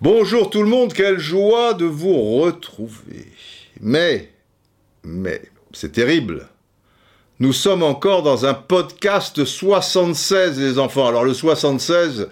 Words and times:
Bonjour 0.00 0.50
tout 0.50 0.64
le 0.64 0.68
monde, 0.68 0.92
quelle 0.92 1.20
joie 1.20 1.74
de 1.74 1.84
vous 1.84 2.40
retrouver. 2.40 3.30
Mais, 3.80 4.32
mais, 5.04 5.42
c'est 5.72 5.92
terrible. 5.92 6.48
Nous 7.38 7.52
sommes 7.52 7.84
encore 7.84 8.24
dans 8.24 8.44
un 8.44 8.54
podcast 8.54 9.44
76, 9.44 10.58
les 10.58 10.80
enfants. 10.80 11.06
Alors 11.06 11.24
le 11.24 11.32
76, 11.32 12.28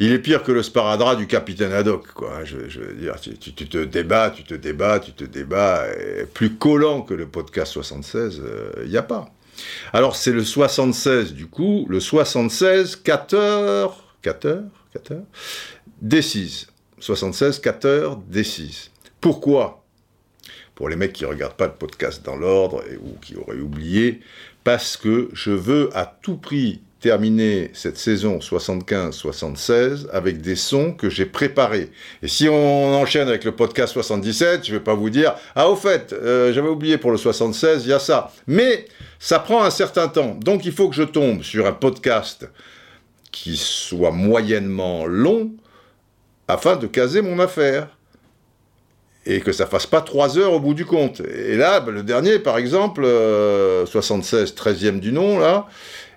il 0.00 0.10
est 0.10 0.18
pire 0.18 0.42
que 0.42 0.50
le 0.50 0.64
sparadrap 0.64 1.16
du 1.16 1.28
capitaine 1.28 1.72
Haddock, 1.72 2.08
quoi. 2.08 2.42
Je, 2.42 2.68
je 2.68 2.80
veux 2.80 2.94
dire, 2.94 3.20
tu, 3.20 3.36
te 3.52 3.84
débats, 3.84 4.30
tu 4.30 4.42
te 4.42 4.54
débats, 4.54 4.98
tu 4.98 5.12
te 5.12 5.22
débats. 5.22 5.84
plus 6.34 6.56
collant 6.56 7.02
que 7.02 7.14
le 7.14 7.26
podcast 7.26 7.70
76, 7.70 8.42
il 8.82 8.90
n'y 8.90 8.96
a 8.96 9.02
pas. 9.04 9.30
Alors 9.92 10.16
c'est 10.16 10.32
le 10.32 10.44
76 10.44 11.34
du 11.34 11.46
coup, 11.46 11.86
le 11.88 12.00
76 12.00 12.96
4 12.96 13.34
heures, 13.34 14.16
4 14.22 14.44
heures, 14.46 14.64
4 14.92 15.12
heures, 15.12 15.24
D6. 16.04 16.66
76 16.98 17.58
4 17.60 17.84
heures, 17.86 18.20
D6. 18.30 18.90
Pourquoi? 19.20 19.84
Pour 20.74 20.88
les 20.88 20.96
mecs 20.96 21.12
qui 21.12 21.24
regardent 21.24 21.54
pas 21.56 21.66
le 21.66 21.74
podcast 21.74 22.24
dans 22.24 22.36
l'ordre 22.36 22.82
ou 23.02 23.18
qui 23.20 23.36
auraient 23.36 23.60
oublié, 23.60 24.20
parce 24.64 24.96
que 24.96 25.28
je 25.32 25.50
veux 25.50 25.90
à 25.96 26.06
tout 26.06 26.36
prix 26.36 26.80
terminer 27.02 27.70
cette 27.74 27.98
saison 27.98 28.38
75-76 28.38 30.08
avec 30.12 30.40
des 30.40 30.54
sons 30.54 30.92
que 30.92 31.10
j'ai 31.10 31.26
préparés. 31.26 31.90
Et 32.22 32.28
si 32.28 32.48
on 32.48 32.94
enchaîne 32.94 33.28
avec 33.28 33.42
le 33.44 33.52
podcast 33.52 33.92
77, 33.92 34.64
je 34.64 34.72
vais 34.72 34.80
pas 34.80 34.94
vous 34.94 35.10
dire 35.10 35.34
ah 35.56 35.68
au 35.68 35.74
fait, 35.74 36.12
euh, 36.12 36.52
j'avais 36.52 36.68
oublié 36.68 36.98
pour 36.98 37.10
le 37.10 37.18
76, 37.18 37.84
il 37.84 37.90
y 37.90 37.92
a 37.92 37.98
ça. 37.98 38.30
Mais 38.46 38.86
ça 39.18 39.40
prend 39.40 39.64
un 39.64 39.70
certain 39.70 40.06
temps. 40.06 40.38
Donc 40.40 40.64
il 40.64 40.72
faut 40.72 40.88
que 40.88 40.94
je 40.94 41.02
tombe 41.02 41.42
sur 41.42 41.66
un 41.66 41.72
podcast 41.72 42.48
qui 43.32 43.56
soit 43.56 44.12
moyennement 44.12 45.04
long 45.04 45.50
afin 46.46 46.76
de 46.76 46.86
caser 46.86 47.20
mon 47.20 47.40
affaire. 47.40 47.88
Et 49.24 49.40
que 49.40 49.52
ça 49.52 49.66
fasse 49.66 49.86
pas 49.86 50.00
trois 50.00 50.36
heures 50.36 50.52
au 50.52 50.58
bout 50.58 50.74
du 50.74 50.84
compte. 50.84 51.20
Et 51.20 51.56
là, 51.56 51.78
ben, 51.78 51.92
le 51.92 52.02
dernier, 52.02 52.40
par 52.40 52.58
exemple, 52.58 53.04
euh, 53.04 53.86
76, 53.86 54.52
13e 54.52 54.98
du 54.98 55.12
nom, 55.12 55.38
là, 55.38 55.68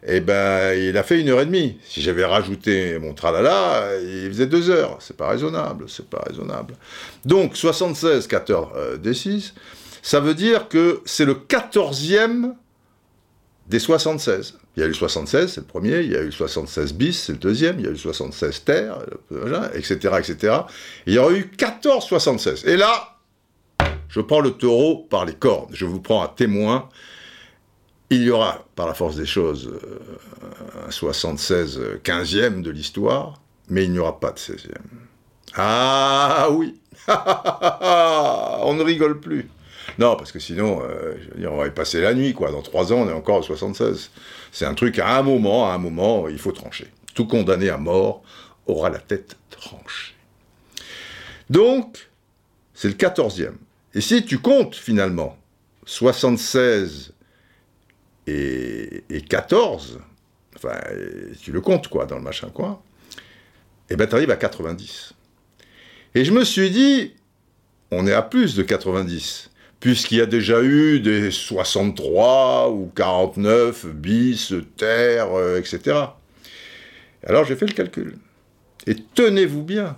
eh 0.07 0.19
ben, 0.19 0.73
il 0.77 0.97
a 0.97 1.03
fait 1.03 1.19
une 1.19 1.29
heure 1.29 1.41
et 1.41 1.45
demie. 1.45 1.77
Si 1.83 2.01
j'avais 2.01 2.25
rajouté 2.25 2.99
mon 2.99 3.13
tralala, 3.13 3.99
il 4.01 4.27
faisait 4.27 4.45
deux 4.45 4.69
heures. 4.69 4.97
C'est 4.99 5.17
pas 5.17 5.29
raisonnable, 5.29 5.85
c'est 5.87 6.07
pas 6.07 6.23
raisonnable. 6.27 6.75
Donc, 7.25 7.57
76, 7.57 8.27
4 8.27 8.49
heures 8.51 8.73
euh, 8.75 8.97
des 8.97 9.13
6, 9.13 9.53
ça 10.03 10.19
veut 10.19 10.35
dire 10.35 10.67
que 10.67 11.01
c'est 11.05 11.25
le 11.25 11.33
14e 11.33 12.53
des 13.67 13.79
76. 13.79 14.59
Il 14.77 14.81
y 14.81 14.83
a 14.83 14.85
eu 14.85 14.89
le 14.89 14.93
76, 14.93 15.53
c'est 15.53 15.61
le 15.61 15.65
premier, 15.65 16.01
il 16.01 16.11
y 16.11 16.15
a 16.15 16.21
eu 16.21 16.25
le 16.25 16.31
76 16.31 16.93
bis, 16.93 17.23
c'est 17.23 17.31
le 17.31 17.39
deuxième, 17.39 17.79
il 17.79 17.85
y 17.85 17.87
a 17.87 17.89
eu 17.89 17.93
le 17.93 17.97
76 17.97 18.63
terre, 18.65 18.99
etc., 19.73 19.95
etc. 20.19 20.57
Il 21.07 21.13
y 21.13 21.17
aurait 21.17 21.37
eu 21.37 21.47
14 21.47 22.05
76. 22.05 22.65
Et 22.65 22.75
là, 22.75 23.17
je 24.09 24.21
prends 24.21 24.41
le 24.41 24.51
taureau 24.51 25.07
par 25.09 25.25
les 25.25 25.33
cornes, 25.33 25.69
je 25.71 25.85
vous 25.85 26.01
prends 26.01 26.21
à 26.21 26.27
témoin. 26.27 26.89
Il 28.09 28.21
y 28.21 28.29
aura, 28.29 28.63
par 28.75 28.87
la 28.87 28.93
force 28.93 29.15
des 29.15 29.25
choses, 29.25 29.67
euh, 29.67 30.87
un 30.87 30.91
76 30.91 31.79
15e 32.03 32.61
de 32.61 32.69
l'histoire, 32.69 33.41
mais 33.69 33.85
il 33.85 33.91
n'y 33.91 33.99
aura 33.99 34.19
pas 34.19 34.31
de 34.31 34.37
16e. 34.37 34.73
Ah 35.55 36.49
oui 36.51 36.79
On 37.07 38.73
ne 38.73 38.83
rigole 38.83 39.19
plus. 39.19 39.49
Non, 39.97 40.15
parce 40.15 40.31
que 40.31 40.39
sinon, 40.39 40.81
euh, 40.83 41.15
on 41.47 41.57
va 41.57 41.67
y 41.67 41.71
passer 41.71 42.01
la 42.01 42.13
nuit, 42.13 42.33
quoi. 42.33 42.51
Dans 42.51 42.61
trois 42.61 42.91
ans, 42.91 42.97
on 42.97 43.09
est 43.09 43.13
encore 43.13 43.37
au 43.37 43.43
76. 43.43 44.11
C'est 44.51 44.65
un 44.65 44.73
truc, 44.73 44.99
à 44.99 45.17
un 45.17 45.23
moment, 45.23 45.69
à 45.69 45.73
un 45.73 45.77
moment, 45.77 46.27
il 46.27 46.39
faut 46.39 46.51
trancher. 46.51 46.91
Tout 47.13 47.27
condamné 47.27 47.69
à 47.69 47.77
mort 47.77 48.21
aura 48.67 48.89
la 48.89 48.99
tête 48.99 49.37
tranchée. 49.49 50.15
Donc, 51.49 52.09
c'est 52.73 52.87
le 52.87 52.95
14e. 52.95 53.53
Et 53.93 54.01
si 54.01 54.25
tu 54.25 54.39
comptes, 54.39 54.75
finalement, 54.75 55.37
76 55.85 57.13
et, 58.27 59.03
et 59.09 59.21
14, 59.21 59.99
enfin, 60.55 60.77
tu 61.41 61.51
le 61.51 61.61
comptes, 61.61 61.87
quoi, 61.87 62.05
dans 62.05 62.17
le 62.17 62.23
machin, 62.23 62.49
quoi, 62.53 62.81
et 63.89 63.95
ben, 63.95 64.07
tu 64.07 64.15
arrives 64.15 64.31
à 64.31 64.37
90. 64.37 65.13
Et 66.15 66.25
je 66.25 66.31
me 66.31 66.43
suis 66.43 66.71
dit, 66.71 67.13
on 67.91 68.07
est 68.07 68.13
à 68.13 68.21
plus 68.21 68.55
de 68.55 68.63
90 68.63 69.49
puisqu'il 69.79 70.17
y 70.17 70.21
a 70.21 70.25
déjà 70.25 70.63
eu 70.63 70.99
des 70.99 71.29
63 71.29 72.71
ou 72.71 72.91
49 72.95 73.85
bis, 73.87 74.51
terre, 74.77 75.33
euh, 75.37 75.59
etc. 75.59 75.97
Alors 77.23 77.45
j'ai 77.45 77.55
fait 77.55 77.67
le 77.67 77.73
calcul. 77.73 78.17
Et 78.87 78.95
tenez-vous 78.95 79.61
bien, 79.61 79.97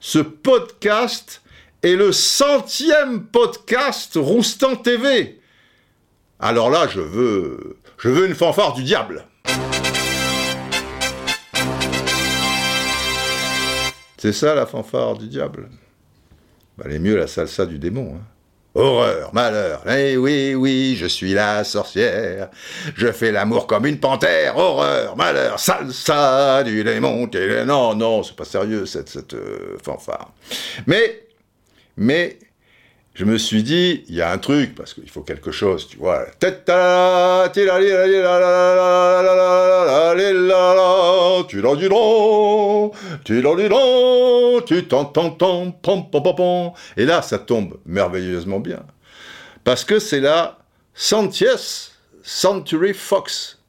ce 0.00 0.18
podcast 0.18 1.42
est 1.82 1.94
le 1.94 2.10
centième 2.10 3.24
podcast 3.26 4.12
Roustan 4.16 4.74
TV. 4.74 5.38
Alors 6.46 6.68
là, 6.68 6.86
je 6.86 7.00
veux, 7.00 7.78
je 7.96 8.10
veux 8.10 8.26
une 8.26 8.34
fanfare 8.34 8.74
du 8.74 8.82
diable. 8.82 9.24
C'est 14.18 14.34
ça 14.34 14.54
la 14.54 14.66
fanfare 14.66 15.16
du 15.16 15.28
diable? 15.28 15.70
Bah, 16.76 16.84
elle 16.86 16.96
est 16.96 16.98
mieux 16.98 17.16
la 17.16 17.28
salsa 17.28 17.64
du 17.64 17.78
démon. 17.78 18.16
Hein. 18.16 18.24
Horreur, 18.74 19.32
malheur, 19.32 19.84
eh 19.88 20.18
oui, 20.18 20.54
oui, 20.54 20.96
je 20.98 21.06
suis 21.06 21.32
la 21.32 21.64
sorcière. 21.64 22.50
Je 22.94 23.10
fais 23.10 23.32
l'amour 23.32 23.66
comme 23.66 23.86
une 23.86 23.98
panthère. 23.98 24.58
Horreur, 24.58 25.16
malheur, 25.16 25.58
salsa 25.58 26.62
du 26.62 26.84
démon. 26.84 27.26
Non, 27.64 27.94
non, 27.94 28.22
c'est 28.22 28.36
pas 28.36 28.44
sérieux 28.44 28.84
cette, 28.84 29.08
cette 29.08 29.32
euh, 29.32 29.78
fanfare. 29.82 30.34
Mais, 30.86 31.22
mais, 31.96 32.38
je 33.14 33.24
me 33.24 33.38
suis 33.38 33.62
dit, 33.62 34.02
il 34.08 34.14
y 34.16 34.22
a 34.22 34.32
un 34.32 34.38
truc, 34.38 34.74
parce 34.74 34.92
qu'il 34.92 35.08
faut 35.08 35.20
quelque 35.20 35.52
chose, 35.52 35.86
tu 35.86 35.98
vois. 35.98 36.26
Tu 41.48 41.60
l'en 41.60 41.76
dis 41.76 41.88
tu. 44.66 44.84
Et 46.96 47.04
là, 47.04 47.22
ça 47.22 47.38
tombe 47.38 47.78
merveilleusement 47.86 48.58
bien. 48.58 48.82
Parce 49.62 49.84
que 49.84 50.00
c'est 50.00 50.20
la 50.20 50.58
centièse 50.94 51.92
Century 52.24 52.94
Fox. 52.94 53.60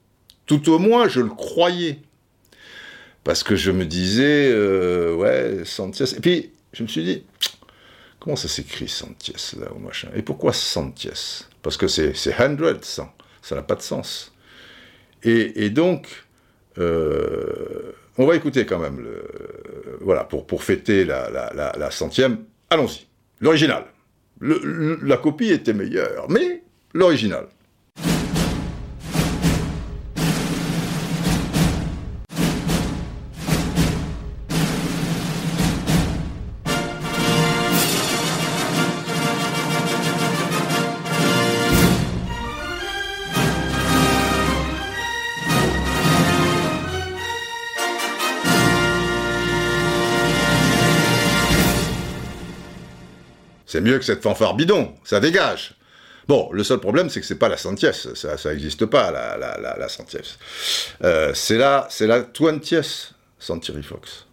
Tout 0.48 0.72
au 0.72 0.80
moins, 0.80 1.08
je 1.08 1.22
le 1.22 1.30
croyais. 1.30 2.00
Parce 3.24 3.44
que 3.44 3.56
je 3.56 3.70
me 3.70 3.86
disais, 3.86 4.50
euh, 4.52 5.14
ouais, 5.14 5.66
centièse. 5.66 6.16
Et 6.16 6.20
puis, 6.20 6.52
je 6.74 6.82
me 6.82 6.88
suis 6.88 7.04
dit, 7.04 7.24
comment 8.26 8.36
ça 8.36 8.48
s'écrit 8.48 8.88
Centieth, 8.90 9.56
là, 9.60 9.68
ou 9.74 9.80
machin? 9.80 10.10
Et 10.16 10.24
pourquoi 10.24 10.52
Centieth 10.52 11.48
Parce 11.62 11.78
que 11.78 11.88
c'est 11.88 12.16
c'est 12.16 12.34
hundred, 12.34 12.84
cent. 12.84 13.14
Ça 13.44 13.56
n'a 13.56 13.62
pas 13.62 13.76
de 13.76 13.82
sens. 13.82 14.34
Et, 15.24 15.70
donc, 15.70 16.08
euh, 16.78 17.94
on 18.18 18.26
va 18.28 18.36
écouter 18.36 18.66
quand 18.66 18.78
même, 18.78 19.00
le, 19.00 19.98
voilà, 20.02 20.24
pour, 20.24 20.46
pour 20.46 20.64
fêter 20.64 21.04
la, 21.04 21.30
la, 21.32 21.92
centième. 21.92 22.44
Allons-y. 22.70 23.08
L'original. 23.42 23.86
La 24.42 25.18
copie 25.18 25.50
était 25.50 25.74
meilleure, 25.74 26.30
mais 26.30 26.64
l'original. 26.94 27.48
C'est 53.76 53.82
mieux 53.82 54.00
que 54.00 54.06
cette 54.06 54.24
fanfare 54.24 54.56
bidon, 54.56 54.94
ça 55.04 55.20
dégage. 55.20 55.74
Bon, 56.30 56.48
le 56.54 56.64
seul 56.64 56.80
problème, 56.80 57.10
c'est 57.10 57.20
que 57.20 57.26
c'est 57.26 57.36
pas 57.38 57.50
la 57.50 57.58
centieth, 57.58 58.16
ça, 58.16 58.38
ça 58.38 58.54
existe 58.54 58.86
pas, 58.86 59.12
la, 59.12 59.36
la, 59.38 59.60
la, 59.60 59.76
la 59.78 59.90
centieth. 59.90 60.38
Euh, 61.04 61.34
c'est 61.34 61.58
la, 61.58 61.86
c'est 61.90 62.08
la 62.08 62.26
Century 63.38 63.84
Fox. 63.84 64.28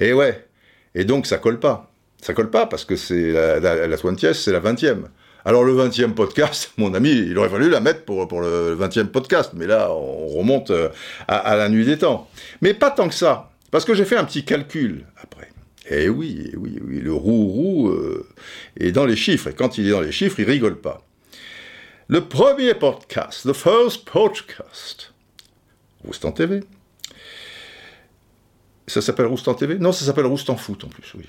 Et 0.00 0.14
ouais, 0.14 0.48
et 0.94 1.04
donc 1.04 1.26
ça 1.26 1.36
colle 1.36 1.60
pas. 1.60 1.92
Ça 2.22 2.32
colle 2.32 2.48
pas 2.48 2.64
parce 2.64 2.86
que 2.86 2.96
c'est 2.96 3.30
la, 3.30 3.60
la, 3.60 3.86
la 3.86 3.96
c'est 4.32 4.52
la 4.52 4.60
vingtième. 4.60 5.10
Alors 5.44 5.64
le 5.64 5.74
20e 5.74 6.14
podcast, 6.14 6.72
mon 6.78 6.94
ami, 6.94 7.10
il 7.10 7.36
aurait 7.36 7.50
fallu 7.50 7.68
la 7.68 7.80
mettre 7.80 8.06
pour, 8.06 8.26
pour 8.26 8.40
le 8.40 8.74
20e 8.74 9.08
podcast, 9.08 9.50
mais 9.54 9.66
là, 9.66 9.92
on 9.92 10.28
remonte 10.28 10.70
euh, 10.70 10.88
à 11.28 11.56
la 11.56 11.68
nuit 11.68 11.84
des 11.84 11.98
temps. 11.98 12.26
Mais 12.62 12.72
pas 12.72 12.90
tant 12.90 13.10
que 13.10 13.14
ça, 13.14 13.50
parce 13.70 13.84
que 13.84 13.92
j'ai 13.92 14.06
fait 14.06 14.16
un 14.16 14.24
petit 14.24 14.46
calcul 14.46 15.04
après. 15.22 15.48
Et 15.90 16.08
oui, 16.08 16.50
eh 16.52 16.56
oui, 16.56 16.78
oui, 16.82 17.00
le 17.00 17.12
roux-roux 17.12 17.88
euh, 17.88 18.28
est 18.78 18.92
dans 18.92 19.06
les 19.06 19.16
chiffres, 19.16 19.48
et 19.48 19.54
quand 19.54 19.78
il 19.78 19.86
est 19.86 19.90
dans 19.90 20.02
les 20.02 20.12
chiffres, 20.12 20.38
il 20.40 20.44
rigole 20.44 20.78
pas. 20.78 21.06
Le 22.08 22.26
premier 22.26 22.74
podcast, 22.74 23.48
the 23.48 23.54
first 23.54 24.04
podcast, 24.04 25.12
Roustan 26.04 26.32
TV. 26.32 26.60
Ça 28.86 29.00
s'appelle 29.00 29.26
Roustan 29.26 29.54
TV 29.54 29.78
Non, 29.78 29.92
ça 29.92 30.04
s'appelle 30.04 30.26
Roustan 30.26 30.56
Foot 30.56 30.84
en 30.84 30.88
plus, 30.88 31.14
oui. 31.14 31.24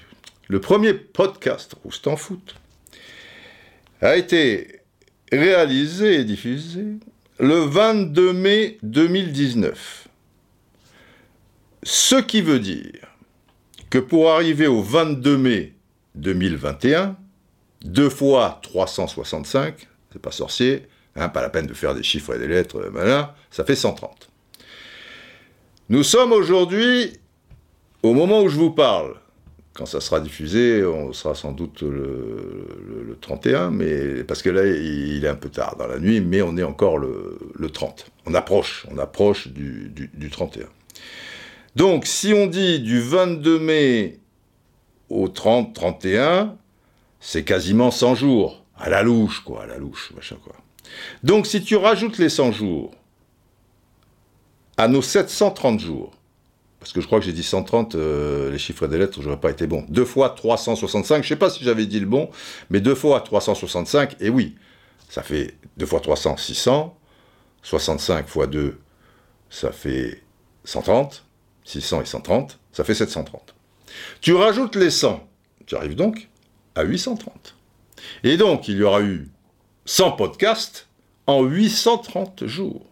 Le 0.48 0.60
premier 0.60 0.94
podcast 0.94 1.76
Roustan 1.84 2.16
Foot 2.16 2.56
a 4.02 4.16
été 4.16 4.80
réalisé 5.32 6.16
et 6.16 6.24
diffusé 6.24 6.86
le 7.40 7.60
22 7.60 8.34
mai 8.34 8.78
2019. 8.84 10.08
Ce 11.84 12.16
qui 12.16 12.42
veut 12.42 12.60
dire 12.60 13.09
que 13.90 13.98
pour 13.98 14.32
arriver 14.32 14.68
au 14.68 14.82
22 14.82 15.38
mai 15.38 15.74
2021, 16.16 17.16
deux 17.84 18.10
fois 18.10 18.60
365, 18.62 19.88
c'est 20.12 20.22
pas 20.22 20.32
sorcier, 20.32 20.88
hein, 21.16 21.30
pas 21.30 21.42
la 21.42 21.50
peine 21.50 21.66
de 21.66 21.74
faire 21.74 21.96
des 21.96 22.04
chiffres 22.04 22.36
et 22.36 22.40
des 22.40 22.48
lettres, 22.48 22.90
voilà, 22.92 23.36
ça 23.52 23.64
fait 23.64 23.76
130. 23.76 24.30
Nous 25.90 26.04
sommes 26.04 26.34
aujourd'hui, 26.34 27.14
au 28.04 28.14
moment 28.14 28.42
où 28.44 28.50
je 28.50 28.58
vous 28.58 28.72
parle, 28.72 29.16
quand 29.74 29.86
ça 29.86 30.02
sera 30.02 30.20
diffusé, 30.20 30.84
on 30.86 31.14
sera 31.14 31.36
sans 31.36 31.52
doute 31.52 31.82
le, 31.82 33.18
31, 33.22 33.72
mais 33.72 34.24
parce 34.24 34.42
que 34.42 34.50
là, 34.50 34.66
il, 34.66 35.24
est 35.24 35.28
un 35.28 35.36
peu 35.36 35.50
tard 35.50 35.76
dans 35.78 35.88
la 35.88 36.00
nuit, 36.00 36.22
mais 36.22 36.42
on 36.42 36.58
est 36.58 36.64
encore 36.64 36.98
le, 36.98 37.70
30. 37.72 38.06
On 38.26 38.34
approche, 38.34 38.86
on 38.92 38.98
approche 38.98 39.48
du, 39.48 39.92
du 40.14 40.30
31. 40.30 40.66
Donc, 41.76 42.06
si 42.06 42.34
on 42.34 42.48
dit 42.48 42.80
du 42.80 43.00
22 43.00 43.60
mai 43.60 44.20
au 45.10 45.28
30, 45.28 45.74
31, 45.74 46.58
c'est 47.20 47.44
quasiment 47.44 47.92
100 47.92 48.16
jours. 48.16 48.64
À 48.78 48.90
la 48.90 49.04
louche, 49.04 49.42
quoi, 49.42 49.64
à 49.64 49.66
la 49.66 49.78
louche, 49.78 50.12
machin, 50.16 50.38
quoi. 50.44 50.56
Donc, 51.24 51.46
si 51.46 51.62
tu 51.62 51.76
rajoutes 51.76 52.18
les 52.18 52.30
100 52.30 52.54
jours 52.54 52.92
à 54.78 54.88
nos 54.88 55.02
730 55.02 55.80
jours, 55.80 56.12
parce 56.80 56.94
que 56.94 57.02
je 57.02 57.08
crois 57.08 57.20
que 57.20 57.26
j'ai 57.26 57.34
dit 57.34 57.44
130, 57.44 57.96
euh, 57.96 58.52
les 58.52 58.58
chiffres 58.58 58.88
des 58.88 58.98
lettres, 58.98 59.22
j'aurais 59.22 59.40
pas 59.40 59.52
été 59.52 59.68
bon. 59.68 59.86
Deux 59.90 60.06
fois 60.06 60.30
365, 60.30 61.24
je 61.24 61.28
sais 61.28 61.36
pas 61.36 61.50
si 61.50 61.64
j'avais 61.64 61.86
dit 61.86 62.00
le 62.00 62.06
bon, 62.06 62.30
mais 62.70 62.80
deux 62.80 62.96
fois 62.96 63.20
365, 63.20 64.16
et 64.22 64.30
oui, 64.30 64.56
ça 65.10 65.22
fait 65.22 65.56
deux 65.76 65.86
fois 65.86 66.00
300, 66.00 66.38
600, 66.38 66.98
65 67.64 68.28
fois 68.28 68.48
2, 68.48 68.80
ça 69.50 69.74
fait 69.74 70.24
130, 70.64 71.26
600 71.70 72.02
et 72.02 72.06
130, 72.06 72.60
ça 72.72 72.84
fait 72.84 72.96
730. 72.96 73.54
Tu 74.22 74.34
rajoutes 74.34 74.76
les 74.76 74.90
100, 74.90 75.28
tu 75.68 75.76
arrives 75.76 75.96
donc 75.96 76.28
à 76.74 76.84
830. 76.84 77.56
Et 78.24 78.38
donc, 78.38 78.68
il 78.68 78.78
y 78.78 78.84
aura 78.84 79.02
eu 79.02 79.28
100 79.86 80.14
podcasts 80.14 80.88
en 81.28 81.44
830 81.44 82.48
jours. 82.48 82.86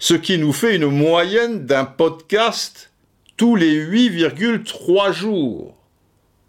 Ce 0.00 0.14
qui 0.14 0.36
nous 0.36 0.52
fait 0.52 0.74
une 0.74 0.86
moyenne 0.86 1.64
d'un 1.64 1.84
podcast 1.84 2.90
tous 3.36 3.54
les 3.54 3.78
8,3 3.86 5.12
jours. 5.12 5.76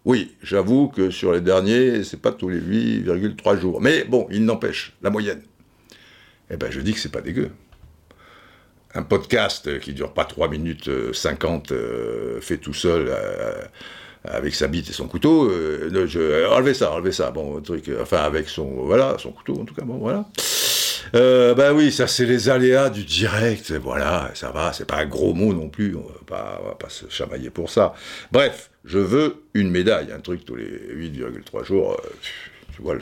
Oui, 0.04 0.34
j'avoue 0.42 0.88
que 0.88 1.10
sur 1.10 1.32
les 1.32 1.40
derniers, 1.40 2.02
c'est 2.02 2.20
pas 2.20 2.32
tous 2.32 2.48
les 2.48 2.60
8,3 2.60 3.60
jours. 3.60 3.80
Mais 3.80 4.02
bon, 4.04 4.26
il 4.30 4.44
n'empêche, 4.44 4.96
la 5.02 5.10
moyenne. 5.10 5.42
Eh 6.50 6.56
ben, 6.56 6.70
je 6.70 6.80
dis 6.80 6.94
que 6.94 6.98
c'est 6.98 7.12
pas 7.12 7.20
dégueu 7.20 7.52
un 8.94 9.02
podcast 9.02 9.78
qui 9.80 9.92
dure 9.92 10.12
pas 10.12 10.24
3 10.24 10.48
minutes 10.48 10.90
50 11.12 11.72
euh, 11.72 11.76
euh, 11.76 12.40
fait 12.40 12.58
tout 12.58 12.74
seul 12.74 13.06
euh, 13.08 13.62
avec 14.24 14.54
sa 14.54 14.66
bite 14.66 14.90
et 14.90 14.92
son 14.92 15.06
couteau, 15.06 15.50
enlevez 16.50 16.74
ça, 16.74 16.92
enlevez 16.92 17.12
ça, 17.12 17.30
bon, 17.30 17.60
truc, 17.60 17.90
enfin 18.00 18.18
avec 18.18 18.48
son, 18.48 18.66
voilà, 18.84 19.16
son 19.18 19.30
couteau 19.30 19.60
en 19.60 19.64
tout 19.64 19.74
cas, 19.74 19.84
bon, 19.84 19.98
voilà. 19.98 20.26
ben 21.12 21.72
oui, 21.72 21.92
ça 21.92 22.08
c'est 22.08 22.26
les 22.26 22.48
aléas 22.48 22.90
du 22.90 23.04
direct, 23.04 23.70
voilà, 23.72 24.30
ça 24.34 24.50
va, 24.50 24.72
c'est 24.72 24.86
pas 24.86 24.96
un 24.96 25.06
gros 25.06 25.34
mot 25.34 25.54
non 25.54 25.68
plus, 25.68 25.94
on 25.94 26.02
va 26.02 26.20
pas, 26.26 26.60
va 26.66 26.74
pas 26.74 26.88
se 26.88 27.08
chamailler 27.08 27.48
pour 27.50 27.70
ça. 27.70 27.94
Bref, 28.32 28.70
je 28.84 28.98
veux 28.98 29.44
une 29.54 29.70
médaille, 29.70 30.10
un 30.12 30.20
truc 30.20 30.44
tous 30.44 30.56
les 30.56 30.66
8,3 30.66 31.64
jours, 31.64 31.98
tu 32.78 32.84
vois 32.84 32.94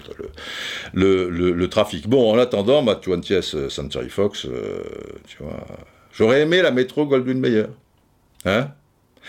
le, 0.94 1.66
trafic. 1.66 2.08
Bon, 2.08 2.32
en 2.32 2.38
attendant, 2.38 2.82
ma 2.82 2.94
20th 2.94 3.68
Century 3.68 4.08
Fox, 4.08 4.46
euh, 4.46 4.82
tu 5.26 5.36
vois, 5.42 5.66
j'aurais 6.12 6.40
aimé 6.40 6.62
la 6.62 6.70
métro 6.70 7.04
Goldwyn 7.04 7.38
Mayer. 7.38 7.66
Hein? 8.46 8.68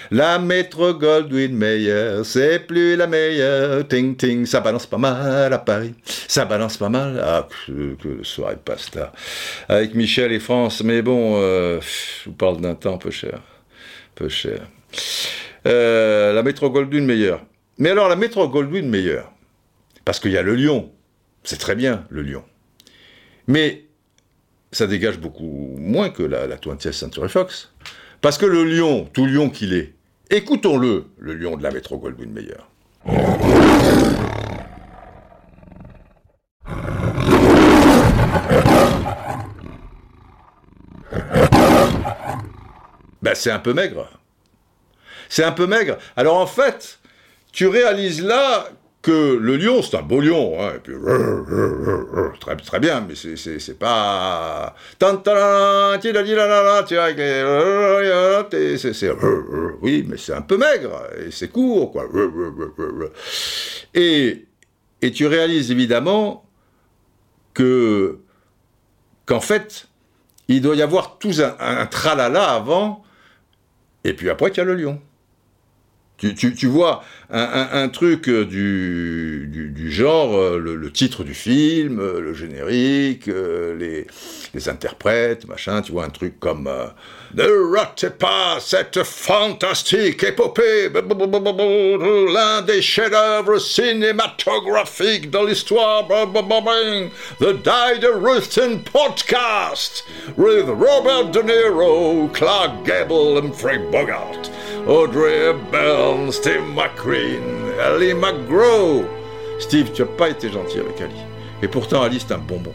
La 0.10 0.40
métro 0.40 0.94
Goldwyn 0.94 1.54
Mayer, 1.54 2.22
c'est 2.24 2.60
plus 2.60 2.96
la 2.96 3.08
meilleure. 3.08 3.86
Ting 3.90 4.16
ting, 4.16 4.46
ça 4.46 4.62
balance 4.62 4.86
pas 4.86 4.98
mal 4.98 5.52
à 5.52 5.58
Paris. 5.58 5.96
Ça 6.06 6.46
balance 6.46 6.78
pas 6.78 6.88
mal. 6.90 7.22
Ah, 7.22 7.48
que, 7.66 8.24
soirée 8.24 8.56
pasta. 8.64 9.12
Avec 9.68 9.96
Michel 9.96 10.32
et 10.32 10.40
France. 10.40 10.82
Mais 10.82 11.02
bon, 11.02 11.34
euh, 11.36 11.82
je 11.82 12.30
vous 12.30 12.36
parle 12.36 12.62
d'un 12.62 12.76
temps 12.76 12.98
peu 12.98 13.12
cher. 13.12 13.42
Peu 14.16 14.30
cher. 14.30 14.62
Euh, 15.66 16.32
la 16.32 16.44
métro 16.44 16.70
Goldwyn 16.70 17.04
Mayer. 17.04 17.36
Mais 17.80 17.90
alors, 17.90 18.08
la 18.08 18.16
métro 18.16 18.48
Goldwyn 18.48 18.88
Mayer, 18.88 19.22
parce 20.07 20.21
qu'il 20.21 20.31
y 20.31 20.38
a 20.38 20.42
le 20.42 20.56
lion. 20.56 20.89
C'est 21.44 21.59
très 21.59 21.75
bien, 21.75 22.06
le 22.09 22.21
lion. 22.21 22.45
Mais 23.45 23.88
ça 24.71 24.88
dégage 24.88 25.18
beaucoup 25.19 25.75
moins 25.77 26.09
que 26.09 26.24
la, 26.24 26.48
la 26.48 26.56
20th 26.56 26.94
Century 26.94 27.27
Fox. 27.27 27.74
Parce 28.21 28.38
que 28.38 28.45
le 28.45 28.63
lion, 28.63 29.09
tout 29.12 29.25
lion 29.25 29.50
qu'il 29.50 29.74
est, 29.74 29.95
écoutons-le, 30.30 31.07
le 31.18 31.33
lion 31.33 31.57
de 31.57 31.63
la 31.63 31.71
métro 31.71 31.98
Goldwyn 31.98 32.31
Mayer. 32.31 32.54
Ben, 43.21 43.36
c'est 43.36 43.51
un 43.51 43.60
peu 43.60 43.74
maigre. 43.74 44.10
C'est 45.27 45.44
un 45.44 45.51
peu 45.51 45.68
maigre. 45.68 45.98
Alors 46.15 46.38
en 46.38 46.48
fait, 46.48 47.00
tu 47.51 47.68
réalises 47.68 48.24
là 48.24 48.69
que 49.02 49.38
le 49.38 49.58
lion, 49.58 49.82
c'est 49.82 49.96
un 49.96 50.02
beau 50.02 50.20
lion, 50.20 50.58
hein, 50.60 50.74
et 50.76 50.80
puis, 50.80 50.96
très, 52.42 52.56
très 52.58 52.80
bien, 52.80 53.06
mais 53.08 53.16
c'est 53.16 53.80
pas... 53.80 54.76
Oui, 59.82 60.06
mais 60.10 60.18
c'est 60.18 60.34
un 60.34 60.42
peu 60.42 60.58
maigre, 60.58 61.04
et 61.18 61.32
c'est 61.32 61.50
court, 61.50 61.92
quoi. 61.92 62.06
Et, 63.94 64.46
et 65.02 65.12
tu 65.12 65.28
réalises 65.28 65.72
évidemment 65.72 66.44
que 67.54 68.20
qu'en 69.26 69.42
fait, 69.42 69.88
il 70.48 70.62
doit 70.62 70.76
y 70.76 70.82
avoir 70.82 71.18
tout 71.18 71.34
un, 71.40 71.56
un 71.60 71.86
tralala 71.86 72.50
avant, 72.50 73.04
et 74.04 74.13
puis 74.13 74.30
après, 74.30 74.50
il 74.50 74.58
y 74.58 74.60
a 74.60 74.63
le 74.63 74.75
lion. 74.75 75.01
Tu, 76.18 76.34
tu, 76.34 76.56
tu 76.56 76.66
vois 76.66 77.04
un, 77.29 77.89
truc 77.89 78.29
euh, 78.29 78.46
du, 78.46 79.91
genre, 79.91 80.36
euh, 80.36 80.57
le, 80.57 80.91
titre 80.91 81.24
du 81.24 81.34
film, 81.34 82.00
euh, 82.00 82.22
le 82.22 82.34
générique, 82.34 83.27
les, 83.27 84.07
interprètes, 84.69 85.48
machin, 85.48 85.81
tu 85.84 85.91
vois 85.91 86.05
un 86.05 86.10
truc 86.10 86.39
comme 86.39 86.67
Ne 87.36 87.77
ratez 87.77 88.10
pas 88.10 88.57
cette 88.60 89.03
fantastique 89.03 90.24
épopée, 90.24 90.89
l'un 90.89 92.62
des 92.63 92.81
chefs-d'œuvre 92.81 93.60
cinématographiques 93.60 95.29
de 95.29 95.48
l'histoire, 95.48 96.07
The 96.07 97.53
Die 97.63 98.07
Ruthven 98.07 98.79
Podcast, 98.84 100.05
with 100.38 100.65
Robert 100.69 101.29
De 101.31 101.41
Niro, 101.41 102.27
Clark 102.34 102.84
Gable 102.84 103.38
and 103.38 103.51
Frank 103.53 103.91
Bogart. 103.91 104.50
Audrey 104.88 105.50
Hepburn, 105.50 106.31
Steve 106.31 106.63
Ali 107.81 108.13
McGraw. 108.13 109.03
Steve, 109.59 109.91
tu 109.91 110.01
n'as 110.01 110.07
pas 110.07 110.29
été 110.29 110.50
gentil 110.50 110.79
avec 110.79 111.00
Ali. 111.01 111.15
Et 111.62 111.67
pourtant, 111.67 112.01
Ali, 112.01 112.19
c'est 112.19 112.33
un 112.33 112.38
bonbon. 112.38 112.74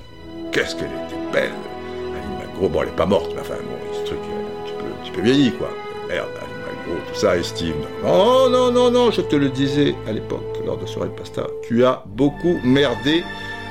Qu'est-ce 0.50 0.76
qu'elle 0.76 0.86
était 0.86 1.32
belle. 1.32 1.52
Ali 1.52 2.46
McGraw, 2.46 2.68
bon, 2.68 2.82
elle 2.82 2.88
n'est 2.88 2.96
pas 2.96 3.06
morte, 3.06 3.32
mais 3.34 3.40
enfin, 3.40 3.54
bon, 3.54 3.76
ce 3.92 4.06
truc, 4.06 4.18
un 4.18 4.86
un 4.86 5.04
petit 5.04 5.12
peu 5.12 5.22
vieilli, 5.22 5.52
quoi. 5.52 5.70
Merde, 6.08 6.28
Ali 6.40 6.52
McGraw, 6.52 7.12
tout 7.12 7.18
ça, 7.18 7.36
et 7.36 7.42
Steve. 7.42 7.74
Oh 8.04 8.48
non, 8.50 8.70
non, 8.70 8.90
non, 8.90 9.10
je 9.10 9.20
te 9.20 9.36
le 9.36 9.48
disais 9.48 9.94
à 10.08 10.12
l'époque, 10.12 10.58
lors 10.64 10.76
de 10.76 10.86
Soirée 10.86 11.10
Pasta, 11.16 11.46
tu 11.66 11.84
as 11.84 12.02
beaucoup 12.06 12.58
merdé 12.64 13.22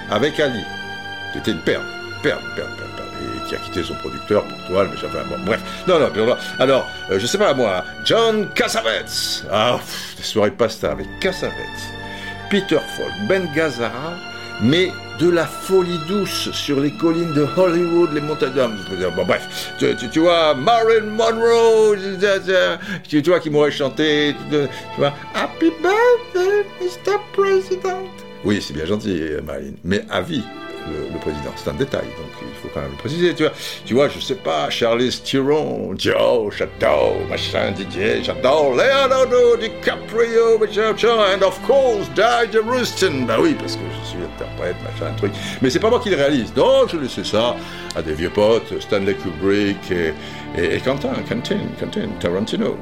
avec 0.09 0.39
Ali. 0.39 0.63
Tu 1.33 1.39
étais 1.39 1.51
une 1.51 1.63
perle, 1.63 1.85
perle, 2.23 2.41
perle, 2.55 2.75
perle 2.77 2.90
qui 3.51 3.55
a 3.55 3.60
quitté 3.60 3.84
son 3.84 3.96
producteur 3.96 4.43
pour 4.43 4.58
toi, 4.67 4.86
mais 4.86 4.96
enfin, 4.96 5.24
bon, 5.29 5.36
bref. 5.46 5.60
Non, 5.86 6.00
non, 6.00 6.08
alors, 6.58 6.88
euh, 7.12 7.20
je 7.20 7.25
sais 7.25 7.38
pas, 7.38 7.53
moi, 7.53 7.84
John 8.05 8.48
Cassavetes. 8.53 9.46
Ah, 9.51 9.77
des 10.15 10.24
soirées 10.24 10.51
pasta 10.51 10.91
avec 10.91 11.08
Cassavetes, 11.20 11.55
Peter 12.50 12.79
Falk, 12.96 13.12
Ben 13.27 13.51
Gazzara, 13.53 14.13
mais 14.62 14.91
de 15.20 15.29
la 15.29 15.46
folie 15.46 16.00
douce 16.08 16.50
sur 16.53 16.79
les 16.79 16.91
collines 16.91 17.34
de 17.34 17.46
Hollywood, 17.58 18.13
les 18.13 18.22
montagnes. 18.22 18.53
Bon, 19.17 19.25
bref, 19.25 19.74
tu, 19.77 19.93
tu, 20.10 20.20
vois, 20.20 20.53
Marilyn 20.55 21.08
Monroe, 21.08 21.98
tu, 23.10 23.22
vois, 23.22 23.39
qui 23.41 23.50
m'aurait 23.50 23.72
chanté, 23.72 24.34
tu, 24.50 24.58
vois, 24.98 25.13
Happy 25.36 25.72
birthday, 25.81 26.65
Mr. 26.79 27.17
President. 27.34 28.08
Oui, 28.46 28.62
c'est 28.62 28.74
bien 28.74 28.86
gentil, 28.86 29.22
Marilyn, 29.46 29.74
mais 29.84 30.05
à 30.10 30.22
vie 30.22 30.43
le, 30.88 31.19
président. 31.19 31.51
C'est 31.55 31.69
un 31.69 31.73
détail, 31.73 32.05
donc 32.17 32.31
il 32.41 32.61
faut 32.61 32.69
quand 32.73 32.81
même 32.81 32.91
le 32.91 32.97
préciser. 32.97 33.33
Tu 33.35 33.43
vois, 33.43 33.51
tu 33.85 33.93
vois 33.93 34.09
je 34.09 34.19
sais 34.19 34.35
pas, 34.35 34.69
Charlie 34.69 35.11
Theron, 35.23 35.93
Joe, 35.97 36.53
j'adore, 36.55 37.17
machin, 37.29 37.71
Didier, 37.71 38.23
j'adore, 38.23 38.75
Leonardo 38.75 39.57
DiCaprio, 39.57 40.57
machin, 40.59 40.95
and 41.35 41.43
of 41.43 41.61
course, 41.61 42.09
Died 42.15 42.59
Rustin. 42.67 43.25
Bah 43.27 43.38
oui, 43.39 43.55
parce 43.57 43.75
que 43.75 43.81
je 44.01 44.07
suis 44.09 44.19
interprète, 44.19 44.75
machin, 44.83 45.13
truc. 45.17 45.31
Mais 45.61 45.69
c'est 45.69 45.79
pas 45.79 45.89
moi 45.89 46.00
qui 46.00 46.09
le 46.09 46.17
réalise. 46.17 46.53
Non, 46.55 46.88
je 46.88 46.97
laisse 46.97 47.21
ça 47.23 47.55
à 47.95 48.01
des 48.01 48.13
vieux 48.13 48.29
potes, 48.29 48.79
Stanley 48.81 49.15
Kubrick 49.15 49.91
et, 49.91 50.79
Quentin, 50.79 51.13
Quentin, 51.27 51.59
Quentin, 51.79 52.07
Tarantino. 52.19 52.77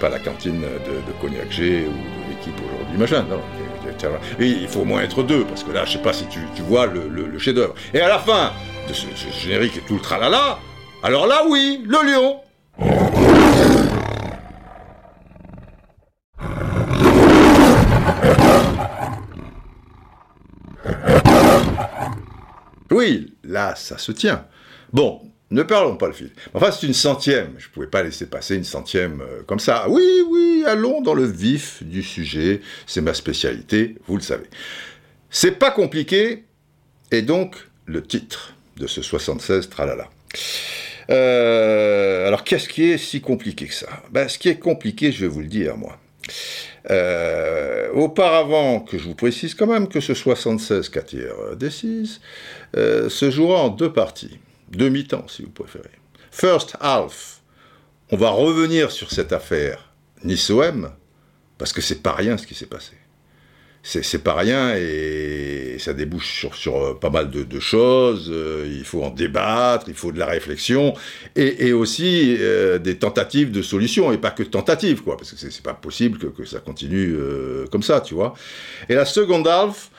Pas 0.00 0.08
la 0.08 0.18
cantine 0.18 0.60
de, 0.60 0.66
de 0.66 1.12
Cognac 1.20 1.50
G 1.50 1.86
ou 1.86 1.92
de 1.92 2.30
l'équipe 2.30 2.58
aujourd'hui, 2.64 2.98
machin, 2.98 3.24
non. 3.28 3.40
Il 4.38 4.68
faut 4.68 4.80
au 4.80 4.84
moins 4.84 5.02
être 5.02 5.22
deux, 5.22 5.44
parce 5.44 5.64
que 5.64 5.72
là, 5.72 5.84
je 5.84 5.92
sais 5.92 6.02
pas 6.02 6.12
si 6.12 6.26
tu, 6.26 6.40
vois 6.62 6.86
le, 6.86 7.38
chef-d'œuvre. 7.38 7.74
Et 7.94 8.00
à 8.00 8.08
la 8.08 8.18
fin 8.18 8.52
de 8.88 8.92
ce, 8.92 9.06
générique 9.40 9.76
et 9.76 9.80
tout 9.80 9.94
le 9.94 10.00
tralala, 10.00 10.58
alors 11.02 11.26
là, 11.26 11.42
oui, 11.48 11.82
le 11.86 11.98
lion. 12.12 12.40
Oui, 22.90 23.34
là, 23.44 23.74
ça 23.76 23.98
se 23.98 24.12
tient. 24.12 24.46
Bon, 24.92 25.20
ne 25.50 25.62
parlons 25.62 25.96
pas 25.96 26.08
le 26.08 26.12
fil. 26.12 26.30
Enfin, 26.54 26.72
c'est 26.72 26.86
une 26.86 26.94
centième. 26.94 27.54
Je 27.58 27.68
ne 27.68 27.72
pouvais 27.72 27.86
pas 27.86 28.02
laisser 28.02 28.26
passer 28.26 28.56
une 28.56 28.64
centième 28.64 29.20
euh, 29.20 29.42
comme 29.46 29.60
ça. 29.60 29.88
Oui, 29.88 30.04
oui, 30.28 30.64
allons 30.66 31.02
dans 31.02 31.14
le 31.14 31.24
vif 31.24 31.82
du 31.84 32.02
sujet. 32.02 32.60
C'est 32.86 33.00
ma 33.00 33.14
spécialité, 33.14 33.94
vous 34.08 34.16
le 34.16 34.22
savez. 34.22 34.46
C'est 35.30 35.52
pas 35.52 35.70
compliqué, 35.70 36.44
et 37.12 37.22
donc 37.22 37.56
le 37.84 38.02
titre 38.02 38.54
de 38.76 38.86
ce 38.86 39.02
76 39.02 39.68
tralala. 39.68 40.08
Euh, 41.10 42.26
alors, 42.26 42.42
qu'est-ce 42.42 42.68
qui 42.68 42.90
est 42.90 42.98
si 42.98 43.20
compliqué 43.20 43.66
que 43.66 43.74
ça? 43.74 43.88
Ben, 44.10 44.28
Ce 44.28 44.38
qui 44.38 44.48
est 44.48 44.58
compliqué, 44.58 45.12
je 45.12 45.20
vais 45.20 45.28
vous 45.28 45.40
le 45.40 45.46
dire, 45.46 45.76
moi. 45.76 45.96
Euh, 46.90 47.92
auparavant, 47.92 48.80
que 48.80 48.98
je 48.98 49.04
vous 49.04 49.14
précise 49.14 49.54
quand 49.54 49.68
même 49.68 49.86
que 49.86 50.00
ce 50.00 50.14
76 50.14 50.88
4 50.88 51.54
décise 51.56 52.20
se 52.74 53.30
jouera 53.30 53.60
en 53.60 53.68
deux 53.68 53.92
parties. 53.92 54.38
Demi-temps, 54.70 55.28
si 55.28 55.42
vous 55.42 55.50
préférez. 55.50 55.90
First 56.30 56.76
half. 56.80 57.40
On 58.10 58.16
va 58.16 58.30
revenir 58.30 58.90
sur 58.92 59.10
cette 59.10 59.32
affaire 59.32 59.92
Nice-OM, 60.22 60.92
parce 61.58 61.72
que 61.72 61.80
c'est 61.80 62.02
pas 62.02 62.12
rien 62.12 62.36
ce 62.36 62.46
qui 62.46 62.54
s'est 62.54 62.66
passé. 62.66 62.92
C'est 63.88 64.24
pas 64.24 64.34
rien 64.34 64.74
et 64.74 65.76
ça 65.78 65.92
débouche 65.92 66.46
sur, 66.52 66.76
euh, 66.76 66.94
pas 66.94 67.08
mal 67.08 67.30
de, 67.30 67.60
choses. 67.60 68.28
Euh, 68.34 68.66
il 68.68 68.84
faut 68.84 69.04
en 69.04 69.10
débattre, 69.10 69.84
il 69.86 69.94
faut 69.94 70.10
de 70.10 70.18
la 70.18 70.26
réflexion 70.26 70.94
et, 71.36 71.72
aussi 71.72 72.36
euh, 72.40 72.78
des 72.78 72.96
tentatives 72.96 73.52
de 73.52 73.62
solutions 73.62 74.10
et 74.10 74.18
pas 74.18 74.32
que 74.32 74.42
tentatives, 74.42 75.02
quoi, 75.02 75.16
parce 75.16 75.30
que 75.30 75.36
c'est 75.38 75.62
pas 75.62 75.72
possible 75.72 76.18
que, 76.18 76.44
ça 76.44 76.58
continue 76.58 77.16
comme 77.70 77.84
ça, 77.84 78.00
tu 78.00 78.14
vois. 78.14 78.34
Et 78.88 78.94
la 78.96 79.04
seconde 79.04 79.46
half, 79.46 79.90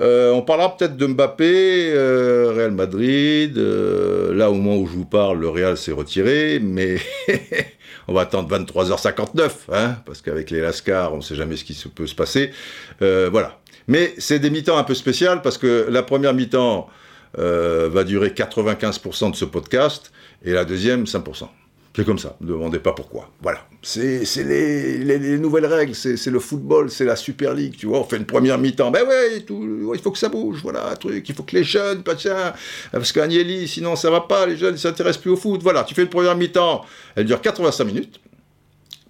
euh, 0.00 0.32
on 0.32 0.42
parlera 0.42 0.76
peut-être 0.76 0.96
de 0.96 1.06
Mbappé, 1.06 1.92
euh, 1.94 2.52
Real 2.54 2.70
Madrid. 2.70 3.58
Euh, 3.58 4.34
là, 4.34 4.50
au 4.50 4.54
moment 4.54 4.76
où 4.76 4.86
je 4.86 4.92
vous 4.92 5.04
parle, 5.04 5.40
le 5.40 5.48
Real 5.48 5.76
s'est 5.76 5.92
retiré, 5.92 6.58
mais 6.62 6.98
on 8.08 8.14
va 8.14 8.22
attendre 8.22 8.48
23h59, 8.56 9.50
hein, 9.72 9.96
parce 10.06 10.22
qu'avec 10.22 10.50
les 10.50 10.60
Lascars, 10.60 11.12
on 11.12 11.18
ne 11.18 11.22
sait 11.22 11.34
jamais 11.34 11.56
ce 11.56 11.64
qui 11.64 11.74
peut 11.94 12.06
se 12.06 12.14
passer. 12.14 12.52
voilà. 13.00 13.58
Mais 13.88 14.14
c'est 14.18 14.38
des 14.38 14.50
mi-temps 14.50 14.78
un 14.78 14.84
peu 14.84 14.94
spéciales, 14.94 15.42
parce 15.42 15.58
que 15.58 15.86
la 15.90 16.02
première 16.02 16.32
mi-temps 16.32 16.88
va 17.36 18.04
durer 18.04 18.28
95% 18.28 19.32
de 19.32 19.36
ce 19.36 19.44
podcast, 19.44 20.12
et 20.44 20.52
la 20.52 20.64
deuxième, 20.64 21.04
5%. 21.04 21.48
C'est 21.96 22.04
comme 22.04 22.18
ça, 22.20 22.36
ne 22.40 22.46
demandez 22.46 22.78
pas 22.78 22.92
pourquoi. 22.92 23.30
Voilà, 23.42 23.66
c'est 23.82 24.22
les, 24.44 25.38
nouvelles 25.38 25.66
règles, 25.66 25.94
c'est 25.94 26.24
le 26.30 26.38
football, 26.38 26.88
c'est 26.88 27.04
la 27.04 27.16
Super 27.16 27.52
League, 27.52 27.74
tu 27.76 27.86
vois, 27.86 27.98
on 27.98 28.04
fait 28.04 28.16
une 28.16 28.26
première 28.26 28.58
mi-temps, 28.58 28.92
ben 28.92 29.04
ouais, 29.04 29.38
il 29.38 30.00
faut 30.00 30.12
que 30.12 30.18
ça 30.18 30.28
bouge, 30.28 30.60
voilà, 30.62 30.94
truc, 30.96 31.28
il 31.28 31.34
faut 31.34 31.42
que 31.42 31.56
les 31.56 31.64
jeunes, 31.64 32.04
pas 32.04 32.14
tiens, 32.14 32.54
parce 32.92 33.10
qu'Agnelli, 33.10 33.66
sinon 33.66 33.96
ça 33.96 34.08
va 34.08 34.20
pas, 34.20 34.46
les 34.46 34.56
jeunes 34.56 34.74
ne 34.74 34.78
s'intéressent 34.78 35.20
plus 35.20 35.32
au 35.32 35.36
foot, 35.36 35.62
voilà, 35.64 35.82
tu 35.82 35.94
fais 35.94 36.02
une 36.02 36.08
première 36.08 36.36
mi-temps, 36.36 36.84
elle 37.16 37.26
dure 37.26 37.40
85 37.40 37.84
minutes, 37.84 38.20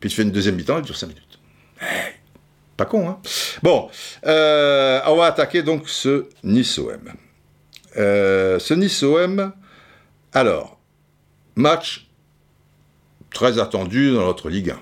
puis 0.00 0.08
tu 0.08 0.16
fais 0.16 0.22
une 0.22 0.32
deuxième 0.32 0.56
mi-temps, 0.56 0.78
elle 0.78 0.84
dure 0.84 0.96
5 0.96 1.08
minutes. 1.08 1.38
pas 2.78 2.87
con, 2.87 3.10
hein. 3.10 3.18
Bon, 3.62 3.90
euh, 4.25 5.00
on 5.06 5.16
va 5.16 5.26
attaquer 5.26 5.62
donc 5.62 5.87
ce 5.87 6.28
Nice-OM. 6.42 7.12
Euh, 7.99 8.58
ce 8.58 8.72
Nice-OM, 8.72 9.52
alors, 10.32 10.80
match 11.56 12.10
très 13.32 13.58
attendu 13.58 14.12
dans 14.12 14.26
notre 14.26 14.49
Ligue 14.50 14.70
1. 14.70 14.78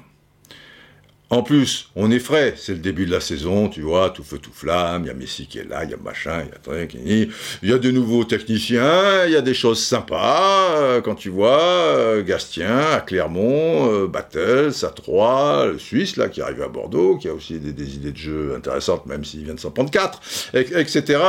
En 1.31 1.43
plus, 1.43 1.90
on 1.95 2.11
est 2.11 2.21
frais, 2.21 2.55
c'est 2.57 2.73
le 2.73 2.78
début 2.78 3.05
de 3.05 3.11
la 3.11 3.21
saison, 3.21 3.69
tu 3.69 3.83
vois, 3.83 4.09
tout 4.09 4.25
feu, 4.25 4.38
tout 4.38 4.50
flamme, 4.50 5.02
il 5.05 5.09
y 5.09 5.11
a 5.11 5.14
Messi 5.14 5.47
qui 5.47 5.59
est 5.59 5.69
là, 5.69 5.85
il 5.85 5.90
y 5.90 5.93
a 5.93 5.99
machin, 5.99 6.43
il 6.43 6.49
y 6.49 6.52
a 6.52 6.59
truc, 6.59 6.95
il 6.95 7.69
y 7.69 7.73
a 7.75 7.76
de 7.76 7.90
nouveaux 7.90 8.25
techniciens, 8.25 9.26
il 9.26 9.33
y 9.33 9.37
a 9.37 9.43
des 9.43 9.52
choses 9.52 9.85
sympas, 9.85 10.71
euh, 10.78 11.02
quand 11.02 11.17
tu 11.17 11.28
vois, 11.28 11.61
euh, 11.61 12.23
Gastien, 12.23 12.78
à 12.95 13.00
Clermont, 13.00 13.93
euh, 13.93 14.07
Battles, 14.07 14.73
à 14.83 14.87
Troyes, 14.87 15.67
le 15.67 15.78
Suisse, 15.78 16.17
là, 16.17 16.31
qui 16.31 16.40
arrive 16.40 16.62
à 16.62 16.69
Bordeaux, 16.69 17.19
qui 17.19 17.28
a 17.28 17.35
aussi 17.35 17.59
des, 17.59 17.95
idées 17.95 18.12
de 18.12 18.17
jeu 18.17 18.55
intéressantes, 18.57 19.05
même 19.05 19.23
s'il 19.26 19.45
vient 19.45 19.55
de 19.55 19.61
s'en 19.61 19.71
prendre 19.71 19.90
4, 19.90 20.23
etc., 20.55 21.21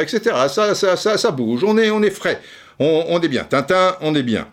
etc., 0.00 0.20
ça, 0.48 0.74
ça, 0.74 0.96
ça, 0.96 1.18
ça, 1.18 1.30
bouge, 1.30 1.62
on 1.62 1.76
est, 1.76 1.90
on 1.90 2.02
est 2.02 2.08
frais, 2.08 2.40
on 2.78 3.20
est 3.20 3.28
bien, 3.28 3.44
Tintin, 3.44 3.96
on 4.00 4.14
est 4.14 4.22
bien. 4.22 4.46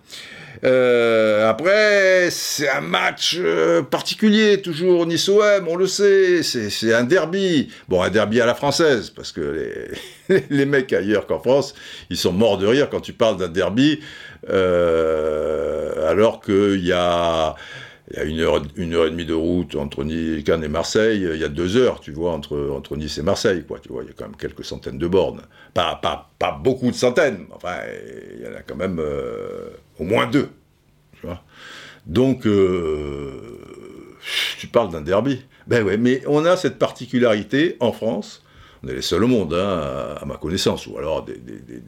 Euh, 0.64 1.50
après, 1.50 2.30
c'est 2.32 2.70
un 2.70 2.82
match 2.82 3.38
euh, 3.40 3.82
particulier, 3.82 4.62
toujours 4.62 5.06
Nice-OM, 5.06 5.68
on 5.68 5.76
le 5.76 5.88
sait, 5.88 6.44
c'est 6.44 6.94
un 6.94 7.04
derby. 7.04 7.70
Bon, 7.88 8.02
un 8.02 8.10
derby 8.10 8.42
à 8.42 8.46
la 8.46 8.56
française, 8.56 9.10
parce 9.10 9.32
que 9.32 9.88
les, 10.50 10.66
mecs 10.66 10.94
ailleurs 10.94 11.28
qu'en 11.28 11.40
France, 11.40 11.74
ils 12.10 12.18
sont 12.18 12.34
morts 12.34 12.58
de 12.58 12.68
rire 12.68 12.90
quand 12.90 13.02
tu 13.02 13.14
parles 13.14 13.38
d'un 13.38 13.50
derby, 13.50 14.00
euh, 14.50 16.10
alors 16.10 16.42
qu'il 16.42 16.86
y 16.86 16.92
a 16.92 17.56
y 18.16 18.20
a 18.20 18.24
une 18.24 18.40
heure, 18.40 18.62
une 18.78 18.94
heure 18.94 19.08
et 19.08 19.10
demie 19.10 19.26
de 19.26 19.34
route 19.34 19.76
entre 19.76 20.06
Cannes 20.42 20.64
et 20.64 20.70
Marseille, 20.70 21.28
il 21.30 21.42
y 21.42 21.44
a 21.44 21.50
deux 21.50 21.76
heures, 21.76 22.00
tu 22.00 22.12
vois, 22.12 22.32
entre, 22.32 22.70
entre 22.74 22.96
Nice 22.96 23.18
et 23.18 23.22
Marseille, 23.22 23.66
quoi, 23.68 23.80
tu 23.80 23.90
vois, 23.90 24.04
il 24.04 24.08
y 24.08 24.10
a 24.12 24.14
quand 24.14 24.24
même 24.24 24.38
quelques 24.38 24.64
centaines 24.64 24.98
de 24.98 25.08
bornes. 25.08 25.42
Pas, 25.74 26.00
pas, 26.02 26.32
pas 26.40 26.54
beaucoup 26.54 26.90
de 26.90 26.96
centaines, 26.96 27.48
enfin, 27.52 27.76
il 28.34 28.46
y 28.46 28.48
en 28.48 28.56
a 28.56 28.62
quand 28.62 28.78
même 28.78 29.02
au 30.00 30.04
moins 30.04 30.28
deux. 30.28 30.50
Donc, 32.06 32.46
euh, 32.46 33.60
tu 34.58 34.68
parles 34.68 34.92
d'un 34.92 35.02
derby. 35.02 35.42
Ben 35.68 35.84
ouais, 35.84 35.98
mais 35.98 36.24
on 36.28 36.46
a 36.46 36.56
cette 36.56 36.80
particularité 36.80 37.76
en 37.80 37.92
France, 37.92 38.44
on 38.84 38.88
est 38.88 38.94
les 38.94 39.02
seuls 39.02 39.24
au 39.24 39.28
monde, 39.28 39.54
hein, 39.54 40.16
à, 40.22 40.26
ma 40.26 40.38
connaissance, 40.38 40.88
ou 40.88 40.98
alors 40.98 41.26
des, 41.26 41.36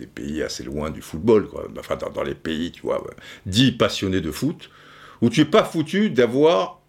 pays 0.07 0.43
assez 0.43 0.63
loin 0.63 0.89
du 0.89 1.01
football, 1.01 1.47
quoi. 1.47 1.67
Enfin, 1.79 1.95
dans, 1.95 2.09
dans 2.09 2.23
les 2.23 2.35
pays, 2.35 2.71
tu 2.71 2.81
vois, 2.81 3.01
dits 3.45 3.71
passionnés 3.71 4.19
de 4.19 4.31
foot, 4.31 4.69
où 5.21 5.29
tu 5.29 5.39
n'es 5.39 5.45
pas 5.45 5.63
foutu 5.63 6.09
d'avoir 6.09 6.81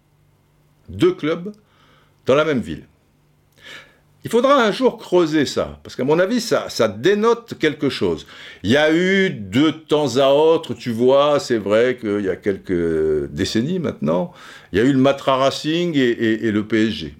deux 0.89 1.13
clubs 1.13 1.53
dans 2.25 2.35
la 2.35 2.43
même 2.43 2.59
ville. 2.59 2.85
Il 4.23 4.29
faudra 4.29 4.63
un 4.63 4.71
jour 4.71 4.97
creuser 4.97 5.45
ça, 5.45 5.79
parce 5.83 5.95
qu'à 5.95 6.03
mon 6.03 6.19
avis, 6.19 6.41
ça, 6.41 6.87
dénote 6.87 7.57
quelque 7.57 7.89
chose. 7.89 8.27
Il 8.61 8.69
y 8.69 8.77
a 8.77 8.93
eu 8.93 9.31
de 9.31 9.71
temps 9.71 10.17
à 10.17 10.29
autre, 10.29 10.75
tu 10.75 10.91
vois, 10.91 11.39
c'est 11.39 11.57
vrai 11.57 11.97
qu'il 11.99 12.21
y 12.21 12.29
a 12.29 12.35
quelques 12.35 13.31
décennies 13.31 13.79
maintenant, 13.79 14.31
il 14.71 14.77
y 14.77 14.81
a 14.81 14.85
eu 14.85 14.93
le 14.93 14.99
Matra 14.99 15.37
Racing 15.37 15.95
et, 15.95 16.51
le 16.51 16.67
PSG. 16.67 17.15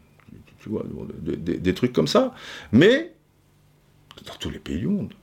Tu 0.60 0.70
vois, 0.70 0.86
des, 1.24 1.74
trucs 1.74 1.94
comme 1.94 2.08
ça. 2.08 2.36
Mais, 2.72 3.14
dans 4.28 4.36
tous 4.36 4.52
les 4.52 4.60
pays 4.60 4.78
du 4.78 4.88
monde, 4.88 5.14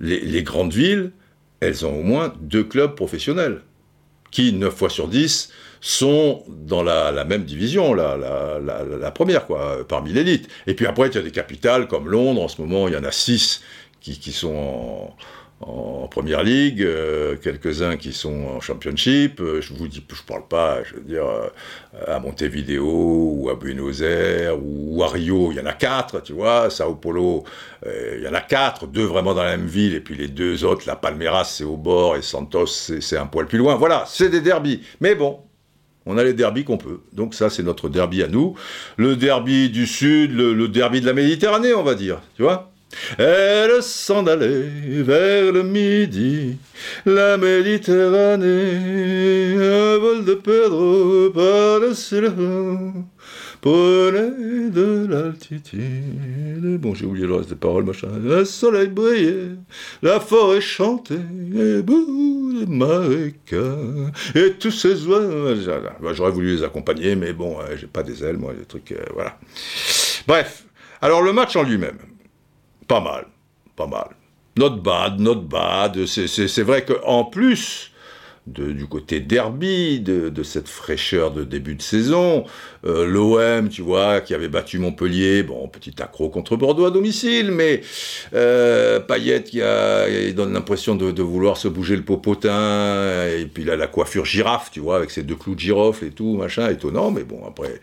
les 0.00 0.42
grandes 0.42 0.72
villes, 0.72 1.12
elles 1.60 1.84
ont 1.84 1.98
au 1.98 2.02
moins 2.02 2.32
deux 2.40 2.64
clubs 2.64 2.94
professionnels 2.94 3.62
qui, 4.30 4.52
9 4.52 4.74
fois 4.74 4.90
sur 4.90 5.08
10, 5.08 5.52
sont 5.80 6.44
dans 6.48 6.82
la, 6.82 7.24
même 7.24 7.44
division, 7.44 7.94
la, 7.94 9.10
première, 9.14 9.46
quoi, 9.46 9.86
parmi 9.86 10.12
l'élite. 10.12 10.48
Et 10.66 10.74
puis 10.74 10.86
après, 10.86 11.08
il 11.08 11.14
y 11.14 11.18
a 11.18 11.22
des 11.22 11.30
capitales 11.30 11.88
comme 11.88 12.08
Londres, 12.08 12.42
en 12.42 12.48
ce 12.48 12.60
moment, 12.60 12.88
il 12.88 12.94
y 12.94 12.96
en 12.96 13.04
a 13.04 13.12
6 13.12 13.62
qui, 14.00 14.32
sont 14.32 15.10
en, 15.60 16.08
première 16.08 16.42
ligue, 16.42 16.82
euh, 16.82 17.36
quelques-uns 17.36 17.96
qui 17.96 18.12
sont 18.12 18.56
en 18.56 18.60
championship. 18.60 19.40
Euh, 19.40 19.60
je 19.60 19.74
vous 19.74 19.88
dis, 19.88 20.04
je 20.10 20.22
parle 20.22 20.46
pas, 20.46 20.82
je 20.84 20.94
veux 20.94 21.02
dire, 21.02 21.26
euh, 21.26 21.48
à 22.06 22.18
Montevideo 22.20 22.84
ou 22.84 23.50
à 23.50 23.54
Buenos 23.54 24.00
Aires 24.00 24.56
ou 24.62 25.02
à 25.02 25.08
Rio, 25.08 25.50
il 25.52 25.58
y 25.58 25.60
en 25.60 25.66
a 25.66 25.72
quatre, 25.72 26.22
tu 26.22 26.32
vois. 26.32 26.70
Sao 26.70 26.94
Paulo, 26.94 27.44
il 27.84 28.22
y 28.22 28.28
en 28.28 28.34
a 28.34 28.40
quatre, 28.40 28.86
deux 28.86 29.04
vraiment 29.04 29.34
dans 29.34 29.42
la 29.42 29.56
même 29.56 29.66
ville, 29.66 29.94
et 29.94 30.00
puis 30.00 30.16
les 30.16 30.28
deux 30.28 30.64
autres, 30.64 30.84
la 30.86 30.96
Palmeiras, 30.96 31.44
c'est 31.44 31.64
au 31.64 31.76
bord, 31.76 32.16
et 32.16 32.22
Santos, 32.22 32.66
c'est 32.66 33.16
un 33.16 33.26
poil 33.26 33.46
plus 33.46 33.58
loin. 33.58 33.74
Voilà, 33.74 34.04
c'est 34.06 34.28
des 34.28 34.40
derbies. 34.40 34.82
Mais 35.00 35.14
bon, 35.14 35.40
on 36.08 36.16
a 36.16 36.24
les 36.24 36.32
derbies 36.32 36.64
qu'on 36.64 36.78
peut. 36.78 37.00
Donc 37.12 37.34
ça, 37.34 37.50
c'est 37.50 37.62
notre 37.62 37.90
derby 37.90 38.22
à 38.22 38.28
nous. 38.28 38.54
Le 38.96 39.14
derby 39.14 39.68
du 39.68 39.86
Sud, 39.86 40.34
le, 40.34 40.54
le 40.54 40.66
derby 40.66 41.02
de 41.02 41.06
la 41.06 41.12
Méditerranée, 41.12 41.74
on 41.74 41.82
va 41.82 41.94
dire, 41.94 42.20
tu 42.34 42.42
vois 42.42 42.72
Elle 43.18 43.82
s'en 43.82 44.26
allait 44.26 44.70
vers 45.02 45.52
le 45.52 45.62
midi, 45.62 46.56
la 47.04 47.36
Méditerranée, 47.36 48.46
un 49.54 49.98
vol 49.98 50.24
de 50.24 50.34
Pedro 50.34 51.30
par-dessus 51.30 52.22
le 52.22 52.32
prenez 53.60 54.70
de 54.70 55.06
l'altitude. 55.08 56.78
Bon, 56.80 56.94
j'ai 56.94 57.06
oublié 57.06 57.26
le 57.26 57.34
reste 57.34 57.50
des 57.50 57.56
paroles, 57.56 57.84
machin. 57.84 58.08
Le 58.22 58.44
soleil 58.44 58.88
brillait, 58.88 59.50
la 60.02 60.20
forêt 60.20 60.60
chantait, 60.60 61.14
et 61.14 61.82
bout 61.82 62.64
de 62.64 62.70
marécage, 62.70 64.34
et 64.34 64.52
tous 64.54 64.70
ces 64.70 65.06
oiseaux. 65.06 65.70
Bah, 66.02 66.12
j'aurais 66.12 66.30
voulu 66.30 66.56
les 66.56 66.62
accompagner, 66.64 67.16
mais 67.16 67.32
bon, 67.32 67.58
j'ai 67.76 67.86
pas 67.86 68.02
des 68.02 68.24
ailes, 68.24 68.38
moi, 68.38 68.52
des 68.54 68.64
trucs, 68.64 68.92
euh, 68.92 69.04
voilà. 69.14 69.38
Bref, 70.26 70.64
alors 71.00 71.22
le 71.22 71.32
match 71.32 71.56
en 71.56 71.62
lui-même, 71.62 71.98
pas 72.86 73.00
mal, 73.00 73.26
pas 73.76 73.86
mal. 73.86 74.08
Not 74.56 74.82
bad, 74.82 75.20
not 75.20 75.42
bad. 75.42 76.04
C'est 76.06 76.62
vrai 76.62 76.84
qu'en 76.84 77.24
plus, 77.24 77.92
du 78.52 78.86
côté 78.86 79.20
derby, 79.20 80.00
de, 80.00 80.42
cette 80.42 80.68
fraîcheur 80.68 81.30
de 81.30 81.44
début 81.44 81.74
de 81.74 81.82
saison. 81.82 82.44
Euh, 82.86 83.06
L'OM, 83.06 83.68
tu 83.68 83.82
vois, 83.82 84.20
qui 84.20 84.34
avait 84.34 84.48
battu 84.48 84.78
Montpellier, 84.78 85.42
bon, 85.42 85.66
petit 85.68 85.94
accro 86.00 86.28
contre 86.28 86.56
Bordeaux 86.56 86.86
à 86.86 86.90
domicile, 86.90 87.50
mais 87.50 87.82
euh, 88.34 89.00
Payet 89.00 89.42
qui 89.42 89.62
a, 89.62 90.06
donne 90.32 90.52
l'impression 90.52 90.94
de, 90.94 91.22
vouloir 91.22 91.56
se 91.56 91.68
bouger 91.68 91.96
le 91.96 92.02
popotin, 92.02 93.26
et 93.26 93.46
puis 93.46 93.64
il 93.64 93.70
a 93.70 93.76
la 93.76 93.86
coiffure 93.88 94.24
girafe, 94.24 94.70
tu 94.70 94.80
vois, 94.80 94.96
avec 94.96 95.10
ses 95.10 95.22
deux 95.22 95.34
clous 95.34 95.54
de 95.54 95.60
girofle 95.60 96.06
et 96.06 96.10
tout, 96.10 96.36
machin, 96.36 96.70
étonnant, 96.70 97.10
mais 97.10 97.24
bon, 97.24 97.40
après, 97.46 97.80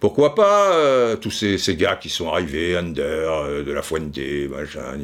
pourquoi 0.00 0.34
pas 0.34 0.72
euh, 0.72 1.16
tous 1.16 1.30
ces, 1.30 1.76
gars 1.76 1.96
qui 1.96 2.08
sont 2.08 2.28
arrivés, 2.28 2.76
Under, 2.76 3.04
euh, 3.04 3.62
de 3.62 3.72
la 3.72 3.82
Fuente, 3.82 4.18
machin, 4.50 4.98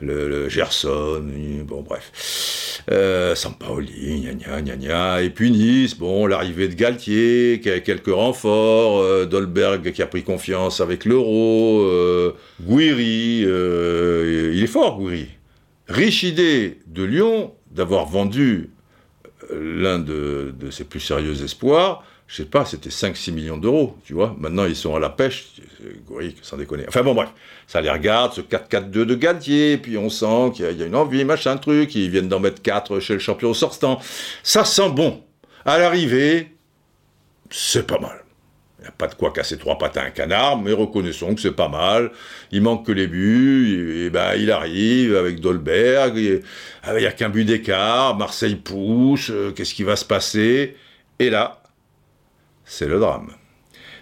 le, 0.00 0.28
le, 0.28 0.48
Gerson, 0.48 1.24
bon, 1.64 1.82
bref, 1.82 2.82
Sampaoli, 3.34 4.03
et 4.06 5.30
puis 5.30 5.50
Nice, 5.50 5.96
bon, 5.96 6.26
l'arrivée 6.26 6.68
de 6.68 6.74
Galtier, 6.74 7.60
qui 7.62 7.70
a 7.70 7.80
quelques 7.80 8.08
renforts, 8.08 9.00
euh, 9.00 9.24
Dolberg 9.24 9.92
qui 9.92 10.02
a 10.02 10.06
pris 10.06 10.22
confiance 10.22 10.80
avec 10.80 11.04
l'euro, 11.04 11.80
euh, 11.82 12.34
euh, 12.70 14.52
il 14.54 14.62
est 14.62 14.66
fort 14.66 14.98
Guiri. 14.98 15.28
Riche 15.88 16.22
idée 16.22 16.78
de 16.86 17.04
Lyon 17.04 17.52
d'avoir 17.70 18.06
vendu 18.06 18.70
l'un 19.50 19.98
de, 19.98 20.54
ses 20.70 20.84
plus 20.84 21.00
sérieux 21.00 21.42
espoirs, 21.42 22.04
je 22.26 22.36
sais 22.36 22.48
pas, 22.48 22.64
c'était 22.64 22.90
5-6 22.90 23.32
millions 23.32 23.58
d'euros, 23.58 23.96
tu 24.04 24.14
vois. 24.14 24.34
Maintenant, 24.38 24.64
ils 24.64 24.76
sont 24.76 24.94
à 24.96 24.98
la 24.98 25.10
pêche, 25.10 25.60
Guiri, 26.08 26.34
sans 26.42 26.56
déconner. 26.56 26.84
Enfin 26.88 27.02
bon, 27.02 27.14
bref, 27.14 27.28
ça 27.66 27.80
les 27.80 27.90
regarde, 27.90 28.32
ce 28.32 28.40
4-4-2 28.40 28.90
de 28.90 29.14
Galtier, 29.14 29.76
puis 29.76 29.98
on 29.98 30.08
sent 30.08 30.52
qu'il 30.54 30.64
y, 30.64 30.82
a 30.82 30.86
une 30.86 30.96
envie, 30.96 31.24
machin, 31.24 31.56
truc, 31.58 31.94
ils 31.94 32.10
viennent 32.10 32.28
d'en 32.28 32.40
mettre 32.40 32.62
4 32.62 32.98
chez 33.00 33.12
le 33.12 33.18
champion 33.18 33.52
sortant. 33.52 34.00
Ça 34.42 34.64
sent 34.64 34.90
bon. 34.90 35.22
À 35.66 35.78
l'arrivée, 35.78 36.54
c'est 37.50 37.86
pas 37.86 37.98
mal. 37.98 38.24
Il 38.78 38.82
n'y 38.82 38.88
a 38.88 38.92
pas 38.92 39.06
de 39.06 39.14
quoi 39.14 39.32
casser 39.32 39.56
trois 39.56 39.78
pattes 39.78 39.96
à 39.96 40.02
un 40.02 40.10
canard, 40.10 40.60
mais 40.60 40.72
reconnaissons 40.72 41.34
que 41.34 41.40
c'est 41.40 41.52
pas 41.52 41.68
mal. 41.68 42.10
Il 42.52 42.62
manque 42.62 42.86
que 42.86 42.92
les 42.92 43.06
buts, 43.06 44.04
et, 44.06 44.10
ben 44.10 44.34
il 44.36 44.50
arrive 44.50 45.16
avec 45.16 45.40
Dolberg, 45.40 46.16
il 46.16 46.42
n'y 46.98 47.06
a 47.06 47.12
qu'un 47.12 47.30
but 47.30 47.44
d'écart, 47.44 48.16
Marseille 48.16 48.56
pousse, 48.56 49.30
euh, 49.30 49.52
qu'est-ce 49.52 49.72
qui 49.72 49.84
va 49.84 49.96
se 49.96 50.04
passer? 50.04 50.76
Et 51.18 51.30
là, 51.30 51.62
c'est 52.64 52.86
le 52.86 52.98
drame. 52.98 53.30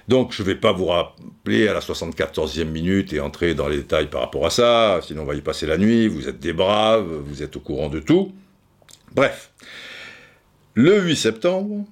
Donc 0.09 0.33
je 0.33 0.43
ne 0.43 0.49
vais 0.49 0.57
pas 0.57 0.73
vous 0.73 0.87
rappeler 0.87 1.69
à 1.69 1.75
la 1.75 1.81
74e 1.81 2.65
minute 2.65 3.13
et 3.13 3.21
entrer 3.21 3.55
dans 3.55 3.69
les 3.69 3.79
détails 3.79 4.11
par 4.11 4.21
rapport 4.21 4.47
à 4.47 4.51
ça, 4.51 5.01
sinon 5.03 5.23
on 5.23 5.27
va 5.27 5.35
y 5.35 5.41
passer 5.41 5.67
la 5.67 5.79
nuit, 5.79 6.09
vous 6.09 6.29
êtes 6.29 6.41
des 6.41 6.53
braves, 6.53 7.13
vous 7.25 7.43
êtes 7.43 7.57
au 7.57 7.61
courant 7.61 7.89
de 7.89 8.01
tout. 8.01 8.33
Bref, 9.15 9.53
le 10.75 11.01
8 11.01 11.17
septembre, 11.17 11.85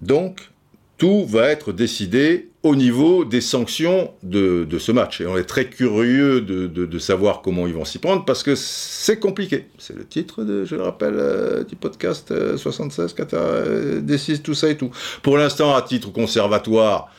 donc, 0.00 0.50
tout 0.96 1.26
va 1.26 1.48
être 1.48 1.72
décidé 1.72 2.49
au 2.62 2.76
niveau 2.76 3.24
des 3.24 3.40
sanctions 3.40 4.12
de, 4.22 4.66
ce 4.78 4.92
match. 4.92 5.20
Et 5.20 5.26
on 5.26 5.36
est 5.38 5.44
très 5.44 5.66
curieux 5.66 6.40
de, 6.40 6.98
savoir 6.98 7.40
comment 7.40 7.66
ils 7.66 7.72
vont 7.72 7.86
s'y 7.86 7.98
prendre 7.98 8.24
parce 8.24 8.42
que 8.42 8.54
c'est 8.54 9.18
compliqué. 9.18 9.66
C'est 9.78 9.96
le 9.96 10.04
titre, 10.04 10.44
de, 10.44 10.64
je 10.64 10.76
le 10.76 10.82
rappelle, 10.82 11.14
euh, 11.16 11.64
du 11.64 11.74
podcast 11.74 12.32
76, 12.56 13.14
euh, 13.32 14.00
décide 14.00 14.42
tout 14.42 14.54
ça 14.54 14.68
et 14.68 14.76
tout. 14.76 14.90
Pour 15.22 15.38
l'instant, 15.38 15.74
à 15.74 15.80
titre 15.80 16.12
conservatoire, 16.12 17.10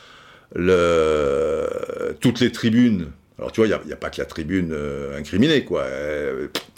le, 0.54 1.66
toutes 2.20 2.38
les 2.40 2.52
tribunes. 2.52 3.08
Alors 3.38 3.50
tu 3.50 3.60
vois, 3.60 3.66
il 3.66 3.86
n'y 3.86 3.92
a, 3.92 3.96
pas 3.96 4.10
que 4.10 4.20
la 4.20 4.26
tribune 4.26 4.70
euh, 4.72 5.18
incriminée, 5.18 5.64
quoi. 5.64 5.86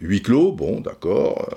huit 0.00 0.22
clos, 0.22 0.52
bon, 0.52 0.80
d'accord. 0.80 1.50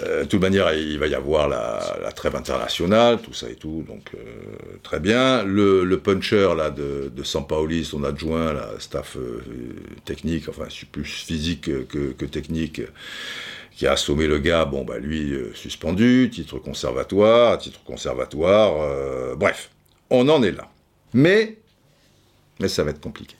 Euh, 0.00 0.24
de 0.24 0.28
toute 0.28 0.40
manière, 0.40 0.72
il 0.74 0.98
va 0.98 1.06
y 1.06 1.14
avoir 1.14 1.48
la, 1.48 2.12
trêve 2.14 2.36
internationale, 2.36 3.20
tout 3.20 3.32
ça 3.32 3.48
et 3.50 3.54
tout, 3.54 3.84
donc 3.86 4.10
euh, 4.14 4.18
très 4.82 5.00
bien. 5.00 5.42
Le, 5.42 5.98
puncher 5.98 6.54
là 6.56 6.70
de, 6.70 7.10
de 7.14 7.22
Sampaoli, 7.22 7.84
son 7.84 8.04
adjoint, 8.04 8.52
la 8.52 8.78
staff 8.78 9.16
euh, 9.16 9.42
technique, 10.04 10.48
enfin 10.48 10.66
plus 10.92 11.04
physique 11.04 11.70
que, 11.88 12.24
technique, 12.24 12.82
qui 13.72 13.86
a 13.86 13.92
assommé 13.92 14.26
le 14.26 14.38
gars, 14.38 14.64
bon 14.64 14.84
bah 14.84 14.98
lui 14.98 15.34
suspendu, 15.54 16.30
titre 16.32 16.58
conservatoire, 16.58 17.58
titre 17.58 17.82
conservatoire, 17.84 19.36
bref, 19.36 19.70
on 20.10 20.28
en 20.28 20.42
est 20.42 20.52
là. 20.52 20.68
Mais, 21.12 21.56
mais 22.60 22.68
ça 22.68 22.84
va 22.84 22.90
être 22.90 23.00
compliqué. 23.00 23.36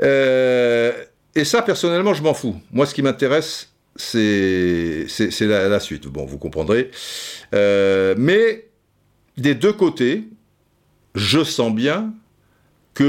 et 0.00 1.44
ça, 1.44 1.62
personnellement, 1.62 2.14
je 2.14 2.22
m'en 2.22 2.34
fous. 2.34 2.60
Moi, 2.70 2.86
ce 2.86 2.94
qui 2.94 3.02
m'intéresse, 3.02 3.70
c'est 3.98 5.06
la, 5.40 5.80
suite. 5.80 6.06
Bon, 6.06 6.24
vous 6.24 6.38
comprendrez. 6.38 6.90
Euh, 7.54 8.14
mais 8.16 8.68
des 9.36 9.54
deux 9.54 9.72
côtés, 9.72 10.24
je 11.14 11.42
sens 11.44 11.74
bien 11.74 12.14
que, 12.94 13.04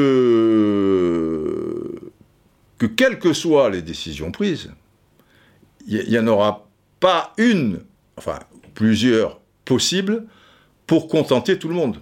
que 2.78 2.86
quelles 2.86 3.19
que 3.19 3.34
soient 3.34 3.69
les 3.69 3.82
décisions 3.82 4.32
prises, 4.32 4.71
il 5.88 6.10
n'y 6.10 6.19
en 6.19 6.28
aura 6.28 6.67
pas 6.99 7.34
une, 7.38 7.80
enfin 8.17 8.39
plusieurs 8.73 9.39
possibles 9.65 10.25
pour 10.86 11.08
contenter 11.08 11.58
tout 11.58 11.69
le 11.69 11.75
monde. 11.75 12.02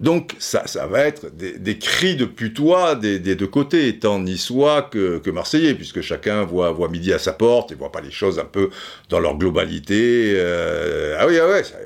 Donc 0.00 0.36
ça, 0.38 0.64
va 0.86 1.00
être 1.00 1.28
des, 1.34 1.78
cris 1.78 2.14
de 2.14 2.24
putois 2.24 2.94
des, 2.94 3.18
deux 3.18 3.46
côtés, 3.46 3.98
tant 3.98 4.20
niçois 4.20 4.82
que, 4.82 5.18
que 5.18 5.30
marseillais, 5.30 5.74
puisque 5.74 6.02
chacun 6.02 6.44
voit, 6.44 6.88
midi 6.88 7.12
à 7.12 7.18
sa 7.18 7.32
porte 7.32 7.72
et 7.72 7.74
voit 7.74 7.90
pas 7.90 8.00
les 8.00 8.12
choses 8.12 8.38
un 8.38 8.44
peu 8.44 8.70
dans 9.08 9.18
leur 9.18 9.36
globalité. 9.36 10.34
Euh, 10.36 11.16
ah 11.18 11.26
oui, 11.26 11.38
ah 11.40 11.48
ouais, 11.48 11.64
ça, 11.64 11.76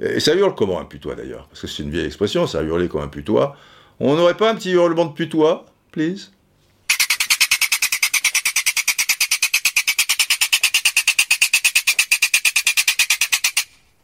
et 0.00 0.20
ça 0.20 0.34
hurle 0.34 0.54
comment 0.54 0.80
un 0.80 0.84
putois 0.84 1.14
d'ailleurs? 1.14 1.46
Parce 1.48 1.60
que 1.60 1.66
c'est 1.66 1.82
une 1.82 1.90
vieille 1.90 2.06
expression, 2.06 2.46
ça 2.46 2.60
a 2.60 2.62
hurlé 2.62 2.88
comme 2.88 3.02
un 3.02 3.08
putois. 3.08 3.56
On 4.00 4.16
n'aurait 4.16 4.36
pas 4.36 4.50
un 4.50 4.54
petit 4.54 4.72
hurlement 4.72 5.06
de 5.06 5.12
putois, 5.12 5.66
please? 5.92 6.30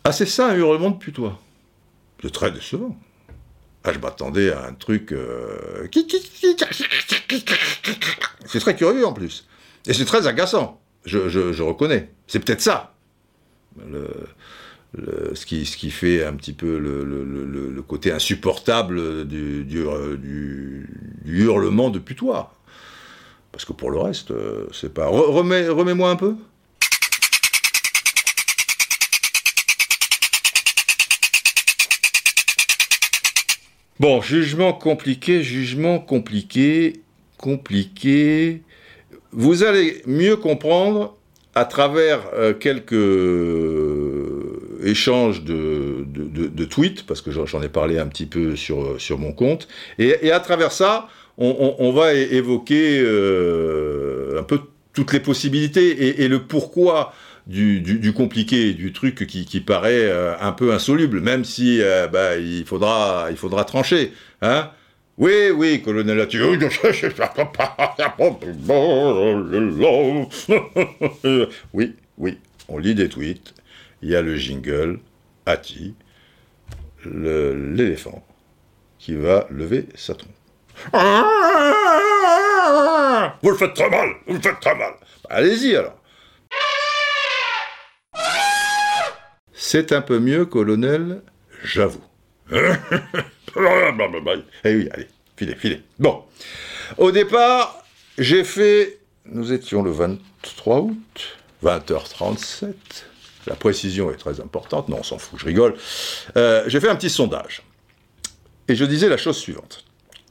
Ah 0.02 0.12
c'est 0.12 0.26
ça 0.26 0.48
un 0.48 0.54
hurlement 0.54 0.90
de 0.90 0.98
putois? 0.98 1.38
C'est 2.22 2.32
très 2.32 2.50
décevant. 2.50 2.96
Ah, 3.84 3.92
je 3.92 3.98
m'attendais 3.98 4.52
à 4.52 4.66
un 4.66 4.74
truc. 4.74 5.12
Euh, 5.12 5.86
c'est 8.46 8.60
très 8.60 8.76
curieux 8.76 9.06
en 9.06 9.12
plus. 9.12 9.46
Et 9.86 9.94
c'est 9.94 10.04
très 10.04 10.26
agaçant. 10.26 10.80
Je, 11.06 11.62
reconnais. 11.62 12.10
C'est 12.26 12.40
peut-être 12.40 12.60
ça. 12.60 12.94
ce, 15.34 15.46
qui, 15.46 15.64
ce 15.64 15.76
qui 15.78 15.90
fait 15.90 16.24
un 16.24 16.34
petit 16.34 16.52
peu 16.52 16.78
le, 16.78 17.82
côté 17.82 18.12
insupportable 18.12 19.26
du, 19.26 19.86
hurlement 21.24 21.88
de 21.90 21.98
putois. 21.98 22.54
Parce 23.52 23.64
que 23.64 23.72
pour 23.72 23.90
le 23.90 23.98
reste, 23.98 24.30
euh, 24.30 24.66
c'est 24.72 24.94
pas. 24.94 25.06
Remets-moi 25.08 26.10
un 26.10 26.16
peu 26.16 26.36
Bon, 34.00 34.22
jugement 34.22 34.72
compliqué, 34.72 35.42
jugement 35.42 35.98
compliqué, 35.98 37.02
compliqué. 37.36 38.62
Vous 39.30 39.62
allez 39.62 40.00
mieux 40.06 40.36
comprendre 40.36 41.18
à 41.54 41.66
travers 41.66 42.20
euh, 42.32 42.54
quelques 42.54 42.94
euh, 42.94 44.80
échanges 44.82 45.44
de, 45.44 46.64
tweets, 46.64 47.04
parce 47.04 47.20
que 47.20 47.30
j'en 47.30 47.60
ai 47.60 47.68
parlé 47.68 47.98
un 47.98 48.06
petit 48.06 48.24
peu 48.24 48.56
sur, 48.56 48.98
sur 48.98 49.18
mon 49.18 49.32
compte, 49.32 49.68
et, 49.98 50.32
à 50.32 50.40
travers 50.40 50.72
ça, 50.72 51.08
on, 51.36 51.92
va 51.92 52.14
évoquer 52.14 53.02
euh, 53.02 54.40
un 54.40 54.44
peu 54.44 54.60
toutes 54.94 55.12
les 55.12 55.20
possibilités 55.20 56.22
et 56.22 56.28
le 56.28 56.44
pourquoi 56.44 57.12
du, 57.50 58.12
compliqué, 58.12 58.74
du 58.74 58.92
truc 58.92 59.26
qui, 59.26 59.60
paraît 59.60 60.08
euh, 60.08 60.34
un 60.40 60.52
peu 60.52 60.72
insoluble, 60.72 61.20
même 61.20 61.44
si 61.44 61.82
euh, 61.82 62.06
bah, 62.06 62.36
il, 62.36 62.64
faudra, 62.64 63.26
il 63.30 63.36
faudra 63.36 63.64
trancher. 63.64 64.12
Hein 64.40 64.70
Oui, 65.18 65.50
oui, 65.54 65.82
colonel 65.82 66.16
Latu. 66.16 66.40
oui, 71.74 71.94
oui, 72.18 72.38
on 72.68 72.78
lit 72.78 72.94
des 72.94 73.08
tweets. 73.08 73.54
Il 74.02 74.10
y 74.10 74.16
a 74.16 74.22
le 74.22 74.36
jingle, 74.36 75.00
Ati, 75.44 75.94
l'éléphant, 77.04 78.24
qui 78.98 79.14
va 79.14 79.46
lever 79.50 79.86
sa 79.94 80.14
trompe. 80.14 80.30
Vous 83.42 83.50
le 83.50 83.56
faites 83.56 83.74
très 83.74 83.90
mal, 83.90 84.08
vous 84.26 84.34
le 84.34 84.40
faites 84.40 84.60
très 84.60 84.74
mal. 84.74 84.92
Allez-y 85.28 85.76
alors. 85.76 85.99
C'est 89.62 89.92
un 89.92 90.00
peu 90.00 90.18
mieux, 90.18 90.46
colonel, 90.46 91.20
j'avoue. 91.62 92.02
eh 94.64 94.74
oui, 94.74 94.88
allez, 94.90 95.06
filez, 95.36 95.54
filez. 95.54 95.82
Bon. 95.98 96.24
Au 96.96 97.12
départ, 97.12 97.84
j'ai 98.16 98.42
fait. 98.42 99.00
Nous 99.26 99.52
étions 99.52 99.82
le 99.82 99.90
23 99.90 100.78
août, 100.78 101.38
20h37. 101.62 102.72
La 103.46 103.54
précision 103.54 104.10
est 104.10 104.16
très 104.16 104.40
importante. 104.40 104.88
Non, 104.88 105.00
on 105.00 105.02
s'en 105.02 105.18
fout, 105.18 105.38
je 105.38 105.44
rigole. 105.44 105.74
Euh, 106.38 106.64
j'ai 106.66 106.80
fait 106.80 106.88
un 106.88 106.96
petit 106.96 107.10
sondage. 107.10 107.62
Et 108.66 108.74
je 108.74 108.86
disais 108.86 109.10
la 109.10 109.18
chose 109.18 109.36
suivante. 109.36 109.84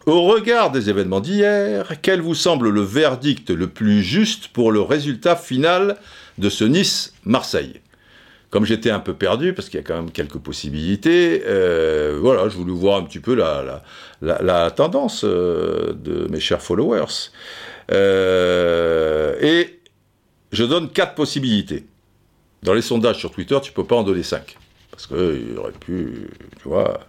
Au 0.08 0.24
regard 0.24 0.72
des 0.72 0.90
événements 0.90 1.20
d'hier, 1.20 1.94
quel 2.02 2.20
vous 2.20 2.34
semble 2.34 2.70
le 2.70 2.82
verdict 2.82 3.52
le 3.52 3.68
plus 3.68 4.02
juste 4.02 4.48
pour 4.48 4.72
le 4.72 4.82
résultat 4.82 5.36
final 5.36 5.98
de 6.40 6.50
ce 6.50 6.64
Nice-Marseille? 6.64 7.80
Comme 8.50 8.66
j'étais 8.66 8.90
un 8.90 9.00
peu 9.00 9.14
perdu, 9.14 9.54
parce 9.54 9.70
qu'il 9.70 9.80
y 9.80 9.84
a 9.84 9.86
quand 9.86 9.96
même 9.96 10.12
quelques 10.12 10.40
possibilités, 10.40 11.44
euh, 11.46 12.18
voilà, 12.20 12.50
je 12.50 12.58
voulais 12.58 12.74
voir 12.74 12.98
un 12.98 13.04
petit 13.04 13.20
peu 13.20 13.36
la, 13.36 14.72
tendance 14.72 15.24
euh, 15.24 15.94
de 15.94 16.28
mes 16.32 16.40
chers 16.40 16.62
followers. 16.62 17.30
Euh, 17.92 19.36
et 19.40 19.80
je 20.52 20.64
donne 20.64 20.90
quatre 20.90 21.14
possibilités. 21.14 21.86
Dans 22.64 22.74
les 22.74 22.82
sondages 22.82 23.20
sur 23.20 23.32
Twitter, 23.32 23.58
tu 23.62 23.72
peux 23.72 23.86
pas 23.86 23.98
en 23.98 24.04
donner 24.04 24.24
cinq. 24.24 24.58
Parce 24.90 25.06
qu'il 25.06 25.56
aurait 25.58 25.72
pu, 25.72 26.28
tu 26.62 26.68
vois. 26.68 27.02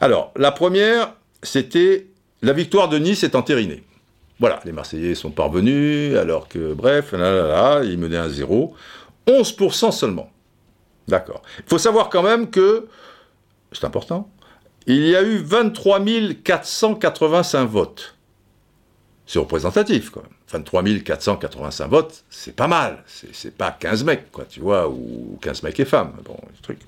Alors, 0.00 0.32
la 0.36 0.52
première, 0.52 1.12
c'était 1.42 2.06
la 2.40 2.54
victoire 2.54 2.88
de 2.88 2.98
Nice 2.98 3.24
est 3.24 3.34
entérinée. 3.34 3.82
Voilà, 4.40 4.58
les 4.64 4.72
Marseillais 4.72 5.14
sont 5.14 5.30
parvenus, 5.30 6.16
alors 6.16 6.48
que, 6.48 6.72
bref, 6.72 7.12
là, 7.12 7.30
là, 7.30 7.46
là, 7.46 7.84
ils 7.84 7.98
menaient 7.98 8.16
un 8.16 8.30
zéro. 8.30 8.74
11% 9.28 9.92
seulement. 9.92 10.31
D'accord. 11.08 11.42
Il 11.58 11.64
faut 11.68 11.78
savoir 11.78 12.08
quand 12.10 12.22
même 12.22 12.50
que, 12.50 12.88
c'est 13.72 13.84
important, 13.84 14.30
il 14.86 15.06
y 15.06 15.16
a 15.16 15.22
eu 15.22 15.38
23 15.38 16.00
485 16.44 17.64
votes. 17.66 18.16
C'est 19.26 19.38
représentatif, 19.38 20.10
quand 20.10 20.22
même. 20.22 20.32
23 20.50 20.82
485 21.04 21.88
votes, 21.88 22.24
c'est 22.28 22.54
pas 22.54 22.68
mal. 22.68 23.02
C'est 23.06 23.56
pas 23.56 23.70
15 23.70 24.04
mecs, 24.04 24.30
quoi, 24.30 24.44
tu 24.44 24.60
vois, 24.60 24.88
ou 24.88 25.38
15 25.40 25.62
mecs 25.62 25.80
et 25.80 25.84
femmes. 25.84 26.12
Bon, 26.24 26.36
truc, 26.62 26.80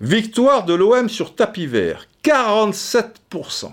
Victoire 0.00 0.64
de 0.64 0.74
l'OM 0.74 1.08
sur 1.08 1.34
tapis 1.34 1.66
vert, 1.66 2.06
47%. 2.24 3.72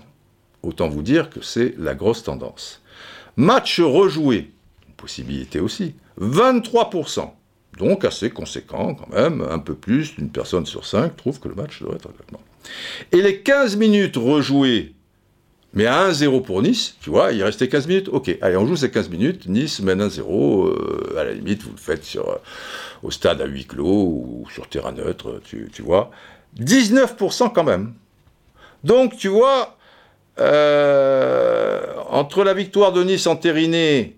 Autant 0.62 0.88
vous 0.88 1.02
dire 1.02 1.30
que 1.30 1.42
c'est 1.42 1.74
la 1.78 1.94
grosse 1.94 2.22
tendance. 2.22 2.82
Match 3.36 3.80
rejoué, 3.80 4.50
possibilité 4.96 5.60
aussi, 5.60 5.94
23%. 6.20 7.30
Donc 7.78 8.04
assez 8.04 8.30
conséquent 8.30 8.94
quand 8.94 9.08
même, 9.14 9.46
un 9.50 9.58
peu 9.58 9.74
plus 9.74 10.14
d'une 10.14 10.30
personne 10.30 10.66
sur 10.66 10.86
cinq 10.86 11.16
trouve 11.16 11.40
que 11.40 11.48
le 11.48 11.54
match 11.54 11.82
doit 11.82 11.94
être 11.94 12.08
exactement. 12.10 12.40
Et 13.12 13.20
les 13.20 13.40
15 13.40 13.76
minutes 13.76 14.16
rejouées, 14.16 14.94
mais 15.74 15.86
à 15.86 16.08
1-0 16.10 16.42
pour 16.42 16.62
Nice, 16.62 16.96
tu 17.00 17.10
vois, 17.10 17.32
il 17.32 17.42
restait 17.42 17.68
15 17.68 17.88
minutes, 17.88 18.08
ok, 18.08 18.36
allez, 18.40 18.56
on 18.56 18.66
joue 18.66 18.76
ces 18.76 18.90
15 18.90 19.10
minutes, 19.10 19.48
Nice 19.48 19.80
mène 19.80 20.00
1-0, 20.00 20.68
euh, 20.68 21.18
à 21.18 21.24
la 21.24 21.32
limite, 21.32 21.62
vous 21.62 21.72
le 21.72 21.76
faites 21.76 22.06
euh, 22.16 22.22
au 23.02 23.10
stade 23.10 23.40
à 23.40 23.46
huis 23.46 23.64
clos 23.64 23.84
ou 23.84 24.46
sur 24.52 24.68
terrain 24.68 24.92
neutre, 24.92 25.40
tu, 25.44 25.68
tu 25.72 25.82
vois. 25.82 26.10
19% 26.60 27.52
quand 27.52 27.64
même. 27.64 27.92
Donc, 28.84 29.16
tu 29.16 29.28
vois, 29.28 29.76
euh, 30.38 31.82
entre 32.08 32.44
la 32.44 32.54
victoire 32.54 32.92
de 32.92 33.02
Nice 33.02 33.26
entérinée 33.26 34.16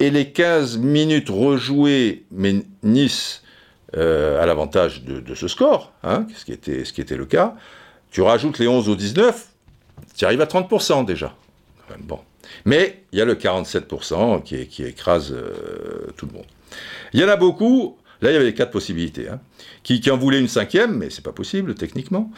et 0.00 0.10
les 0.10 0.30
15 0.30 0.78
minutes 0.78 1.30
rejouées, 1.30 2.24
mais 2.30 2.62
Nice 2.82 3.42
euh, 3.96 4.42
à 4.42 4.46
l'avantage 4.46 5.04
de, 5.04 5.34
ce 5.34 5.48
score, 5.48 5.92
hein, 6.02 6.26
ce, 6.36 6.44
qui 6.44 6.52
était, 6.52 7.16
le 7.16 7.26
cas, 7.26 7.54
tu 8.10 8.22
rajoutes 8.22 8.58
les 8.58 8.68
11 8.68 8.88
au 8.88 8.96
19, 8.96 9.48
tu 10.16 10.24
arrives 10.24 10.40
à 10.40 10.46
30% 10.46 11.04
déjà. 11.04 11.34
Bon. 12.00 12.18
Mais 12.64 13.02
il 13.12 13.18
y 13.18 13.22
a 13.22 13.24
le 13.24 13.34
47% 13.34 14.42
qui, 14.42 14.66
qui 14.66 14.84
écrase 14.84 15.32
euh, 15.32 16.12
tout 16.16 16.26
le 16.26 16.32
monde. 16.32 16.46
Il 17.12 17.20
y 17.20 17.24
en 17.24 17.28
a 17.28 17.36
beaucoup, 17.36 17.96
Là, 18.24 18.30
il 18.30 18.32
y 18.32 18.36
avait 18.36 18.46
les 18.46 18.54
quatre 18.54 18.70
possibilités. 18.70 19.28
Hein. 19.28 19.38
Qui, 19.82 20.00
en 20.10 20.16
voulait 20.16 20.40
une 20.40 20.48
cinquième, 20.48 20.96
mais 20.96 21.10
c'est 21.10 21.22
pas 21.22 21.32
possible 21.32 21.74
techniquement. 21.74 22.32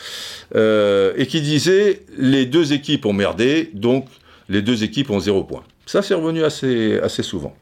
Euh, 0.56 1.12
et 1.16 1.26
qui 1.26 1.40
disait 1.40 2.02
les 2.18 2.44
deux 2.44 2.72
équipes 2.72 3.06
ont 3.06 3.12
merdé, 3.12 3.70
donc 3.72 4.08
les 4.48 4.62
deux 4.62 4.82
équipes 4.82 5.10
ont 5.10 5.20
zéro 5.20 5.44
point. 5.44 5.62
Ça, 5.86 6.02
c'est 6.02 6.14
revenu 6.14 6.44
assez, 6.44 7.22
souvent. 7.22 7.56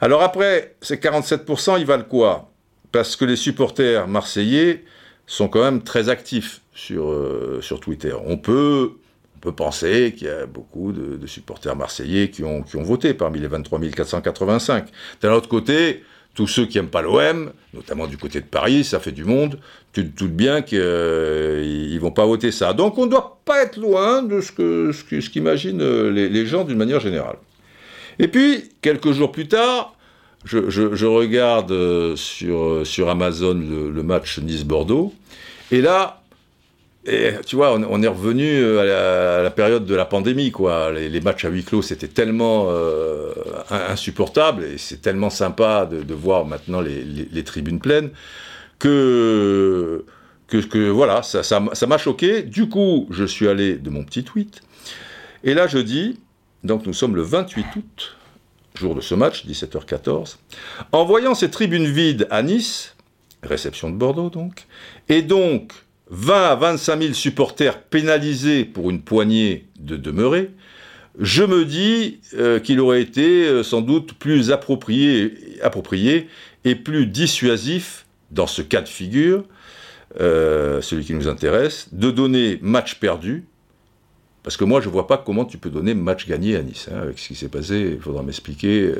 Alors 0.00 0.22
après, 0.22 0.74
ces 0.82 0.96
47%, 0.96 1.78
ils 1.78 1.86
valent 1.86 2.04
quoi? 2.04 2.50
Parce 2.90 3.16
que 3.16 3.24
les 3.24 3.36
supporters 3.36 4.08
marseillais 4.08 4.84
sont 5.26 5.48
quand 5.48 5.62
même 5.62 5.82
très 5.82 6.08
actifs 6.08 6.60
sur, 6.74 7.08
euh, 7.08 7.60
sur 7.62 7.80
Twitter. 7.80 8.12
On 8.26 8.36
peut, 8.36 8.92
on 9.36 9.38
peut 9.38 9.52
penser 9.52 10.12
qu'il 10.16 10.26
y 10.26 10.30
a 10.30 10.46
beaucoup 10.46 10.92
de, 10.92 11.26
supporters 11.26 11.76
marseillais 11.76 12.30
qui 12.30 12.42
ont, 12.42 12.62
qui 12.62 12.76
ont 12.76 12.82
voté 12.82 13.14
parmi 13.14 13.38
les 13.38 13.46
23 13.46 13.80
485. 13.80 14.88
D'un 15.22 15.32
autre 15.32 15.48
côté, 15.48 16.02
tous 16.34 16.46
ceux 16.46 16.66
qui 16.66 16.78
n'aiment 16.78 16.88
pas 16.88 17.02
l'OM, 17.02 17.52
notamment 17.74 18.06
du 18.06 18.16
côté 18.16 18.40
de 18.40 18.46
Paris, 18.46 18.84
ça 18.84 19.00
fait 19.00 19.12
du 19.12 19.24
monde, 19.24 19.58
tu 19.92 20.08
te 20.08 20.18
doutes 20.18 20.32
bien 20.32 20.62
qu'ils 20.62 20.78
euh, 20.80 21.94
ne 21.94 21.98
vont 21.98 22.10
pas 22.10 22.24
voter 22.24 22.52
ça. 22.52 22.72
Donc 22.72 22.98
on 22.98 23.06
ne 23.06 23.10
doit 23.10 23.40
pas 23.44 23.62
être 23.62 23.76
loin 23.76 24.22
de 24.22 24.40
ce 24.40 24.52
que 24.52 24.92
ce 24.92 25.28
qu'imaginent 25.28 25.82
euh, 25.82 26.10
les, 26.10 26.46
gens 26.46 26.64
d'une 26.64 26.78
manière 26.78 27.00
générale. 27.00 27.36
Et 28.22 28.28
puis, 28.28 28.70
quelques 28.80 29.12
jours 29.12 29.30
plus 29.30 29.48
tard, 29.48 29.94
je, 30.44 31.04
regarde 31.04 31.70
euh, 31.72 32.16
sur, 32.16 32.86
sur 32.86 33.10
Amazon 33.10 33.54
le 33.54 34.02
match 34.02 34.38
Nice-Bordeaux, 34.38 35.12
et 35.70 35.80
là, 35.80 36.22
tu 37.04 37.56
vois, 37.56 37.74
on, 37.74 38.02
est 38.02 38.08
revenu 38.08 38.44
euh, 38.44 39.38
à 39.38 39.42
la, 39.42 39.50
période 39.50 39.84
de 39.84 39.94
la 39.94 40.04
pandémie, 40.04 40.52
quoi. 40.52 40.92
Les, 40.92 41.20
matchs 41.20 41.44
à 41.44 41.48
huis 41.48 41.64
clos, 41.64 41.82
c'était 41.82 42.08
tellement 42.08 42.66
euh, 42.68 43.32
insupportable 43.70 44.64
et 44.64 44.78
c'est 44.78 45.02
tellement 45.02 45.30
sympa 45.30 45.86
de, 45.86 46.14
voir 46.14 46.44
maintenant 46.44 46.80
les, 46.80 47.44
tribunes 47.44 47.80
pleines 47.80 48.10
que, 48.78 50.04
que, 50.46 50.88
voilà, 50.90 51.22
ça 51.22 51.60
m'a 51.60 51.98
choqué. 51.98 52.42
Du 52.42 52.68
coup, 52.68 53.08
je 53.10 53.24
suis 53.24 53.48
allé 53.48 53.74
de 53.74 53.90
mon 53.90 54.04
petit 54.04 54.22
tweet 54.22 54.60
et 55.42 55.54
là 55.54 55.66
je 55.66 55.78
dis, 55.78 56.20
donc 56.64 56.86
nous 56.86 56.92
sommes 56.92 57.16
le 57.16 57.22
28 57.22 57.66
août, 57.76 58.16
jour 58.74 58.94
de 58.94 59.00
ce 59.00 59.14
match, 59.14 59.46
17h14, 59.46 60.36
en 60.92 61.04
voyant 61.04 61.34
ces 61.34 61.50
tribunes 61.50 61.86
vides 61.86 62.26
à 62.30 62.42
Nice, 62.42 62.96
réception 63.42 63.90
de 63.90 63.96
Bordeaux 63.96 64.30
donc, 64.30 64.66
et 65.08 65.22
donc 65.22 65.72
20 66.10 66.44
à 66.44 66.54
25 66.54 67.02
000 67.02 67.14
supporters 67.14 67.80
pénalisés 67.80 68.64
pour 68.64 68.90
une 68.90 69.02
poignée 69.02 69.66
de 69.80 69.96
demeurer, 69.96 70.50
je 71.18 71.42
me 71.42 71.64
dis 71.64 72.20
euh, 72.34 72.58
qu'il 72.58 72.80
aurait 72.80 73.02
été 73.02 73.44
euh, 73.46 73.62
sans 73.62 73.82
doute 73.82 74.14
plus 74.14 74.50
approprié, 74.50 75.58
approprié, 75.62 76.28
et 76.64 76.74
plus 76.74 77.06
dissuasif 77.06 78.06
dans 78.30 78.46
ce 78.46 78.62
cas 78.62 78.80
de 78.80 78.88
figure, 78.88 79.44
euh, 80.20 80.80
celui 80.80 81.04
qui 81.04 81.14
nous 81.14 81.28
intéresse, 81.28 81.88
de 81.92 82.10
donner 82.10 82.58
match 82.62 82.96
perdu, 82.96 83.44
parce 84.42 84.56
que 84.56 84.64
moi 84.64 84.80
je 84.80 84.88
ne 84.88 84.92
vois 84.92 85.06
pas 85.06 85.18
comment 85.18 85.44
tu 85.44 85.58
peux 85.58 85.70
donner 85.70 85.94
match 85.94 86.26
gagné 86.26 86.56
à 86.56 86.62
Nice. 86.62 86.88
Hein, 86.92 87.00
avec 87.02 87.18
ce 87.18 87.28
qui 87.28 87.34
s'est 87.34 87.48
passé, 87.48 87.92
il 87.94 88.00
faudra 88.00 88.22
m'expliquer. 88.22 88.92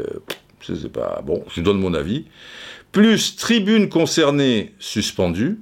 c'est 0.63 0.93
pas 0.93 1.23
bon. 1.25 1.45
Je 1.55 1.61
donne 1.61 1.79
mon 1.79 1.95
avis. 1.95 2.27
Plus 2.93 3.37
tribune 3.37 3.89
concernée 3.89 4.75
suspendue. 4.79 5.59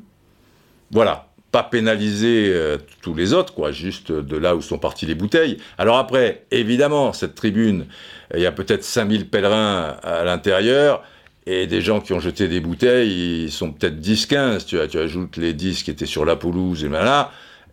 Voilà 0.91 1.31
pas 1.51 1.63
pénaliser 1.65 2.51
euh, 2.51 2.79
tous 3.03 3.15
les 3.15 3.33
autres, 3.33 3.55
quoi, 3.55 3.73
juste 3.73 4.13
de 4.13 4.37
là 4.37 4.55
où 4.55 4.63
sont 4.63 4.79
parties 4.79 5.07
les 5.07 5.15
bouteilles. 5.15 5.57
Alors 5.79 5.99
après, 5.99 6.45
évidemment, 6.51 7.13
cette 7.13 7.35
tribune, 7.35 7.87
il 8.35 8.41
y 8.41 8.47
a 8.47 8.53
peut-être 8.53 8.85
5000 8.85 9.29
pèlerins 9.29 9.97
à 10.03 10.25
l'intérieur, 10.25 11.03
et 11.47 11.67
des 11.67 11.81
gens 11.81 12.01
qui 12.01 12.13
ont 12.13 12.21
jeté 12.21 12.47
des 12.47 12.61
bouteilles, 12.61 13.45
ils 13.45 13.51
sont 13.51 13.73
peut-être 13.73 13.99
10-15, 14.01 14.67
tu, 14.67 14.79
tu 14.89 14.99
ajoutes 14.99 15.37
les 15.37 15.53
10 15.53 15.83
qui 15.83 15.91
étaient 15.91 16.07
sur 16.07 16.25
la 16.25 16.37
pelouse, 16.37 16.85
et 16.85 16.89
là, 16.89 17.33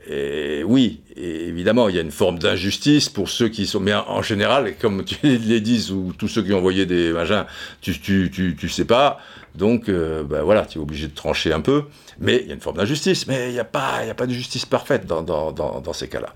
et 0.10 0.64
oui, 0.64 1.02
évidemment, 1.18 1.90
il 1.90 1.96
y 1.96 2.00
a 2.00 2.02
une 2.02 2.12
forme 2.12 2.40
d'injustice 2.40 3.10
pour 3.10 3.30
ceux 3.30 3.50
qui 3.50 3.68
sont. 3.68 3.82
Mais 3.82 3.94
en, 3.94 4.22
général, 4.22 4.76
comme 4.80 5.04
tu 5.04 5.18
les 5.24 5.60
dis, 5.60 5.92
ou 5.92 6.14
tous 6.18 6.30
ceux 6.30 6.44
qui 6.44 6.54
ont 6.54 6.60
envoyé 6.60 6.86
des 6.86 7.12
machins, 7.12 7.46
tu, 7.82 8.00
tu, 8.00 8.70
sais 8.70 8.86
pas. 8.86 9.20
Donc, 9.56 9.90
euh, 9.90 10.24
ben 10.24 10.44
voilà, 10.44 10.66
tu 10.66 10.78
es 10.78 10.82
obligé 10.82 11.08
de 11.08 11.16
trancher 11.16 11.52
un 11.52 11.60
peu. 11.60 11.84
Mais 12.20 12.42
il 12.42 12.48
y 12.48 12.52
a 12.52 12.54
une 12.54 12.62
forme 12.62 12.78
d'injustice. 12.78 13.28
Mais 13.28 13.50
il 13.50 13.54
n'y 13.54 13.60
a, 13.60 13.66
pas, 13.66 13.98
a 14.10 14.14
pas 14.14 14.28
de 14.28 14.34
justice 14.34 14.66
parfaite 14.66 15.06
dans 15.06 15.94
ces 15.94 16.08
cas-là. 16.08 16.34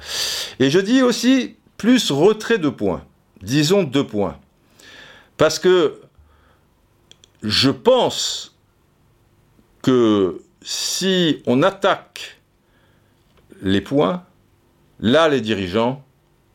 Et 0.60 0.70
je 0.70 0.80
dis 0.80 1.02
aussi 1.02 1.56
plus 1.78 2.12
retrait 2.12 2.58
de 2.58 2.70
points. 2.70 3.06
Disons 3.42 3.84
deux 3.84 4.06
points. 4.06 4.38
Parce 5.38 5.60
que 5.60 6.02
je 7.42 7.72
pense 7.72 8.56
que 9.82 10.42
si 10.62 11.42
on 11.48 11.64
attaque 11.64 12.41
les 13.62 13.82
points, 13.82 14.26
là, 15.00 15.30
les 15.30 15.42
dirigeants, 15.42 16.04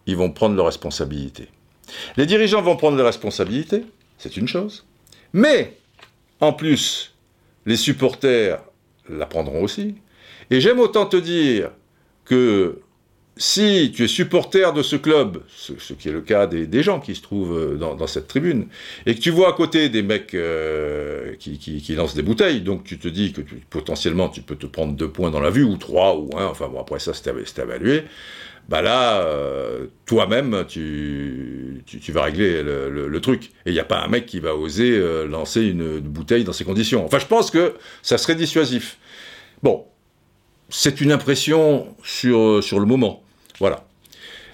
ils 0.06 0.16
vont 0.16 0.30
prendre 0.30 0.54
leurs 0.56 0.66
responsabilités. 0.66 1.48
Les 2.16 2.26
dirigeants 2.26 2.62
vont 2.62 2.76
prendre 2.76 2.96
leurs 2.96 3.06
responsabilités, 3.06 3.84
c'est 4.18 4.36
une 4.36 4.48
chose. 4.48 4.84
Mais, 5.32 5.76
en 6.40 6.52
plus, 6.52 7.14
les 7.64 7.76
supporters 7.76 8.60
la 9.08 9.26
prendront 9.26 9.62
aussi. 9.62 9.96
Et 10.50 10.60
j'aime 10.60 10.80
autant 10.80 11.06
te 11.06 11.16
dire 11.16 11.70
que 12.24 12.80
si 13.38 13.92
tu 13.94 14.04
es 14.04 14.08
supporter 14.08 14.72
de 14.72 14.82
ce 14.82 14.96
club, 14.96 15.42
ce, 15.54 15.92
qui 15.92 16.08
est 16.08 16.12
le 16.12 16.22
cas 16.22 16.46
des, 16.46 16.82
gens 16.82 17.00
qui 17.00 17.14
se 17.14 17.20
trouvent 17.20 17.56
euh, 17.56 17.76
dans, 17.76 18.06
cette 18.06 18.28
tribune, 18.28 18.68
et 19.04 19.14
que 19.14 19.20
tu 19.20 19.30
vois 19.30 19.50
à 19.50 19.52
côté 19.52 19.90
des 19.90 20.02
mecs 20.02 20.32
euh, 20.34 21.34
qui, 21.38 21.94
lancent 21.94 22.14
des 22.14 22.22
bouteilles, 22.22 22.62
donc 22.62 22.84
tu 22.84 22.98
te 22.98 23.08
dis 23.08 23.32
que 23.32 23.42
potentiellement 23.68 24.30
tu 24.30 24.40
peux 24.40 24.56
te 24.56 24.66
prendre 24.66 24.94
deux 24.94 25.08
points 25.08 25.30
dans 25.30 25.40
la 25.40 25.50
vue, 25.50 25.64
ou 25.64 25.76
trois, 25.76 26.16
ou 26.16 26.30
un, 26.38 26.46
enfin 26.46 26.68
bon, 26.68 26.80
après 26.80 26.98
ça 26.98 27.12
c'est 27.12 27.28
évalué, 27.58 28.04
bah 28.70 28.80
là, 28.80 29.20
euh, 29.20 29.86
toi-même, 30.06 30.64
tu, 30.66 31.84
vas 32.08 32.22
régler 32.22 32.62
le, 32.62 33.20
truc. 33.20 33.50
Et 33.64 33.70
il 33.70 33.72
n'y 33.74 33.80
a 33.80 33.84
pas 33.84 34.02
un 34.02 34.08
mec 34.08 34.26
qui 34.26 34.40
va 34.40 34.56
oser 34.56 34.98
lancer 35.28 35.62
une, 35.62 36.00
bouteille 36.00 36.42
dans 36.42 36.52
ces 36.52 36.64
conditions. 36.64 37.04
Enfin, 37.04 37.20
je 37.20 37.26
pense 37.26 37.52
que 37.52 37.74
ça 38.02 38.18
serait 38.18 38.34
dissuasif. 38.34 38.98
Bon, 39.62 39.84
c'est 40.68 41.00
une 41.00 41.12
impression 41.12 41.94
sur 42.02 42.80
le 42.80 42.86
moment. 42.86 43.22
Voilà. 43.58 43.84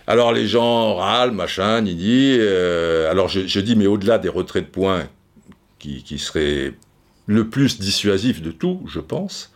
Alors 0.07 0.33
les 0.33 0.47
gens 0.47 0.97
râlent, 0.97 1.33
machin, 1.33 1.81
nini. 1.83 2.37
Euh, 2.39 3.11
alors 3.11 3.29
je, 3.29 3.61
dis, 3.61 3.77
mais 3.77 3.87
au-delà 3.87 4.19
des 4.19 4.29
retraits 4.29 4.65
de 4.65 4.71
points 4.71 5.09
qui, 5.79 6.03
qui 6.03 6.19
seraient 6.19 6.75
le 7.27 7.49
plus 7.49 7.79
dissuasif 7.79 8.43
de 8.43 8.51
tout, 8.51 8.83
je 8.89 9.01
pense, 9.01 9.53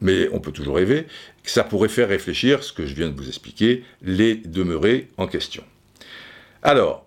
mais 0.00 0.28
on 0.32 0.38
peut 0.38 0.52
toujours 0.52 0.76
rêver, 0.76 1.06
ça 1.50 1.64
pourrait 1.64 1.88
faire 1.88 2.08
réfléchir, 2.08 2.62
ce 2.62 2.72
que 2.72 2.86
je 2.86 2.94
viens 2.94 3.08
de 3.08 3.16
vous 3.16 3.28
expliquer, 3.28 3.84
les 4.02 4.36
demeurés 4.36 5.08
en 5.16 5.26
question. 5.26 5.64
Alors, 6.62 7.06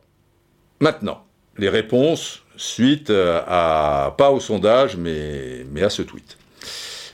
maintenant, 0.80 1.24
les 1.58 1.70
réponses 1.70 2.44
suite 2.58 3.10
à, 3.12 4.14
pas 4.18 4.32
au 4.32 4.40
sondage, 4.40 4.98
mais, 4.98 5.66
mais 5.72 5.84
à 5.84 5.90
ce 5.90 6.02
tweet. 6.02 6.38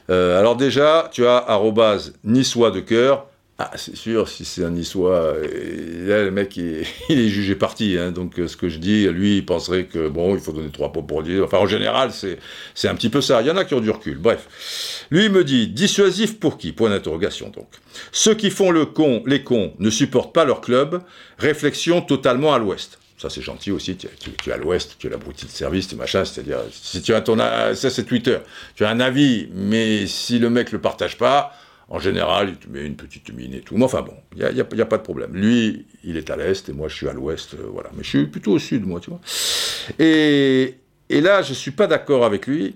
Euh, 0.09 0.39
alors 0.39 0.55
déjà, 0.55 1.09
tu 1.11 1.25
as 1.25 1.37
arrobase 1.37 2.13
niçois 2.23 2.71
de 2.71 2.79
cœur, 2.79 3.27
ah, 3.59 3.71
c'est 3.75 3.95
sûr, 3.95 4.29
si 4.29 4.45
c'est 4.45 4.63
un 4.63 4.69
niçois, 4.69 5.33
là, 5.33 6.23
le 6.23 6.29
mec, 6.29 6.55
il, 6.57 6.85
est 7.09 7.29
jugé 7.29 7.55
parti. 7.55 7.97
Hein, 7.97 8.11
donc, 8.11 8.35
ce 8.35 8.55
que 8.55 8.69
je 8.69 8.77
dis, 8.77 9.07
lui, 9.07 9.37
il 9.37 9.45
penserait 9.45 9.85
que, 9.85 10.09
bon, 10.09 10.35
il 10.35 10.41
faut 10.41 10.51
donner 10.51 10.69
trois 10.69 10.91
pots 10.91 11.01
pour 11.01 11.23
dire. 11.23 11.43
Enfin, 11.43 11.57
en 11.57 11.65
général, 11.65 12.11
c'est 12.11 12.87
un 12.87 12.93
petit 12.93 13.09
peu 13.09 13.19
ça. 13.19 13.41
Il 13.41 13.47
y 13.47 13.51
en 13.51 13.57
a 13.57 13.65
qui 13.65 13.73
ont 13.73 13.79
du 13.79 13.89
recul. 13.89 14.19
Bref. 14.19 15.05
Lui, 15.09 15.25
il 15.25 15.31
me 15.31 15.43
dit, 15.43 15.67
dissuasif 15.67 16.39
pour 16.39 16.59
qui? 16.59 16.71
Point 16.71 16.91
d'interrogation, 16.91 17.49
donc. 17.49 17.67
Ceux 18.11 18.35
qui 18.35 18.51
font 18.51 18.69
le 18.69 18.85
con, 18.85 19.23
les 19.25 19.43
cons, 19.43 19.73
ne 19.79 19.89
supportent 19.89 20.33
pas 20.33 20.45
leur 20.45 20.61
club. 20.61 21.01
Réflexion 21.39 22.01
totalement 22.01 22.53
à 22.53 22.59
l'ouest. 22.59 22.99
Ça, 23.17 23.31
c'est 23.31 23.41
gentil 23.41 23.71
aussi. 23.71 23.97
Tu, 23.97 24.07
es 24.47 24.53
à 24.53 24.57
l'ouest, 24.57 24.97
tu 24.99 25.07
es 25.07 25.09
l'abruti 25.09 25.47
de 25.47 25.51
service, 25.51 25.87
tu 25.87 25.95
machin. 25.95 26.23
C'est-à-dire, 26.25 26.59
si 26.71 27.01
tu 27.01 27.15
as 27.15 27.21
ton, 27.21 27.37
ça, 27.37 27.89
c'est 27.89 28.03
Twitter. 28.03 28.37
Tu 28.75 28.85
as 28.85 28.89
un 28.89 28.99
avis, 28.99 29.49
mais 29.55 30.05
si 30.05 30.37
le 30.37 30.51
mec 30.51 30.71
le 30.71 30.79
partage 30.79 31.17
pas, 31.17 31.53
en 31.89 31.99
général, 31.99 32.49
il 32.49 32.57
te 32.57 32.69
met 32.69 32.85
une 32.85 32.95
petite 32.95 33.33
mine 33.33 33.53
et 33.53 33.61
tout. 33.61 33.77
Mais 33.77 33.85
enfin 33.85 34.01
bon, 34.01 34.13
il 34.35 34.39
n'y 34.53 34.61
a, 34.61 34.85
pas 34.85 34.97
de 34.97 35.03
problème. 35.03 35.33
Lui, 35.33 35.85
il 36.03 36.17
est 36.17 36.29
à 36.29 36.35
l'est 36.35 36.67
et 36.67 36.73
moi, 36.73 36.89
je 36.89 36.95
suis 36.95 37.07
à 37.07 37.13
l'ouest. 37.13 37.53
Euh, 37.53 37.67
voilà. 37.71 37.89
Mais 37.95 38.03
je 38.03 38.09
suis 38.09 38.25
plutôt 38.25 38.53
au 38.53 38.59
sud, 38.59 38.85
moi, 38.85 38.99
tu 38.99 39.09
vois. 39.09 39.21
Et, 39.97 40.75
et 41.09 41.21
là, 41.21 41.41
je 41.41 41.49
ne 41.49 41.55
suis 41.55 41.71
pas 41.71 41.87
d'accord 41.87 42.25
avec 42.25 42.45
lui. 42.47 42.75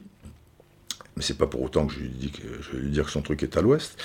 Mais 1.18 1.24
c'est 1.24 1.38
pas 1.38 1.48
pour 1.48 1.62
autant 1.62 1.88
que 1.88 1.94
je 1.94 2.00
lui 2.00 2.10
dis 2.10 2.32
que 2.32 2.42
je 2.62 2.72
vais 2.72 2.84
lui 2.84 2.90
dire 2.90 3.06
que 3.06 3.12
son 3.12 3.22
truc 3.22 3.44
est 3.44 3.58
à 3.58 3.62
l'ouest. 3.62 4.02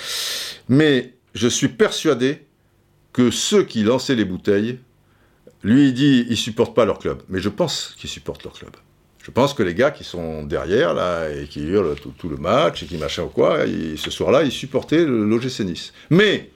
Mais 0.67 1.13
je 1.33 1.47
suis 1.47 1.69
persuadé 1.69 2.41
que 3.13 3.31
ceux 3.31 3.63
qui 3.63 3.83
lançaient 3.83 4.15
les 4.15 4.25
bouteilles, 4.25 4.79
lui, 5.63 5.87
il 5.87 5.93
dit, 5.93 6.25
ils 6.29 6.37
supportent 6.37 6.75
pas 6.75 6.85
leur 6.85 6.99
club. 6.99 7.23
Mais 7.29 7.39
je 7.39 7.49
pense 7.49 7.95
qu'ils 7.97 8.09
supportent 8.09 8.43
leur 8.43 8.53
club. 8.53 8.71
Je 9.27 9.31
pense 9.33 9.53
que 9.53 9.61
les 9.61 9.73
gars 9.73 9.91
qui 9.91 10.05
sont 10.05 10.43
derrière, 10.43 10.93
là, 10.93 11.29
et 11.29 11.47
qui 11.47 11.59
hurlent 11.59 11.95
tout, 11.95 12.29
le 12.29 12.37
match, 12.37 12.83
et 12.83 12.85
qui 12.85 12.95
machin 12.95 13.23
ou 13.23 13.27
quoi, 13.27 13.65
ce 13.97 14.09
soir-là, 14.09 14.43
ils 14.43 14.53
supportaient 14.53 15.03
l'OGC 15.03 15.65
Nice. 15.65 15.91
Mais, 16.09 16.49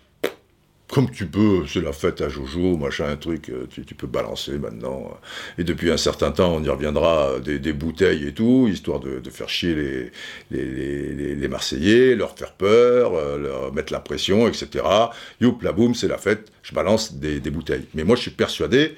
comme 0.88 1.12
tu 1.12 1.26
peux, 1.26 1.66
c'est 1.68 1.82
la 1.82 1.92
fête 1.92 2.22
à 2.22 2.30
Jojo, 2.30 2.78
machin, 2.78 3.10
un 3.10 3.18
truc, 3.18 3.50
euh, 3.50 3.68
tu, 3.70 3.94
peux 3.94 4.08
balancer 4.08 4.58
maintenant. 4.58 5.20
Et 5.58 5.66
depuis 5.66 5.92
un 5.92 5.98
certain 5.98 6.32
temps, 6.32 6.56
on 6.56 6.64
y 6.64 6.70
reviendra, 6.70 7.42
des, 7.42 7.74
bouteilles 7.74 8.30
et 8.30 8.34
tout, 8.34 8.70
histoire 8.72 9.02
de, 9.02 9.22
faire 9.30 9.50
chier 9.50 10.10
les, 10.50 11.48
Marseillais, 11.50 12.16
leur 12.16 12.38
faire 12.38 12.54
peur, 12.54 13.16
euh, 13.16 13.38
leur 13.38 13.74
mettre 13.74 13.92
la 13.92 14.00
pression, 14.00 14.48
etc. 14.48 14.86
Youp, 15.42 15.62
la 15.62 15.74
boum, 15.74 15.94
c'est 15.94 16.08
la 16.08 16.18
fête, 16.18 16.50
je 16.64 16.74
balance 16.74 17.16
des, 17.16 17.42
bouteilles. 17.42 17.88
Mais 17.96 18.06
moi, 18.06 18.16
je 18.16 18.22
suis 18.22 18.32
persuadé 18.32 18.96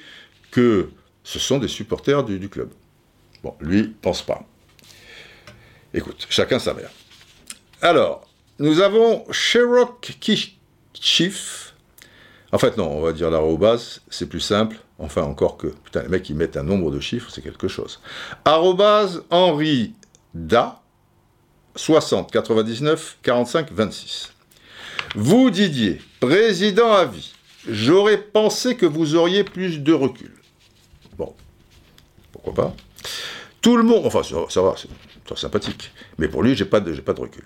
que 0.52 0.90
ce 1.24 1.40
sont 1.40 1.58
des 1.58 1.68
supporters 1.68 2.24
du 2.24 2.50
club. 2.50 2.70
Bon, 3.44 3.56
lui, 3.60 3.94
pense 4.02 4.22
pas. 4.22 4.44
Écoute, 5.94 6.26
chacun 6.30 6.60
sa 6.60 6.74
mère. 6.74 6.90
Alors, 7.82 8.28
nous 8.60 8.80
avons 8.80 9.26
Sherrock 9.32 10.18
Chief. 10.94 11.76
En 12.52 12.58
fait, 12.58 12.78
non, 12.78 12.90
on 12.90 13.02
va 13.02 13.12
dire 13.12 13.30
l'arrobase, 13.30 14.02
c'est 14.10 14.28
plus 14.28 14.40
simple. 14.40 14.78
Enfin, 15.00 15.24
encore 15.24 15.58
que. 15.58 15.68
Putain, 15.68 16.04
les 16.04 16.08
mecs, 16.08 16.30
ils 16.30 16.36
mettent 16.36 16.56
un 16.56 16.64
nombre 16.64 16.92
de 16.92 17.00
chiffres, 17.00 17.30
c'est 17.30 17.42
quelque 17.42 17.68
chose. 17.68 18.00
Arrobase 18.46 19.24
Henri 19.30 19.94
Da, 20.34 20.82
60 21.76 22.32
99 22.32 23.18
45 23.22 23.72
26. 23.72 24.34
Vous, 25.16 25.50
Didier, 25.50 26.02
président 26.20 26.94
à 26.94 27.06
vie, 27.06 27.34
j'aurais 27.68 28.18
pensé 28.18 28.78
que 28.78 28.86
vous 28.86 29.16
auriez 29.16 29.44
plus 29.44 29.80
de 29.80 29.94
recul. 29.94 30.34
Bon, 31.18 31.36
pourquoi 32.32 32.54
pas 32.54 32.76
tout 33.64 33.78
le 33.78 33.84
monde, 33.84 34.06
enfin 34.06 34.22
ça, 34.24 34.62
va, 34.62 34.76
c'est 34.78 35.38
sympathique, 35.38 35.92
mais 36.20 36.28
pour 36.28 36.44
lui, 36.44 36.54
j'ai 36.54 36.66
pas 36.66 36.82
de, 36.82 36.92
recul. 36.92 37.46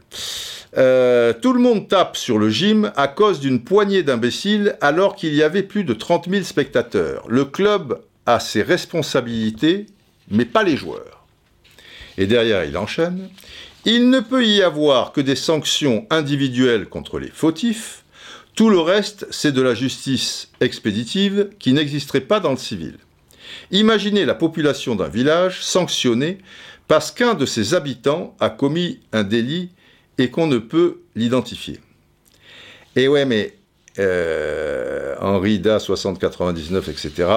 Euh, 0.75 1.31
tout 1.31 1.53
le 1.53 1.59
monde 1.59 1.87
tape 1.87 2.17
sur 2.17 2.39
le 2.39 2.49
gym 2.49 2.91
à 2.95 3.07
cause 3.07 3.39
d'une 3.39 3.63
poignée 3.63 4.01
d'imbéciles 4.01 4.75
alors 4.81 5.15
qu'il 5.15 5.33
y 5.35 5.43
avait 5.43 5.61
plus 5.61 5.83
de 5.83 5.93
30 5.93 6.27
000 6.27 6.43
spectateurs. 6.43 7.23
Le 7.29 7.45
club 7.45 8.01
a 8.25 8.39
ses 8.39 8.63
responsabilités, 8.63 9.85
mais 10.29 10.45
pas 10.45 10.63
les 10.63 10.75
joueurs. 10.75 11.27
Et 12.17 12.25
derrière, 12.25 12.65
il 12.65 12.77
enchaîne. 12.77 13.29
Il 13.85 14.09
ne 14.09 14.19
peut 14.19 14.43
y 14.43 14.63
avoir 14.63 15.11
que 15.11 15.21
des 15.21 15.35
sanctions 15.35 16.07
individuelles 16.09 16.87
contre 16.87 17.19
les 17.19 17.29
fautifs. 17.29 18.03
Tout 18.55 18.71
le 18.71 18.79
reste, 18.79 19.27
c'est 19.29 19.51
de 19.51 19.61
la 19.61 19.75
justice 19.75 20.49
expéditive 20.61 21.49
qui 21.59 21.73
n'existerait 21.73 22.21
pas 22.21 22.39
dans 22.39 22.51
le 22.51 22.57
civil. 22.57 22.97
Imaginez 23.71 24.25
la 24.25 24.35
population 24.35 24.95
d'un 24.95 25.07
village 25.07 25.63
sanctionnée 25.63 26.39
parce 26.87 27.11
qu'un 27.11 27.33
de 27.33 27.45
ses 27.45 27.73
habitants 27.73 28.35
a 28.39 28.49
commis 28.49 28.99
un 29.13 29.23
délit 29.23 29.69
et 30.17 30.29
qu'on 30.29 30.47
ne 30.47 30.57
peut 30.57 31.01
l'identifier. 31.15 31.79
Et 32.95 33.07
ouais, 33.07 33.25
mais 33.25 33.53
euh, 33.99 35.15
Henri 35.19 35.59
Da, 35.59 35.77
60-99, 35.77 36.89
etc., 36.89 37.29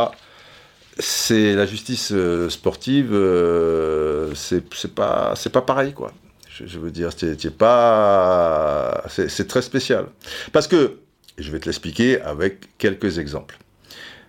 c'est 0.99 1.55
la 1.55 1.67
justice 1.67 2.13
euh, 2.13 2.51
sportive, 2.51 3.11
euh, 3.13 4.35
c'est 4.35 4.95
pas, 4.95 5.35
pas 5.53 5.63
pareil, 5.63 5.93
quoi. 5.93 6.13
Je, 6.49 6.79
veux 6.79 6.91
dire, 6.91 7.11
c'est 7.17 7.57
pas. 7.57 9.03
C'est 9.09 9.49
très 9.49 9.63
spécial. 9.63 10.07
Parce 10.53 10.67
que, 10.67 10.99
je 11.39 11.51
vais 11.51 11.59
te 11.59 11.65
l'expliquer 11.65 12.21
avec 12.21 12.77
quelques 12.77 13.19
exemples. 13.19 13.59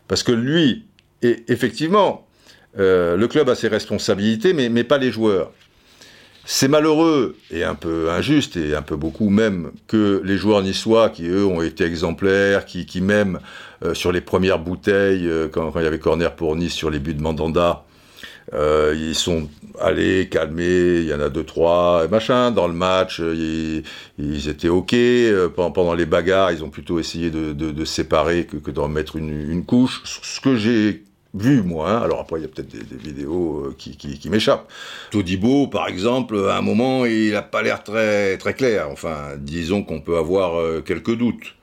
Parce 0.07 0.23
que 0.23 0.31
lui, 0.31 0.85
et 1.21 1.43
effectivement, 1.47 2.27
euh, 2.79 3.17
le 3.17 3.27
club 3.27 3.49
a 3.49 3.55
ses 3.55 3.67
responsabilités, 3.67 4.53
mais, 4.53 4.83
pas 4.83 4.97
les 4.97 5.11
joueurs. 5.11 5.51
C'est 6.43 6.67
malheureux 6.67 7.35
et 7.51 7.63
un 7.63 7.75
peu 7.75 8.09
injuste, 8.09 8.57
et 8.57 8.75
un 8.75 8.81
peu 8.81 8.95
beaucoup 8.95 9.29
même, 9.29 9.71
que 9.87 10.21
les 10.25 10.37
joueurs 10.37 10.63
niçois, 10.63 11.09
qui 11.09 11.27
eux 11.27 11.45
ont 11.45 11.61
été 11.61 11.83
exemplaires, 11.83 12.65
qui, 12.65 13.01
même 13.01 13.39
euh, 13.83 13.93
sur 13.93 14.11
les 14.11 14.21
premières 14.21 14.57
bouteilles, 14.57 15.27
euh, 15.27 15.47
quand, 15.47 15.71
il 15.75 15.83
y 15.83 15.85
avait 15.85 15.99
corner 15.99 16.35
pour 16.35 16.55
Nice 16.55 16.73
sur 16.73 16.89
les 16.89 16.99
buts 16.99 17.13
de 17.13 17.21
Mandanda, 17.21 17.85
ils 18.53 19.15
sont 19.15 19.47
allés 19.79 20.27
calmer, 20.27 20.97
il 20.99 21.05
y 21.05 21.13
en 21.13 21.21
a 21.21 21.29
deux, 21.29 21.43
trois, 21.43 22.05
machin, 22.09 22.51
dans 22.51 22.67
le 22.67 22.73
match, 22.73 23.19
ils, 23.19 24.49
étaient 24.49 24.67
OK. 24.67 24.93
pendant 25.55 25.93
les 25.93 26.05
bagarres, 26.05 26.51
ils 26.51 26.61
ont 26.61 26.69
plutôt 26.69 26.99
essayé 26.99 27.29
de, 27.29 27.53
de, 27.53 27.85
séparer 27.85 28.45
que, 28.45 28.57
que 28.57 28.71
d'en 28.71 28.89
mettre 28.89 29.15
une, 29.15 29.49
une 29.49 29.63
couche. 29.63 30.01
Ce 30.03 30.41
que 30.41 30.57
j'ai 30.57 31.03
vu, 31.33 31.61
moi. 31.63 31.89
Hein. 31.89 32.01
Alors 32.01 32.19
après, 32.19 32.39
il 32.39 32.43
y 32.43 32.45
a 32.45 32.47
peut-être 32.47 32.69
des, 32.69 32.97
vidéos 32.97 33.65
euh, 33.65 33.75
qui, 33.77 33.95
qui, 33.97 34.29
m'échappent. 34.29 34.69
Todibo, 35.11 35.67
par 35.67 35.87
exemple, 35.87 36.49
à 36.49 36.57
un 36.57 36.61
moment, 36.61 37.05
il 37.05 37.31
n'a 37.31 37.41
pas 37.41 37.61
l'air 37.61 37.83
très, 37.83 38.37
très 38.37 38.53
clair. 38.53 38.87
Enfin, 38.91 39.35
disons 39.37 39.83
qu'on 39.83 40.01
peut 40.01 40.17
avoir 40.17 40.59
euh, 40.59 40.81
quelques 40.81 41.15
doutes. 41.15 41.55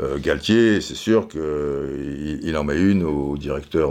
Euh, 0.00 0.18
Galtier, 0.18 0.80
c'est 0.80 0.94
sûr 0.94 1.28
qu'il 1.28 2.40
il 2.42 2.56
en 2.56 2.64
met 2.64 2.78
une 2.78 3.02
au 3.04 3.36
directeur 3.36 3.90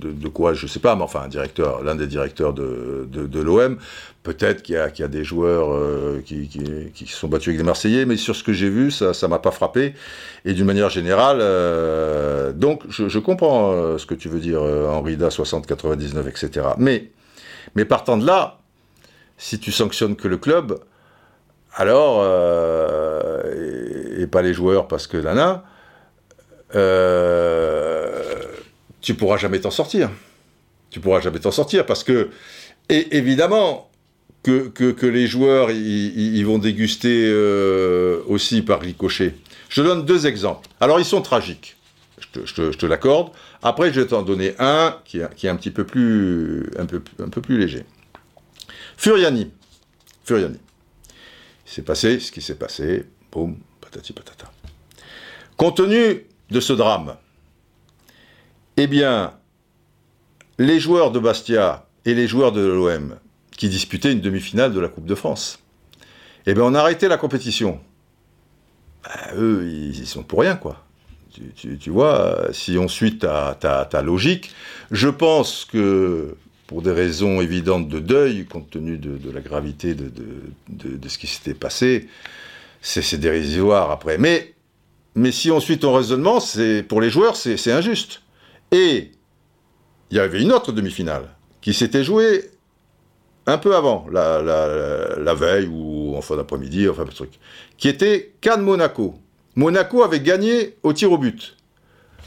de, 0.00 0.28
quoi, 0.28 0.54
je 0.54 0.66
sais 0.66 0.80
pas, 0.80 0.96
mais 0.96 1.02
enfin, 1.02 1.28
directeur, 1.28 1.82
l'un 1.82 1.94
des 1.94 2.06
directeurs 2.06 2.52
de, 2.52 3.40
l'OM. 3.40 3.76
Peut-être 4.22 4.62
qu'il 4.62 4.76
y, 4.76 5.02
a 5.02 5.08
des 5.08 5.24
joueurs 5.24 6.22
qui, 6.24 6.46
qui, 6.46 6.62
qui, 6.94 7.06
sont 7.08 7.26
battus 7.26 7.48
avec 7.48 7.58
des 7.58 7.64
Marseillais, 7.64 8.06
mais 8.06 8.16
sur 8.16 8.36
ce 8.36 8.44
que 8.44 8.52
j'ai 8.52 8.70
vu, 8.70 8.92
ça 8.92 9.10
ne 9.10 9.26
m'a 9.26 9.40
pas 9.40 9.50
frappé. 9.50 9.94
Et 10.44 10.54
d'une 10.54 10.66
manière 10.66 10.90
générale, 10.90 11.38
euh, 11.40 12.52
donc 12.52 12.82
je, 12.88 13.18
comprends 13.18 13.72
euh, 13.72 13.98
ce 13.98 14.06
que 14.06 14.14
tu 14.14 14.28
veux 14.28 14.40
dire, 14.40 14.60
euh, 14.62 14.88
Henri 14.88 15.16
Da, 15.16 15.30
60, 15.30 15.66
99, 15.66 16.26
etc. 16.26 16.66
Mais, 16.78 17.10
mais 17.74 17.84
partant 17.84 18.16
de 18.16 18.26
là, 18.26 18.58
si 19.38 19.60
tu 19.60 19.70
sanctionnes 19.70 20.16
que 20.16 20.26
le 20.26 20.36
club, 20.36 20.80
alors, 21.74 22.20
euh, 22.22 23.11
et, 24.22 24.26
pas 24.26 24.42
les 24.42 24.54
joueurs 24.54 24.88
parce 24.88 25.06
que 25.06 25.16
là, 25.16 25.64
euh, 26.74 28.22
tu 29.00 29.14
pourras 29.14 29.36
jamais 29.36 29.60
t'en 29.60 29.70
sortir. 29.70 30.10
Tu 30.90 31.00
pourras 31.00 31.20
jamais 31.20 31.38
t'en 31.38 31.50
sortir 31.50 31.86
parce 31.86 32.04
que, 32.04 32.30
et 32.88 33.16
évidemment, 33.16 33.90
que, 34.42 34.68
que, 34.68 35.06
les 35.06 35.26
joueurs 35.26 35.70
ils 35.70 36.42
vont 36.42 36.58
déguster 36.58 37.24
euh, 37.26 38.22
aussi 38.26 38.62
par 38.62 38.80
ricochet. 38.80 39.34
Je 39.68 39.82
donne 39.82 40.04
deux 40.04 40.26
exemples. 40.26 40.68
Alors, 40.80 40.98
ils 40.98 41.04
sont 41.04 41.22
tragiques. 41.22 41.76
Je 42.44 42.70
te, 42.72 42.86
l'accorde. 42.86 43.30
Après, 43.62 43.92
je 43.92 44.00
vais 44.00 44.06
t'en 44.06 44.22
donner 44.22 44.54
un 44.58 44.98
qui 45.04 45.20
est, 45.20 45.34
qui 45.34 45.46
est, 45.46 45.50
un 45.50 45.56
petit 45.56 45.70
peu 45.70 45.84
plus, 45.84 46.68
un 46.78 46.86
peu, 46.86 47.02
un 47.20 47.28
peu 47.28 47.40
plus 47.40 47.58
léger. 47.58 47.84
Furiani. 48.96 49.50
Furiani. 50.24 50.58
Il 51.66 51.72
s'est 51.72 51.82
passé 51.82 52.20
ce 52.20 52.30
qui 52.30 52.42
s'est 52.42 52.54
passé. 52.54 53.04
Boum, 53.30 53.56
Compte 55.56 55.76
tenu 55.76 56.26
de 56.50 56.60
ce 56.60 56.72
drame, 56.72 57.16
eh 58.76 58.86
bien, 58.86 59.34
les 60.58 60.80
joueurs 60.80 61.10
de 61.10 61.18
Bastia 61.18 61.86
et 62.04 62.14
les 62.14 62.26
joueurs 62.26 62.52
de 62.52 62.60
l'OM 62.60 63.16
qui 63.56 63.68
disputaient 63.68 64.12
une 64.12 64.20
demi-finale 64.20 64.72
de 64.72 64.80
la 64.80 64.88
Coupe 64.88 65.06
de 65.06 65.14
France, 65.14 65.58
eh 66.46 66.54
bien, 66.54 66.64
on 66.64 66.74
a 66.74 66.80
arrêté 66.80 67.08
la 67.08 67.16
compétition. 67.16 67.80
Bah, 69.04 69.10
eux, 69.36 69.68
ils, 69.68 70.06
sont 70.06 70.22
pour 70.22 70.40
rien, 70.40 70.56
quoi. 70.56 70.84
Tu, 71.56 71.90
vois, 71.90 72.48
si 72.52 72.76
on 72.78 72.88
suit 72.88 73.18
ta, 73.18 73.56
ta, 73.58 74.02
logique, 74.02 74.52
je 74.90 75.08
pense 75.08 75.64
que 75.64 76.36
pour 76.66 76.82
des 76.82 76.92
raisons 76.92 77.40
évidentes 77.40 77.88
de 77.88 77.98
deuil, 78.00 78.44
compte 78.46 78.70
tenu 78.70 78.98
de, 78.98 79.30
la 79.30 79.40
gravité 79.40 79.94
de, 79.94 80.10
de, 80.68 81.08
ce 81.08 81.18
qui 81.18 81.26
s'était 81.26 81.54
passé, 81.54 82.08
c'est 82.82 83.18
dérisoire 83.18 83.90
après. 83.90 84.18
Mais, 84.18 84.54
mais 85.14 85.32
si 85.32 85.50
on 85.50 85.60
suit 85.60 85.78
ton 85.78 85.94
raisonnement, 85.94 86.38
pour 86.88 87.00
les 87.00 87.08
joueurs, 87.08 87.36
c'est 87.36 87.72
injuste. 87.72 88.22
Et 88.70 89.12
il 90.10 90.16
y 90.16 90.20
avait 90.20 90.42
une 90.42 90.52
autre 90.52 90.72
demi-finale 90.72 91.28
qui 91.60 91.72
s'était 91.72 92.04
jouée 92.04 92.50
un 93.46 93.58
peu 93.58 93.74
avant, 93.74 94.06
la, 94.12 94.42
la, 94.42 95.16
la 95.18 95.34
veille 95.34 95.66
ou 95.66 96.14
en 96.16 96.20
fin 96.20 96.36
d'après-midi, 96.36 96.88
enfin, 96.88 97.04
le 97.04 97.10
truc 97.10 97.38
qui 97.76 97.88
était 97.88 98.34
Cannes-Monaco. 98.40 99.14
Monaco 99.56 100.02
avait 100.02 100.20
gagné 100.20 100.76
au 100.82 100.92
tir 100.92 101.10
au 101.10 101.18
but. 101.18 101.56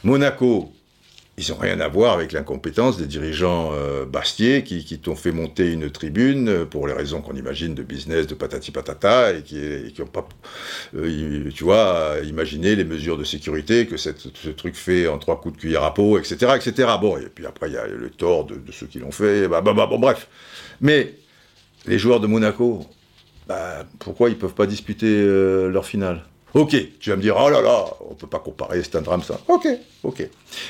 Monaco, 0.04 0.72
ils 1.38 1.52
n'ont 1.52 1.58
rien 1.58 1.82
à 1.82 1.88
voir 1.90 2.14
avec 2.14 2.32
l'incompétence 2.32 2.98
des 2.98 3.08
dirigeants 3.08 3.72
euh, 3.74 4.06
bastiers 4.06 4.64
qui, 4.64 5.00
t'ont 5.00 5.18
fait 5.18 5.34
monter 5.34 5.70
une 5.70 5.90
tribune 5.90 6.48
euh, 6.48 6.66
pour 6.66 6.88
les 6.88 6.94
raisons 6.94 7.22
qu'on 7.22 7.36
imagine 7.36 7.76
de 7.76 7.84
business, 7.84 8.26
de 8.26 8.36
patati 8.36 8.72
patata, 8.72 9.34
et 9.34 9.42
qui 9.44 9.94
n'ont 10.00 10.06
pas, 10.06 10.28
euh, 10.96 11.50
tu 11.54 11.66
vois, 11.66 12.16
imaginé 12.24 12.76
les 12.76 12.86
mesures 12.86 13.18
de 13.18 13.26
sécurité 13.26 13.86
que 13.86 13.98
cette, 13.98 14.20
ce 14.20 14.50
truc 14.50 14.76
fait 14.76 15.08
en 15.08 15.18
trois 15.18 15.42
coups 15.42 15.56
de 15.56 15.60
cuillère 15.60 15.84
à 15.84 15.94
peau, 15.94 16.18
etc., 16.18 16.54
etc. 16.56 16.90
Bon, 17.02 17.18
et 17.18 17.28
puis 17.28 17.46
après, 17.46 17.68
il 17.70 17.74
y 17.74 17.78
a 17.78 17.86
le 17.86 18.10
tort 18.10 18.46
de, 18.46 18.56
ceux 18.72 18.88
qui 18.88 19.00
l'ont 19.00 19.12
fait, 19.12 19.50
bah, 19.50 19.60
bah, 19.60 19.74
bah, 19.74 19.88
bon, 19.88 20.00
bref. 20.00 20.30
Mais 20.80 21.16
les 21.86 22.00
joueurs 22.00 22.22
de 22.22 22.28
Monaco, 22.28 22.86
bah, 23.48 23.86
pourquoi 24.00 24.30
ils 24.30 24.36
ne 24.36 24.40
peuvent 24.40 24.54
pas 24.54 24.68
disputer 24.68 25.08
euh, 25.08 25.70
leur 25.70 25.86
finale? 25.86 26.24
Ok, 26.56 26.74
tu 27.02 27.10
vas 27.10 27.18
me 27.18 27.22
dire, 27.22 27.36
oh 27.38 27.50
là 27.50 27.62
là, 27.62 27.86
on 28.08 28.12
ne 28.12 28.16
peut 28.16 28.28
pas 28.28 28.40
comparer, 28.40 28.82
c'est 28.82 28.96
un 28.96 29.02
drame 29.02 29.22
ça. 29.22 29.38
Ok, 29.50 29.68
ok. 30.04 30.26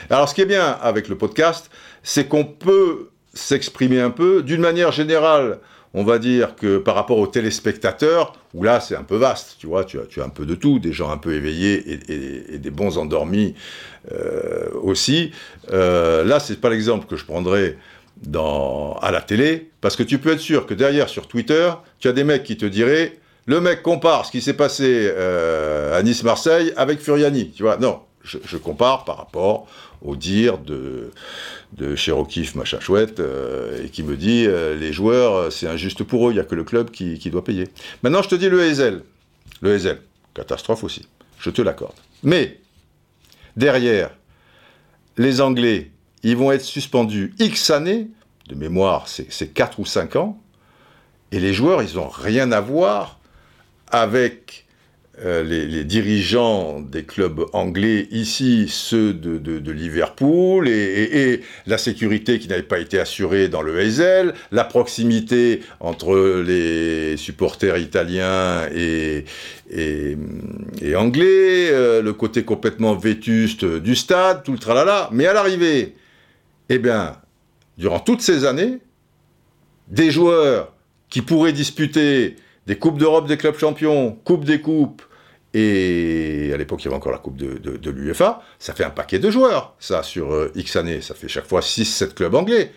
Alors 0.10 0.28
ce 0.28 0.34
qui 0.34 0.42
est 0.42 0.48
bien 0.48 0.66
avec 0.82 1.08
le 1.08 1.16
podcast, 1.16 1.70
c'est 2.02 2.28
qu'on 2.28 2.44
peut 2.44 3.10
s'exprimer 3.36 4.02
un 4.02 4.10
peu. 4.10 4.42
D'une 4.42 4.62
manière 4.62 4.92
générale, 4.92 5.60
on 5.94 6.04
va 6.04 6.18
dire 6.18 6.56
que 6.56 6.80
par 6.80 6.96
rapport 6.96 7.20
aux 7.20 7.28
téléspectateurs, 7.28 8.34
où 8.56 8.64
là 8.64 8.80
c'est 8.80 8.96
un 8.96 9.04
peu 9.04 9.16
vaste, 9.16 9.58
tu 9.60 9.68
vois, 9.68 9.84
tu 9.84 10.00
as, 10.00 10.24
un 10.24 10.30
peu 10.30 10.48
de 10.48 10.56
tout, 10.56 10.80
des 10.80 10.92
gens 10.92 11.12
un 11.12 11.18
peu 11.18 11.36
éveillés 11.36 12.00
et, 12.52 12.58
des 12.58 12.72
bons 12.72 12.98
endormis 12.98 13.54
euh, 14.12 14.70
aussi. 14.82 15.34
Euh, 15.72 16.24
là, 16.24 16.40
c'est 16.40 16.60
pas 16.60 16.72
l'exemple 16.72 17.06
que 17.06 17.16
je 17.16 17.26
prendrais 17.26 17.78
à 18.34 19.12
la 19.12 19.22
télé, 19.22 19.70
parce 19.82 19.96
que 19.96 20.02
tu 20.02 20.18
peux 20.18 20.32
être 20.32 20.40
sûr 20.40 20.66
que 20.66 20.74
derrière 20.74 21.10
sur 21.10 21.28
Twitter, 21.28 21.70
tu 22.00 22.08
as 22.08 22.12
des 22.12 22.24
mecs 22.24 22.44
qui 22.44 22.58
te 22.58 22.66
diraient 22.66 23.20
le 23.46 23.62
mec 23.62 23.82
compare 23.82 24.26
ce 24.26 24.32
qui 24.32 24.42
s'est 24.42 24.54
passé 24.54 25.12
euh, 25.16 25.98
à 25.98 26.04
Nice-Marseille 26.04 26.74
avec 26.78 27.00
Furiani. 27.00 27.52
Tu 27.52 27.64
vois, 27.64 27.78
non, 27.78 28.02
je, 28.24 28.58
compare 28.58 29.06
par 29.06 29.18
rapport 29.18 29.68
au 30.02 30.16
dire 30.16 30.58
de, 30.58 31.12
de 31.74 31.96
Cherokee, 31.96 32.50
machin 32.56 32.80
chouette, 32.80 33.20
euh, 33.20 33.86
et 33.86 33.90
qui 33.90 34.04
me 34.04 34.18
dit 34.18 34.46
euh, 34.48 34.76
les 34.76 34.94
joueurs, 34.94 35.52
c'est 35.52 35.68
injuste 35.68 36.04
pour 36.04 36.28
eux, 36.28 36.32
il 36.32 36.36
n'y 36.36 36.40
a 36.40 36.44
que 36.44 36.56
le 36.56 36.64
club 36.64 36.92
qui, 36.92 37.20
qui, 37.20 37.30
doit 37.30 37.44
payer. 37.44 37.68
Maintenant, 38.04 38.22
je 38.22 38.30
te 38.30 38.36
dis 38.36 38.50
le 38.50 38.62
Hazel. 38.62 39.04
Le 39.62 39.74
Hazel, 39.74 40.02
catastrophe 40.34 40.84
aussi, 40.84 41.08
je 41.40 41.50
te 41.50 41.62
l'accorde. 41.62 41.96
Mais, 42.24 42.60
derrière, 43.56 44.12
les 45.18 45.40
Anglais 45.42 45.92
ils 46.26 46.36
vont 46.36 46.52
être 46.52 46.64
suspendus 46.64 47.36
X 47.38 47.70
années, 47.70 48.08
de 48.50 48.56
mémoire 48.56 49.08
c'est 49.08 49.54
4 49.54 49.80
ou 49.80 49.86
5 49.86 50.16
ans, 50.16 50.42
et 51.32 51.40
les 51.40 51.54
joueurs, 51.54 51.84
ils 51.84 51.98
n'ont 51.98 52.10
rien 52.10 52.52
à 52.52 52.62
voir 52.62 53.20
avec 53.92 54.66
euh, 55.24 55.44
les, 55.44 55.86
dirigeants 55.86 56.82
des 56.82 57.04
clubs 57.04 57.46
anglais, 57.54 58.06
ici 58.12 58.66
ceux 58.68 59.14
de, 59.14 59.72
Liverpool, 59.72 60.68
et, 60.68 61.40
la 61.68 61.78
sécurité 61.78 62.38
qui 62.38 62.50
n'avait 62.50 62.64
pas 62.64 62.80
été 62.80 63.00
assurée 63.00 63.48
dans 63.48 63.62
le 63.62 63.80
Hazel, 63.80 64.34
la 64.52 64.66
proximité 64.66 65.62
entre 65.80 66.44
les 66.46 67.16
supporters 67.16 67.78
italiens 67.78 68.68
et, 68.76 69.24
anglais, 70.98 71.70
euh, 71.72 72.02
le 72.02 72.12
côté 72.12 72.44
complètement 72.44 72.96
vétuste 72.96 73.64
du 73.64 73.96
stade, 73.96 74.44
tout 74.44 74.52
le 74.52 74.60
tralala. 74.60 75.10
Mais 75.14 75.28
à 75.28 75.34
l'arrivée, 75.34 75.96
eh 76.68 76.78
bien, 76.78 77.16
durant 77.78 78.02
toutes 78.02 78.22
ces 78.22 78.44
années, 78.44 78.80
des 79.88 80.12
joueurs 80.12 80.74
qui 81.10 81.22
pourraient 81.22 81.54
disputer 81.54 82.36
des 82.66 82.78
Coupes 82.78 82.98
d'Europe 82.98 83.28
des 83.28 83.38
clubs 83.38 83.58
champions, 83.58 84.12
Coupe 84.24 84.46
des 84.46 84.62
Coupes, 84.62 85.02
et 85.54 86.52
à 86.54 86.58
l'époque 86.58 86.84
il 86.84 86.86
y 86.86 86.88
avait 86.88 86.98
encore 86.98 87.12
la 87.12 87.18
Coupe 87.20 87.38
de, 87.38 87.90
l'UEFA, 87.90 88.42
ça 88.60 88.74
fait 88.74 88.84
un 88.84 88.90
paquet 88.90 89.20
de 89.20 89.30
joueurs, 89.30 89.76
ça, 89.80 90.04
sur 90.04 90.34
euh, 90.34 90.52
X 90.56 90.76
années, 90.76 91.02
ça 91.02 91.16
fait 91.16 91.28
chaque 91.28 91.46
fois 91.46 91.62
6-7 91.62 92.14
clubs 92.14 92.36
anglais, 92.36 92.72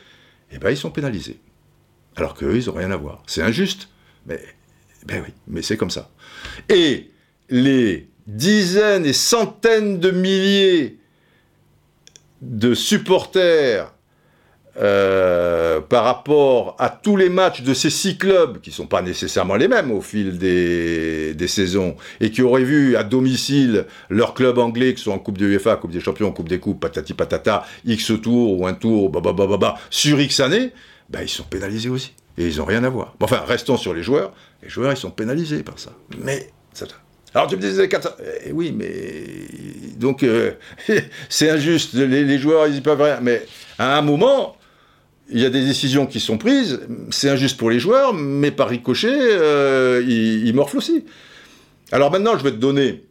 eh 0.52 0.58
bien 0.58 0.70
ils 0.70 0.76
sont 0.76 0.90
pénalisés. 0.90 1.40
Alors 2.16 2.34
qu'eux, 2.34 2.56
ils 2.56 2.66
n'ont 2.66 2.74
rien 2.74 2.90
à 2.90 2.96
voir. 2.96 3.22
C'est 3.26 3.42
injuste, 3.42 3.88
mais 4.26 4.40
ben 5.06 5.22
oui, 5.24 5.32
mais 5.46 5.62
c'est 5.62 5.76
comme 5.76 5.90
ça. 5.90 6.10
Et 6.68 7.10
les 7.48 8.08
dizaines 8.26 9.06
et 9.06 9.12
centaines 9.12 9.98
de 9.98 10.10
milliers 10.10 10.98
de 12.42 12.74
supporters 12.74 13.92
euh, 14.80 15.80
par 15.80 16.04
rapport 16.04 16.76
à 16.78 16.88
tous 16.88 17.16
les 17.16 17.28
matchs 17.28 17.62
de 17.62 17.74
ces 17.74 17.90
six 17.90 18.16
clubs, 18.16 18.60
qui 18.60 18.70
ne 18.70 18.74
sont 18.74 18.86
pas 18.86 19.02
nécessairement 19.02 19.56
les 19.56 19.68
mêmes 19.68 19.90
au 19.90 20.00
fil 20.00 20.38
des, 20.38 21.48
saisons, 21.48 21.96
et 22.20 22.30
qui 22.30 22.42
auraient 22.42 22.64
vu 22.64 22.96
à 22.96 23.02
domicile 23.02 23.86
leur 24.08 24.34
club 24.34 24.58
anglais, 24.58 24.94
qui 24.94 25.02
sont 25.02 25.10
en 25.10 25.18
Coupe 25.18 25.38
de 25.38 25.46
UEFA, 25.46 25.76
Coupe 25.76 25.90
des 25.90 26.00
Champions, 26.00 26.30
Coupe 26.30 26.48
des 26.48 26.60
Coupes, 26.60 26.80
patati 26.80 27.14
patata, 27.14 27.64
X 27.84 28.12
tours 28.22 28.60
ou 28.60 28.66
un 28.66 28.74
tour, 28.74 29.10
bah, 29.10 29.20
bah, 29.22 29.32
bah, 29.32 29.56
bah, 29.56 29.74
sur 29.90 30.20
X 30.20 30.40
années, 30.40 30.72
ben, 31.08 31.22
ils 31.22 31.28
sont 31.28 31.44
pénalisés 31.44 31.88
aussi. 31.88 32.12
Et 32.36 32.46
ils 32.46 32.58
n'ont 32.58 32.64
rien 32.64 32.84
à 32.84 32.88
voir. 32.88 33.14
Enfin, 33.20 33.42
restons 33.46 33.76
sur 33.76 33.94
les 33.94 34.02
joueurs. 34.02 34.32
Les 34.62 34.68
joueurs, 34.68 34.92
ils 34.92 34.96
sont 34.96 35.10
pénalisés 35.10 35.64
par 35.64 35.78
ça. 35.78 35.90
Mais, 36.22 36.50
ça, 36.72 36.86
alors 37.34 37.48
tu 37.48 37.56
me 37.56 37.60
disais, 37.60 37.88
eh 38.46 38.52
oui, 38.52 38.72
mais 38.74 38.94
donc 39.96 40.22
euh, 40.22 40.52
c'est 41.28 41.50
injuste, 41.50 41.94
les, 41.94 42.38
joueurs 42.38 42.66
ils 42.66 42.76
y 42.76 42.80
peuvent 42.80 43.02
rien. 43.02 43.18
Mais 43.20 43.44
à 43.78 43.98
un 43.98 44.02
moment, 44.02 44.56
il 45.30 45.40
y 45.40 45.46
a 45.46 45.50
des 45.50 45.64
décisions 45.64 46.06
qui 46.06 46.20
sont 46.20 46.38
prises, 46.38 46.80
c'est 47.10 47.28
injuste 47.28 47.58
pour 47.58 47.70
les 47.70 47.78
joueurs, 47.78 48.14
mais 48.14 48.50
par 48.50 48.68
ricochet, 48.68 49.08
euh, 49.12 50.02
ils, 50.06 50.54
morflent 50.54 50.78
aussi. 50.78 51.04
Alors 51.92 52.10
maintenant, 52.10 52.36
je 52.36 52.44
vais 52.44 52.50
te 52.50 52.56
donner 52.56 53.04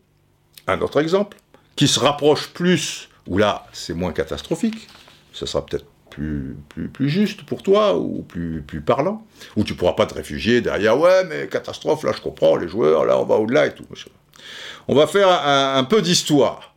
un 0.65 0.81
autre 0.81 0.99
exemple 0.99 1.37
qui 1.75 1.87
se 1.87 1.99
rapproche 1.99 2.49
plus, 2.49 3.09
où 3.27 3.37
là, 3.37 3.67
c'est 3.71 3.93
moins 3.93 4.13
catastrophique. 4.13 4.87
Ça 5.33 5.45
sera 5.45 5.65
peut-être 5.65 5.85
plus, 6.09 6.57
plus, 6.69 6.87
plus, 6.87 7.09
juste 7.09 7.43
pour 7.43 7.61
toi 7.61 7.95
ou 7.95 8.23
plus, 8.23 8.63
plus 8.63 8.81
parlant. 8.81 9.23
Où 9.55 9.63
tu 9.63 9.75
pourras 9.75 9.93
pas 9.93 10.07
te 10.07 10.15
réfugier 10.15 10.61
derrière, 10.61 10.99
ouais, 10.99 11.23
mais 11.25 11.47
catastrophe, 11.47 12.03
là, 12.03 12.11
je 12.15 12.21
comprends, 12.21 12.55
les 12.55 12.67
joueurs, 12.67 13.05
là, 13.05 13.19
on 13.19 13.25
va 13.25 13.35
au-delà 13.35 13.67
et 13.67 13.75
tout. 13.75 13.85
On 14.87 14.95
va 14.95 15.05
faire 15.05 15.29
un, 15.29 15.83
peu 15.83 16.01
d'histoire. 16.01 16.73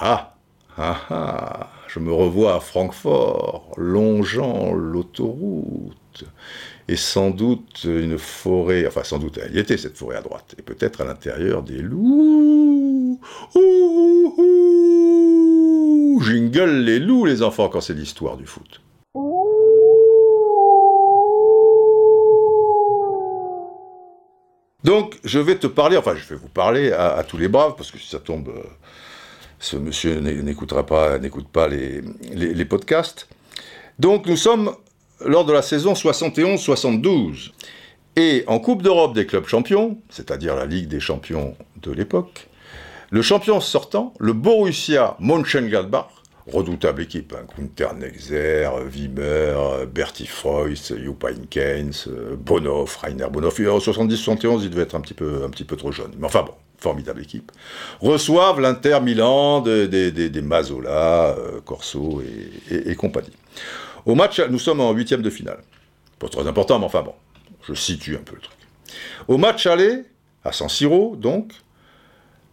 Ah, 0.00 0.34
ah, 0.76 1.00
ah, 1.10 1.68
je 1.94 2.00
me 2.00 2.12
revois 2.12 2.56
à 2.56 2.60
Francfort, 2.60 3.70
longeant 3.76 4.72
l'autoroute, 4.72 6.24
et 6.88 6.96
sans 6.96 7.30
doute 7.30 7.84
une 7.84 8.18
forêt, 8.18 8.84
enfin 8.88 9.04
sans 9.04 9.20
doute, 9.20 9.38
elle 9.40 9.54
y 9.54 9.60
était 9.60 9.76
cette 9.76 9.96
forêt 9.96 10.16
à 10.16 10.20
droite, 10.20 10.56
et 10.58 10.62
peut-être 10.62 11.02
à 11.02 11.04
l'intérieur 11.04 11.62
des 11.62 11.78
loups. 11.78 13.20
Ouh, 13.54 13.70
Jingle 16.20 16.80
les 16.80 16.98
loups, 16.98 17.26
les 17.26 17.42
enfants, 17.42 17.68
quand 17.68 17.80
c'est 17.80 17.94
l'histoire 17.94 18.36
du 18.36 18.46
foot. 18.46 18.80
Donc, 24.82 25.20
je 25.22 25.38
vais 25.38 25.56
te 25.56 25.68
parler, 25.68 25.96
enfin, 25.96 26.16
je 26.16 26.28
vais 26.28 26.34
vous 26.34 26.48
parler 26.48 26.90
à, 26.90 27.22
tous 27.22 27.38
les 27.38 27.46
braves, 27.46 27.76
parce 27.76 27.92
que 27.92 27.98
si 27.98 28.08
ça 28.08 28.18
tombe, 28.18 28.48
euh, 28.48 28.64
ce 29.64 29.76
monsieur 29.76 30.20
n'écoutera 30.20 30.84
pas, 30.84 31.18
n'écoute 31.18 31.48
pas 31.48 31.68
les, 31.68 32.64
podcasts. 32.66 33.28
Donc, 33.98 34.26
nous 34.26 34.36
sommes 34.36 34.74
lors 35.24 35.46
de 35.46 35.52
la 35.52 35.62
saison 35.62 35.94
71-72. 35.94 37.52
Et 38.16 38.44
en 38.46 38.60
Coupe 38.60 38.82
d'Europe 38.82 39.14
des 39.14 39.26
clubs 39.26 39.46
champions, 39.46 39.98
c'est-à-dire 40.10 40.54
la 40.54 40.66
Ligue 40.66 40.86
des 40.86 41.00
champions 41.00 41.56
de 41.80 41.90
l'époque, 41.92 42.48
le 43.10 43.22
champion 43.22 43.58
sortant, 43.60 44.12
le 44.20 44.34
Borussia 44.34 45.16
Mönchengladbach, 45.18 46.08
redoutable 46.46 47.00
équipe, 47.00 47.34
hein, 47.34 47.46
Gunther 47.58 47.94
Nexer, 47.94 48.68
Wimmer, 48.92 49.86
Bertie 49.92 50.26
Froys, 50.26 50.92
Juppien 50.94 51.46
Keynes, 51.48 51.94
Bonhoff, 52.38 52.96
Rainer 52.96 53.28
Bonhoff. 53.32 53.58
En 53.60 53.78
70-71, 53.78 54.60
il 54.62 54.70
devait 54.70 54.82
être 54.82 54.94
un 54.94 55.00
peu, 55.00 55.42
un 55.44 55.48
petit 55.48 55.64
peu 55.64 55.76
trop 55.76 55.90
jeune. 55.90 56.12
Mais 56.18 56.26
enfin 56.26 56.42
bon, 56.42 56.54
formidable 56.84 57.22
équipe. 57.22 57.50
Reçoivent 58.00 58.60
l'Inter 58.60 58.98
Milan 59.02 59.62
des, 59.62 59.88
des, 59.88 60.42
Mazola, 60.42 61.30
euh, 61.30 61.60
Corso 61.64 62.22
et, 62.70 62.94
compagnie. 62.94 63.32
Au 64.04 64.14
match, 64.14 64.38
nous 64.50 64.58
sommes 64.58 64.80
en 64.80 64.92
huitième 64.92 65.22
de 65.22 65.30
finale. 65.30 65.60
Pas 66.18 66.28
très 66.28 66.46
important, 66.46 66.78
mais 66.78 66.84
enfin 66.84 67.02
bon, 67.02 67.14
je 67.66 67.72
situe 67.72 68.16
un 68.16 68.22
peu 68.22 68.34
le 68.34 68.42
truc. 68.42 68.58
Au 69.28 69.38
match 69.38 69.66
aller, 69.66 70.02
à 70.44 70.52
San 70.52 70.68
Siro, 70.68 71.16
donc, 71.16 71.52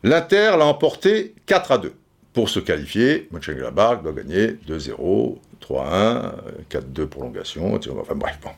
l'Inter 0.03 0.55
l'a 0.57 0.65
emporté 0.65 1.35
4 1.45 1.71
à 1.73 1.77
2 1.77 1.93
pour 2.33 2.47
se 2.47 2.61
qualifier, 2.61 3.27
Mönchengladbach 3.31 4.01
doit 4.01 4.13
gagner 4.13 4.53
2-0, 4.65 5.37
3-1, 5.61 6.31
4-2 6.69 7.05
prolongation, 7.07 7.75
enfin 7.75 8.15
bref, 8.15 8.39
bon. 8.41 8.51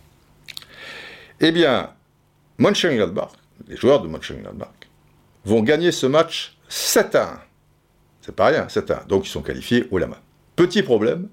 Eh 1.40 1.52
bien, 1.52 1.90
Mönchengladbach, 2.60 3.32
les 3.68 3.76
joueurs 3.76 4.02
de 4.02 4.08
Mönchengladbach, 4.08 4.83
vont 5.46 5.62
gagner 5.62 5.92
ce 5.92 6.06
match 6.06 6.58
7 6.70 7.16
1. 7.16 7.40
C'est 8.22 8.36
pas 8.36 8.48
rien, 8.48 8.70
7 8.70 8.92
1. 8.92 9.04
Donc 9.08 9.28
ils 9.28 9.32
sont 9.32 9.42
qualifiés 9.42 9.88
au 9.92 9.98
la 9.98 10.08
main. 10.08 10.20
Petit 10.56 10.84
problème, 10.84 11.28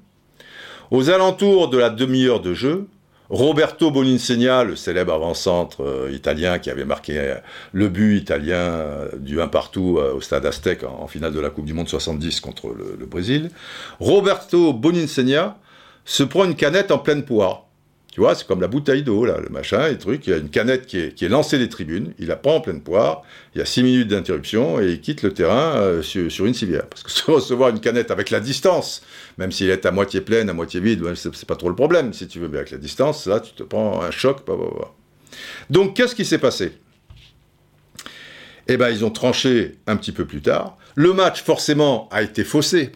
aux 0.91 1.11
alentours 1.11 1.69
de 1.69 1.79
la 1.79 1.91
demi-heure 1.91 2.41
de 2.41 2.55
jeu, 2.55 2.89
Roberto 3.31 3.93
Boninsegna, 3.93 4.65
le 4.65 4.75
célèbre 4.75 5.13
avant-centre 5.13 5.85
euh, 5.85 6.11
italien 6.13 6.59
qui 6.59 6.69
avait 6.69 6.85
marqué 6.85 7.17
euh, 7.17 7.37
le 7.73 7.89
but 7.89 8.17
italien 8.17 8.57
euh, 8.57 9.09
du 9.17 9.41
1 9.41 9.47
partout 9.47 10.01
au 10.01 10.21
stade 10.21 10.45
Aztec 10.45 10.83
en, 10.83 11.07
finale 11.07 11.33
de 11.33 11.39
la 11.39 11.49
Coupe 11.51 11.65
du 11.65 11.73
Monde 11.73 11.89
70 11.89 12.41
contre 12.41 12.75
le, 12.75 13.07
Brésil, 13.07 13.51
Roberto 14.01 14.73
Boninsegna 14.73 15.59
se 16.05 16.25
prend 16.25 16.45
une 16.45 16.57
canette 16.57 16.91
en 16.91 16.99
pleine 16.99 17.25
poire. 17.25 17.67
Tu 18.13 18.19
vois, 18.21 18.35
c'est 18.35 18.45
comme 18.45 18.61
la 18.61 18.67
bouteille 18.67 19.05
d'eau, 19.05 19.25
là, 19.25 19.39
le 19.41 19.51
machin, 19.51 19.87
et 19.87 19.93
le 19.93 19.99
truc. 19.99 20.27
Il 20.27 20.31
y 20.31 20.33
a 20.33 20.39
une 20.39 20.51
canette 20.51 20.87
qui 20.87 20.99
est, 20.99 21.29
lancée 21.29 21.59
des 21.59 21.69
tribunes, 21.69 22.13
il 22.19 22.27
la 22.27 22.37
prend 22.37 22.57
en 22.57 22.61
pleine 22.61 22.81
poire, 22.81 23.23
il 23.55 23.59
y 23.59 23.63
a 23.63 23.65
6 23.65 23.85
minutes 23.85 24.09
d'interruption, 24.09 24.81
et 24.81 24.89
il 24.89 25.01
quitte 25.01 25.23
le 25.23 25.33
terrain 25.33 25.77
euh, 25.77 26.03
sur, 26.03 26.45
une 26.45 26.55
civière. 26.55 26.87
Parce 26.89 27.05
que 27.05 27.31
recevoir 27.33 27.71
une 27.71 27.81
canette 27.81 28.11
avec 28.11 28.31
la 28.31 28.41
distance, 28.41 29.03
même 29.39 29.53
s'il 29.53 29.71
est 29.71 29.87
à 29.87 29.93
moitié 29.93 30.21
pleine, 30.21 30.51
à 30.51 30.53
moitié 30.53 30.81
vide, 30.81 31.05
c'est 31.15 31.47
pas 31.47 31.57
trop 31.57 31.69
le 31.69 31.77
problème, 31.77 32.13
si 32.13 32.27
tu 32.27 32.41
veux, 32.41 32.49
mais 32.49 32.59
avec 32.59 32.73
la 32.73 32.79
distance, 32.79 33.27
là, 33.27 33.39
tu 33.39 33.53
te 33.53 33.63
prends 33.63 34.03
un 34.03 34.11
choc. 34.11 34.39
Bah, 34.45 34.55
bah, 34.59 34.71
bah. 34.77 34.95
Donc, 35.69 35.95
qu'est-ce 35.95 36.17
qui 36.17 36.25
s'est 36.25 36.39
passé? 36.39 36.73
Eh 38.67 38.77
bien, 38.77 38.89
ils 38.89 39.05
ont 39.05 39.11
tranché 39.11 39.77
un 39.87 39.97
petit 39.97 40.13
peu 40.13 40.25
plus 40.25 40.43
tard. 40.43 40.77
Le 40.97 41.13
match, 41.13 41.43
forcément, 41.45 42.09
a 42.11 42.23
été 42.23 42.43
faussé 42.43 42.91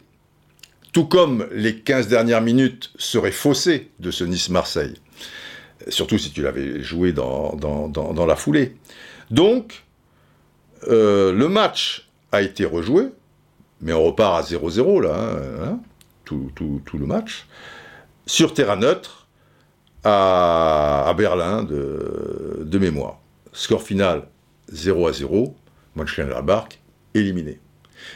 tout 0.95 1.07
comme 1.07 1.49
les 1.53 1.75
15 1.75 2.07
dernières 2.07 2.41
minutes 2.41 2.93
seraient 2.97 3.33
faussées 3.33 3.91
de 3.99 4.13
ce 4.13 4.23
Nice-Marseille 4.23 4.95
surtout 5.89 6.19
si 6.19 6.31
tu 6.31 6.43
l'avais 6.43 6.83
joué 6.83 7.13
dans, 7.13 8.27
la 8.27 8.37
foulée. 8.37 8.77
Donc, 9.31 9.85
euh, 10.89 11.33
le 11.33 11.49
match 11.49 12.09
a 12.33 12.43
été 12.43 12.65
rejoué, 12.65 13.09
mais 13.81 13.93
on 13.93 14.05
repart 14.05 14.39
à 14.39 14.43
0-0 14.43 15.03
là, 15.03 15.15
hein, 15.15 15.39
hein, 15.63 15.81
tout, 16.25 16.51
le 16.95 17.07
match, 17.07 17.47
sur 18.27 18.55
terrain 18.55 18.77
neutre, 18.77 19.27
à, 20.05 21.15
Berlin 21.17 21.63
de, 21.63 22.63
de, 22.65 22.79
mémoire. 22.79 23.21
Score 23.53 23.83
final 23.83 24.29
0 24.71 25.07
à 25.07 25.13
0, 25.13 25.57
Mönchengladbach 25.97 26.69
éliminé. 27.15 27.59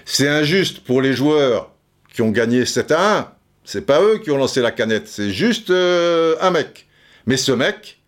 C'est 0.04 0.28
injuste 0.28 0.80
pour 0.80 1.00
les 1.00 1.14
joueurs 1.14 1.72
qui 2.12 2.20
ont 2.20 2.30
gagné 2.30 2.66
7 2.66 2.90
à 2.92 3.18
1. 3.18 3.32
C'est 3.64 3.86
pas 3.86 4.02
eux 4.02 4.18
qui 4.18 4.30
ont 4.30 4.36
lancé 4.36 4.60
la 4.60 4.70
canette, 4.70 5.08
c'est 5.08 5.30
juste 5.30 5.70
euh, 5.70 6.36
un 6.40 6.50
mec. 6.50 6.87
Mais 7.28 7.36
ce 7.36 7.52
mec, 7.52 8.00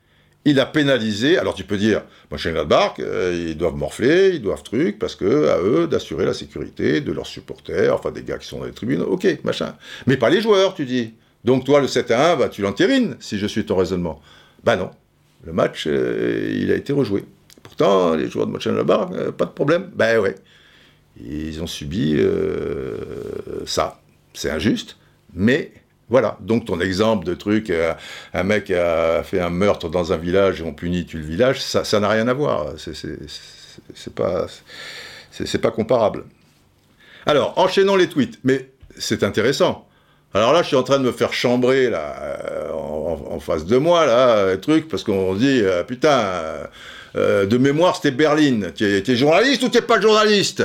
il 0.47 0.59
a 0.59 0.67
pénalisé. 0.67 1.37
Alors 1.37 1.55
tu 1.55 1.65
peux 1.65 1.77
dire, 1.77 2.03
Mönchengladbach, 2.31 2.95
euh, 3.01 3.49
ils 3.51 3.57
doivent 3.57 3.77
morfler, 3.77 4.31
ils 4.31 4.41
doivent 4.41 4.63
truc, 4.63 4.99
parce 4.99 5.15
que 5.15 5.49
à 5.49 5.61
eux 5.61 5.87
d'assurer 5.87 6.25
la 6.25 6.33
sécurité 6.33 7.03
de 7.03 7.13
leurs 7.13 7.27
supporters, 7.27 7.95
enfin 7.95 8.13
des 8.13 8.23
gars 8.23 8.39
qui 8.39 8.49
sont 8.49 8.61
dans 8.61 8.65
les 8.65 8.73
tribunes, 8.73 9.03
ok, 9.03 9.45
machin. 9.45 9.77
Mais 10.07 10.17
pas 10.17 10.31
les 10.31 10.41
joueurs, 10.41 10.75
tu 10.75 10.87
dis. 10.87 11.13
Donc 11.45 11.67
toi, 11.67 11.83
le 11.83 11.87
7 11.87 12.11
à 12.11 12.33
1, 12.33 12.37
bah, 12.37 12.49
tu 12.49 12.63
l'entérines, 12.63 13.17
si 13.21 13.39
je 13.39 13.47
suis 13.47 13.67
ton 13.67 13.77
raisonnement. 13.77 14.23
Bah 14.65 14.77
non, 14.77 14.91
le 15.45 15.53
match, 15.53 15.85
euh, 15.87 16.57
il 16.59 16.73
a 16.73 16.75
été 16.75 16.95
rejoué. 16.95 17.27
Pourtant, 17.63 18.15
les 18.15 18.31
joueurs 18.31 18.47
de 18.47 18.53
Mönchengladbach, 18.53 19.11
euh, 19.13 19.33
pas 19.33 19.45
de 19.45 19.51
problème. 19.51 19.91
Ben 19.95 20.19
ouais, 20.19 20.35
ils 21.23 21.63
ont 21.63 21.67
subi 21.67 22.19
ça. 23.67 24.01
C'est 24.33 24.51
injuste, 24.51 24.97
mais 25.35 25.73
voilà, 26.11 26.37
donc 26.41 26.65
ton 26.65 26.81
exemple 26.81 27.25
de 27.25 27.35
truc, 27.35 27.71
euh, 27.71 27.95
un 28.35 28.43
mec 28.43 28.69
a 28.73 29.23
fait 29.23 29.41
un 29.41 29.49
meurtre 29.49 29.89
dans 29.89 30.13
un 30.13 30.17
village 30.17 30.61
et 30.61 30.65
on 30.65 30.75
punit 30.75 31.07
tu 31.07 31.19
le 31.19 31.25
village, 31.25 31.61
ça 31.61 32.01
n'a 32.01 32.09
rien 32.09 32.27
à 32.27 32.35
voir. 32.35 32.73
C'est 32.77 34.15
pas, 34.15 34.47
pas 35.63 35.71
comparable. 35.71 36.25
Alors, 37.27 37.57
enchaînons 37.57 37.95
les 37.95 38.09
tweets, 38.09 38.41
mais 38.43 38.71
c'est 38.99 39.23
intéressant. 39.23 39.87
Alors 40.35 40.53
là, 40.53 40.63
je 40.63 40.69
suis 40.69 40.77
en 40.77 40.83
train 40.83 40.99
de 40.99 41.05
me 41.05 41.13
faire 41.13 41.33
chambrer 41.33 41.91
là, 41.91 42.17
euh, 42.21 42.73
en, 42.73 43.39
face 43.39 43.65
de 43.65 43.77
moi, 43.77 44.05
là, 44.05 44.57
truc, 44.57 44.89
parce 44.89 45.05
qu'on 45.05 45.35
dit, 45.35 45.61
euh, 45.63 45.85
putain, 45.85 46.69
de 47.15 47.57
mémoire, 47.57 47.95
c'était 47.95 48.11
Berlin. 48.11 48.73
Tu 48.75 48.85
es, 48.85 49.17
journaliste 49.17 49.63
ou 49.63 49.69
tu 49.69 49.77
n'es 49.77 49.83
pas 49.83 50.01
journaliste? 50.01 50.65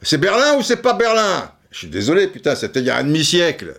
C'est 0.00 0.18
Berlin 0.18 0.56
ou 0.58 0.62
c'est 0.62 0.80
pas 0.80 0.92
Berlin? 0.92 1.50
Je 1.76 1.80
suis 1.80 1.88
désolé, 1.88 2.28
putain, 2.28 2.54
c'était 2.54 2.80
il 2.80 2.86
y 2.86 2.90
a 2.90 2.96
un 2.96 3.04
demi-siècle. 3.04 3.74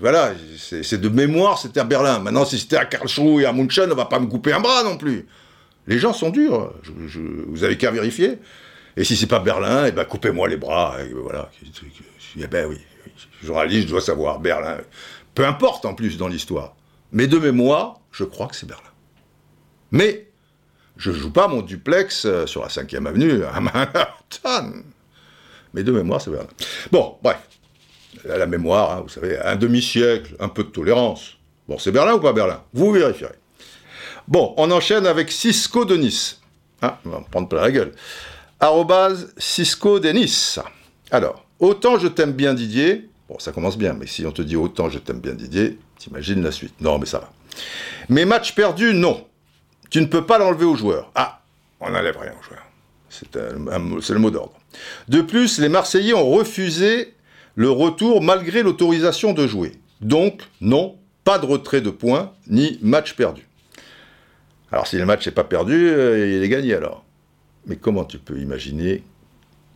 Voilà, 0.00 0.32
c'est 0.56 0.98
de 0.98 1.10
mémoire, 1.10 1.58
c'était 1.58 1.78
à 1.78 1.84
Berlin. 1.84 2.18
Maintenant, 2.18 2.46
si 2.46 2.58
c'était 2.58 2.78
à 2.78 2.86
Karlsruhe 2.86 3.42
et 3.42 3.44
à 3.44 3.52
München, 3.52 3.92
on 3.92 3.94
va 3.94 4.06
pas 4.06 4.18
me 4.18 4.24
couper 4.28 4.54
un 4.54 4.60
bras 4.60 4.82
non 4.82 4.96
plus. 4.96 5.26
Les 5.86 5.98
gens 5.98 6.14
sont 6.14 6.30
durs. 6.30 6.72
vous 7.46 7.62
avez 7.62 7.76
qu'à 7.76 7.90
vérifier. 7.90 8.38
Et 8.96 9.04
si 9.04 9.14
c'est 9.14 9.26
pas 9.26 9.40
Berlin, 9.40 9.84
eh 9.86 9.92
ben 9.92 10.06
coupez-moi 10.06 10.48
les 10.48 10.56
bras. 10.56 10.96
Et 11.02 11.12
voilà. 11.12 11.50
Eh 12.38 12.46
ben 12.46 12.66
oui, 12.66 12.78
journaliste, 13.42 13.88
je 13.88 13.92
dois 13.92 14.00
savoir 14.00 14.40
Berlin. 14.40 14.78
Peu 15.34 15.44
importe 15.44 15.84
en 15.84 15.92
plus 15.92 16.16
dans 16.16 16.28
l'histoire. 16.28 16.74
Mais 17.12 17.26
de 17.26 17.36
mémoire, 17.36 18.00
je 18.10 18.24
crois 18.24 18.46
que 18.46 18.56
c'est 18.56 18.66
Berlin. 18.66 18.82
Mais 19.90 20.28
je 20.96 21.12
joue 21.12 21.30
pas 21.30 21.48
mon 21.48 21.60
duplex 21.60 22.24
euh, 22.24 22.46
sur 22.46 22.62
la 22.62 22.68
5e 22.68 23.04
avenue 23.04 23.44
à 23.44 23.60
Manhattan. 23.60 24.82
Mais 25.74 25.82
de 25.82 25.92
mémoire, 25.92 26.20
c'est 26.20 26.30
Berlin. 26.30 26.48
Bon, 26.90 27.16
bref. 27.22 27.38
La 28.24 28.46
mémoire, 28.46 28.92
hein, 28.92 29.00
vous 29.02 29.08
savez, 29.08 29.38
un 29.38 29.56
demi-siècle, 29.56 30.34
un 30.40 30.48
peu 30.48 30.64
de 30.64 30.68
tolérance. 30.68 31.36
Bon, 31.68 31.78
c'est 31.78 31.92
Berlin 31.92 32.14
ou 32.14 32.20
pas 32.20 32.32
Berlin? 32.32 32.62
Vous 32.72 32.90
vérifierez. 32.92 33.34
Bon, 34.26 34.54
on 34.56 34.70
enchaîne 34.70 35.06
avec 35.06 35.30
Cisco 35.30 35.84
de 35.84 35.96
Nice. 35.96 36.40
Ah, 36.80 36.98
on 37.04 37.10
va 37.10 37.18
me 37.20 37.24
prendre 37.24 37.48
plein 37.48 37.60
la 37.60 37.70
gueule. 37.70 37.92
Arrobase 38.60 39.34
Cisco 39.36 40.00
de 40.00 40.08
Nice. 40.10 40.58
Alors, 41.10 41.44
autant 41.58 41.98
je 41.98 42.08
t'aime 42.08 42.32
bien 42.32 42.54
Didier, 42.54 43.10
bon, 43.28 43.38
ça 43.38 43.52
commence 43.52 43.76
bien, 43.76 43.92
mais 43.92 44.06
si 44.06 44.24
on 44.24 44.32
te 44.32 44.40
dit 44.40 44.56
autant 44.56 44.88
je 44.88 44.98
t'aime 44.98 45.20
bien 45.20 45.34
Didier, 45.34 45.78
T'imagines 46.04 46.42
la 46.42 46.52
suite. 46.52 46.74
Non, 46.82 46.98
mais 46.98 47.06
ça 47.06 47.18
va. 47.18 47.30
Mais 48.10 48.26
match 48.26 48.54
perdu, 48.54 48.92
non. 48.92 49.26
Tu 49.88 50.02
ne 50.02 50.06
peux 50.06 50.26
pas 50.26 50.36
l'enlever 50.36 50.66
aux 50.66 50.76
joueurs. 50.76 51.10
Ah, 51.14 51.40
on 51.80 51.90
n'enlève 51.90 52.18
rien 52.18 52.32
aux 52.38 52.42
joueurs. 52.42 52.66
C'est 53.08 54.12
le 54.12 54.18
mot 54.18 54.30
d'ordre. 54.30 54.52
De 55.08 55.20
plus, 55.20 55.58
les 55.58 55.68
Marseillais 55.68 56.14
ont 56.14 56.30
refusé 56.30 57.14
le 57.54 57.70
retour 57.70 58.22
malgré 58.22 58.62
l'autorisation 58.62 59.32
de 59.32 59.46
jouer. 59.46 59.72
Donc, 60.00 60.42
non, 60.60 60.96
pas 61.24 61.38
de 61.38 61.46
retrait 61.46 61.80
de 61.80 61.90
points, 61.90 62.32
ni 62.48 62.78
match 62.82 63.14
perdu. 63.14 63.46
Alors 64.70 64.86
si 64.86 64.96
le 64.96 65.06
match 65.06 65.26
n'est 65.26 65.32
pas 65.32 65.44
perdu, 65.44 65.88
euh, 65.88 66.36
il 66.36 66.42
est 66.42 66.48
gagné 66.48 66.74
alors. 66.74 67.04
Mais 67.66 67.76
comment 67.76 68.04
tu 68.04 68.18
peux 68.18 68.38
imaginer 68.38 69.02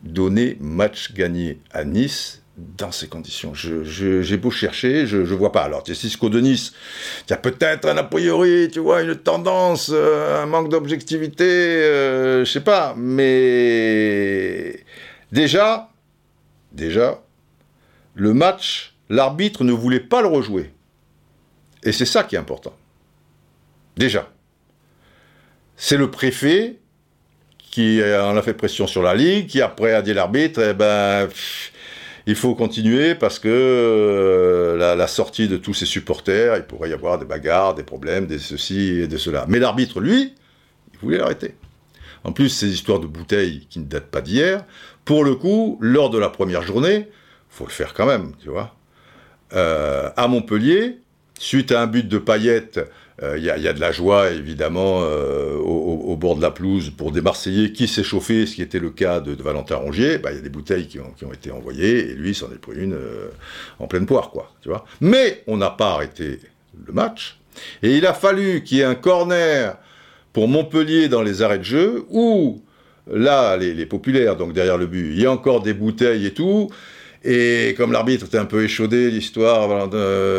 donner 0.03 0.57
match 0.59 1.13
gagné 1.13 1.59
à 1.71 1.83
Nice 1.83 2.38
dans 2.77 2.91
ces 2.91 3.07
conditions 3.07 3.53
J'ai 3.53 4.37
beau 4.37 4.51
chercher, 4.51 5.05
je 5.05 5.17
ne 5.17 5.23
vois 5.23 5.51
pas. 5.51 5.63
Alors, 5.63 5.83
Cisco 5.85 6.29
de 6.29 6.39
Nice, 6.39 6.73
il 7.27 7.31
y 7.31 7.33
a 7.33 7.37
peut-être 7.37 7.87
un 7.87 7.97
a 7.97 8.03
priori, 8.03 8.69
tu 8.71 8.79
vois, 8.79 9.01
une 9.01 9.15
tendance, 9.15 9.91
euh, 9.93 10.43
un 10.43 10.45
manque 10.45 10.69
d'objectivité, 10.69 11.45
euh, 11.45 12.45
je 12.45 12.51
sais 12.51 12.63
pas, 12.63 12.93
mais 12.97 14.83
déjà, 15.31 15.89
déjà, 16.71 17.21
le 18.15 18.33
match, 18.33 18.95
l'arbitre 19.09 19.63
ne 19.63 19.71
voulait 19.71 19.99
pas 19.99 20.21
le 20.21 20.27
rejouer. 20.27 20.71
Et 21.83 21.91
c'est 21.91 22.05
ça 22.05 22.23
qui 22.23 22.35
est 22.35 22.39
important. 22.39 22.75
Déjà. 23.95 24.29
C'est 25.77 25.97
le 25.97 26.11
préfet 26.11 26.77
qui 27.57 28.01
en 28.03 28.35
a 28.35 28.41
fait 28.41 28.53
pression 28.53 28.85
sur 28.85 29.01
la 29.01 29.15
Ligue, 29.15 29.47
qui 29.47 29.61
après 29.61 29.93
a 29.93 30.01
dit 30.01 30.13
l'arbitre, 30.13 30.61
eh 30.61 30.73
ben, 30.73 31.29
il 32.29 32.35
faut 32.35 32.53
continuer 32.53 33.15
parce 33.15 33.39
que 33.39 33.49
euh, 33.49 34.95
la, 34.95 35.07
sortie 35.07 35.47
de 35.47 35.57
tous 35.57 35.73
ces 35.73 35.87
supporters, 35.87 36.57
il 36.57 36.63
pourrait 36.63 36.91
y 36.91 36.93
avoir 36.93 37.17
des 37.17 37.25
bagarres, 37.25 37.73
des 37.73 37.81
problèmes, 37.81 38.27
des 38.27 38.37
ceci 38.37 38.99
et 38.99 39.07
de 39.07 39.17
cela. 39.17 39.45
Mais 39.47 39.57
l'arbitre, 39.57 39.99
lui, 39.99 40.35
il 40.93 40.99
voulait 40.99 41.17
l'arrêter. 41.17 41.55
En 42.23 42.31
plus, 42.31 42.49
ces 42.49 42.67
histoires 42.71 42.99
de 42.99 43.07
bouteilles 43.07 43.65
qui 43.71 43.79
ne 43.79 43.85
datent 43.85 44.11
pas 44.11 44.21
d'hier, 44.21 44.63
pour 45.05 45.23
le 45.23 45.33
coup, 45.33 45.79
lors 45.81 46.11
de 46.11 46.19
la 46.19 46.29
première 46.29 46.61
journée, 46.61 47.07
faut 47.49 47.65
le 47.65 47.71
faire 47.71 47.95
quand 47.95 48.05
même, 48.05 48.33
tu 48.39 48.49
vois. 48.49 48.75
Euh, 49.53 50.11
à 50.15 50.27
Montpellier, 50.27 50.99
suite 51.39 51.71
à 51.71 51.81
un 51.81 51.87
but 51.87 52.07
de 52.07 52.19
paillettes, 52.19 52.79
il 53.21 53.43
y, 53.43 53.49
a 53.49 53.73
de 53.73 53.79
la 53.79 53.91
joie 53.91 54.29
évidemment 54.29 55.01
euh, 55.03 55.55
au, 55.57 56.15
bord 56.15 56.35
de 56.35 56.41
la 56.41 56.51
pelouse 56.51 56.89
pour 56.89 57.11
des 57.11 57.21
Marseillais 57.21 57.71
qui 57.71 57.87
s'échauffaient, 57.87 58.45
ce 58.45 58.55
qui 58.55 58.61
était 58.61 58.79
le 58.79 58.89
cas 58.91 59.19
de, 59.19 59.41
Valentin 59.41 59.75
Rongier. 59.75 60.17
Bah, 60.17 60.31
il 60.31 60.37
y 60.37 60.39
a 60.39 60.41
des 60.41 60.49
bouteilles 60.49 60.87
qui 60.87 60.99
ont, 60.99 61.33
été 61.33 61.51
envoyées 61.51 62.11
et 62.11 62.13
lui 62.13 62.33
s'en 62.33 62.47
est 62.51 62.59
pris 62.59 62.77
une 62.79 62.97
en 63.79 63.87
pleine 63.87 64.05
poire, 64.05 64.31
quoi. 64.31 64.53
Tu 64.61 64.69
vois. 64.69 64.85
Mais 65.01 65.43
on 65.47 65.57
n'a 65.57 65.69
pas 65.69 65.93
arrêté 65.93 66.39
le 66.85 66.93
match 66.93 67.39
et 67.83 67.97
il 67.97 68.05
a 68.05 68.13
fallu 68.13 68.63
qu'il 68.63 68.77
y 68.77 68.81
ait 68.81 68.85
un 68.85 68.95
corner 68.95 69.77
pour 70.33 70.47
Montpellier 70.47 71.09
dans 71.09 71.21
les 71.21 71.41
arrêts 71.41 71.59
de 71.59 71.63
jeu 71.63 72.05
où 72.09 72.61
là 73.11 73.57
les, 73.57 73.73
les 73.73 73.85
populaires 73.85 74.35
donc 74.35 74.53
derrière 74.53 74.77
le 74.77 74.87
but, 74.87 75.11
il 75.11 75.21
y 75.21 75.25
a 75.25 75.31
encore 75.31 75.61
des 75.61 75.73
bouteilles 75.73 76.25
et 76.25 76.33
tout. 76.33 76.69
Et 77.23 77.75
comme 77.75 77.91
l'arbitre 77.91 78.27
était 78.27 78.37
un 78.37 78.45
peu 78.45 78.63
échaudé, 78.63 79.11
l'histoire, 79.11 79.67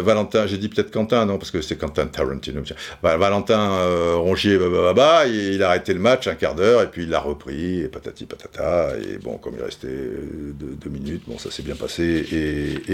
Valentin, 0.02 0.46
j'ai 0.46 0.56
dit 0.56 0.70
peut-être 0.70 0.90
Quentin, 0.90 1.26
non, 1.26 1.36
parce 1.36 1.50
que 1.50 1.60
c'est 1.60 1.76
Quentin 1.76 2.06
Tarantino. 2.06 2.62
Valentin 3.02 3.72
euh, 3.72 4.14
Rongier, 4.16 4.56
bah, 4.56 4.94
bah, 4.94 5.26
il 5.26 5.62
a 5.62 5.68
arrêté 5.68 5.92
le 5.92 6.00
match 6.00 6.26
un 6.26 6.34
quart 6.34 6.54
d'heure, 6.54 6.80
et 6.80 6.90
puis 6.90 7.02
il 7.02 7.10
l'a 7.10 7.20
repris, 7.20 7.80
et 7.80 7.88
patati 7.88 8.24
patata. 8.24 8.94
Et 8.96 9.18
bon, 9.18 9.36
comme 9.36 9.56
il 9.58 9.62
restait 9.62 9.88
deux, 9.88 10.90
minutes, 10.90 11.24
bon, 11.26 11.36
ça 11.36 11.50
s'est 11.50 11.62
bien 11.62 11.76
passé, 11.76 12.26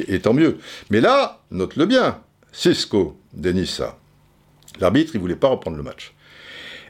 et, 0.08 0.18
tant 0.18 0.34
mieux. 0.34 0.58
Mais 0.90 1.00
là, 1.00 1.42
note-le 1.52 1.86
bien, 1.86 2.20
Cisco, 2.50 3.16
Denis, 3.34 3.68
ça. 3.68 3.98
L'arbitre, 4.80 5.12
il 5.14 5.20
voulait 5.20 5.36
pas 5.36 5.48
reprendre 5.48 5.76
le 5.76 5.84
match. 5.84 6.12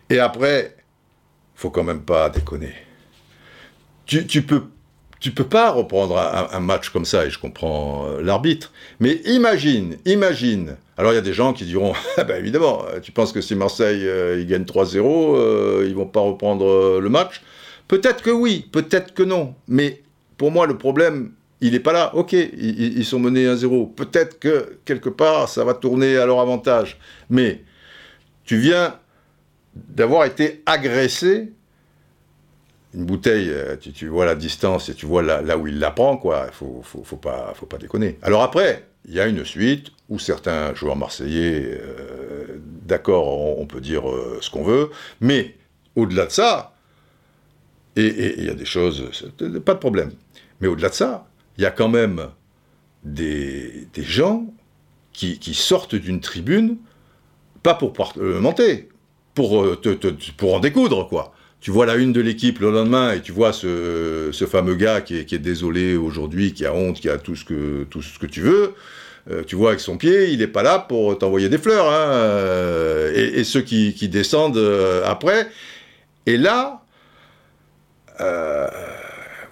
Et 0.09 0.19
après, 0.19 0.77
faut 1.55 1.71
quand 1.71 1.85
même 1.85 2.03
pas 2.03 2.31
déconner. 2.31 2.73
Tu, 4.07 4.27
tu 4.27 4.43
peux 4.43 4.63
tu 5.27 5.33
peux 5.33 5.43
pas 5.43 5.73
reprendre 5.73 6.17
un, 6.17 6.61
match 6.61 6.91
comme 6.91 7.05
ça, 7.05 7.27
et 7.27 7.31
je 7.31 7.41
comprends 7.41 8.07
euh, 8.07 8.23
l'arbitre. 8.23 8.71
Mais 9.01 9.15
imagine, 9.25 9.97
imagine. 10.05 10.77
Alors 10.97 11.11
il 11.11 11.17
y 11.17 11.19
a 11.19 11.23
des 11.23 11.33
gens 11.33 11.53
qui 11.53 11.65
diront, 11.65 11.95
ah 12.17 12.23
ben 12.23 12.39
évidemment, 12.39 12.85
euh, 12.89 13.01
tu 13.01 13.11
penses 13.11 13.33
que 13.33 13.41
si 13.41 13.57
Marseille 13.57 14.07
euh, 14.07 14.39
ils 14.39 14.47
gagne 14.47 14.63
3-0, 14.63 15.85
ils 15.85 15.97
vont 15.97 16.07
pas 16.07 16.21
reprendre 16.21 17.01
le 17.01 17.09
match? 17.09 17.43
Peut-être 17.89 18.23
que 18.23 18.31
oui, 18.31 18.69
peut-être 18.71 19.15
que 19.15 19.25
non. 19.25 19.57
Mais 19.67 20.01
pour 20.37 20.53
moi, 20.53 20.69
le 20.69 20.79
problème, 20.79 21.33
il 21.61 21.73
n'est 21.73 21.81
pas 21.81 21.93
là. 21.93 22.15
Ok, 22.15 22.33
ils, 22.33 22.97
ils 22.97 23.05
sont 23.05 23.19
menés 23.19 23.47
1-0. 23.47 23.95
Peut-être 23.97 24.39
que 24.39 24.79
quelque 24.85 25.09
part, 25.09 25.49
ça 25.49 25.65
va 25.65 25.75
tourner 25.75 26.19
à 26.19 26.27
leur 26.27 26.39
avantage. 26.39 26.99
Mais 27.31 27.63
tu 28.45 28.59
viens 28.59 28.95
d'avoir 29.75 30.25
été 30.25 30.63
agressé 30.67 31.51
une 32.97 33.05
bouteille, 33.05 33.51
euh, 33.51 33.77
tu, 33.77 34.09
vois 34.09 34.25
la 34.25 34.35
distance 34.35 34.89
et 34.89 34.95
tu 34.95 35.05
vois 35.05 35.23
là, 35.23 35.59
où 35.59 35.67
il 35.67 35.79
la 35.79 35.91
prend, 35.91 36.17
quoi. 36.17 36.51
Faut, 36.51 36.83
faut, 36.83 37.17
pas, 37.17 37.53
faut 37.55 37.67
pas 37.67 37.77
déconner. 37.77 38.19
Alors 38.23 38.43
après, 38.43 38.89
il 39.05 39.15
y 39.15 39.21
a 39.21 39.27
une 39.27 39.45
suite 39.45 39.93
où 40.09 40.19
certains 40.19 40.75
joueurs 40.75 40.97
marseillais, 40.97 41.79
euh, 41.81 42.59
d'accord, 42.87 43.59
on, 43.59 43.67
peut 43.67 43.81
dire 43.81 44.09
euh, 44.09 44.39
ce 44.41 44.51
qu'on 44.51 44.65
veut, 44.65 44.91
mais 45.21 45.55
au-delà 45.95 46.27
de 46.27 46.33
ça, 46.33 46.75
et 47.97 48.35
il 48.39 48.45
y 48.45 48.51
a 48.51 48.55
des 48.55 48.65
choses, 48.65 49.11
pas 49.65 49.75
de 49.75 49.79
problème. 49.79 50.13
Mais 50.61 50.69
au-delà 50.69 50.89
de 50.89 50.95
ça, 50.95 51.29
il 51.57 51.63
y 51.63 51.67
a 51.67 51.71
quand 51.71 51.89
même 51.89 52.29
des, 53.05 53.89
gens 53.97 54.47
qui, 55.13 55.39
sortent 55.55 55.95
d'une 55.95 56.21
tribune, 56.21 56.77
pas 57.63 57.75
pour 57.75 57.95
monter, 58.19 58.91
pour, 59.35 59.65
pour 60.37 60.55
en 60.55 60.61
découdre, 60.61 61.09
quoi 61.09 61.36
tu 61.61 61.71
vois 61.71 61.87
la 61.87 61.97
une 61.97 62.13
de 62.13 62.21
l'équipe 62.21 62.59
le 62.61 62.71
lendemain 62.71 63.13
et 63.13 63.21
tu 63.21 63.33
vois 63.33 63.53
ce, 63.53 64.31
fameux 64.49 64.75
gars 64.75 65.01
qui 65.01 65.17
est, 65.17 65.39
désolé 65.39 65.97
aujourd'hui, 65.97 66.53
qui 66.53 66.67
a 66.67 66.75
honte, 66.75 67.01
qui 67.01 67.09
a 67.09 67.19
tout 67.19 67.35
ce 67.35 67.45
que, 67.45 68.27
tu 68.27 68.41
veux. 68.41 68.75
Euh, 69.29 69.43
tu 69.45 69.57
vois 69.57 69.71
avec 69.71 69.81
son 69.81 69.97
pied, 69.97 70.29
il 70.29 70.39
n'est 70.39 70.47
pas 70.47 70.63
là 70.63 70.79
pour 70.79 71.19
t'envoyer 71.19 71.49
des 71.49 71.59
fleurs. 71.59 71.89
Hein, 71.89 72.11
euh, 72.13 73.13
et, 73.15 73.43
ceux 73.43 73.63
qui, 73.63 74.09
descendent 74.09 74.59
euh, 74.59 75.03
après. 75.05 75.49
Et 76.27 76.37
là, 76.37 76.83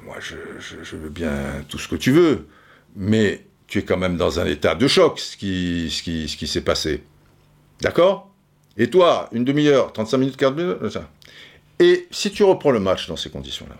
moi 0.05 0.17
je, 0.21 0.97
veux 0.97 1.09
bien 1.09 1.33
tout 1.69 1.79
ce 1.79 1.89
que 1.89 1.97
tu 1.97 2.13
veux, 2.13 2.47
mais 2.95 3.45
tu 3.67 3.81
es 3.81 3.83
quand 3.83 3.97
même 3.97 4.17
dans 4.17 4.39
un 4.39 4.47
état 4.47 4.75
de 4.75 4.87
choc, 4.87 5.19
ce 5.19 5.37
qui 5.37 6.47
s'est 6.47 6.61
passé. 6.61 7.03
D'accord? 7.81 8.31
Et 8.77 8.89
toi, 8.89 9.29
une 9.33 9.45
demi-heure, 9.45 9.93
35 9.93 10.19
minutes, 10.19 10.37
40 10.37 10.57
minutes, 10.57 10.99
et 11.81 12.07
si 12.11 12.31
tu 12.31 12.45
reprends 12.45 12.71
le 12.71 12.81
match 12.81 13.09
dans 13.09 13.17
ces 13.17 13.31
conditions-là, 13.31 13.77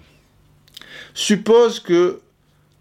suppose 1.15 1.81
que, 1.81 2.21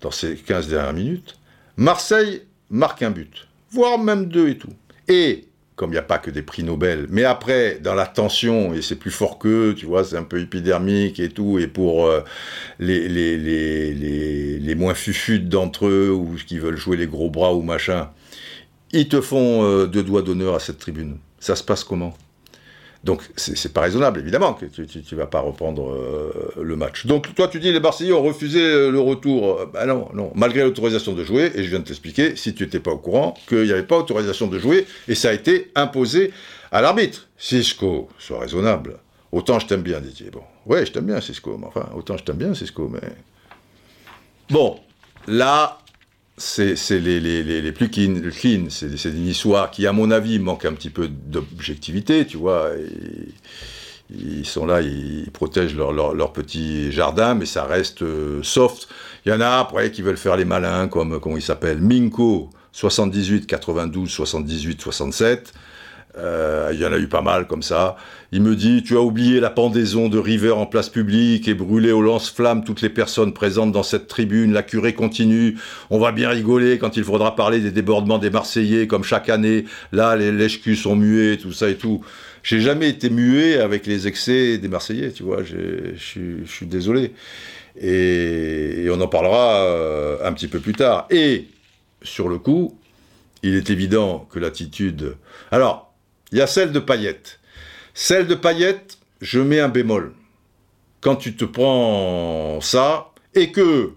dans 0.01 0.11
ces 0.11 0.35
15 0.35 0.67
dernières 0.67 0.93
minutes, 0.93 1.37
Marseille 1.77 2.43
marque 2.69 3.01
un 3.03 3.11
but, 3.11 3.47
voire 3.71 3.97
même 3.99 4.25
deux 4.25 4.49
et 4.49 4.57
tout. 4.57 4.73
Et, 5.07 5.45
comme 5.75 5.91
il 5.91 5.93
n'y 5.93 5.99
a 5.99 6.03
pas 6.03 6.17
que 6.17 6.31
des 6.31 6.41
prix 6.41 6.63
Nobel, 6.63 7.07
mais 7.09 7.23
après, 7.23 7.79
dans 7.79 7.93
la 7.93 8.07
tension, 8.07 8.73
et 8.73 8.81
c'est 8.81 8.95
plus 8.95 9.11
fort 9.11 9.37
qu'eux, 9.39 9.75
tu 9.77 9.85
vois, 9.85 10.03
c'est 10.03 10.17
un 10.17 10.23
peu 10.23 10.39
épidermique 10.39 11.19
et 11.19 11.29
tout, 11.29 11.59
et 11.59 11.67
pour 11.67 12.05
euh, 12.05 12.21
les, 12.79 13.07
les, 13.07 14.75
moins 14.75 14.93
fufutes 14.93 15.49
d'entre 15.49 15.87
eux, 15.87 16.11
ou 16.11 16.35
qui 16.47 16.57
veulent 16.57 16.77
jouer 16.77 16.97
les 16.97 17.07
gros 17.07 17.29
bras 17.29 17.53
ou 17.53 17.61
machin, 17.61 18.09
ils 18.91 19.07
te 19.07 19.21
font 19.21 19.63
euh, 19.63 19.87
deux 19.87 20.03
doigts 20.03 20.21
d'honneur 20.21 20.55
à 20.55 20.59
cette 20.59 20.79
tribune. 20.79 21.17
Ça 21.39 21.55
se 21.55 21.63
passe 21.63 21.83
comment? 21.83 22.15
Donc 23.03 23.21
c'est 23.35 23.73
pas 23.73 23.81
raisonnable, 23.81 24.21
évidemment, 24.21 24.53
que 24.53 24.65
tu, 24.65 24.87
tu, 24.87 25.15
vas 25.15 25.27
pas 25.27 25.41
reprendre 25.41 25.91
euh, 25.91 26.53
le 26.61 26.75
match. 26.77 27.05
Donc 27.05 27.35
toi 27.35 27.49
tu 27.49 27.59
dis 27.59 27.71
les 27.71 27.81
Marseillais 27.81 28.13
ont 28.13 28.23
refusé 28.23 28.61
euh, 28.61 28.91
le 28.91 28.99
retour. 29.01 29.59
Ben 29.73 29.85
non, 29.85 30.07
non, 30.13 30.31
malgré 30.35 30.63
l'autorisation 30.63 31.13
de 31.13 31.23
jouer, 31.23 31.51
et 31.53 31.63
je 31.63 31.69
viens 31.69 31.79
de 31.79 31.83
t'expliquer, 31.83 32.37
si 32.37 32.53
tu 32.53 32.63
n'étais 32.63 32.79
pas 32.79 32.91
au 32.91 32.97
courant, 32.97 33.33
qu'il 33.49 33.63
n'y 33.63 33.71
avait 33.71 33.83
pas 33.83 33.97
autorisation 33.97 34.47
de 34.47 34.57
jouer, 34.57 34.87
et 35.09 35.15
ça 35.15 35.29
a 35.29 35.33
été 35.33 35.69
imposé 35.75 36.31
à 36.71 36.81
l'arbitre. 36.81 37.27
Cisco, 37.37 38.07
sois 38.19 38.39
raisonnable. 38.39 38.97
Autant 39.33 39.59
je 39.59 39.67
t'aime 39.67 39.81
bien, 39.81 39.99
Didier. 39.99 40.29
Bon, 40.31 40.43
ouais, 40.65 40.85
je 40.85 40.93
t'aime 40.93 41.05
bien, 41.05 41.19
Cisco, 41.19 41.57
mais 41.59 41.67
enfin, 41.67 41.89
autant 41.95 42.15
je 42.15 42.23
t'aime 42.23 42.37
bien, 42.37 42.53
Cisco, 42.53 42.87
mais... 42.87 43.01
Bon, 44.49 44.79
là, 45.27 45.79
c'est 46.37 46.75
les, 46.99 47.19
les, 47.19 47.71
plus 47.71 47.89
clean, 47.89 48.65
c'est 48.69 48.89
des 48.89 49.19
Niçois 49.19 49.69
qui, 49.71 49.85
à 49.85 49.93
mon 49.93 50.09
avis, 50.09 50.39
manquent 50.39 50.65
un 50.65 50.73
petit 50.73 50.89
peu 50.89 51.07
d'objectivité, 51.07 52.25
tu 52.25 52.37
vois. 52.37 52.71
ils 54.09 54.45
sont 54.45 54.65
là, 54.65 54.81
ils 54.81 55.29
protègent 55.31 55.75
leur, 55.75 55.91
leur, 55.91 56.33
petit 56.33 56.91
jardin, 56.91 57.35
mais 57.35 57.45
ça 57.45 57.65
reste 57.65 58.01
euh, 58.01 58.41
soft. 58.41 58.87
Il 59.25 59.31
y 59.31 59.35
en 59.35 59.41
a 59.41 59.59
après 59.59 59.91
qui 59.91 60.01
veulent 60.01 60.17
faire 60.17 60.35
les 60.35 60.45
malins, 60.45 60.87
comme 60.87 61.19
comment 61.19 61.37
il 61.37 61.41
s'appelle 61.41 61.79
Minko, 61.79 62.49
78, 62.71 63.45
92, 63.45 64.09
78, 64.09 64.81
67. 64.81 65.53
Euh, 66.15 66.69
il 66.71 66.79
y 66.79 66.85
en 66.85 66.93
a 66.93 66.97
eu 66.97 67.07
pas 67.07 67.21
mal 67.21 67.47
comme 67.47 67.63
ça. 67.63 67.95
Il 68.31 68.41
me 68.41 68.55
dit 68.55 68.83
Tu 68.83 68.95
as 68.95 69.01
oublié 69.01 69.39
la 69.39 69.49
pendaison 69.49 70.09
de 70.09 70.19
River 70.19 70.51
en 70.51 70.65
place 70.65 70.89
publique 70.89 71.47
et 71.47 71.53
brûlé 71.53 71.91
au 71.91 72.01
lance-flamme 72.01 72.63
toutes 72.63 72.81
les 72.81 72.89
personnes 72.89 73.33
présentes 73.33 73.71
dans 73.71 73.83
cette 73.83 74.07
tribune. 74.07 74.53
La 74.53 74.63
curée 74.63 74.93
continue. 74.93 75.57
On 75.89 75.99
va 75.99 76.11
bien 76.11 76.29
rigoler 76.29 76.77
quand 76.77 76.97
il 76.97 77.03
faudra 77.03 77.35
parler 77.35 77.59
des 77.59 77.71
débordements 77.71 78.19
des 78.19 78.29
Marseillais, 78.29 78.85
comme 78.85 79.03
chaque 79.03 79.29
année. 79.29 79.65
Là, 79.91 80.15
les 80.15 80.31
lèche 80.31 80.61
sont 80.75 80.95
muets, 80.95 81.37
tout 81.37 81.51
ça 81.51 81.69
et 81.69 81.75
tout. 81.75 82.01
J'ai 82.43 82.59
jamais 82.59 82.89
été 82.89 83.09
muet 83.09 83.57
avec 83.57 83.87
les 83.87 84.07
excès 84.07 84.57
des 84.57 84.67
Marseillais, 84.67 85.11
tu 85.11 85.23
vois. 85.23 85.43
Je 85.43 85.95
suis 85.95 86.65
désolé. 86.65 87.13
Et, 87.81 88.87
on 88.91 89.01
en 89.01 89.07
parlera 89.07 89.65
euh, 89.65 90.17
un 90.23 90.33
petit 90.33 90.47
peu 90.47 90.59
plus 90.59 90.73
tard. 90.73 91.07
Et 91.09 91.47
sur 92.01 92.29
le 92.29 92.37
coup, 92.37 92.77
il 93.41 93.55
est 93.55 93.69
évident 93.69 94.27
que 94.31 94.39
l'attitude. 94.39 95.15
Alors, 95.51 95.92
il 96.33 96.39
y 96.39 96.41
a 96.41 96.47
celle 96.47 96.71
de 96.71 96.79
Payette. 96.79 97.39
Celle 97.93 98.25
de 98.25 98.33
Payette, 98.33 98.97
je 99.21 99.39
mets 99.39 99.59
un 99.59 99.69
bémol. 99.69 100.13
Quand 100.99 101.15
tu 101.15 101.35
te 101.35 101.45
prends 101.45 102.59
ça, 102.59 103.11
et 103.35 103.51
que 103.51 103.91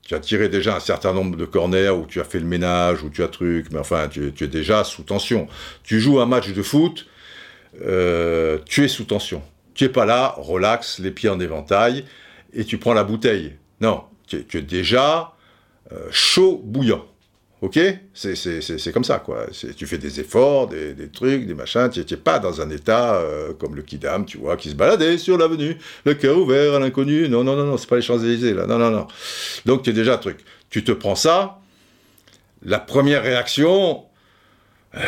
tu 0.00 0.14
as 0.14 0.18
tiré 0.18 0.48
déjà 0.48 0.74
un 0.74 0.80
certain 0.80 1.12
nombre 1.12 1.36
de 1.36 1.44
corners, 1.44 1.90
ou 1.90 2.06
tu 2.06 2.18
as 2.18 2.24
fait 2.24 2.38
le 2.38 2.46
ménage, 2.46 3.02
ou 3.02 3.10
tu 3.10 3.22
as 3.22 3.28
truc, 3.28 3.66
mais 3.72 3.78
enfin, 3.78 4.08
tu, 4.08 4.32
es 4.40 4.48
déjà 4.48 4.84
sous 4.84 5.02
tension. 5.02 5.48
Tu 5.82 6.00
joues 6.00 6.18
un 6.18 6.24
match 6.24 6.54
de 6.54 6.62
foot, 6.62 7.06
euh, 7.82 8.58
tu 8.64 8.84
es 8.84 8.88
sous 8.88 9.04
tension. 9.04 9.42
Tu 9.74 9.84
es 9.84 9.88
pas 9.90 10.06
là, 10.06 10.34
relax, 10.38 10.98
les 10.98 11.10
pieds 11.10 11.28
en 11.28 11.40
éventail, 11.40 12.06
et 12.54 12.64
tu 12.64 12.78
prends 12.78 12.94
la 12.94 13.04
bouteille. 13.04 13.56
Non, 13.82 14.04
tu, 14.26 14.46
es 14.54 14.62
déjà 14.62 15.34
euh, 15.92 16.08
chaud 16.10 16.58
bouillant. 16.64 17.04
Ok 17.62 17.78
C'est 18.12 18.92
comme 18.92 19.04
ça, 19.04 19.20
quoi. 19.20 19.46
Tu 19.76 19.86
fais 19.86 19.96
des 19.96 20.18
efforts, 20.18 20.66
des, 20.66 21.08
trucs, 21.12 21.46
des 21.46 21.54
machins. 21.54 21.88
Tu 21.88 22.00
n'es 22.00 22.16
pas 22.16 22.40
dans 22.40 22.60
un 22.60 22.68
état 22.70 23.14
euh, 23.14 23.52
comme 23.54 23.76
le 23.76 23.82
Kidam, 23.82 24.26
tu 24.26 24.36
vois, 24.38 24.56
qui 24.56 24.68
se 24.68 24.74
baladait 24.74 25.16
sur 25.16 25.38
l'avenue, 25.38 25.78
le 26.04 26.14
cœur 26.14 26.36
ouvert 26.36 26.74
à 26.74 26.80
l'inconnu. 26.80 27.28
Non, 27.28 27.44
non, 27.44 27.54
non, 27.54 27.64
non, 27.64 27.76
c'est 27.76 27.88
pas 27.88 27.96
les 27.96 28.02
Champs-Élysées, 28.02 28.54
là. 28.54 28.66
Non, 28.66 28.78
non, 28.78 28.90
non. 28.90 29.06
Donc, 29.64 29.84
tu 29.84 29.90
es 29.90 29.92
déjà 29.92 30.14
un 30.14 30.18
truc. 30.18 30.38
Tu 30.70 30.82
te 30.82 30.90
prends 30.90 31.14
ça. 31.14 31.60
La 32.64 32.80
première 32.80 33.22
réaction, 33.22 34.06
euh, 34.96 35.00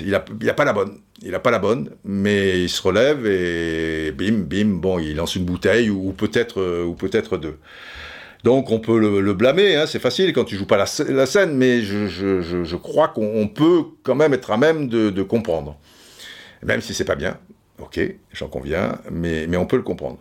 il 0.00 0.10
n'a 0.10 0.24
a 0.48 0.54
pas 0.54 0.64
la 0.64 0.72
bonne. 0.72 0.98
Il 1.22 1.30
n'a 1.30 1.40
pas 1.40 1.50
la 1.50 1.58
bonne, 1.58 1.90
mais 2.04 2.62
il 2.62 2.68
se 2.70 2.80
relève 2.80 3.26
et 3.26 4.12
bim, 4.12 4.44
bim, 4.44 4.78
bon, 4.80 4.98
il 4.98 5.16
lance 5.16 5.34
une 5.34 5.44
bouteille 5.44 5.88
ou, 5.90 6.12
peut-être 6.12 6.60
euh, 6.60 6.84
ou 6.84 6.94
peut-être 6.94 7.36
deux. 7.36 7.58
Donc 8.46 8.70
on 8.70 8.78
peut 8.78 9.00
le, 9.00 9.34
blâmer, 9.34 9.74
hein, 9.74 9.86
c'est 9.88 9.98
facile 9.98 10.32
quand 10.32 10.44
tu 10.44 10.54
joues 10.54 10.68
pas 10.68 10.76
la, 10.76 10.86
scène, 10.86 11.56
mais 11.56 11.82
je, 11.82 12.76
crois 12.76 13.08
qu'on 13.08 13.48
peut 13.48 13.82
quand 14.04 14.14
même 14.14 14.32
être 14.34 14.52
à 14.52 14.56
même 14.56 14.86
de, 14.86 15.22
comprendre. 15.24 15.76
Même 16.62 16.80
si 16.80 16.94
c'est 16.94 17.04
pas 17.04 17.16
bien, 17.16 17.40
ok, 17.80 17.98
j'en 18.32 18.46
conviens, 18.46 19.00
mais, 19.10 19.56
on 19.56 19.66
peut 19.66 19.74
le 19.74 19.82
comprendre. 19.82 20.18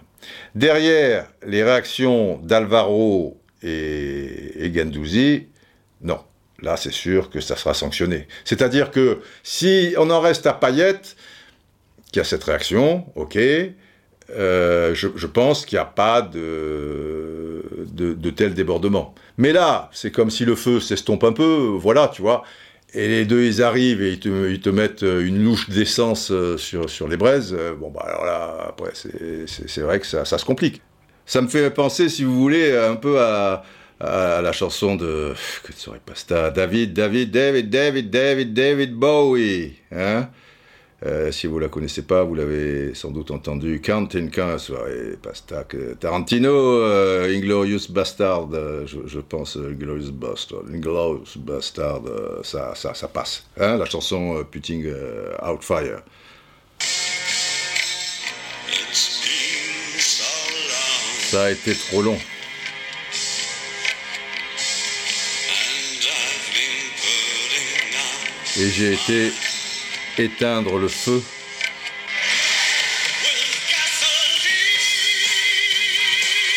Derrière 0.55 1.31
les 1.45 1.63
réactions 1.63 2.39
d'Alvaro 2.39 3.39
et, 3.61 4.65
et 4.65 4.85
non, 6.01 6.19
là 6.63 6.77
c'est 6.77 6.91
sûr 6.91 7.29
que 7.29 7.39
ça 7.39 7.55
sera 7.55 7.75
sanctionné. 7.75 8.27
C'est-à-dire 8.43 8.89
que 8.89 9.21
si 9.43 9.93
on 9.99 10.09
en 10.09 10.19
reste 10.19 10.47
à 10.47 10.53
Payette, 10.53 11.15
qui 12.11 12.19
a 12.19 12.23
cette 12.23 12.43
réaction, 12.43 13.05
ok, 13.13 13.37
euh, 14.31 14.95
je, 14.95 15.27
pense 15.27 15.65
qu'il 15.65 15.75
n'y 15.75 15.81
a 15.81 15.85
pas 15.85 16.21
de, 16.21 17.61
tel 18.35 18.53
débordement. 18.53 19.13
Mais 19.37 19.53
là, 19.53 19.89
c'est 19.93 20.11
comme 20.11 20.29
si 20.29 20.45
le 20.45 20.55
feu 20.55 20.79
s'estompe 20.79 21.23
un 21.23 21.33
peu, 21.33 21.75
voilà, 21.79 22.07
tu 22.07 22.21
vois. 22.21 22.43
Et 22.93 23.07
les 23.07 23.25
deux, 23.25 23.43
ils 23.43 23.61
arrivent 23.61 24.01
et 24.01 24.13
ils 24.13 24.19
te, 24.61 24.69
mettent 24.69 25.01
une 25.03 25.43
louche 25.43 25.69
d'essence 25.69 26.31
euh, 26.31 26.57
sur, 26.57 27.07
les 27.07 27.17
braises. 27.17 27.55
Euh, 27.57 27.75
bon, 27.75 27.91
bah 27.91 28.03
alors 28.05 28.25
là, 28.25 28.67
après, 28.69 28.91
c'est 28.93 29.81
vrai 29.81 29.99
que 29.99 30.07
ça, 30.07 30.25
ça 30.25 30.37
se 30.37 30.45
complique. 30.45 30.81
Ça 31.25 31.41
me 31.41 31.47
fait 31.47 31.69
penser, 31.71 32.09
si 32.09 32.23
vous 32.23 32.39
voulez, 32.39 32.75
un 32.75 32.95
peu 32.95 33.19
à, 33.19 33.63
la 33.99 34.51
chanson 34.51 34.95
de 34.95 35.33
que 35.63 35.73
serait 35.73 35.99
pas 35.99 36.51
David, 36.51 36.93
David, 36.93 37.31
David, 37.31 37.69
David, 37.69 38.09
David, 38.09 38.53
David 38.53 38.93
Bowie. 38.93 39.73
Hein 39.91 40.29
euh, 41.03 41.31
si 41.31 41.47
vous 41.47 41.59
la 41.59 41.67
connaissez 41.67 42.03
pas, 42.03 42.23
vous 42.23 42.35
l'avez 42.35 42.93
sans 42.93 43.11
doute 43.11 43.31
entendu. 43.31 43.81
Counting 43.81 44.31
soirée 44.57 45.17
pasta 45.21 45.65
Tarantino, 45.99 46.49
euh, 46.49 47.35
Inglorious 47.35 47.89
Bastard, 47.89 48.47
euh, 48.53 48.85
je, 48.87 49.19
pense 49.19 49.57
Inglorious 49.57 50.11
Bastard, 50.11 50.63
Inglorious 50.73 51.37
Bastard, 51.37 52.01
ça, 52.43 52.73
ça, 52.75 52.93
ça 52.93 53.07
passe. 53.07 53.45
Hein, 53.59 53.77
la 53.77 53.85
chanson 53.85 54.45
Putting 54.49 54.87
Out 55.45 55.63
Fire. 55.63 56.01
Ça 61.29 61.43
a 61.45 61.51
été 61.51 61.73
trop 61.75 62.01
long. 62.01 62.17
et 68.57 68.69
j'ai 68.69 68.93
été 68.93 69.31
éteindre 70.19 70.77
le 70.77 70.87
feu. 70.87 71.21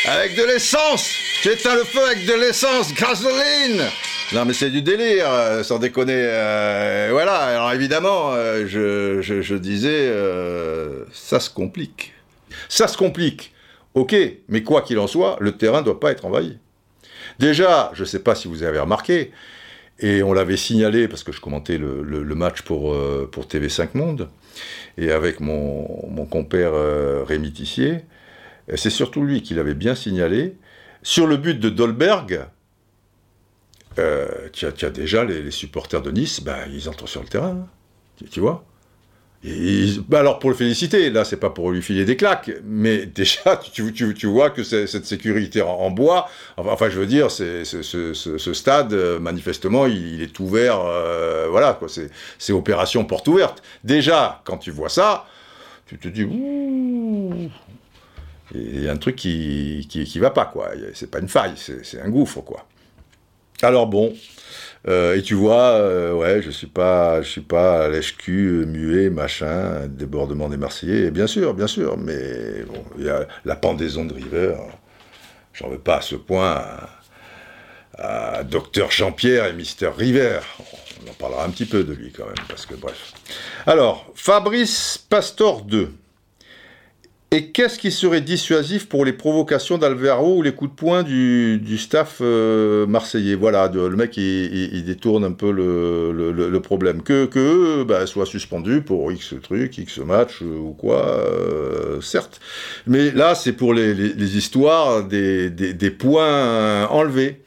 Avec 0.06 0.34
de 0.36 0.44
l'essence 0.44 1.14
J'ai 1.42 1.52
éteint 1.52 1.74
le 1.74 1.84
feu 1.84 2.02
avec 2.02 2.24
de 2.24 2.34
l'essence, 2.34 2.94
gasoline 2.94 3.84
non 4.34 4.44
mais 4.44 4.52
c'est 4.52 4.68
du 4.68 4.82
délire, 4.82 5.30
euh, 5.30 5.62
sans 5.62 5.78
déconner. 5.78 6.12
Euh, 6.14 7.08
voilà, 7.12 7.36
alors 7.36 7.72
évidemment, 7.72 8.34
euh, 8.34 8.66
je, 8.66 9.54
disais, 9.54 10.12
ça 11.12 11.40
se 11.40 11.48
complique. 11.48 12.12
Ça 12.68 12.88
se 12.88 12.98
complique, 12.98 13.54
ok, 13.94 14.14
mais 14.48 14.62
quoi 14.62 14.82
qu'il 14.82 14.98
en 14.98 15.06
soit, 15.06 15.38
le 15.40 15.52
terrain 15.52 15.80
ne 15.80 15.84
doit 15.86 16.00
pas 16.00 16.10
être 16.10 16.26
envahi. 16.26 16.58
Déjà, 17.38 17.90
je 17.94 18.02
ne 18.02 18.06
sais 18.06 18.18
pas 18.18 18.34
si 18.34 18.48
vous 18.48 18.62
avez 18.62 18.78
remarqué, 18.78 19.32
et 20.00 20.22
on 20.22 20.32
l'avait 20.32 20.56
signalé, 20.56 21.08
parce 21.08 21.24
que 21.24 21.32
je 21.32 21.40
commentais 21.40 21.78
le, 21.78 22.34
match 22.34 22.62
pour, 22.62 22.92
euh, 22.92 23.28
pour 23.30 23.46
TV5 23.46 23.90
Monde, 23.94 24.28
et 24.96 25.10
avec 25.10 25.40
mon, 25.40 26.26
compère 26.30 26.72
euh, 26.74 27.24
Rémi 27.24 27.52
Tissier, 27.52 28.04
c'est 28.74 28.90
surtout 28.90 29.24
lui 29.24 29.42
qui 29.42 29.54
l'avait 29.54 29.74
bien 29.74 29.94
signalé. 29.94 30.56
Sur 31.02 31.26
le 31.26 31.36
but 31.36 31.58
de 31.58 31.68
Dolberg, 31.68 32.46
euh, 33.98 34.48
tu, 34.52 34.66
as, 34.66 34.90
déjà 34.90 35.24
les, 35.24 35.50
supporters 35.50 36.02
de 36.02 36.10
Nice, 36.10 36.42
ben, 36.42 36.58
ils 36.72 36.88
entrent 36.88 37.08
sur 37.08 37.22
le 37.22 37.28
terrain, 37.28 37.66
tu 38.30 38.40
vois 38.40 38.64
bah 40.08 40.18
alors 40.18 40.40
pour 40.40 40.50
le 40.50 40.56
féliciter, 40.56 41.10
là 41.10 41.24
c'est 41.24 41.36
pas 41.36 41.50
pour 41.50 41.70
lui 41.70 41.80
filer 41.80 42.04
des 42.04 42.16
claques, 42.16 42.50
mais 42.64 43.06
déjà 43.14 43.56
tu, 43.56 44.26
vois 44.26 44.50
que 44.50 44.64
cette 44.64 45.06
sécurité 45.06 45.62
en, 45.62 45.90
bois, 45.90 46.28
enfin, 46.56 46.88
je 46.90 46.98
veux 46.98 47.06
dire, 47.06 47.30
ce, 47.30 48.52
stade 48.52 48.92
euh, 48.92 49.20
manifestement 49.20 49.86
il, 49.86 50.22
est 50.22 50.38
ouvert, 50.40 50.80
euh, 50.80 51.46
voilà 51.50 51.74
quoi, 51.74 51.88
c'est, 51.88 52.52
opération 52.52 53.04
porte 53.04 53.28
ouverte. 53.28 53.62
Déjà 53.84 54.42
quand 54.44 54.58
tu 54.58 54.72
vois 54.72 54.88
ça, 54.88 55.26
tu 55.86 55.98
te 55.98 56.08
dis 56.08 56.26
il 58.54 58.82
y 58.82 58.88
a 58.88 58.92
un 58.92 58.96
truc 58.96 59.14
qui, 59.14 59.86
qui, 59.88 60.04
qui 60.04 60.18
va 60.18 60.30
pas 60.30 60.46
quoi, 60.46 60.70
c'est 60.94 61.10
pas 61.10 61.20
une 61.20 61.28
faille, 61.28 61.54
c'est 61.56 62.00
un 62.00 62.08
gouffre 62.08 62.40
quoi. 62.40 62.66
Alors 63.62 63.86
bon, 63.86 64.14
euh, 64.88 65.16
et 65.16 65.22
tu 65.22 65.34
vois, 65.34 65.72
euh, 65.72 66.14
ouais, 66.14 66.40
je 66.40 66.50
suis 66.50 66.66
pas, 66.66 67.20
je 67.20 67.28
suis 67.28 67.40
pas 67.42 67.88
lèche-cul, 67.88 68.64
muet, 68.66 69.10
machin, 69.10 69.86
débordement 69.86 70.48
des 70.48 70.56
Marseillais. 70.56 71.10
bien 71.10 71.26
sûr, 71.26 71.52
bien 71.52 71.66
sûr, 71.66 71.98
mais 71.98 72.62
bon, 72.62 72.82
il 72.98 73.04
y 73.04 73.10
a 73.10 73.26
la 73.44 73.56
pendaison 73.56 74.06
de 74.06 74.14
River. 74.14 74.54
J'en 75.52 75.68
veux 75.68 75.78
pas 75.78 75.96
à 75.96 76.00
ce 76.00 76.14
point 76.14 76.64
à, 77.98 78.44
Docteur 78.44 78.90
Jean-Pierre 78.90 79.46
et 79.46 79.52
Mister 79.52 79.90
River. 79.94 80.40
On 81.04 81.10
en 81.10 81.14
parlera 81.14 81.44
un 81.44 81.50
petit 81.50 81.66
peu 81.66 81.84
de 81.84 81.92
lui 81.92 82.10
quand 82.12 82.26
même, 82.26 82.46
parce 82.48 82.64
que 82.64 82.74
bref. 82.74 83.12
Alors, 83.66 84.10
Fabrice 84.14 84.96
Pastor 85.10 85.62
2. 85.62 85.90
Et 87.30 87.48
qu'est-ce 87.48 87.78
qui 87.78 87.90
serait 87.90 88.22
dissuasif 88.22 88.88
pour 88.88 89.04
les 89.04 89.12
provocations 89.12 89.76
d'Alvaro 89.76 90.38
ou 90.38 90.42
les 90.42 90.52
coups 90.52 90.70
de 90.70 90.76
poing 90.76 91.02
du, 91.02 91.76
staff 91.76 92.20
euh, 92.22 92.86
marseillais? 92.86 93.34
Voilà, 93.34 93.70
le 93.70 93.96
mec, 93.96 94.16
il, 94.16 94.82
détourne 94.86 95.24
un 95.24 95.32
peu 95.32 95.50
le, 95.52 96.58
problème. 96.60 97.02
Que, 97.02 97.26
que 97.26 97.82
bah, 97.82 98.06
soient 98.06 98.24
suspendus 98.24 98.80
pour 98.80 99.12
X 99.12 99.34
truc, 99.42 99.76
X 99.76 99.98
match 99.98 100.40
euh, 100.40 100.56
ou 100.56 100.72
quoi, 100.72 101.06
euh, 101.06 102.00
certes. 102.00 102.40
Mais 102.86 103.10
là, 103.10 103.34
c'est 103.34 103.52
pour 103.52 103.74
les, 103.74 104.36
histoires 104.38 105.04
des, 105.04 105.50
des, 105.50 105.90
points 105.90 106.86
enlevés. 106.86 107.42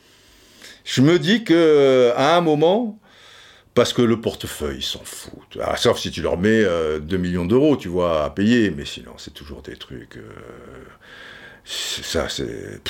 Je 0.85 1.01
me 1.01 1.17
dis 1.17 1.43
que 1.43 2.11
à 2.15 2.37
un 2.37 2.41
moment, 2.41 2.99
parce 3.73 3.93
que 3.93 4.01
le 4.01 4.19
portefeuille, 4.19 4.81
s'en 4.81 5.03
foutent. 5.03 5.57
Ah, 5.61 5.77
sauf 5.77 5.99
si 5.99 6.11
tu 6.11 6.21
leur 6.21 6.37
mets 6.37 6.61
2 6.61 6.67
euh, 6.67 7.17
millions 7.17 7.45
d'euros, 7.45 7.77
tu 7.77 7.87
vois, 7.87 8.25
à 8.25 8.29
payer. 8.29 8.71
Mais 8.71 8.85
sinon, 8.85 9.13
c'est 9.17 9.33
toujours 9.33 9.61
des 9.61 9.75
trucs. 9.75 10.17
Euh, 10.17 10.23
ça, 11.65 12.29
c'est. 12.29 12.81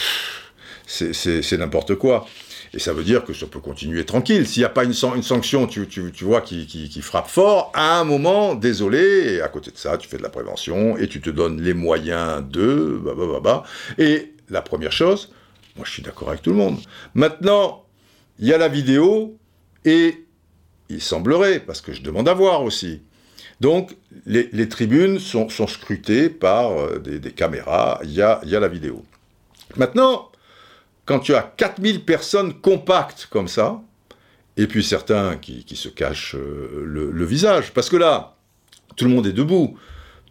C'est 0.88 1.58
n'importe 1.58 1.96
quoi. 1.96 2.28
Et 2.74 2.80
ça 2.80 2.92
veut 2.92 3.04
dire 3.04 3.24
que 3.24 3.34
ça 3.34 3.46
peut 3.46 3.62
continuer 3.62 4.04
tranquille. 4.04 4.46
S'il 4.46 4.60
n'y 4.60 4.66
a 4.66 4.70
pas 4.70 4.84
une, 4.84 4.94
sanction, 4.94 5.66
tu, 5.68 5.86
vois, 6.22 6.42
qui, 6.42 7.02
frappe 7.02 7.30
fort, 7.30 7.72
à 7.74 8.00
un 8.00 8.04
moment, 8.04 8.56
désolé, 8.56 9.36
et 9.36 9.42
à 9.42 9.48
côté 9.48 9.72
de 9.72 9.78
ça, 9.78 9.98
tu 9.98 10.10
fais 10.10 10.18
de 10.18 10.24
la 10.24 10.30
prévention 10.30 10.98
et 10.98 11.08
tu 11.08 11.22
te 11.22 11.30
donnes 11.30 11.62
les 11.62 11.74
moyens 11.74 12.44
de... 12.46 13.00
Bah, 13.04 13.14
bah, 13.16 13.40
bah, 13.42 13.64
et 13.98 14.34
la 14.50 14.62
première 14.62 14.92
chose, 14.92 15.32
moi 15.76 15.86
je 15.86 15.92
suis 15.92 16.04
d'accord 16.04 16.30
avec 16.30 16.42
tout 16.42 16.52
le 16.52 16.58
monde. 16.58 16.78
Maintenant, 17.14 17.86
il 18.40 18.48
y 18.48 18.54
a 18.54 18.58
la 18.58 18.68
vidéo 18.68 19.38
et 19.86 20.26
il 20.92 21.02
semblerait, 21.02 21.60
parce 21.60 21.82
que 21.82 21.94
je 21.94 22.02
demande 22.02 22.28
à 22.28 22.34
voir 22.34 22.64
aussi. 22.64 23.02
Donc, 23.62 23.96
les, 24.26 24.70
tribunes 24.70 25.20
sont, 25.20 25.48
scrutées 25.50 26.30
par 26.30 26.72
euh, 26.72 26.98
des, 26.98 27.32
caméras, 27.32 28.00
il 28.04 28.12
y 28.12 28.22
a, 28.22 28.42
la 28.44 28.68
vidéo. 28.68 29.06
Maintenant, 29.78 30.32
quand 31.06 31.20
tu 31.20 31.36
as 31.36 31.44
4000 31.44 32.04
personnes 32.04 32.56
compactes 32.56 33.28
comme 33.30 33.48
ça, 33.48 33.80
et 34.58 34.66
puis 34.66 34.84
certains 34.84 35.38
qui, 35.38 35.64
se 35.76 35.90
cachent 35.90 36.36
euh, 36.36 36.84
le, 36.86 37.26
visage, 37.26 37.72
parce 37.72 37.90
que 37.90 37.98
là, 37.98 38.36
tout 38.96 39.06
le 39.06 39.12
monde 39.12 39.28
est 39.28 39.34
debout. 39.34 39.78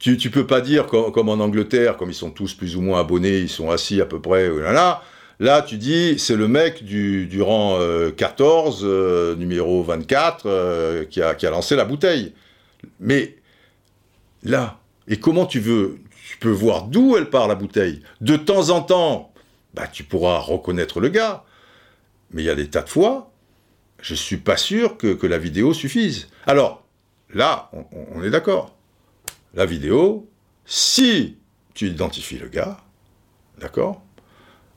Tu, 0.00 0.12
ne 0.12 0.30
peux 0.30 0.46
pas 0.46 0.60
dire 0.60 0.86
comme, 0.86 1.28
en 1.28 1.34
Angleterre, 1.34 1.96
comme 1.96 2.10
ils 2.10 2.14
sont 2.14 2.30
tous 2.30 2.54
plus 2.54 2.74
ou 2.74 2.80
moins 2.80 3.00
abonnés, 3.00 3.38
ils 3.38 3.48
sont 3.48 3.70
assis 3.70 4.00
à 4.00 4.06
peu 4.06 4.20
près, 4.20 4.48
oh 4.48 4.58
là, 4.58 4.72
là, 4.72 5.02
Là, 5.40 5.62
tu 5.62 5.78
dis, 5.78 6.18
c'est 6.18 6.36
le 6.36 6.48
mec 6.48 6.84
du, 6.84 7.40
rang 7.40 7.78
14, 8.14 8.84
euh, 8.84 8.88
euh, 8.88 9.36
numéro 9.36 9.82
24, 9.82 10.44
euh, 10.44 11.04
qui, 11.06 11.22
a, 11.22 11.50
lancé 11.50 11.76
la 11.76 11.86
bouteille. 11.86 12.34
Mais 13.00 13.38
là, 14.42 14.78
et 15.08 15.18
comment 15.18 15.46
tu 15.46 15.58
veux 15.58 15.98
Tu 16.28 16.36
peux 16.36 16.50
voir 16.50 16.84
d'où 16.84 17.16
elle 17.16 17.30
part 17.30 17.48
la 17.48 17.54
bouteille? 17.54 18.02
De 18.20 18.36
temps 18.36 18.68
en 18.68 18.82
temps, 18.82 19.32
bah, 19.72 19.86
tu 19.86 20.04
pourras 20.04 20.38
reconnaître 20.40 21.00
le 21.00 21.08
gars. 21.08 21.44
Mais 22.32 22.42
il 22.42 22.46
y 22.46 22.50
a 22.50 22.54
des 22.54 22.68
tas 22.68 22.82
de 22.82 22.90
fois, 22.90 23.32
je 24.02 24.12
ne 24.12 24.18
suis 24.18 24.36
pas 24.36 24.58
sûr 24.58 24.98
que, 24.98 25.26
la 25.26 25.38
vidéo 25.38 25.72
suffise. 25.72 26.28
Alors, 26.46 26.84
là, 27.32 27.70
on 28.12 28.22
est 28.22 28.30
d'accord. 28.30 28.76
La 29.54 29.64
vidéo, 29.64 30.28
si 30.66 31.38
tu 31.72 31.88
identifies 31.88 32.38
le 32.38 32.48
gars, 32.48 32.76
d'accord? 33.58 34.02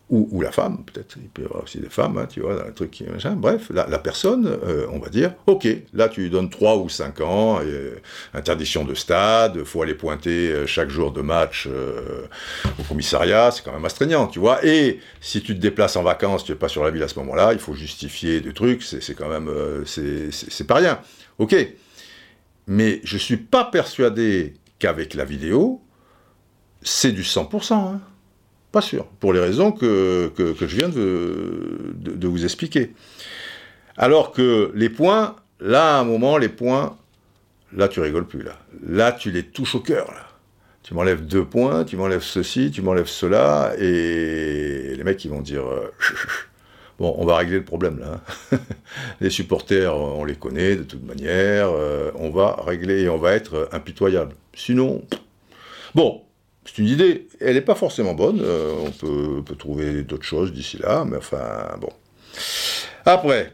Ou, 0.10 0.41
la 0.41 0.51
femme, 0.51 0.84
peut-être, 0.86 1.16
il 1.20 1.30
peut 1.30 1.41
y 1.41 1.45
avoir 1.45 1.64
aussi 1.64 1.80
des 1.80 1.89
femmes, 1.89 2.20
hein, 2.20 2.28
tu 2.30 2.41
vois, 2.41 2.68
un 2.68 2.72
truc 2.72 3.04
machin. 3.12 3.36
Bref, 3.36 3.72
la, 3.74 3.86
personne, 3.97 4.45
euh, 4.45 4.86
on 4.91 4.99
va 4.99 5.10
dire, 5.10 5.34
ok, 5.47 5.68
là 5.93 6.08
tu 6.08 6.22
lui 6.22 6.30
donnes 6.30 6.51
3 6.51 6.78
ou 6.78 6.88
5 6.88 7.22
ans, 7.22 7.62
et, 7.62 7.93
interdiction 8.34 8.84
de 8.84 8.93
stade, 8.93 9.64
faut 9.64 9.82
aller 9.82 9.95
pointer 9.95 10.51
euh, 10.51 10.68
chaque 10.68 10.89
jour 10.89 11.12
de 11.12 11.22
match 11.22 11.68
euh, 11.68 12.28
au 12.80 12.84
commissariat, 12.84 13.49
c'est 13.49 13.64
quand 13.64 13.72
même 13.72 13.86
astreignant, 13.86 14.28
tu 14.28 14.38
vois. 14.38 14.64
Et 14.64 14.99
si 15.20 15.41
tu 15.41 15.56
te 15.56 15.60
déplaces 15.60 15.95
en 15.95 16.04
vacances, 16.04 16.43
tu 16.43 16.51
n'es 16.51 16.58
pas 16.58 16.68
sur 16.68 16.84
la 16.84 16.91
ville 16.91 17.04
à 17.04 17.08
ce 17.08 17.18
moment-là, 17.20 17.54
il 17.54 17.60
faut 17.60 17.74
justifier 17.74 18.39
des 18.39 18.54
trucs, 18.54 18.84
c'est 18.84 19.16
quand 19.16 19.30
même, 19.30 19.49
c'est 19.86 20.68
pas 20.68 20.76
rien. 20.76 20.99
Ok, 21.39 21.56
mais 22.68 23.01
je 23.04 23.18
suis 23.18 23.38
pas 23.38 23.66
persuadé 23.66 24.54
qu'avec 24.78 25.16
la 25.16 25.26
vidéo, 25.26 25.82
c'est 26.84 27.14
du 27.14 27.24
100%. 27.24 27.74
Hein. 27.74 28.01
Pas 28.74 28.82
sûr, 28.82 29.05
pour 29.19 29.34
les 29.34 29.39
raisons 29.39 29.71
que, 29.71 30.32
je 30.36 30.65
viens 30.65 30.89
de, 30.89 32.28
vous 32.28 32.43
expliquer. 32.43 32.93
Alors 33.97 34.32
que 34.32 34.71
les 34.74 34.89
points, 34.89 35.36
là, 35.59 35.97
à 35.97 35.99
un 35.99 36.03
moment, 36.03 36.39
les 36.39 36.49
points, 36.49 36.97
là, 37.71 37.88
tu 37.88 37.99
rigoles 37.99 38.26
plus, 38.26 38.41
là. 38.41 38.57
Là, 38.84 39.11
tu 39.11 39.30
les 39.30 39.43
touches 39.43 39.76
au 39.76 39.80
cœur. 39.80 40.11
Tu 40.82 40.95
m'enlèves 40.95 41.24
deux 41.24 41.45
points, 41.45 41.84
tu 41.84 41.97
m'enlèves 41.97 42.24
ceci, 42.24 42.71
tu 42.71 42.82
m'enlèves 42.82 43.05
cela, 43.05 43.76
et 43.78 44.95
les 44.97 45.03
mecs, 45.03 45.24
ils 45.24 45.30
vont 45.30 45.41
dire... 45.41 45.67
Euh, 45.67 45.93
bon, 46.97 47.13
on 47.19 47.28
va 47.28 47.38
régler 47.38 47.57
le 47.57 47.65
problème, 47.65 47.99
là. 47.99 48.21
Hein. 48.51 48.57
les 49.21 49.30
supporters, 49.30 49.95
on 49.95 50.26
les 50.26 50.36
connaît, 50.36 50.78
de 50.78 50.84
toute 50.84 51.03
manière. 51.03 51.69
Euh, 51.69 52.09
on 52.15 52.32
va 52.32 52.55
régler 52.65 53.03
et 53.03 53.09
on 53.09 53.19
va 53.19 53.34
être 53.34 53.69
impitoyable. 53.71 54.34
Sinon... 54.55 55.03
Bon, 55.93 56.24
c'est 56.66 56.78
une 56.78 56.88
idée, 56.88 57.28
elle 57.39 57.55
n'est 57.55 57.61
pas 57.61 57.76
forcément 57.76 58.14
bonne, 58.14 58.39
euh, 58.41 58.74
on 58.86 58.91
peut, 58.91 59.55
trouver 59.55 60.03
d'autres 60.03 60.24
choses 60.24 60.53
d'ici 60.53 60.78
là, 60.78 61.05
mais 61.05 61.18
enfin, 61.18 61.78
bon. 61.80 61.89
Après, 63.05 63.53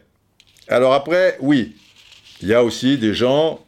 alors 0.67 0.93
après, 0.93 1.37
oui, 1.41 1.75
il 2.41 2.47
y 2.47 2.53
a 2.53 2.63
aussi 2.63 2.97
des 2.97 3.13
gens 3.13 3.65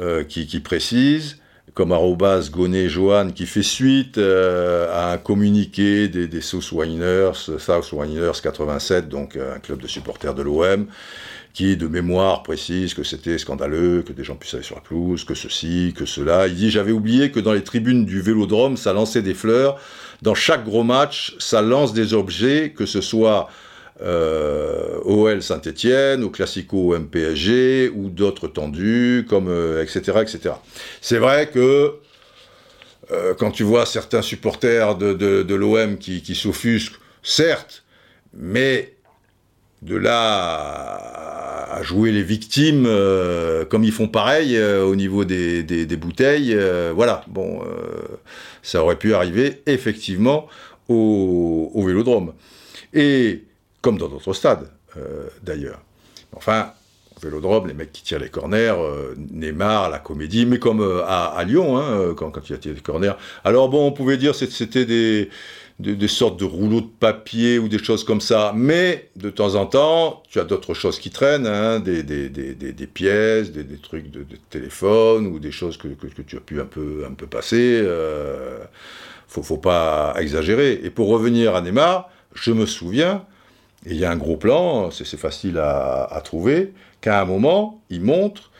euh, 0.00 0.24
qui, 0.24 0.60
précisent, 0.60 1.38
comme 1.74 1.92
Arrobas 1.92 2.48
Goné 2.50 2.88
Johan, 2.88 3.30
qui 3.30 3.46
fait 3.46 3.62
suite 3.62 4.18
euh, 4.18 4.92
à 4.92 5.12
un 5.12 5.18
communiqué 5.18 6.08
des, 6.08 6.26
des 6.26 6.40
South 6.40 6.72
Winers, 6.72 7.32
South 7.58 7.92
Winers 7.92 8.32
87, 8.42 9.08
donc 9.08 9.36
un 9.36 9.60
club 9.60 9.80
de 9.80 9.86
supporters 9.86 10.34
de 10.34 10.42
l'OM, 10.42 10.86
qui, 11.52 11.76
de 11.76 11.86
mémoire, 11.86 12.42
précise 12.42 12.94
que 12.94 13.02
c'était 13.02 13.36
scandaleux, 13.38 14.02
que 14.02 14.12
des 14.12 14.24
gens 14.24 14.36
puissent 14.36 14.54
aller 14.54 14.62
sur 14.62 14.76
la 14.76 14.80
pelouse, 14.80 15.24
que 15.24 15.34
ceci, 15.34 15.94
que 15.96 16.06
cela. 16.06 16.46
Il 16.46 16.54
dit 16.54 16.70
J'avais 16.70 16.92
oublié 16.92 17.30
que 17.30 17.40
dans 17.40 17.52
les 17.52 17.62
tribunes 17.62 18.04
du 18.04 18.20
vélodrome, 18.22 18.76
ça 18.76 18.92
lançait 18.92 19.22
des 19.22 19.34
fleurs. 19.34 19.78
Dans 20.22 20.34
chaque 20.34 20.64
gros 20.64 20.82
match, 20.82 21.34
ça 21.38 21.60
lance 21.60 21.92
des 21.92 22.14
objets, 22.14 22.72
que 22.74 22.86
ce 22.86 23.00
soit 23.00 23.48
euh, 24.00 24.98
OL 25.04 25.42
Saint-Etienne, 25.42 26.24
ou 26.24 26.30
Classico 26.30 26.98
MPSG, 26.98 27.90
ou 27.94 28.08
d'autres 28.08 28.48
tendus, 28.48 29.26
comme, 29.28 29.48
etc., 29.82 30.02
euh, 30.16 30.22
etc. 30.22 30.54
C'est 31.00 31.18
vrai 31.18 31.50
que 31.50 31.96
euh, 33.10 33.34
quand 33.34 33.50
tu 33.50 33.62
vois 33.62 33.84
certains 33.84 34.22
supporters 34.22 34.96
de, 34.96 35.54
l'OM 35.54 35.98
qui, 35.98 36.22
qui 36.22 36.34
s'offusquent, 36.34 36.98
certes, 37.22 37.84
mais 38.32 38.94
de 39.82 39.96
là 39.96 41.21
à 41.72 41.82
jouer 41.82 42.12
les 42.12 42.22
victimes 42.22 42.84
euh, 42.86 43.64
comme 43.64 43.82
ils 43.82 43.92
font 43.92 44.06
pareil 44.06 44.56
euh, 44.56 44.84
au 44.84 44.94
niveau 44.94 45.24
des, 45.24 45.86
bouteilles, 45.96 46.52
euh, 46.54 46.92
voilà, 46.94 47.24
bon, 47.28 47.62
ça 48.62 48.82
aurait 48.82 48.96
pu 48.96 49.14
arriver 49.14 49.62
effectivement 49.66 50.46
au, 50.88 51.82
Vélodrome. 51.86 52.34
Et 52.92 53.44
comme 53.80 53.96
dans 53.96 54.08
d'autres 54.08 54.34
stades, 54.34 54.68
d'ailleurs. 55.42 55.80
Enfin, 56.36 56.72
au 57.16 57.20
Vélodrome, 57.20 57.68
les 57.68 57.74
mecs 57.74 57.92
qui 57.92 58.02
tirent 58.02 58.18
les 58.18 58.28
corners, 58.28 58.74
Neymar, 59.16 59.88
la 59.88 59.98
comédie, 59.98 60.44
mais 60.44 60.58
comme 60.58 60.82
à, 61.06 61.42
Lyon, 61.46 61.78
hein, 61.78 62.12
quand, 62.14 62.30
quand 62.30 62.50
il 62.50 62.54
a 62.54 62.58
tiré 62.58 62.74
les 62.74 62.80
corners. 62.82 63.14
Alors 63.44 63.70
bon, 63.70 63.86
on 63.86 63.92
pouvait 63.92 64.18
dire 64.18 64.32
que 64.32 64.46
c'était 64.46 64.84
des 64.84 65.30
des, 65.78 66.08
sortes 66.08 66.38
de 66.38 66.44
rouleaux 66.44 66.80
de 66.80 66.90
papier 67.00 67.58
ou 67.58 67.68
des 67.68 67.82
choses 67.82 68.04
comme 68.04 68.20
ça. 68.20 68.52
Mais 68.54 69.10
de 69.16 69.30
temps 69.30 69.54
en 69.54 69.66
temps, 69.66 70.22
tu 70.28 70.38
as 70.38 70.44
d'autres 70.44 70.74
choses 70.74 70.98
qui 70.98 71.10
traînent, 71.10 71.46
hein, 71.46 71.80
des, 71.80 72.02
pièces, 72.92 73.52
des, 73.52 73.64
trucs 73.78 74.10
de, 74.10 74.24
téléphone 74.50 75.26
ou 75.26 75.38
des 75.38 75.50
choses 75.50 75.76
que, 75.76 75.88
tu 76.26 76.36
as 76.36 76.40
pu 76.40 76.60
un 76.60 76.66
peu, 76.66 77.04
un 77.08 77.14
peu 77.14 77.26
passer. 77.26 77.80
Euh, 77.82 78.58
faut, 79.26 79.42
faut 79.42 79.58
pas 79.58 80.14
exagérer. 80.18 80.80
Et 80.82 80.90
pour 80.90 81.08
revenir 81.08 81.54
à 81.54 81.62
Neymar, 81.62 82.10
je 82.34 82.52
me 82.52 82.66
souviens, 82.66 83.24
et 83.86 83.92
il 83.92 83.96
y 83.96 84.04
a 84.04 84.10
un 84.10 84.16
gros 84.16 84.36
plan, 84.36 84.90
c'est 84.90 85.16
facile 85.16 85.58
à, 85.58 86.20
trouver, 86.24 86.72
qu'à 87.00 87.20
un 87.20 87.24
moment, 87.24 87.82
il 87.90 88.02
montre 88.02 88.50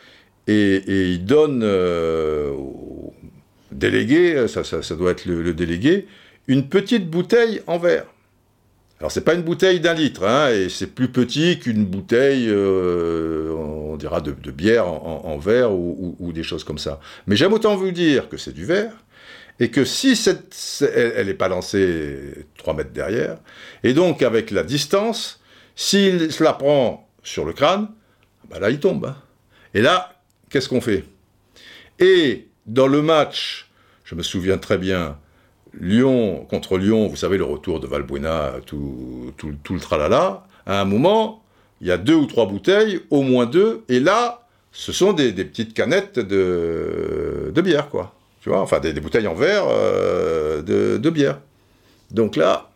et, 0.47 0.83
il 0.87 1.25
donne 1.25 1.61
euh, 1.63 2.51
au 2.51 3.13
délégué, 3.71 4.47
ça, 4.47 4.95
doit 4.95 5.11
être 5.11 5.25
le 5.25 5.53
délégué, 5.53 6.07
une 6.47 6.69
petite 6.69 7.09
bouteille 7.09 7.61
en 7.67 7.77
verre. 7.77 8.05
Alors 8.99 9.11
c'est 9.11 9.25
pas 9.25 9.33
une 9.33 9.41
bouteille 9.41 9.79
d'un 9.79 9.93
litre, 9.93 10.23
hein, 10.23 10.49
et 10.49 10.69
c'est 10.69 10.87
plus 10.87 11.09
petit 11.09 11.59
qu'une 11.59 11.85
bouteille, 11.85 12.47
euh, 12.47 13.51
on 13.51 13.97
dira, 13.97 14.21
de, 14.21 14.31
bière 14.31 14.87
en, 14.87 15.37
verre 15.37 15.73
ou, 15.73 16.31
des 16.33 16.43
choses 16.43 16.63
comme 16.63 16.77
ça. 16.77 17.01
Mais 17.27 17.35
j'aime 17.35 17.51
autant 17.51 17.75
vous 17.75 17.91
dire 17.91 18.29
que 18.29 18.37
c'est 18.37 18.53
du 18.53 18.63
verre, 18.63 18.93
et 19.59 19.69
que 19.69 19.83
si 19.83 20.15
cette, 20.15 20.55
elle 20.95 21.27
n'est 21.27 21.33
pas 21.33 21.49
lancée 21.49 22.45
3 22.57 22.75
mètres 22.75 22.93
derrière, 22.93 23.39
et 23.83 23.93
donc 23.93 24.21
avec 24.21 24.51
la 24.51 24.63
distance, 24.63 25.41
s'il 25.75 26.31
se 26.31 26.43
la 26.43 26.53
prend 26.53 27.09
sur 27.23 27.43
le 27.43 27.51
crâne, 27.51 27.89
bah 28.49 28.59
là 28.59 28.69
il 28.69 28.79
tombe. 28.79 29.05
Hein. 29.05 29.17
Et 29.73 29.81
là, 29.81 30.17
qu'est-ce 30.49 30.69
qu'on 30.69 30.81
fait? 30.81 31.03
Et 31.99 32.47
dans 32.65 32.87
le 32.87 33.01
match, 33.01 33.69
je 34.05 34.15
me 34.15 34.23
souviens 34.23 34.57
très 34.57 34.77
bien, 34.77 35.17
Lyon 35.79 36.45
contre 36.49 36.77
Lyon, 36.77 37.07
vous 37.07 37.15
savez, 37.15 37.37
le 37.37 37.43
retour 37.43 37.79
de 37.79 37.87
Valbuena, 37.87 38.53
tout, 38.65 39.33
tout, 39.37 39.73
le 39.73 39.79
tralala, 39.79 40.45
à 40.65 40.81
un 40.81 40.85
moment, 40.85 41.43
il 41.81 41.87
y 41.87 41.91
a 41.91 41.97
deux 41.97 42.15
ou 42.15 42.25
trois 42.25 42.45
bouteilles, 42.45 43.01
au 43.09 43.21
moins 43.21 43.45
deux, 43.45 43.83
et 43.89 43.99
là, 43.99 44.47
ce 44.71 44.91
sont 44.91 45.13
des, 45.13 45.31
petites 45.33 45.73
canettes 45.73 46.19
de, 46.19 47.51
bière, 47.63 47.89
quoi. 47.89 48.15
Tu 48.41 48.49
vois, 48.49 48.61
enfin, 48.61 48.79
des, 48.79 48.93
bouteilles 48.93 49.27
en 49.27 49.33
verre 49.33 49.65
euh, 49.67 50.61
de, 50.61 51.09
bière. 51.09 51.39
Donc 52.11 52.35
là, 52.35 52.71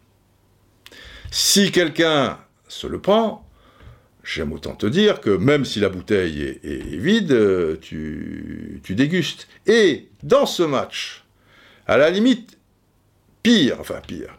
si 1.29 1.71
quelqu'un 1.71 2.37
se 2.67 2.87
le 2.87 2.99
prend, 2.99 3.45
j'aime 4.23 4.53
autant 4.53 4.73
te 4.73 4.87
dire 4.87 5.21
que 5.21 5.29
même 5.29 5.65
si 5.65 5.79
la 5.79 5.89
bouteille 5.89 6.59
est, 6.63 6.97
vide, 6.97 7.79
tu, 7.81 8.81
tu 8.83 8.95
dégustes. 8.95 9.47
Et 9.67 10.07
dans 10.23 10.45
ce 10.45 10.63
match, 10.63 11.25
à 11.85 11.97
la 11.97 12.09
limite, 12.09 12.56
Pire, 13.47 13.77
enfin 13.79 14.01
pire. 14.05 14.37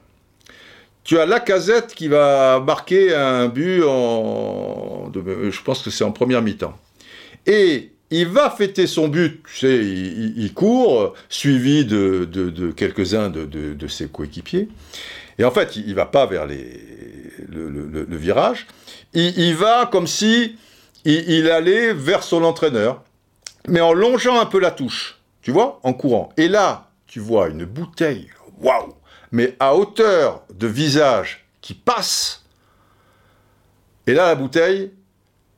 tu 1.02 1.18
as 1.18 1.24
Lacazette 1.24 1.94
qui 1.94 2.08
va 2.08 2.60
marquer 2.60 3.14
un 3.14 3.48
but 3.48 3.82
en. 3.82 5.10
Je 5.14 5.62
pense 5.62 5.82
que 5.82 5.88
c'est 5.88 6.04
en 6.04 6.12
première 6.12 6.42
mi-temps. 6.42 6.78
Et 7.46 7.92
il 8.10 8.28
va 8.28 8.50
fêter 8.50 8.86
son 8.86 9.08
but, 9.08 9.42
tu 9.44 9.60
sais, 9.60 9.78
il, 9.78 10.52
court, 10.52 11.14
suivi 11.30 11.86
de, 11.86 12.70
quelques-uns 12.76 13.30
de, 13.30 13.88
ses 13.88 14.08
coéquipiers. 14.08 14.68
Et 15.38 15.44
en 15.44 15.50
fait, 15.50 15.76
il 15.76 15.88
ne 15.88 15.94
va 15.94 16.04
pas 16.04 16.26
vers 16.26 16.46
le, 16.46 18.06
virage. 18.10 18.66
Il, 19.14 19.54
va 19.54 19.86
comme 19.86 20.06
si 20.06 20.58
il, 21.06 21.50
allait 21.50 21.94
vers 21.94 22.22
son 22.22 22.44
entraîneur, 22.44 23.02
mais 23.68 23.80
en 23.80 23.94
longeant 23.94 24.38
un 24.38 24.44
peu 24.44 24.60
la 24.60 24.70
touche, 24.70 25.18
tu 25.40 25.50
vois, 25.50 25.80
en 25.82 25.94
courant. 25.94 26.28
Et 26.36 26.48
là, 26.48 26.90
tu 27.06 27.20
vois 27.20 27.48
une 27.48 27.64
bouteille, 27.64 28.28
waouh, 28.60 28.94
mais 29.32 29.56
à 29.60 29.74
hauteur 29.74 30.44
de 30.54 30.66
visage 30.66 31.46
qui 31.60 31.74
passe. 31.74 32.44
Et 34.06 34.14
là, 34.14 34.28
la 34.28 34.34
bouteille, 34.34 34.90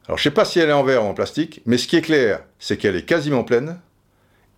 alors 0.06 0.18
je 0.18 0.24
sais 0.24 0.30
pas 0.30 0.44
si 0.44 0.58
elle 0.58 0.70
est 0.70 0.72
en 0.72 0.82
verre 0.82 1.04
ou 1.04 1.06
en 1.06 1.14
plastique, 1.14 1.62
mais 1.66 1.78
ce 1.78 1.86
qui 1.86 1.96
est 1.96 2.02
clair, 2.02 2.42
c'est 2.58 2.76
qu'elle 2.76 2.96
est 2.96 3.04
quasiment 3.04 3.44
pleine, 3.44 3.78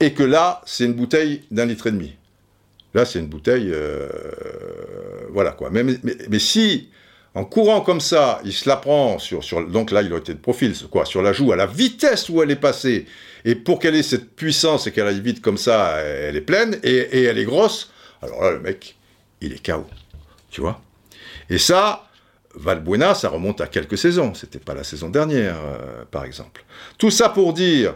et 0.00 0.14
que 0.14 0.22
là, 0.22 0.62
c'est 0.64 0.84
une 0.84 0.94
bouteille 0.94 1.42
d'un 1.50 1.66
litre 1.66 1.86
et 1.88 1.92
demi. 1.92 2.16
Là, 2.94 3.04
c'est 3.04 3.18
une 3.18 3.26
bouteille, 3.26 3.70
euh, 3.72 4.08
voilà 5.30 5.52
quoi. 5.52 5.70
Mais, 5.70 5.84
mais, 5.84 6.38
si, 6.38 6.88
en 7.34 7.44
courant 7.44 7.80
comme 7.80 8.00
ça, 8.00 8.40
il 8.44 8.52
se 8.52 8.68
la 8.68 8.76
prend 8.76 9.18
sur, 9.18 9.44
sur 9.44 9.66
donc 9.66 9.90
là, 9.90 10.02
il 10.02 10.12
a 10.12 10.16
été 10.16 10.34
de 10.34 10.38
profil, 10.38 10.74
quoi, 10.90 11.04
sur 11.04 11.22
la 11.22 11.32
joue, 11.32 11.52
à 11.52 11.56
la 11.56 11.66
vitesse 11.66 12.28
où 12.28 12.42
elle 12.42 12.50
est 12.50 12.56
passée, 12.56 13.06
et 13.44 13.54
pour 13.54 13.78
qu'elle 13.78 13.94
ait 13.94 14.02
cette 14.02 14.34
puissance 14.34 14.86
et 14.86 14.92
qu'elle 14.92 15.06
aille 15.06 15.20
vite 15.20 15.40
comme 15.40 15.58
ça, 15.58 15.98
elle 16.00 16.36
est 16.36 16.42
pleine 16.42 16.78
et, 16.82 16.96
et 16.96 17.22
elle 17.24 17.38
est 17.38 17.44
grosse. 17.44 17.92
Alors 18.22 18.42
là, 18.42 18.50
le 18.52 18.60
mec, 18.60 18.96
il 19.42 19.52
est 19.52 19.64
KO, 19.64 19.84
tu 20.50 20.60
vois. 20.60 20.80
Et 21.50 21.58
ça, 21.58 22.08
Valbuena, 22.54 23.14
ça 23.14 23.28
remonte 23.28 23.60
à 23.60 23.66
quelques 23.66 23.98
saisons. 23.98 24.34
C'était 24.34 24.58
pas 24.58 24.74
la 24.74 24.84
saison 24.84 25.08
dernière, 25.08 25.56
euh, 25.56 26.04
par 26.10 26.24
exemple. 26.24 26.64
Tout 26.98 27.10
ça 27.10 27.28
pour 27.28 27.52
dire, 27.52 27.94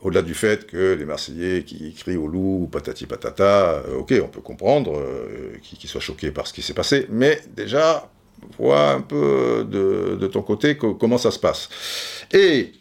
au-delà 0.00 0.22
du 0.22 0.34
fait 0.34 0.66
que 0.66 0.94
les 0.94 1.04
Marseillais 1.04 1.62
qui 1.64 1.94
crient 1.94 2.16
au 2.16 2.26
loup, 2.26 2.68
patati 2.70 3.06
patata, 3.06 3.82
euh, 3.86 3.98
ok, 3.98 4.14
on 4.22 4.28
peut 4.28 4.40
comprendre 4.40 4.98
euh, 4.98 5.56
qu'ils 5.62 5.88
soient 5.88 6.00
choqués 6.00 6.30
par 6.30 6.46
ce 6.46 6.52
qui 6.52 6.62
s'est 6.62 6.74
passé, 6.74 7.06
mais 7.10 7.40
déjà, 7.54 8.10
vois 8.58 8.90
un 8.90 9.00
peu 9.00 9.66
de, 9.68 10.26
ton 10.26 10.42
côté 10.42 10.76
comment 10.76 11.18
ça 11.18 11.30
se 11.30 11.38
passe. 11.38 11.68
Et, 12.32 12.72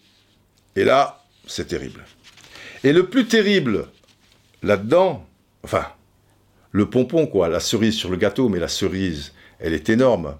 et 0.75 0.83
là, 0.83 1.23
c'est 1.45 1.67
terrible. 1.67 2.03
Et 2.83 2.93
le 2.93 3.05
plus 3.07 3.27
terrible 3.27 3.87
là-dedans, 4.63 5.25
enfin, 5.63 5.85
le 6.71 6.89
pompon, 6.89 7.27
quoi, 7.27 7.49
la 7.49 7.59
cerise 7.59 7.95
sur 7.95 8.09
le 8.09 8.17
gâteau, 8.17 8.49
mais 8.49 8.59
la 8.59 8.67
cerise, 8.67 9.33
elle 9.59 9.73
est 9.73 9.89
énorme 9.89 10.35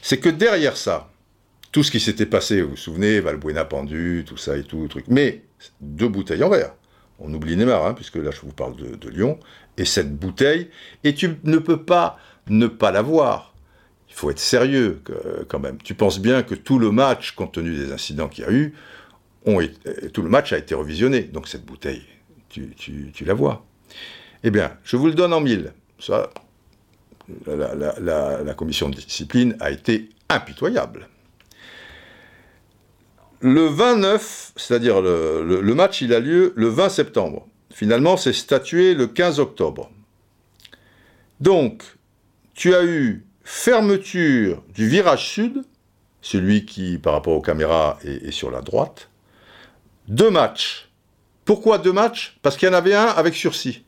c'est 0.00 0.18
que 0.18 0.28
derrière 0.28 0.76
ça, 0.76 1.10
tout 1.70 1.82
ce 1.82 1.90
qui 1.90 2.00
s'était 2.00 2.26
passé, 2.26 2.62
vous 2.62 2.70
vous 2.70 2.76
souvenez, 2.76 3.20
Valbuena 3.20 3.64
pendu, 3.64 4.24
tout 4.26 4.36
ça 4.36 4.56
et 4.56 4.64
tout, 4.64 4.88
truc, 4.88 5.06
mais 5.08 5.42
deux 5.80 6.08
bouteilles 6.08 6.42
en 6.42 6.50
verre. 6.50 6.74
On 7.18 7.32
oublie 7.32 7.56
Neymar, 7.56 7.86
hein, 7.86 7.94
puisque 7.94 8.16
là 8.16 8.30
je 8.30 8.40
vous 8.40 8.52
parle 8.52 8.74
de, 8.76 9.08
Lyon, 9.08 9.38
et 9.76 9.84
cette 9.84 10.14
bouteille, 10.16 10.68
et 11.04 11.14
tu 11.14 11.36
ne 11.44 11.58
peux 11.58 11.82
pas 11.82 12.18
ne 12.48 12.66
pas 12.66 12.90
la 12.90 13.02
voir. 13.02 13.54
Il 14.08 14.14
faut 14.14 14.30
être 14.30 14.40
sérieux 14.40 15.00
quand 15.48 15.60
même. 15.60 15.78
Tu 15.82 15.94
penses 15.94 16.20
bien 16.20 16.42
que 16.42 16.54
tout 16.54 16.78
le 16.78 16.90
match, 16.90 17.32
compte 17.32 17.52
tenu 17.52 17.74
des 17.74 17.92
incidents 17.92 18.28
qu'il 18.28 18.44
y 18.44 18.46
a 18.46 18.52
eu, 18.52 18.74
tout 20.12 20.22
le 20.22 20.28
match 20.28 20.52
a 20.52 20.58
été 20.58 20.74
revisionné. 20.74 21.22
Donc 21.22 21.48
cette 21.48 21.64
bouteille, 21.64 22.02
tu, 22.50 22.74
tu 22.76 23.24
la 23.24 23.32
vois. 23.32 23.64
Eh 24.44 24.50
bien, 24.50 24.76
je 24.84 24.96
vous 24.96 25.06
le 25.06 25.14
donne 25.14 25.32
en 25.32 25.40
mille. 25.40 25.72
Ça, 26.00 26.30
la, 27.46 28.54
commission 28.54 28.88
de 28.88 28.96
discipline 28.96 29.56
a 29.60 29.70
été 29.70 30.08
impitoyable. 30.28 31.08
Le 33.40 33.66
29, 33.66 34.52
c'est-à-dire 34.56 35.00
le, 35.00 35.74
match, 35.74 36.00
il 36.00 36.12
a 36.12 36.20
lieu 36.20 36.52
le 36.56 36.68
20 36.68 36.88
septembre. 36.88 37.46
Finalement, 37.72 38.16
c'est 38.16 38.32
statué 38.32 38.94
le 38.94 39.06
15 39.06 39.40
octobre. 39.40 39.90
Donc, 41.40 41.82
tu 42.54 42.74
as 42.74 42.84
eu 42.84 43.24
fermeture 43.44 44.62
du 44.74 44.88
virage 44.88 45.28
sud, 45.28 45.62
celui 46.20 46.64
qui, 46.64 46.98
par 46.98 47.14
rapport 47.14 47.34
aux 47.34 47.40
caméras, 47.40 47.98
est, 48.04 48.28
est 48.28 48.32
sur 48.32 48.50
la 48.50 48.60
droite. 48.60 49.08
Deux 50.08 50.30
matchs. 50.30 50.88
Pourquoi 51.44 51.78
deux 51.78 51.92
matchs? 51.92 52.38
Parce 52.42 52.56
qu'il 52.56 52.68
y 52.68 52.70
en 52.70 52.74
avait 52.74 52.94
un 52.94 53.06
avec 53.06 53.34
sursis. 53.34 53.84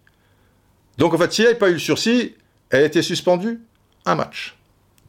Donc, 0.99 1.15
en 1.15 1.19
fait, 1.19 1.33
s'il 1.33 1.45
n'y 1.45 1.51
avait 1.51 1.59
pas 1.59 1.71
eu 1.71 1.75
le 1.75 1.79
sursis, 1.79 2.35
elle 2.71 2.83
a 2.83 2.87
été 2.87 3.03
suspendue 3.03 3.61
un 4.05 4.15
match. 4.15 4.57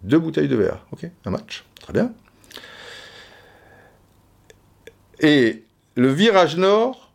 Deux 0.02 0.20
bouteilles 0.20 0.48
de 0.48 0.56
verre. 0.56 0.86
Ok, 0.92 1.10
un 1.26 1.32
match. 1.32 1.64
Très 1.82 1.94
bien. 1.94 2.14
Et 5.20 5.64
le 5.96 6.12
virage 6.12 6.58
nord, 6.58 7.12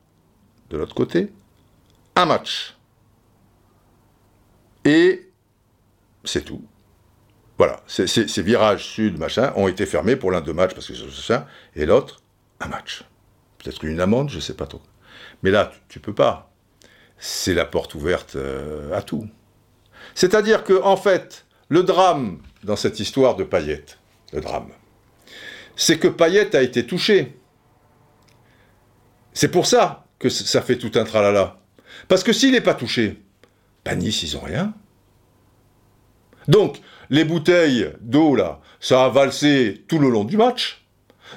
de 0.71 0.77
l'autre 0.77 0.95
côté, 0.95 1.33
un 2.17 2.27
match. 2.27 2.77
Et 4.85 5.31
c'est 6.25 6.45
tout. 6.45 6.65
Voilà, 7.59 7.83
ces, 7.87 8.43
virages 8.43 8.87
sud, 8.87 9.19
machin, 9.19 9.53
ont 9.55 9.69
été 9.69 9.85
fermés 9.85 10.17
pour 10.17 10.31
l'un 10.31 10.41
deux 10.41 10.55
matchs 10.55 10.73
parce 10.73 10.87
que 10.87 10.95
c'est 10.95 11.11
ça, 11.11 11.47
et 11.77 11.85
l'autre, 11.85 12.23
un 12.59 12.69
match. 12.69 13.05
Peut-être 13.59 13.85
une 13.85 14.01
amende, 14.01 14.31
je 14.31 14.37
ne 14.37 14.41
sais 14.41 14.55
pas 14.55 14.67
trop. 14.67 14.81
Mais 15.43 15.51
là, 15.51 15.71
tu, 15.89 15.99
ne 15.99 16.03
peux 16.03 16.15
pas. 16.15 16.50
C'est 17.21 17.53
la 17.55 17.67
porte 17.67 17.95
ouverte 17.95 18.35
euh, 18.37 18.97
à 18.97 19.03
tout. 19.03 19.29
C'est-à-dire 20.15 20.65
que, 20.65 20.83
en 20.83 20.97
fait, 20.97 21.45
le 21.69 21.83
drame 21.83 22.41
dans 22.65 22.77
cette 22.77 22.99
histoire 22.99 23.37
de 23.37 23.45
Payet, 23.45 23.85
le 24.33 24.41
drame, 24.41 24.71
c'est 25.77 25.99
que 25.99 26.09
Payet 26.09 26.57
a 26.57 26.63
été 26.63 26.87
touché. 26.87 27.39
C'est 29.35 29.51
pour 29.51 29.67
ça 29.67 30.07
que 30.19 30.31
ça 30.31 30.63
fait 30.63 30.77
tout 30.77 30.93
un 30.95 31.05
tralala. 31.05 31.59
Parce 32.09 32.25
que 32.25 32.33
s'il 32.33 32.53
n'est 32.53 32.61
pas 32.61 32.75
touché, 32.75 33.23
ben 33.85 33.99
Nice, 33.99 34.23
ils 34.23 34.35
n'ont 34.35 34.43
rien. 34.43 34.75
Donc, 36.49 36.81
les 37.11 37.25
bouteilles 37.25 37.93
d'eau, 38.01 38.35
là, 38.35 38.61
ça 38.81 39.05
a 39.05 39.09
valsé 39.11 39.85
tout 39.89 39.99
le 39.99 40.09
long 40.09 40.25
du 40.25 40.37
match. 40.37 40.87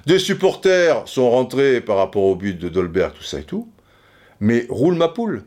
Des 0.05 0.19
supporters 0.19 1.07
sont 1.07 1.29
rentrés 1.29 1.81
par 1.81 1.97
rapport 1.97 2.23
au 2.23 2.35
but 2.35 2.57
de 2.57 2.69
Dolberg, 2.69 3.13
tout 3.13 3.23
ça 3.23 3.39
et 3.39 3.43
tout. 3.43 3.71
Mais 4.39 4.65
roule 4.69 4.95
ma 4.95 5.09
poule. 5.09 5.43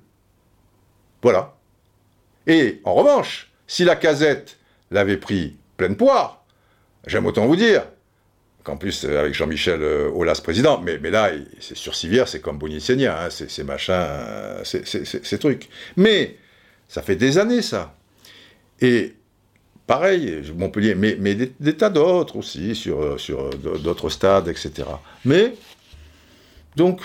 Voilà. 1.26 1.56
Et 2.46 2.80
en 2.84 2.94
revanche, 2.94 3.50
si 3.66 3.82
la 3.82 3.96
casette 3.96 4.58
l'avait 4.92 5.16
pris 5.16 5.56
pleine 5.76 5.96
poire, 5.96 6.44
j'aime 7.04 7.26
autant 7.26 7.46
vous 7.46 7.56
dire 7.56 7.82
qu'en 8.62 8.76
plus, 8.76 9.04
euh, 9.04 9.18
avec 9.18 9.34
Jean-Michel 9.34 9.82
euh, 9.82 10.08
Aulas 10.08 10.40
président, 10.40 10.80
mais, 10.80 10.98
là, 11.10 11.32
c'est 11.58 11.76
sur 11.76 11.96
Civière, 11.96 12.28
c'est 12.28 12.38
comme 12.38 12.58
Bonicellia, 12.58 13.24
hein, 13.24 13.28
c'est 13.30 13.64
machin, 13.64 14.06
ces 14.62 15.38
trucs. 15.40 15.68
Mais 15.96 16.36
ça 16.86 17.02
fait 17.02 17.16
des 17.16 17.38
années, 17.38 17.62
ça. 17.62 17.96
Et 18.80 19.16
pareil, 19.88 20.44
Montpellier, 20.56 20.94
mais, 20.94 21.34
des, 21.34 21.76
tas 21.76 21.90
d'autres 21.90 22.36
aussi, 22.36 22.80
euh, 22.86 23.18
sur 23.18 23.50
d'autres 23.50 24.10
stades, 24.10 24.46
etc. 24.46 24.70
Mais, 25.24 25.54
donc, 26.76 27.00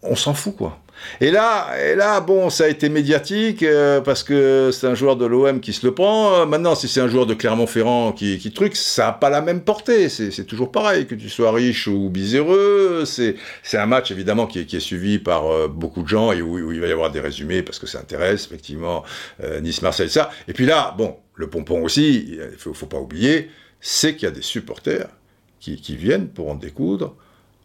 on 0.00 0.16
s'en 0.16 0.32
fout, 0.32 0.56
quoi. 0.56 0.80
Et 1.20 1.30
là, 1.30 1.68
et 1.78 1.94
là, 1.94 2.20
bon, 2.20 2.50
ça 2.50 2.64
a 2.64 2.68
été 2.68 2.88
médiatique 2.88 3.62
euh, 3.62 4.00
parce 4.00 4.22
que 4.22 4.70
c'est 4.72 4.86
un 4.86 4.94
joueur 4.94 5.16
de 5.16 5.26
l'OM 5.26 5.60
qui 5.60 5.72
se 5.72 5.86
le 5.86 5.94
prend. 5.94 6.34
Euh, 6.34 6.46
maintenant, 6.46 6.74
si 6.74 6.88
c'est 6.88 7.00
un 7.00 7.08
joueur 7.08 7.26
de 7.26 7.34
Clermont-Ferrand 7.34 8.12
qui, 8.12 8.38
qui 8.38 8.52
truc, 8.52 8.76
ça 8.76 9.06
n'a 9.06 9.12
pas 9.12 9.30
la 9.30 9.42
même 9.42 9.62
portée. 9.62 10.08
C'est 10.08 10.44
toujours 10.44 10.72
pareil, 10.72 11.06
que 11.06 11.14
tu 11.14 11.28
sois 11.28 11.52
riche 11.52 11.86
ou 11.86 12.10
miséreux. 12.14 13.04
C'est 13.04 13.36
un 13.74 13.86
match 13.86 14.10
évidemment 14.10 14.46
qui 14.46 14.60
est, 14.60 14.80
suivi 14.80 15.18
par 15.18 15.46
euh, 15.46 15.68
beaucoup 15.68 16.02
de 16.02 16.08
gens 16.08 16.32
et 16.32 16.40
où, 16.40 16.72
il 16.72 16.80
va 16.80 16.86
y 16.86 16.92
avoir 16.92 17.10
des 17.10 17.20
résumés 17.20 17.62
parce 17.62 17.78
que 17.78 17.86
ça 17.86 17.98
intéresse 17.98 18.46
effectivement 18.46 19.04
Nice-Marseille, 19.60 20.08
ça. 20.08 20.30
Et 20.48 20.52
puis 20.52 20.64
là, 20.64 20.94
bon, 20.96 21.16
le 21.34 21.50
pompon 21.50 21.82
aussi, 21.82 22.38
il 22.52 22.58
faut, 22.58 22.72
faut 22.72 22.86
pas 22.86 22.98
oublier, 22.98 23.50
c'est 23.80 24.14
qu'il 24.14 24.24
y 24.24 24.26
a 24.26 24.34
des 24.34 24.42
supporters 24.42 25.08
qui, 25.58 25.80
qui 25.80 25.96
viennent 25.96 26.28
pour 26.28 26.50
en 26.50 26.54
découdre 26.54 27.14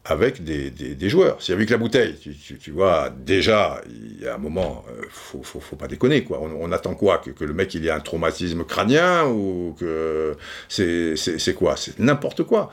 avec 0.06 0.44
des, 0.44 0.70
des, 0.70 1.10
joueurs. 1.10 1.38
C'est 1.40 1.52
avec 1.52 1.72
la 1.72 1.78
bouteille, 1.78 2.16
tu, 2.62 2.72
vois, 2.72 3.10
déjà, 3.10 3.82
il 3.88 4.22
y 4.24 4.28
a 4.28 4.36
un 4.36 4.38
moment, 4.38 4.86
euh, 4.88 5.02
faut, 5.10 5.42
faut, 5.42 5.76
pas 5.76 5.88
déconner, 5.88 6.24
quoi. 6.24 6.40
On, 6.42 6.72
attend 6.72 6.94
quoi 6.94 7.18
que, 7.18 7.44
le 7.44 7.54
mec, 7.54 7.74
il 7.74 7.88
ait 7.88 7.92
un 7.92 8.00
traumatisme 8.00 8.64
crânien 8.66 9.26
ou 9.26 9.76
que 9.80 10.36
c'est 10.70 11.56
quoi? 11.56 11.76
C'est 11.76 11.98
n'importe 12.00 12.44
quoi. 12.44 12.70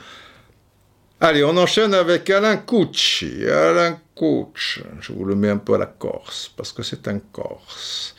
Allez, 1.20 1.42
on 1.42 1.56
enchaîne 1.56 1.94
avec 1.94 2.28
Alain 2.28 2.58
Couch. 2.58 3.24
Alain 3.48 3.98
Couch, 4.14 4.82
je 5.00 5.12
vous 5.12 5.24
le 5.24 5.34
mets 5.34 5.48
un 5.48 5.56
peu 5.56 5.74
à 5.74 5.78
la 5.78 5.86
Corse, 5.86 6.52
parce 6.54 6.72
que 6.72 6.82
c'est 6.82 7.08
un 7.08 7.18
Corse. 7.18 8.14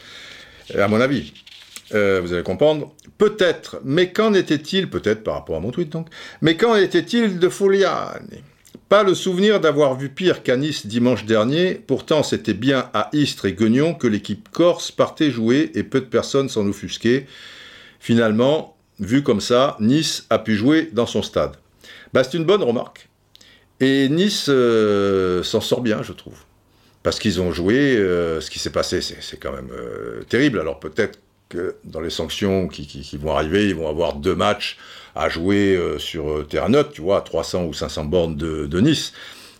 à 0.75 0.87
mon 0.87 0.99
avis, 0.99 1.33
euh, 1.93 2.19
vous 2.19 2.33
allez 2.33 2.41
comprendre. 2.41 2.95
Peut-être, 3.19 3.79
mais 3.83 4.11
qu'en 4.11 4.33
était-il, 4.33 4.89
peut-être 4.89 5.23
par 5.23 5.35
rapport 5.35 5.55
à 5.55 5.59
mon 5.59 5.69
tweet 5.69 5.89
donc, 5.89 6.07
mais 6.41 6.57
qu'en 6.57 6.75
était-il 6.75 7.37
de 7.37 7.49
Foliani 7.49 8.41
pas 8.93 9.01
le 9.01 9.15
souvenir 9.15 9.59
d'avoir 9.59 9.97
vu 9.97 10.07
pire 10.07 10.43
qu'à 10.43 10.55
Nice 10.55 10.85
dimanche 10.85 11.25
dernier, 11.25 11.73
pourtant 11.73 12.21
c'était 12.21 12.53
bien 12.53 12.91
à 12.93 13.09
Istres 13.11 13.45
et 13.45 13.53
Guignon 13.53 13.95
que 13.95 14.05
l'équipe 14.05 14.49
corse 14.49 14.91
partait 14.91 15.31
jouer 15.31 15.71
et 15.73 15.81
peu 15.81 15.99
de 15.99 16.05
personnes 16.05 16.47
s'en 16.47 16.67
offusquaient. 16.67 17.25
Finalement, 17.99 18.77
vu 18.99 19.23
comme 19.23 19.41
ça, 19.41 19.77
Nice 19.79 20.27
a 20.29 20.37
pu 20.37 20.55
jouer 20.55 20.91
dans 20.93 21.07
son 21.07 21.23
stade 21.23 21.55
bah, 22.13 22.23
C'est 22.23 22.37
une 22.37 22.43
bonne 22.45 22.61
remarque. 22.61 23.09
Et 23.79 24.09
Nice 24.09 24.45
euh, 24.49 25.41
s'en 25.41 25.59
sort 25.59 25.81
bien, 25.81 26.03
je 26.03 26.13
trouve. 26.13 26.37
Parce 27.01 27.17
qu'ils 27.17 27.41
ont 27.41 27.51
joué, 27.51 27.97
euh, 27.97 28.41
ce 28.41 28.51
qui 28.51 28.59
s'est 28.59 28.69
passé, 28.71 29.01
c'est 29.01 29.39
quand 29.39 29.53
même 29.53 29.71
euh, 29.71 30.21
terrible. 30.29 30.59
Alors 30.59 30.79
peut-être 30.79 31.17
que 31.49 31.77
dans 31.83 31.99
les 31.99 32.11
sanctions 32.11 32.67
qui, 32.67 33.17
vont 33.17 33.35
arriver, 33.35 33.67
ils 33.69 33.75
vont 33.75 33.89
avoir 33.89 34.13
deux 34.13 34.35
matchs 34.35 34.77
à 35.15 35.29
jouer 35.29 35.79
sur 35.99 36.47
terrain 36.47 36.69
neutre, 36.69 36.91
tu 36.91 37.01
vois, 37.01 37.17
à 37.17 37.21
300 37.21 37.65
ou 37.65 37.73
500 37.73 38.05
bornes 38.05 38.35
de, 38.35 38.79
Nice. 38.79 39.13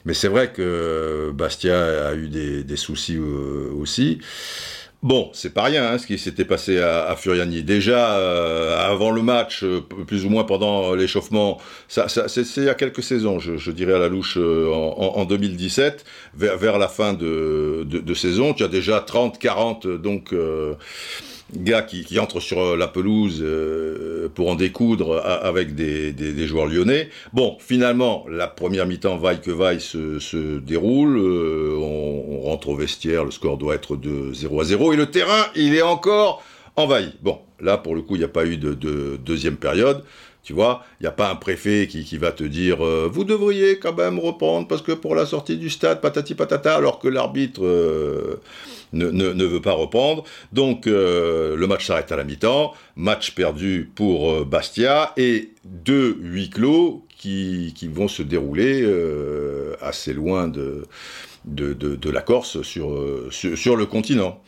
Mais 0.05 0.13
c'est 0.13 0.27
vrai 0.27 0.51
que 0.51 1.31
Bastia 1.33 2.07
a 2.07 2.13
eu 2.13 2.27
des, 2.27 2.63
des 2.63 2.77
soucis 2.77 3.17
aussi. 3.17 4.19
Bon, 5.03 5.29
c'est 5.33 5.53
pas 5.53 5.63
rien 5.63 5.85
hein, 5.85 5.97
ce 5.97 6.07
qui 6.07 6.17
s'était 6.17 6.45
passé 6.45 6.79
à, 6.79 7.13
Furiani. 7.17 7.61
Déjà, 7.61 8.17
euh, 8.19 8.89
avant 8.89 9.11
le 9.11 9.21
match, 9.21 9.61
euh, 9.65 9.81
plus 9.81 10.23
ou 10.23 10.29
moins 10.29 10.45
pendant 10.45 10.95
l'échauffement, 10.95 11.59
ça, 11.89 12.07
c'est 12.07 12.41
il 12.55 12.63
y 12.63 12.69
a 12.69 12.73
quelques 12.73 13.03
saisons, 13.03 13.37
je, 13.37 13.71
dirais 13.71 13.95
à 13.95 13.99
la 13.99 14.07
louche, 14.07 14.37
euh, 14.37 14.71
en, 14.71 15.25
2017, 15.25 16.05
vers, 16.35 16.77
la 16.77 16.87
fin 16.87 17.13
de, 17.13 17.83
de, 17.85 18.13
saison, 18.13 18.53
tu 18.53 18.63
as 18.63 18.69
déjà 18.69 19.01
30, 19.01 19.39
40, 19.39 19.87
donc 19.87 20.33
gars 21.57 21.81
qui, 21.81 22.19
entrent 22.19 22.39
sur 22.39 22.59
euh, 22.59 22.77
la 22.77 22.87
pelouse 22.87 23.39
euh, 23.41 24.29
pour 24.33 24.49
en 24.49 24.55
découdre 24.55 25.21
avec 25.23 25.75
des, 25.75 26.47
joueurs 26.47 26.67
lyonnais. 26.67 27.09
Bon, 27.33 27.57
finalement, 27.59 28.25
la 28.29 28.47
première 28.47 28.85
mi-temps, 28.85 29.17
vaille 29.17 29.41
que 29.41 29.51
vaille, 29.51 29.79
se, 29.79 30.59
déroule. 30.59 31.17
Euh, 31.17 31.77
on, 31.77 32.41
rentre 32.41 32.69
au 32.69 32.75
vestiaire, 32.75 33.23
le 33.23 33.31
score 33.31 33.57
doit 33.57 33.75
être 33.75 33.95
de 33.95 34.33
0 34.33 34.61
à 34.61 34.63
0. 34.65 34.93
Et 34.93 34.95
le 34.95 35.05
terrain, 35.07 35.45
il 35.55 35.75
est 35.75 35.81
encore 35.81 36.43
envahi. 36.75 37.13
Bon, 37.21 37.39
là, 37.59 37.77
pour 37.77 37.95
le 37.95 38.01
coup, 38.01 38.15
il 38.15 38.19
n'y 38.19 38.25
a 38.25 38.29
pas 38.29 38.45
eu 38.45 38.57
de 38.57 39.17
deuxième 39.17 39.55
période. 39.55 40.03
Tu 40.43 40.51
vois, 40.51 40.83
il 40.99 41.03
n'y 41.03 41.07
a 41.07 41.11
pas 41.11 41.31
un 41.31 41.35
préfet 41.35 41.87
qui, 41.87 42.17
va 42.17 42.33
te 42.33 42.43
dire 42.43 42.83
vous 43.09 43.23
devriez 43.23 43.79
quand 43.79 43.93
même 43.93 44.19
reprendre 44.19 44.67
parce 44.67 44.81
que 44.81 44.91
pour 44.91 45.15
la 45.15 45.25
sortie 45.25 45.55
du 45.55 45.69
stade, 45.69 46.01
patati 46.01 46.35
patata, 46.35 46.75
alors 46.75 46.99
que 46.99 47.07
l'arbitre 47.07 47.61
ne, 48.93 49.45
veut 49.45 49.61
pas 49.61 49.73
reprendre. 49.73 50.23
Donc 50.51 50.87
euh, 50.87 51.55
le 51.55 51.67
match 51.67 51.87
s'arrête 51.87 52.11
à 52.11 52.15
la 52.15 52.23
mi-temps, 52.23 52.73
match 52.95 53.33
perdu 53.35 53.89
pour 53.95 54.31
euh, 54.31 54.45
Bastia 54.45 55.13
et 55.17 55.51
deux 55.65 56.17
huis 56.21 56.49
clos 56.49 57.05
qui, 57.17 57.73
vont 57.93 58.09
se 58.09 58.21
dérouler 58.21 58.81
euh, 58.83 59.75
assez 59.81 60.13
loin 60.13 60.49
de, 60.49 60.85
la 61.45 62.21
Corse 62.21 62.61
sur, 62.63 62.99
sur, 63.31 63.75
le 63.77 63.85
continent. 63.85 64.41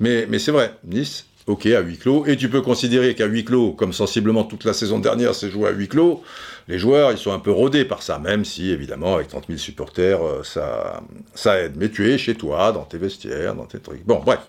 Mais, 0.00 0.26
mais 0.28 0.38
c'est 0.38 0.52
vrai, 0.52 0.74
Nice 0.84 1.26
ok, 1.46 1.66
à 1.66 1.80
huis 1.80 1.98
clos, 1.98 2.26
et 2.26 2.36
tu 2.36 2.48
peux 2.48 2.60
considérer 2.60 3.14
qu'à 3.14 3.26
huis 3.26 3.44
clos, 3.44 3.72
comme 3.72 3.92
sensiblement 3.92 4.44
toute 4.44 4.64
la 4.64 4.72
saison 4.72 4.98
dernière 4.98 5.34
s'est 5.34 5.50
joué 5.50 5.68
à 5.68 5.72
huis 5.72 5.88
clos, 5.88 6.22
les 6.68 6.78
joueurs, 6.78 7.10
ils 7.10 7.18
sont 7.18 7.32
un 7.32 7.38
peu 7.38 7.50
rodés 7.50 7.84
par 7.84 8.02
ça, 8.02 8.18
même 8.18 8.44
si, 8.44 8.70
évidemment, 8.70 9.16
avec 9.16 9.28
30 9.28 9.46
000 9.48 9.58
supporters, 9.58 10.24
euh, 10.24 10.42
ça, 10.44 11.02
ça 11.34 11.58
aide. 11.58 11.72
Mais 11.76 11.88
tu 11.88 12.10
es 12.10 12.18
chez 12.18 12.34
toi, 12.34 12.70
dans 12.72 12.84
tes 12.84 12.98
vestiaires, 12.98 13.54
dans 13.54 13.66
tes 13.66 13.80
trucs. 13.80 14.04
Bon, 14.04 14.22
bref. 14.24 14.40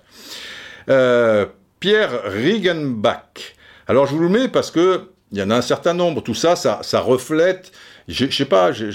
Euh, 0.90 1.46
Pierre 1.80 2.22
Riegenbach. 2.26 3.56
Alors, 3.88 4.06
je 4.06 4.14
vous 4.14 4.22
le 4.22 4.30
mets 4.30 4.48
parce 4.48 4.70
que 4.70 5.10
il 5.32 5.40
y 5.40 5.42
en 5.42 5.50
a 5.50 5.56
un 5.56 5.62
certain 5.62 5.94
nombre. 5.94 6.22
Tout 6.22 6.36
ça, 6.36 6.56
ça, 6.56 6.80
ça 6.84 7.00
reflète 7.00 7.72
je 8.12 8.30
sais 8.30 8.46
pas, 8.46 8.72
j'ai 8.72 8.92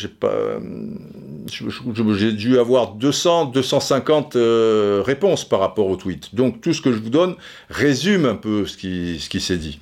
dû 2.32 2.58
avoir 2.58 2.92
200, 2.92 3.46
250 3.46 4.36
euh, 4.36 5.02
réponses 5.04 5.48
par 5.48 5.60
rapport 5.60 5.86
au 5.86 5.96
tweet. 5.96 6.34
Donc 6.34 6.60
tout 6.60 6.72
ce 6.72 6.80
que 6.80 6.92
je 6.92 6.98
vous 6.98 7.10
donne 7.10 7.36
résume 7.70 8.26
un 8.26 8.34
peu 8.34 8.66
ce 8.66 8.76
qui, 8.76 9.40
s'est 9.40 9.56
dit. 9.56 9.78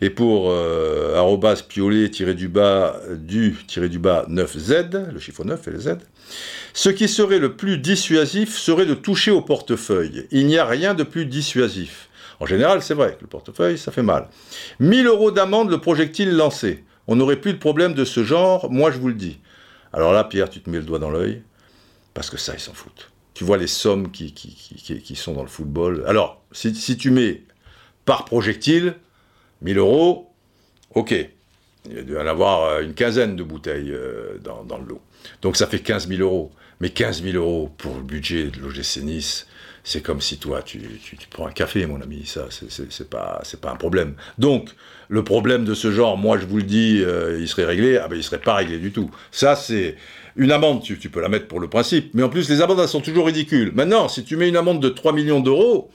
Et 0.00 0.10
pour 0.10 0.50
euh, 0.50 1.38
piolet 1.68 2.08
du 2.08 2.48
bas 2.48 3.00
du 3.16 3.56
du 3.76 3.98
bas 3.98 4.26
9z, 4.28 5.12
le 5.12 5.18
chiffre 5.18 5.44
9 5.44 5.68
et 5.68 5.70
le 5.70 5.80
z, 5.80 5.96
ce 6.74 6.88
qui 6.90 7.08
serait 7.08 7.38
le 7.38 7.54
plus 7.54 7.78
dissuasif 7.78 8.56
serait 8.56 8.86
de 8.86 8.94
toucher 8.94 9.30
au 9.30 9.40
portefeuille. 9.40 10.26
Il 10.30 10.46
n'y 10.46 10.58
a 10.58 10.64
rien 10.64 10.94
de 10.94 11.02
plus 11.02 11.26
dissuasif. 11.26 12.08
En 12.40 12.46
général, 12.46 12.82
c'est 12.82 12.94
vrai 12.94 13.16
que 13.16 13.22
le 13.22 13.26
portefeuille, 13.26 13.78
ça 13.78 13.90
fait 13.90 14.02
mal. 14.02 14.28
1000 14.78 15.06
euros 15.06 15.30
d'amende 15.30 15.70
le 15.70 15.78
projectile 15.78 16.30
lancé 16.30 16.84
on 17.08 17.16
n'aurait 17.16 17.40
plus 17.40 17.54
de 17.54 17.58
problème 17.58 17.94
de 17.94 18.04
ce 18.04 18.22
genre, 18.22 18.70
moi 18.70 18.90
je 18.90 18.98
vous 18.98 19.08
le 19.08 19.14
dis. 19.14 19.38
Alors 19.92 20.12
là, 20.12 20.24
Pierre, 20.24 20.50
tu 20.50 20.60
te 20.60 20.70
mets 20.70 20.78
le 20.78 20.84
doigt 20.84 20.98
dans 20.98 21.10
l'œil, 21.10 21.42
parce 22.14 22.30
que 22.30 22.36
ça, 22.36 22.54
ils 22.54 22.60
s'en 22.60 22.74
foutent. 22.74 23.10
Tu 23.34 23.44
vois 23.44 23.56
les 23.56 23.66
sommes 23.66 24.10
qui, 24.10 24.32
sont 25.14 25.32
dans 25.32 25.42
le 25.42 25.48
football. 25.48 26.04
Alors, 26.06 26.42
si, 26.52 26.96
tu 26.96 27.10
mets 27.10 27.42
par 28.04 28.24
projectile, 28.24 28.96
1000 29.62 29.78
euros, 29.78 30.30
ok. 30.94 31.14
Il 31.90 32.04
doit 32.04 32.20
y 32.20 32.22
en 32.22 32.26
avoir 32.26 32.64
euh, 32.64 32.82
une 32.82 32.92
quinzaine 32.92 33.36
de 33.36 33.42
bouteilles 33.42 33.92
euh, 33.92 34.36
dans, 34.42 34.64
dans 34.64 34.76
le 34.76 34.84
lot. 34.84 35.00
Donc 35.40 35.56
ça 35.56 35.66
fait 35.66 35.78
15 35.78 36.08
000 36.08 36.20
euros. 36.20 36.50
Mais 36.80 36.90
15 36.90 37.22
000 37.22 37.36
euros 37.36 37.70
pour 37.78 37.94
le 37.94 38.02
budget 38.02 38.48
de 38.48 38.60
l'OGC 38.60 39.02
Nice, 39.02 39.46
c'est 39.88 40.02
comme 40.02 40.20
si 40.20 40.36
toi, 40.36 40.60
tu, 40.60 40.82
prends 41.30 41.46
un 41.46 41.50
café, 41.50 41.86
mon 41.86 42.02
ami. 42.02 42.26
Ça, 42.26 42.46
c'est 42.50 43.08
pas, 43.08 43.40
pas 43.62 43.70
un 43.70 43.76
problème. 43.76 44.16
Donc, 44.36 44.68
le 45.08 45.24
problème 45.24 45.64
de 45.64 45.72
ce 45.72 45.90
genre, 45.90 46.18
moi, 46.18 46.36
je 46.38 46.44
vous 46.44 46.58
le 46.58 46.64
dis, 46.64 47.02
euh, 47.02 47.38
il 47.40 47.48
serait 47.48 47.64
réglé. 47.64 47.96
Ah 47.96 48.06
ben, 48.06 48.16
il 48.16 48.22
serait 48.22 48.38
pas 48.38 48.56
réglé 48.56 48.76
du 48.76 48.92
tout. 48.92 49.10
Ça, 49.30 49.56
c'est 49.56 49.96
une 50.36 50.52
amende. 50.52 50.82
Tu, 50.82 50.96
peux 51.08 51.22
la 51.22 51.30
mettre 51.30 51.48
pour 51.48 51.58
le 51.58 51.68
principe. 51.68 52.10
Mais 52.12 52.22
en 52.22 52.28
plus, 52.28 52.50
les 52.50 52.60
amendes, 52.60 52.80
elles 52.80 52.88
sont 52.88 53.00
toujours 53.00 53.24
ridicules. 53.24 53.72
Maintenant, 53.74 54.10
si 54.10 54.24
tu 54.24 54.36
mets 54.36 54.50
une 54.50 54.58
amende 54.58 54.82
de 54.82 54.90
3 54.90 55.14
millions 55.14 55.40
d'euros, 55.40 55.90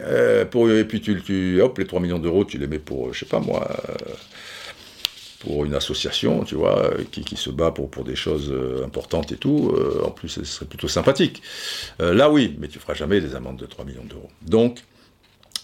euh, 0.00 0.46
et 0.80 0.84
puis 0.84 1.02
tu, 1.02 1.20
tu, 1.20 1.60
hop, 1.60 1.76
les 1.76 1.86
3 1.86 2.00
millions 2.00 2.18
d'euros, 2.18 2.46
tu 2.46 2.56
les 2.56 2.66
mets 2.66 2.78
pour, 2.78 3.12
je 3.12 3.18
sais 3.18 3.26
pas 3.26 3.40
moi, 3.40 3.68
euh, 3.90 3.94
pour 5.46 5.64
une 5.64 5.74
association, 5.74 6.42
tu 6.42 6.56
vois, 6.56 6.90
qui, 7.12 7.22
qui 7.22 7.36
se 7.36 7.50
bat 7.50 7.70
pour, 7.70 7.88
pour 7.88 8.02
des 8.02 8.16
choses 8.16 8.50
euh, 8.50 8.84
importantes 8.84 9.30
et 9.30 9.36
tout, 9.36 9.72
euh, 9.76 10.02
en 10.04 10.10
plus, 10.10 10.28
ce 10.28 10.42
serait 10.42 10.66
plutôt 10.66 10.88
sympathique. 10.88 11.40
Euh, 12.00 12.12
là, 12.14 12.30
oui, 12.30 12.56
mais 12.58 12.66
tu 12.66 12.80
feras 12.80 12.94
jamais 12.94 13.20
des 13.20 13.36
amendes 13.36 13.56
de 13.56 13.66
3 13.66 13.84
millions 13.84 14.04
d'euros. 14.04 14.28
Donc, 14.42 14.80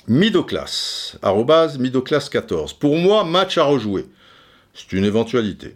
Midoclass, 0.07 1.19
arrobase 1.21 1.79
Midoclass 1.79 2.29
14. 2.29 2.75
Pour 2.75 2.97
moi, 2.97 3.25
match 3.25 3.59
à 3.59 3.65
rejouer. 3.65 4.07
C'est 4.73 4.93
une 4.93 5.05
éventualité. 5.05 5.75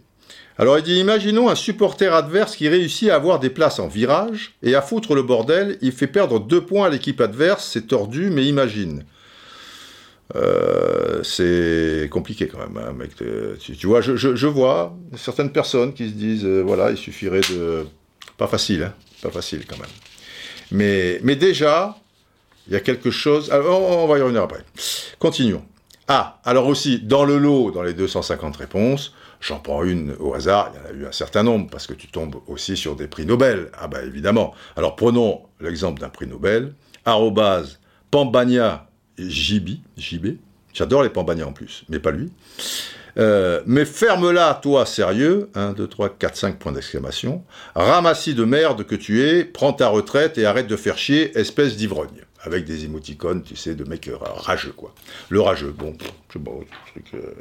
Alors 0.57 0.79
il 0.79 0.85
dit, 0.85 0.99
imaginons 0.99 1.49
un 1.49 1.55
supporter 1.57 2.15
adverse 2.15 2.57
qui 2.57 2.69
réussit 2.69 3.11
à 3.11 3.17
avoir 3.17 3.41
des 3.41 3.51
places 3.51 3.79
en 3.79 3.89
virage, 3.89 4.55
et 4.63 4.75
à 4.75 4.83
foutre 4.83 5.15
le 5.15 5.23
bordel, 5.23 5.79
il 5.83 5.93
fait 5.93 6.07
perdre 6.07 6.39
deux 6.39 6.63
points 6.63 6.87
à 6.87 6.91
l'équipe 6.91 7.21
adverse, 7.21 7.69
c'est 7.73 7.89
tordu, 7.89 8.31
mais 8.31 8.47
imagine. 8.47 9.05
Euh, 10.35 11.23
c'est 11.23 12.09
compliqué 12.11 12.49
quand 12.49 12.59
même, 12.59 12.77
hein. 12.77 13.07
Tu, 13.61 13.87
vois, 13.87 14.01
je, 14.01 14.47
vois 14.47 14.97
certaines 15.17 15.53
personnes 15.53 15.93
qui 15.95 16.09
se 16.09 16.15
disent, 16.15 16.45
euh, 16.45 16.63
voilà, 16.63 16.91
il 16.91 16.97
suffirait 16.97 17.43
de... 17.51 17.87
Pas 18.37 18.49
facile, 18.49 18.83
hein, 18.83 18.95
pas 19.23 19.31
facile 19.31 19.65
quand 19.67 19.79
même. 19.79 19.87
Mais, 20.73 21.21
mais 21.23 21.37
déjà, 21.37 21.97
il 22.67 22.73
y 22.73 22.77
a 22.77 22.81
quelque 22.81 23.11
chose... 23.11 23.51
Alors, 23.51 23.81
on 23.81 24.07
va 24.07 24.19
y 24.19 24.21
revenir 24.21 24.43
après. 24.43 24.65
Continuons. 25.19 25.63
Ah, 26.09 26.41
alors 26.45 26.67
aussi, 26.67 27.01
dans 27.01 27.25
le 27.25 27.39
lot, 27.39 27.71
dans 27.71 27.83
les 27.83 27.95
250 27.95 28.57
réponses, 28.57 29.15
j'en 29.41 29.59
prends 29.59 29.85
une 29.85 30.15
au 30.19 30.35
hasard, 30.35 30.73
il 30.73 30.79
y 30.79 30.81
en 30.81 30.87
a 30.89 31.03
eu 31.03 31.07
un 31.07 31.13
certain 31.13 31.43
nombre, 31.43 31.69
parce 31.71 31.87
que 31.87 31.95
tu 31.95 32.09
tombes 32.09 32.37
aussi 32.47 32.77
sur 32.77 32.95
des 32.95 33.09
prix 33.09 33.27
Nobel. 33.27 33.71
Ah 33.81 33.89
bah 33.89 34.03
évidemment. 34.05 34.55
Alors 34.77 34.97
prenons 34.97 35.43
l'exemple 35.61 36.01
d'un 36.01 36.09
prix 36.09 36.27
Nobel. 36.27 36.75
Arrobase 37.05 37.81
Pambania 38.11 38.89
JB, 39.19 39.79
JB. 39.97 40.37
J'adore 40.73 41.03
les 41.03 41.09
Pambagnas 41.09 41.47
en 41.47 41.53
plus, 41.53 41.85
mais 41.89 41.99
pas 41.99 42.11
lui. 42.11 42.31
Euh, 43.19 43.63
mais 43.67 43.85
ferme-la, 43.85 44.59
toi, 44.63 44.85
sérieux. 44.85 45.49
1, 45.55 45.73
2, 45.73 45.87
3, 45.87 46.11
4, 46.19 46.37
5 46.37 46.59
points 46.59 46.73
d'exclamation. 46.73 47.43
Ramassis 47.75 48.35
de 48.35 48.45
merde 48.45 48.85
que 48.85 48.95
tu 48.95 49.23
es, 49.23 49.45
prends 49.45 49.73
ta 49.73 49.89
retraite 49.89 50.37
et 50.39 50.45
arrête 50.45 50.67
de 50.67 50.77
faire 50.77 50.99
chier, 50.99 51.37
espèce 51.39 51.77
d'ivrogne. 51.77 52.25
Avec 52.43 52.65
des 52.65 52.85
émoticônes, 52.85 53.43
tu 53.43 53.57
sais, 53.57 53.75
de 53.75 53.85
mec 53.85 54.11
rageux, 54.21 54.73
quoi. 54.77 54.95
Le 55.31 55.41
rageux, 55.41 55.75
bon, 55.77 55.97
c'est 56.33 56.39
bon, 56.39 56.61
truc. 56.93 57.07
Euh, 57.15 57.33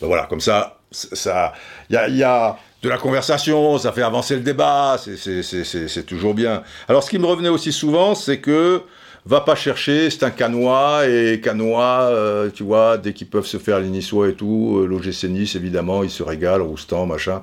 ben 0.00 0.06
voilà, 0.08 0.24
comme 0.24 0.40
ça, 0.40 0.80
ça, 0.90 1.54
il 1.88 1.94
y 1.94 1.96
a, 1.96 2.08
y 2.08 2.22
a, 2.22 2.58
de 2.82 2.88
la 2.90 2.98
conversation, 2.98 3.78
ça 3.78 3.92
fait 3.92 4.02
avancer 4.02 4.34
le 4.34 4.42
débat, 4.42 4.98
c'est 4.98 6.06
toujours 6.06 6.34
bien. 6.34 6.62
Alors, 6.88 7.02
ce 7.02 7.08
qui 7.08 7.18
me 7.18 7.26
revenait 7.26 7.48
aussi 7.48 7.72
souvent, 7.72 8.14
c'est 8.14 8.40
que 8.40 8.82
va 9.26 9.40
pas 9.40 9.54
chercher, 9.54 10.10
c'est 10.10 10.22
un 10.22 10.30
canois, 10.30 11.08
et 11.08 11.40
canois, 11.40 12.08
euh, 12.10 12.50
tu 12.50 12.62
vois, 12.62 12.98
dès 12.98 13.12
qu'ils 13.12 13.28
peuvent 13.28 13.46
se 13.46 13.56
faire 13.56 13.80
les 13.80 13.88
et 13.88 14.34
tout, 14.34 14.78
euh, 14.78 14.86
l'OGC 14.86 15.24
Nice, 15.24 15.56
évidemment, 15.56 16.02
ils 16.02 16.10
se 16.10 16.22
régalent, 16.22 16.66
Roustan, 16.66 17.06
machin. 17.06 17.42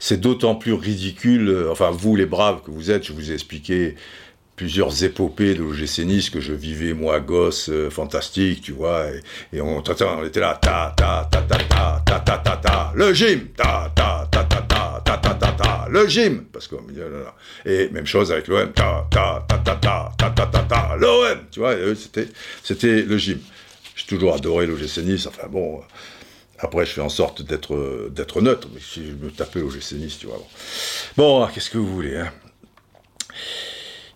C'est 0.00 0.20
d'autant 0.20 0.56
plus 0.56 0.72
ridicule, 0.72 1.48
euh, 1.48 1.70
enfin, 1.70 1.90
vous, 1.92 2.16
les 2.16 2.26
braves 2.26 2.62
que 2.62 2.72
vous 2.72 2.90
êtes, 2.90 3.04
je 3.06 3.12
vous 3.12 3.30
ai 3.30 3.34
expliqué 3.34 3.94
plusieurs 4.62 5.02
épopées 5.02 5.54
de 5.54 5.58
l'OGC 5.64 6.04
Nice 6.04 6.30
que 6.30 6.40
je 6.40 6.52
vivais, 6.52 6.92
moi, 6.92 7.18
gosse, 7.18 7.68
fantastique, 7.90 8.62
tu 8.62 8.70
vois, 8.70 9.06
et, 9.52 9.60
on, 9.60 9.82
on 9.82 10.24
était 10.24 10.38
là, 10.38 10.56
ta, 10.62 10.94
ta, 10.96 11.28
ta, 11.28 11.42
ta, 11.42 11.58
ta, 11.58 12.02
ta, 12.06 12.20
ta, 12.20 12.38
ta, 12.38 12.56
ta, 12.58 12.92
le 12.94 13.12
gym, 13.12 13.48
ta, 13.56 13.92
ta, 13.92 14.28
ta, 14.30 14.44
ta, 14.44 14.62
ta, 14.62 15.02
ta, 15.04 15.16
ta, 15.18 15.34
ta, 15.34 15.52
ta, 15.52 15.88
le 15.90 16.06
gym, 16.06 16.44
parce 16.52 16.68
que, 16.68 16.76
et 17.66 17.88
même 17.88 18.06
chose 18.06 18.30
avec 18.30 18.46
l'OM, 18.46 18.72
ta, 18.72 19.04
ta, 19.10 19.44
ta, 19.48 19.58
ta, 19.58 19.74
ta, 19.74 20.12
ta, 20.16 20.30
ta, 20.30 20.46
ta, 20.46 20.58
ta, 20.60 20.96
l'OM, 20.96 21.38
tu 21.50 21.58
vois, 21.58 21.74
c'était, 21.96 22.28
c'était 22.62 23.02
le 23.02 23.18
gym. 23.18 23.40
Je 23.96 24.06
toujours 24.06 24.32
adoré 24.32 24.66
l'OGC 24.66 24.98
Nice. 24.98 25.26
Enfin 25.26 25.48
bon, 25.50 25.80
après, 26.60 26.86
je 26.86 26.92
fais 26.92 27.00
en 27.00 27.08
sorte 27.08 27.42
d'être 27.42 28.08
d'être 28.10 28.40
neutre, 28.40 28.68
mais 28.72 28.80
si 28.80 29.04
je 29.06 29.12
me 29.12 29.32
tapais 29.32 29.58
l'OGC 29.58 29.94
Nice, 29.94 30.18
tu 30.18 30.26
vois. 30.26 30.38
Bon, 31.16 31.40
bon 31.40 31.48
qu'est-ce 31.48 31.68
que 31.68 31.78
vous 31.78 31.92
voulez 31.92 32.16
hein 32.16 32.32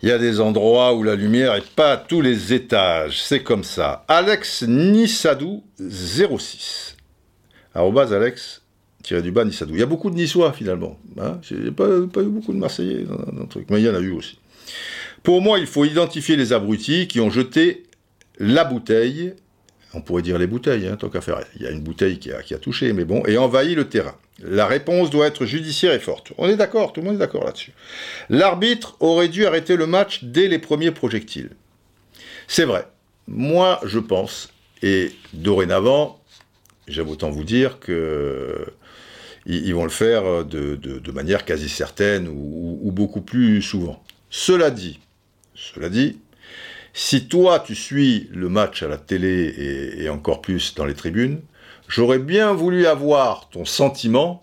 il 0.03 0.09
y 0.09 0.13
a 0.13 0.19
des 0.19 0.41
endroits 0.41 0.95
où 0.95 1.03
la 1.03 1.15
lumière 1.15 1.55
est 1.55 1.69
pas 1.71 1.93
à 1.93 1.97
tous 1.97 2.21
les 2.21 2.53
étages. 2.53 3.23
C'est 3.23 3.43
comme 3.43 3.65
ça. 3.65 4.05
Alex 4.09 4.63
Nissadou 4.63 5.65
06. 5.79 6.97
Arrobas 7.75 8.13
Alex 8.15 8.63
du 9.15 9.31
bas 9.31 9.45
Nissadou. 9.45 9.75
Il 9.75 9.81
y 9.81 9.83
a 9.83 9.87
beaucoup 9.87 10.11
de 10.11 10.17
Niçois 10.17 10.53
finalement. 10.53 10.99
Hein 11.21 11.39
J'ai 11.43 11.71
pas, 11.71 11.87
pas 12.13 12.23
eu 12.23 12.27
beaucoup 12.27 12.53
de 12.53 12.59
Marseillais 12.59 13.05
dans, 13.05 13.41
le 13.41 13.47
truc, 13.47 13.69
mais 13.71 13.81
il 13.81 13.87
y 13.87 13.89
en 13.89 13.95
a 13.95 14.01
eu 14.01 14.11
aussi. 14.11 14.39
Pour 15.23 15.41
moi, 15.41 15.59
il 15.59 15.67
faut 15.67 15.85
identifier 15.85 16.37
les 16.37 16.53
abrutis 16.53 17.07
qui 17.07 17.21
ont 17.21 17.31
jeté 17.31 17.85
la 18.39 18.65
bouteille. 18.65 19.35
On 19.95 20.01
pourrait 20.01 20.23
dire 20.23 20.39
les 20.39 20.47
bouteilles, 20.47 20.87
hein, 20.89 20.97
tant 20.97 21.09
qu'à 21.09 21.21
faire. 21.21 21.41
Il 21.57 21.63
y 21.63 21.67
a 21.67 21.71
une 21.71 21.83
bouteille 21.83 22.19
qui 22.19 22.33
a, 22.33 22.43
qui 22.43 22.55
a 22.55 22.59
touché, 22.59 22.93
mais 22.93 23.05
bon, 23.05 23.23
et 23.27 23.39
envahi 23.39 23.75
le 23.75 23.89
terrain. 23.89 24.15
La 24.43 24.67
réponse 24.67 25.11
doit 25.11 25.27
être 25.27 25.47
judiciaire 25.47 25.93
et 25.93 25.99
forte. 25.99 26.33
On 26.37 26.49
est 26.49 26.57
d'accord, 26.57 26.93
tout 26.93 27.01
le 27.01 27.07
monde 27.07 27.17
est 27.17 27.21
d'accord 27.21 27.45
là-dessus. 27.45 27.73
L'arbitre 28.29 28.97
aurait 29.01 29.29
dû 29.29 29.47
arrêter 29.47 29.77
le 29.77 29.87
match 29.87 30.25
dès 30.25 30.47
les 30.49 30.59
premiers 30.59 30.91
projectiles. 30.91 31.51
C'est 32.47 32.65
vrai. 32.65 32.87
Moi, 33.29 33.81
je 33.85 33.99
pense, 33.99 34.51
et 34.83 35.13
dorénavant, 35.33 36.21
j'aime 36.87 37.09
autant 37.09 37.31
vous 37.31 37.45
dire 37.45 37.81
que 37.81 38.67
ils, 39.47 39.75
vont 39.75 39.85
le 39.85 39.91
faire 39.91 40.45
de, 40.45 41.11
manière 41.13 41.45
quasi 41.45 41.69
certaine 41.69 42.29
ou, 42.29 42.91
beaucoup 42.93 43.21
plus 43.21 43.63
souvent. 43.63 44.03
Cela 44.29 44.71
dit, 44.71 44.99
si 46.93 47.29
toi 47.29 47.61
tu 47.61 47.75
suis 47.75 48.29
le 48.33 48.49
match 48.49 48.83
à 48.83 48.89
la 48.89 48.97
télé 48.97 49.95
et 49.99 50.09
encore 50.09 50.43
plus 50.43 50.75
dans 50.75 50.85
les 50.85 50.95
tribunes, 50.95 51.41
J'aurais 51.89 52.19
bien 52.19 52.53
voulu 52.53 52.87
avoir 52.87 53.49
ton 53.49 53.65
sentiment 53.65 54.43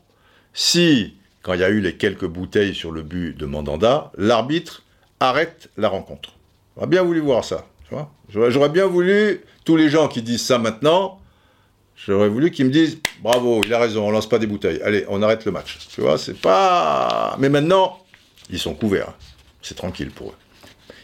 si, 0.54 1.16
quand 1.42 1.54
il 1.54 1.60
y 1.60 1.64
a 1.64 1.70
eu 1.70 1.82
les 1.82 1.96
quelques 1.96 2.26
bouteilles 2.26 2.76
sur 2.76 2.92
le 2.92 3.02
but 3.02 3.36
de 3.36 3.46
Mandanda, 3.46 4.12
l'arbitre 4.18 4.84
arrête 5.20 5.70
la 5.78 5.90
rencontre. 5.90 6.34
J'aurais 6.76 6.88
bien 6.88 7.04
voulu 7.04 7.20
voir 7.20 7.44
ça. 7.44 7.68
J'aurais 8.30 8.70
bien 8.70 8.88
voulu, 8.88 9.42
tous 9.66 9.76
les 9.76 9.90
gens 9.90 10.08
qui 10.08 10.22
disent 10.22 10.42
ça 10.44 10.58
maintenant, 10.58 11.20
j'aurais 11.96 12.30
voulu 12.30 12.50
qu'ils 12.50 12.66
me 12.66 12.72
disent 12.72 13.00
bravo, 13.22 13.62
il 13.64 13.74
a 13.74 13.80
raison, 13.80 14.08
on 14.08 14.12
lance 14.12 14.28
pas 14.28 14.40
des 14.40 14.48
bouteilles. 14.48 14.82
Allez, 14.82 15.06
on 15.10 15.22
arrête 15.22 15.46
le 15.46 15.52
match. 15.52 15.78
Tu 15.94 16.02
vois, 16.02 16.18
c'est 16.18 16.38
pas. 16.38 17.36
Mais 17.40 17.50
maintenant, 17.50 18.00
ils 18.50 18.58
sont 18.60 18.74
couverts. 18.74 19.14
C'est 19.62 19.76
tranquille 19.76 20.10
pour 20.10 20.30
eux. 20.30 20.36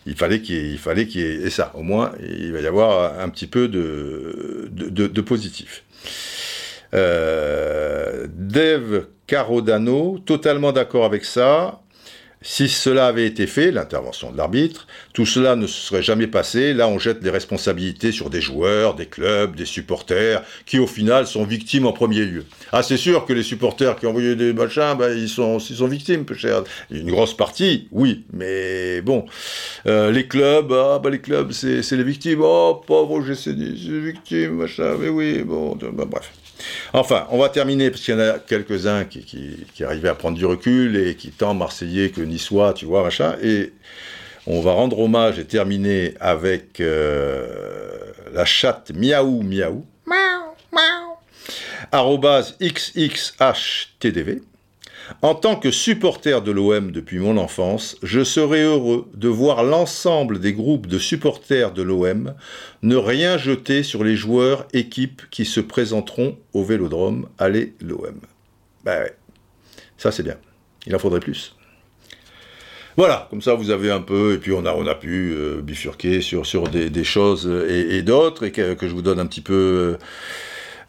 Il 0.06 0.16
fallait 0.16 0.42
qu'il 0.42 0.80
fallait 0.80 1.06
qu'il 1.06 1.22
y 1.22 1.24
ait. 1.26 1.36
Et 1.36 1.50
ça, 1.52 1.72
au 1.76 1.84
moins, 1.84 2.14
il 2.20 2.52
va 2.52 2.62
y 2.62 2.68
avoir 2.68 3.20
un 3.20 3.30
petit 3.30 3.48
peu 3.48 3.68
de, 3.68 4.70
de 4.72 5.22
positif. 5.22 5.84
Euh, 6.94 8.28
Dave 8.34 9.06
Carodano, 9.28 10.18
totalement 10.26 10.72
d'accord 10.72 11.06
avec 11.06 11.24
ça. 11.24 11.82
Si 12.42 12.70
cela 12.70 13.08
avait 13.08 13.26
été 13.26 13.48
fait, 13.48 13.70
l'intervention 13.70 14.32
de 14.32 14.38
l'arbitre, 14.38 14.88
tout 15.14 15.26
cela 15.26 15.58
ne 15.58 15.68
se 15.68 15.88
serait 15.88 16.02
jamais 16.02 16.28
passé. 16.28 16.74
Là, 16.74 16.88
on 16.88 16.98
jette 16.98 17.20
des 17.20 17.30
responsabilités 17.30 18.14
sur 18.14 18.30
des 18.30 18.40
joueurs, 18.40 18.96
des 18.96 19.08
clubs, 19.08 19.56
des 19.56 19.66
supporters, 19.66 20.42
qui 20.66 20.80
au 20.80 20.88
final 20.88 21.28
sont 21.28 21.44
victimes 21.44 21.86
en 21.86 21.92
premier 21.92 22.24
lieu. 22.24 22.46
Ah, 22.72 22.82
c'est 22.82 22.96
sûr 22.96 23.26
que 23.26 23.34
les 23.34 23.44
supporters 23.44 23.98
qui 23.98 24.06
ont 24.06 24.12
envoyé 24.12 24.38
des 24.38 24.54
machins, 24.54 24.96
ben, 24.98 25.18
ils, 25.18 25.28
sont, 25.28 25.58
ils 25.58 25.76
sont 25.76 25.88
victimes, 25.88 26.24
peu 26.24 26.34
cher. 26.34 26.64
Une 26.92 27.12
grosse 27.12 27.36
partie, 27.36 27.90
oui, 27.92 28.24
mais 28.32 29.02
bon. 29.02 29.26
Euh, 29.86 30.10
les 30.10 30.28
clubs, 30.28 30.72
ah, 30.72 31.00
ben, 31.04 31.10
les 31.10 31.20
clubs, 31.20 31.52
c'est 31.52 31.92
les 31.92 32.04
victimes. 32.04 32.40
Oh, 32.42 32.82
pauvre 32.88 33.22
GC, 33.22 33.36
c'est 33.44 33.54
les 33.54 34.00
victimes, 34.00 34.56
machin, 34.56 34.96
mais 34.98 35.10
oui, 35.10 35.44
bon, 35.44 35.76
ben, 35.76 35.92
bref. 36.06 36.32
Enfin, 36.94 37.28
on 37.32 37.38
va 37.38 37.50
terminer, 37.50 37.90
parce 37.90 38.02
qu'il 38.02 38.14
y 38.14 38.18
en 38.18 38.22
a 38.22 38.40
quelques-uns 38.40 39.06
qui, 39.06 39.24
qui, 39.74 39.84
arrivaient 39.84 40.10
à 40.10 40.16
prendre 40.16 40.38
du 40.38 40.46
recul 40.46 40.98
et 40.98 41.16
qui, 41.16 41.32
tant 41.32 41.54
marseillais 41.54 42.10
que 42.10 42.22
niçois, 42.22 42.74
tu 42.74 42.86
vois, 42.86 43.04
machin, 43.04 43.36
et 43.42 43.74
on 44.48 44.62
va 44.62 44.74
rendre 44.74 45.00
hommage 45.00 45.40
et 45.40 45.46
terminer 45.46 46.16
avec 46.20 46.80
euh, 46.80 47.48
la 48.34 48.46
chatte 48.46 48.92
miaou 48.94 49.44
miaou, 49.44 49.86
miaou, 50.06 50.56
miaou, 50.74 51.18
xxhtdv, 52.60 54.42
en 55.22 55.36
tant 55.36 55.56
que 55.56 55.72
supporter 55.72 56.42
de 56.42 56.52
l'OM 56.52 56.92
depuis 56.92 57.20
mon 57.20 57.38
enfance, 57.38 57.98
je 58.04 58.24
serais 58.24 58.64
heureux 58.64 59.08
de 59.14 59.28
voir 59.28 59.64
l'ensemble 59.64 60.40
des 60.40 60.54
groupes 60.54 60.88
de 60.88 61.00
supporters 61.00 61.72
de 61.72 61.82
l'OM 61.82 62.34
ne 62.84 62.96
rien 62.96 63.38
jeter 63.38 63.84
sur 63.84 64.04
les 64.04 64.16
joueurs, 64.16 64.66
équipes 64.74 65.24
qui 65.32 65.46
se 65.46 65.60
présenteront 65.60 66.38
au 66.54 66.64
Vélodrome. 66.64 67.28
Allez 67.38 67.74
l'OM. 67.82 68.20
Ben 68.84 69.04
ouais, 69.04 69.16
ça 69.98 70.12
c'est 70.12 70.24
bien. 70.24 70.38
Il 70.86 70.96
en 70.96 71.00
faudrait 71.00 71.20
plus. 71.20 71.56
Voilà, 72.98 73.28
comme 73.30 73.42
ça 73.42 73.54
vous 73.54 73.70
avez 73.70 73.92
un 73.92 74.02
peu, 74.02 74.34
et 74.34 74.38
puis 74.38 74.52
on 74.52 74.66
a, 74.66 74.74
on 74.74 74.86
a 74.86 74.96
pu 74.96 75.32
euh, 75.34 75.62
bifurquer 75.62 76.20
sur, 76.20 76.44
des, 76.68 77.04
choses 77.06 77.50
et, 77.70 78.02
d'autres, 78.02 78.44
et 78.44 78.52
que, 78.52 78.76
je 78.82 78.94
vous 78.94 79.02
donne 79.02 79.20
un 79.20 79.26
petit 79.26 79.40
peu 79.40 79.98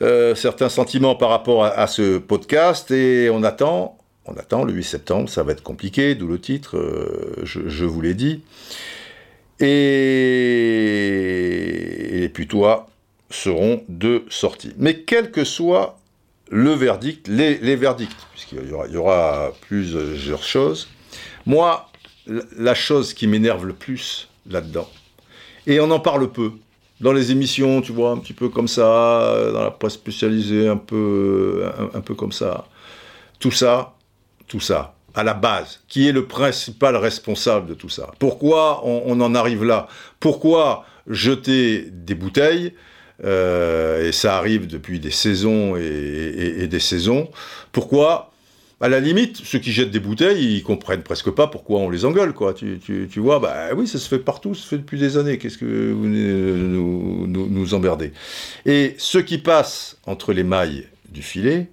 euh, 0.02 0.34
certains 0.34 0.68
sentiments 0.68 1.14
par 1.14 1.28
rapport 1.28 1.64
à, 1.64 1.86
ce 1.86 2.18
podcast, 2.18 2.90
et 2.90 3.30
on 3.30 3.44
attend 3.44 3.96
on 4.26 4.34
attend 4.34 4.64
le 4.64 4.72
8 4.72 4.84
septembre, 4.84 5.28
ça 5.28 5.42
va 5.42 5.52
être 5.52 5.62
compliqué, 5.62 6.14
d'où 6.14 6.26
le 6.28 6.40
titre, 6.40 6.76
euh, 6.76 7.34
je, 7.44 7.84
vous 7.84 8.00
l'ai 8.00 8.14
dit. 8.14 8.42
Et, 9.58 9.66
et 12.24 12.28
puis 12.28 12.46
toi 12.46 12.86
seront 13.30 13.82
de 13.88 14.24
sortie. 14.28 14.72
Mais 14.78 15.00
quel 15.00 15.30
que 15.30 15.44
soit 15.44 15.98
le 16.50 16.72
verdict, 16.72 17.28
les, 17.28 17.76
verdicts, 17.76 18.16
puisqu'il 18.32 18.68
y 18.68 18.96
aura, 18.96 19.52
plusieurs 19.68 20.42
choses, 20.42 20.88
moi, 21.46 21.88
la 22.58 22.74
chose 22.74 23.14
qui 23.14 23.26
m'énerve 23.26 23.66
le 23.66 23.72
plus 23.72 24.28
là-dedans, 24.48 24.88
et 25.66 25.80
on 25.80 25.90
en 25.90 26.00
parle 26.00 26.30
peu, 26.30 26.52
dans 27.00 27.12
les 27.12 27.30
émissions, 27.30 27.80
tu 27.80 27.92
vois, 27.92 28.10
un 28.10 28.18
petit 28.18 28.32
peu 28.32 28.48
comme 28.48 28.68
ça, 28.68 29.50
dans 29.52 29.62
la 29.62 29.70
presse 29.70 29.94
spécialisée, 29.94 30.68
un 30.68 30.76
peu 30.76 31.72
comme 32.16 32.32
ça, 32.32 32.66
tout 33.38 33.52
ça, 33.52 33.94
tout 34.51 34.61
ça 34.61 34.94
à 35.14 35.24
la 35.24 35.34
base 35.34 35.80
Qui 35.88 36.09
est 36.09 36.12
le 36.12 36.26
principal 36.26 36.96
responsable 36.96 37.68
de 37.68 37.74
tout 37.74 37.88
ça 37.88 38.11
Pourquoi 38.18 38.84
on, 38.84 39.18
en 39.20 39.34
arrive 39.34 39.64
là? 39.64 39.88
Pourquoi 40.18 40.84
jeter 41.07 41.88
des 41.90 42.14
bouteilles 42.14 42.74
euh, 43.24 44.07
Et 44.07 44.12
ça 44.12 44.36
arrive 44.36 44.66
depuis 44.66 45.01
des 45.01 45.11
saisons 45.11 45.76
et, 45.76 46.66
des 46.66 46.80
saisons. 46.80 47.30
Pourquoi 47.72 48.26
à 48.82 48.88
la 48.88 48.98
limite, 48.98 49.42
ceux 49.44 49.59
qui 49.59 49.72
jettent 49.72 49.90
des 49.90 50.01
bouteilles, 50.01 50.57
ils 50.57 50.62
comprennent 50.62 51.03
presque 51.03 51.30
pas 51.30 51.46
pourquoi 51.46 51.80
on 51.80 51.90
les 51.90 52.07
engueule, 52.07 52.32
quoi. 52.32 52.55
Tu, 52.55 53.11
vois, 53.16 53.38
bah 53.38 53.74
oui, 53.76 53.86
ça 53.86 53.98
se 53.98 54.09
fait 54.09 54.18
partout, 54.18 54.55
ça 54.55 54.62
se 54.62 54.68
fait 54.68 54.78
depuis 54.78 54.98
des 54.98 55.18
années. 55.18 55.36
Qu'est-ce 55.36 55.59
que 55.59 55.92
vous 55.92 56.07
nous, 56.07 57.26
nous, 57.26 57.46
nous 57.46 57.74
emmerdez 57.74 58.12
Et 58.64 58.94
ce 58.96 59.18
qui 59.18 59.36
passe 59.36 59.98
entre 60.07 60.32
les 60.32 60.44
mailles 60.44 60.86
du 61.11 61.20
filet, 61.20 61.68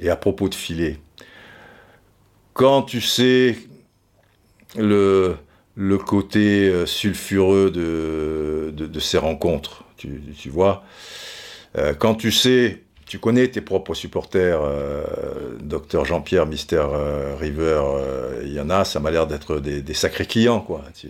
et 0.00 0.10
à 0.10 0.16
propos 0.16 0.50
de 0.50 0.54
filet, 0.54 0.98
quand 2.54 2.82
tu 2.82 3.00
sais 3.00 3.56
le, 4.78 5.36
le 5.76 5.98
côté 5.98 6.68
euh, 6.68 6.86
sulfureux 6.86 7.70
de, 7.70 8.72
de, 8.72 9.00
ces 9.00 9.18
rencontres, 9.18 9.84
tu, 9.96 10.22
tu 10.38 10.48
vois, 10.48 10.84
euh, 11.76 11.94
quand 11.94 12.14
tu 12.14 12.30
sais, 12.30 12.80
tu 13.06 13.18
connais 13.18 13.48
tes 13.48 13.60
propres 13.60 13.94
supporters, 13.94 14.60
euh, 14.62 15.02
docteur 15.60 16.04
Jean-Pierre, 16.04 16.46
Mister 16.46 16.82
River, 17.38 17.82
il 18.44 18.52
y 18.52 18.60
en 18.60 18.70
a, 18.70 18.84
ça 18.84 18.98
m'a 18.98 19.10
l'air 19.10 19.26
d'être 19.26 19.58
des, 19.58 19.94
sacrés 19.94 20.26
clients, 20.26 20.60
quoi. 20.60 20.82
Tu, 20.98 21.08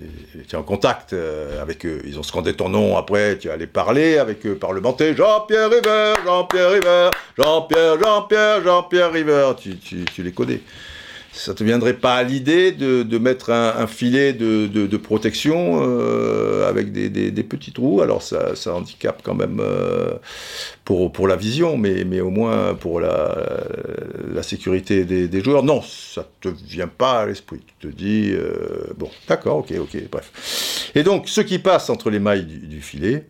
es 0.51 0.57
en 0.57 0.63
contact 0.63 1.15
avec 1.61 1.87
eux, 1.87 2.03
ils 2.05 2.19
ont 2.19 2.23
scandé 2.23 2.55
ton 2.55 2.69
nom, 2.69 2.97
après 2.97 3.39
tu 3.39 3.49
allais 3.51 3.69
parler 3.69 4.19
avec 4.19 4.45
eux, 4.45 4.57
parlementer, 4.57 5.15
Jean-Pierre 5.15 5.71
River, 5.71 6.15
Jean-Pierre 6.25 6.71
River, 6.71 7.11
Jean-Pierre, 7.39 7.99
Jean-Pierre, 8.03 8.63
Jean-Pierre 8.65 9.13
River, 9.13 9.53
tu, 9.57 9.77
tu, 9.77 10.05
tu 10.05 10.23
les 10.23 10.33
connais 10.33 10.61
ça 11.35 11.51
ne 11.51 11.57
te 11.57 11.65
viendrait 11.65 11.95
pas 11.95 12.15
à 12.15 12.23
l'idée 12.23 12.71
de, 12.71 13.19
mettre 13.19 13.51
un, 13.51 13.87
filet 13.89 14.33
de, 14.33 14.97
protection 14.97 15.81
euh, 15.83 16.69
avec 16.69 16.93
des, 16.93 17.43
petits 17.43 17.73
trous 17.73 18.03
Alors 18.03 18.23
ça, 18.23 18.55
ça 18.55 18.75
handicape 18.75 19.21
quand 19.25 19.35
même 19.35 19.59
euh, 19.61 20.15
pour, 20.85 21.13
pour 21.13 21.27
la 21.27 21.35
vision, 21.35 21.77
mais, 21.77 22.05
mais 22.05 22.21
au 22.21 22.31
moins 22.31 22.75
pour 22.75 23.01
la, 23.01 23.37
la 24.33 24.43
sécurité 24.45 25.05
des, 25.05 25.41
joueurs. 25.43 25.65
Non, 25.65 25.83
ça 25.83 26.23
ne 26.45 26.51
te 26.51 26.57
vient 26.65 26.89
pas 26.89 27.23
à 27.23 27.27
l'esprit. 27.27 27.61
Tu 27.81 27.89
te 27.89 27.93
dis, 27.95 28.31
euh, 28.33 28.93
bon, 28.97 29.11
d'accord, 29.27 29.59
ok, 29.59 29.73
ok, 29.81 30.09
bref. 30.11 30.93
Et 30.95 31.03
donc, 31.03 31.29
ce 31.29 31.41
qui 31.41 31.59
passe 31.59 31.91
entre 31.91 32.11
les 32.11 32.21
mailles 32.21 32.45
du, 32.45 32.81
filet, 32.81 33.27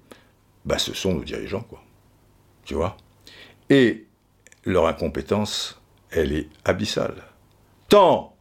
bah, 0.67 0.79
ce 0.79 0.93
sont 0.93 1.15
nos 1.15 1.25
dirigeants, 1.25 1.65
quoi. 1.69 1.83
Tu 2.67 2.75
vois? 2.75 2.97
Et 3.71 4.05
leur 4.65 4.87
incompétence, 4.87 5.81
elle 6.11 6.33
est 6.33 6.49
abyssale 6.65 7.34
tant 7.95 8.35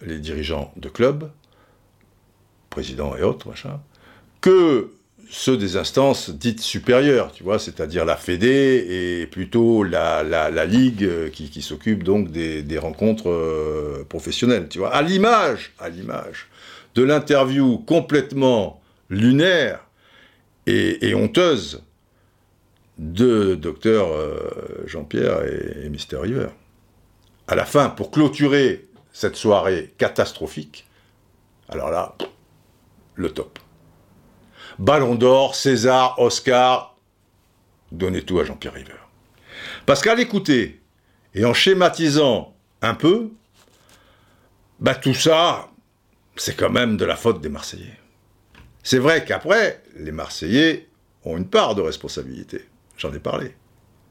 les 0.00 0.18
dirigeants 0.18 0.72
de 0.76 0.88
clubs, 0.88 1.30
présidents 2.70 3.14
et 3.14 3.22
autres, 3.22 3.48
machin, 3.48 3.80
que 4.40 4.90
ceux 5.30 5.56
des 5.56 5.76
instances 5.76 6.30
dites 6.30 6.60
supérieures, 6.60 7.30
tu 7.30 7.44
vois, 7.44 7.60
c'est-à-dire 7.60 8.04
la 8.04 8.16
Fédé 8.16 8.84
et 8.88 9.28
plutôt 9.28 9.84
la, 9.84 10.24
la, 10.24 10.64
Ligue 10.64 11.04
euh, 11.04 11.30
qui, 11.30 11.50
qui 11.50 11.62
s'occupe 11.62 12.02
donc 12.02 12.32
des, 12.32 12.64
des 12.64 12.78
rencontres 12.78 13.30
euh, 13.30 14.04
professionnelles, 14.08 14.66
tu 14.68 14.78
vois. 14.78 14.92
À 14.92 15.02
l'image, 15.02 15.72
à 15.78 15.88
l'image 15.88 16.48
de 16.96 17.04
l'interview 17.04 17.78
complètement 17.78 18.82
lunaire 19.08 19.86
et, 20.66 21.14
honteuse 21.14 21.84
de 22.98 23.54
docteur 23.54 24.08
euh, 24.10 24.82
Jean-Pierre 24.86 25.44
et, 25.44 25.84
et 25.84 25.90
Mister 25.90 26.16
River. 26.16 26.48
À 27.46 27.54
la 27.54 27.64
fin, 27.64 27.88
pour 27.88 28.10
clôturer 28.10 28.85
cette 29.16 29.36
soirée 29.36 29.94
catastrophique, 29.96 30.86
alors 31.70 31.90
là, 31.90 32.14
le 33.14 33.32
top. 33.32 33.58
Ballon 34.78 35.14
d'or, 35.14 35.54
César, 35.54 36.18
Oscar, 36.18 36.98
donnez 37.90 38.20
tout 38.20 38.38
à 38.40 38.44
Jean-Pierre 38.44 38.74
River. 38.74 38.98
Parce 39.86 40.02
qu'à 40.02 40.14
l'écouter, 40.14 40.82
et 41.32 41.46
en 41.46 41.54
schématisant 41.54 42.54
un 42.82 42.92
peu, 42.92 43.30
bah 44.80 44.94
tout 44.94 45.14
ça, 45.14 45.70
c'est 46.36 46.54
quand 46.54 46.68
même 46.68 46.98
de 46.98 47.06
la 47.06 47.16
faute 47.16 47.40
des 47.40 47.48
Marseillais. 47.48 47.98
C'est 48.82 48.98
vrai 48.98 49.24
qu'après, 49.24 49.82
les 49.96 50.12
Marseillais 50.12 50.90
ont 51.24 51.38
une 51.38 51.48
part 51.48 51.74
de 51.74 51.80
responsabilité. 51.80 52.68
J'en 52.98 53.14
ai 53.14 53.20
parlé. 53.20 53.56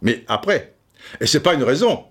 Mais 0.02 0.26
après. 0.28 0.74
Et 1.22 1.28
c'est 1.28 1.42
pas 1.42 1.54
une 1.54 1.64
raison. 1.64 2.06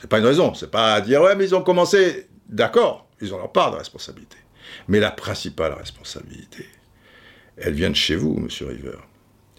C'est 0.00 0.08
pas 0.08 0.18
une 0.18 0.26
raison. 0.26 0.54
C'est 0.54 0.70
pas 0.70 0.94
à 0.94 1.00
dire, 1.00 1.22
ouais, 1.22 1.36
mais 1.36 1.44
ils 1.44 1.54
ont 1.54 1.62
commencé. 1.62 2.26
D'accord, 2.48 3.06
ils 3.20 3.32
ont 3.34 3.38
leur 3.38 3.52
part 3.52 3.70
de 3.70 3.76
responsabilité. 3.76 4.36
Mais 4.88 5.00
la 5.00 5.10
principale 5.10 5.72
responsabilité, 5.72 6.66
elle 7.56 7.74
vient 7.74 7.90
de 7.90 7.96
chez 7.96 8.16
vous, 8.16 8.34
monsieur 8.34 8.66
River. 8.66 8.96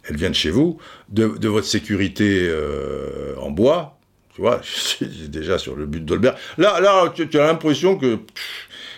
Elle 0.04 0.18
vient 0.18 0.30
de 0.30 0.36
chez 0.36 0.50
vous, 0.50 0.80
de, 1.10 1.26
votre 1.48 1.68
sécurité 1.68 2.48
euh, 2.50 3.36
en 3.38 3.52
bois. 3.52 4.00
Tu 4.34 4.42
vois, 4.42 4.62
déjà 5.28 5.58
sur 5.58 5.76
le 5.76 5.86
but 5.86 6.04
d'Olbert. 6.04 6.36
Là, 6.58 6.80
là, 6.80 7.14
tu, 7.14 7.28
as 7.38 7.46
l'impression 7.46 7.98
que 7.98 8.20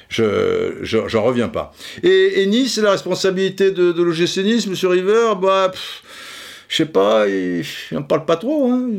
je, 0.07 0.80
j'en 0.84 1.24
reviens 1.24 1.49
pas. 1.49 1.74
Et, 2.03 2.45
Nice, 2.45 2.78
la 2.78 2.91
responsabilité 2.91 3.72
de, 3.72 3.91
de 3.91 4.03
l'OGC 4.03 4.38
Nice, 4.38 4.68
monsieur 4.68 4.88
River, 4.88 5.34
bah, 5.41 5.72
je 6.68 6.77
sais 6.77 6.85
pas, 6.85 7.27
il 7.27 7.64
n'en 7.91 8.03
parle 8.03 8.26
pas 8.26 8.35
trop. 8.35 8.72
Hein, 8.72 8.90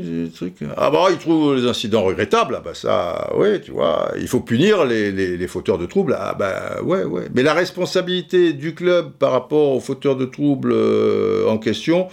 ah 0.76 0.90
bah, 0.90 1.06
il 1.10 1.18
trouve 1.18 1.56
les 1.56 1.66
incidents 1.66 2.02
regrettables, 2.02 2.56
ah 2.58 2.62
bah 2.64 2.74
ça, 2.74 3.30
ouais, 3.36 3.60
tu 3.60 3.72
vois, 3.72 4.12
il 4.18 4.28
faut 4.28 4.40
punir 4.40 4.84
les, 4.84 5.10
les, 5.12 5.46
fauteurs 5.48 5.78
de 5.78 5.86
troubles, 5.86 6.16
ah 6.18 6.34
bah 6.38 6.82
ouais, 6.82 7.04
ouais. 7.04 7.28
Mais 7.34 7.42
la 7.42 7.54
responsabilité 7.54 8.52
du 8.52 8.74
club 8.74 9.12
par 9.12 9.32
rapport 9.32 9.72
aux 9.72 9.80
fauteurs 9.80 10.16
de 10.16 10.24
troubles 10.24 10.72
euh, 10.72 11.48
en 11.48 11.58
question, 11.58 12.08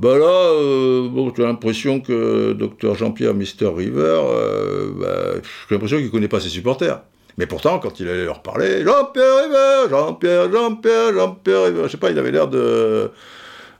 bah 0.00 0.18
là, 0.18 0.26
euh, 0.26 1.08
bon, 1.08 1.30
as 1.30 1.42
l'impression 1.42 2.00
que 2.00 2.52
Dr 2.52 2.94
Jean-Pierre 2.94 3.34
Mister 3.34 3.68
River, 3.68 4.20
euh, 4.24 4.90
bah, 4.96 5.40
j'ai 5.68 5.74
l'impression 5.74 5.98
qu'il 5.98 6.10
connaît 6.10 6.28
pas 6.28 6.40
ses 6.40 6.48
supporters. 6.48 7.00
Mais 7.36 7.46
pourtant, 7.46 7.78
quand 7.78 7.98
il 8.00 8.08
allait 8.08 8.24
leur 8.24 8.42
parler, 8.42 8.84
Jean-Pierre 8.84 9.44
River, 9.44 9.90
Jean-Pierre, 9.90 10.52
Jean-Pierre, 10.52 11.12
Jean-Pierre 11.12 11.64
River, 11.64 11.82
je 11.84 11.88
sais 11.88 11.96
pas, 11.96 12.10
il 12.10 12.18
avait 12.18 12.30
l'air 12.30 12.48
de 12.48 13.10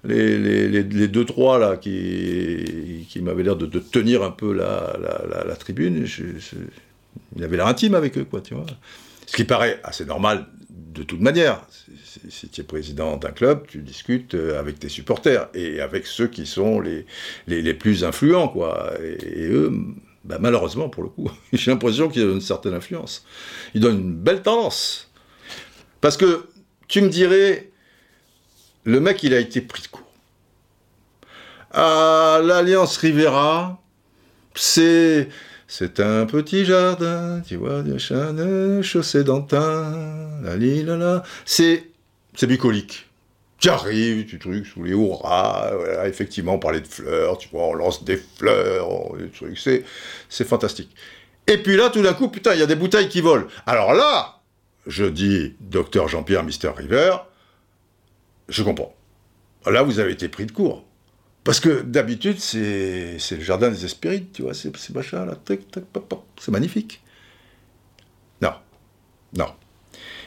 les, 0.05 0.39
les, 0.39 0.83
les, 0.83 1.09
deux, 1.09 1.25
trois 1.25 1.59
là 1.59 1.77
qui, 1.77 3.09
m'avaient 3.23 3.43
l'air 3.43 3.57
de, 3.57 3.67
tenir 3.79 4.23
un 4.23 4.31
peu 4.31 4.53
la, 4.53 4.97
la, 5.47 5.57
tribune, 5.57 6.07
il 7.37 7.45
avait 7.45 7.57
l'air 7.57 7.67
intime 7.67 7.95
avec 7.95 8.19
eux, 8.19 8.25
quoi, 8.25 8.41
tu 8.41 8.55
vois. 8.55 8.67
Ce 9.27 9.37
qui 9.37 9.45
paraît 9.45 9.81
assez 9.83 10.05
normal 10.05 10.47
de 10.95 11.03
toute 11.03 11.21
manière. 11.21 11.67
Si 12.29 12.49
tu 12.49 12.61
es 12.61 12.65
président 12.65 13.17
d'un 13.17 13.33
club, 13.33 13.67
tu 13.67 13.79
discutes 13.79 14.35
euh, 14.35 14.59
avec 14.59 14.79
tes 14.79 14.89
supporters 14.89 15.49
et 15.53 15.81
avec 15.81 16.07
ceux 16.07 16.29
qui 16.29 16.47
sont 16.47 16.81
les, 16.81 17.07
les, 17.49 17.61
les 17.61 17.75
plus 17.75 18.05
influents, 18.05 18.49
quoi. 18.49 18.93
Et, 19.03 19.49
eux, 19.49 19.73
bah, 20.25 20.39
malheureusement, 20.41 20.89
pour 20.89 21.03
le 21.03 21.09
coup, 21.09 21.31
j'ai 21.53 21.71
l'impression 21.71 22.09
qu'ils 22.09 22.25
ont 22.25 22.33
une 22.33 22.41
certaine 22.41 22.75
influence. 22.75 23.27
Ils 23.75 23.81
donnent 23.81 24.01
une 24.01 24.15
belle 24.15 24.43
tendance. 24.43 25.11
Parce 26.01 26.17
que 26.17 26.47
tu 26.87 27.01
me 27.01 27.09
dirais, 27.09 27.73
le 28.85 29.01
mec, 29.01 29.23
il 29.23 29.35
a 29.35 29.39
été 29.39 29.61
pris 29.61 29.83
de 29.83 29.89
court. 29.89 30.03
À 31.73 32.41
l'Alliance 32.43 32.97
Rivera, 32.99 33.81
c'est 34.55 35.29
c'est 35.67 35.99
un 35.99 36.27
petit 36.27 36.65
jardin, 36.65 37.41
tu 37.41 37.57
vois, 37.57 37.83
de 37.83 37.99
chêne, 37.99 38.83
chaussée 38.83 39.25
d'antin, 39.25 40.41
la 40.43 40.57
la 40.57 40.97
la. 40.97 41.23
C'est 41.45 41.91
c'est 42.35 42.47
bucolique. 42.47 43.07
Tu 43.59 43.71
arrives, 43.71 44.27
tu 44.27 44.39
trucs 44.39 44.67
sous 44.67 44.83
les 44.83 44.91
hurrahs, 44.91 45.73
effectivement, 46.05 46.55
on 46.55 46.59
parlait 46.59 46.83
de 46.83 46.87
fleurs, 46.87 47.39
tu 47.39 47.49
vois, 47.49 47.69
on 47.69 47.75
lance 47.75 48.05
des 48.05 48.21
fleurs, 48.39 49.17
des 49.17 49.57
c'est, 49.57 49.85
c'est 50.29 50.47
fantastique. 50.47 50.95
Et 51.47 51.59
puis 51.59 51.77
là, 51.77 51.89
tout 51.89 52.03
d'un 52.03 52.13
coup, 52.13 52.29
putain, 52.29 52.53
il 52.55 52.61
y 52.61 52.63
a 52.63 52.67
des 52.67 52.75
bouteilles 52.75 53.09
qui 53.09 53.23
volent. 53.23 53.47
Alors 53.67 53.95
là, 53.95 54.41
je 54.87 55.05
dis, 55.05 55.57
docteur 55.61 56.09
Jean-Pierre 56.09 56.43
Mister 56.43 56.71
River, 56.77 57.17
je 58.49 58.63
comprends. 58.63 58.95
Là, 59.67 59.83
vous 59.83 59.99
avez 59.99 60.13
été 60.13 60.29
pris 60.29 60.47
de 60.47 60.53
court. 60.53 60.85
Parce 61.45 61.61
que 61.61 61.83
d'habitude, 61.83 62.39
c'est 62.39 63.19
le 63.31 63.41
jardin 63.41 63.71
des 63.71 63.85
Hespérides, 63.85 64.33
tu 64.33 64.43
vois, 64.43 64.55
c'est 64.55 64.73
machin 64.95 65.27
là, 65.27 65.37
c'est 66.41 66.51
magnifique. 66.51 67.03
Non, 68.41 68.55
non. 69.37 69.53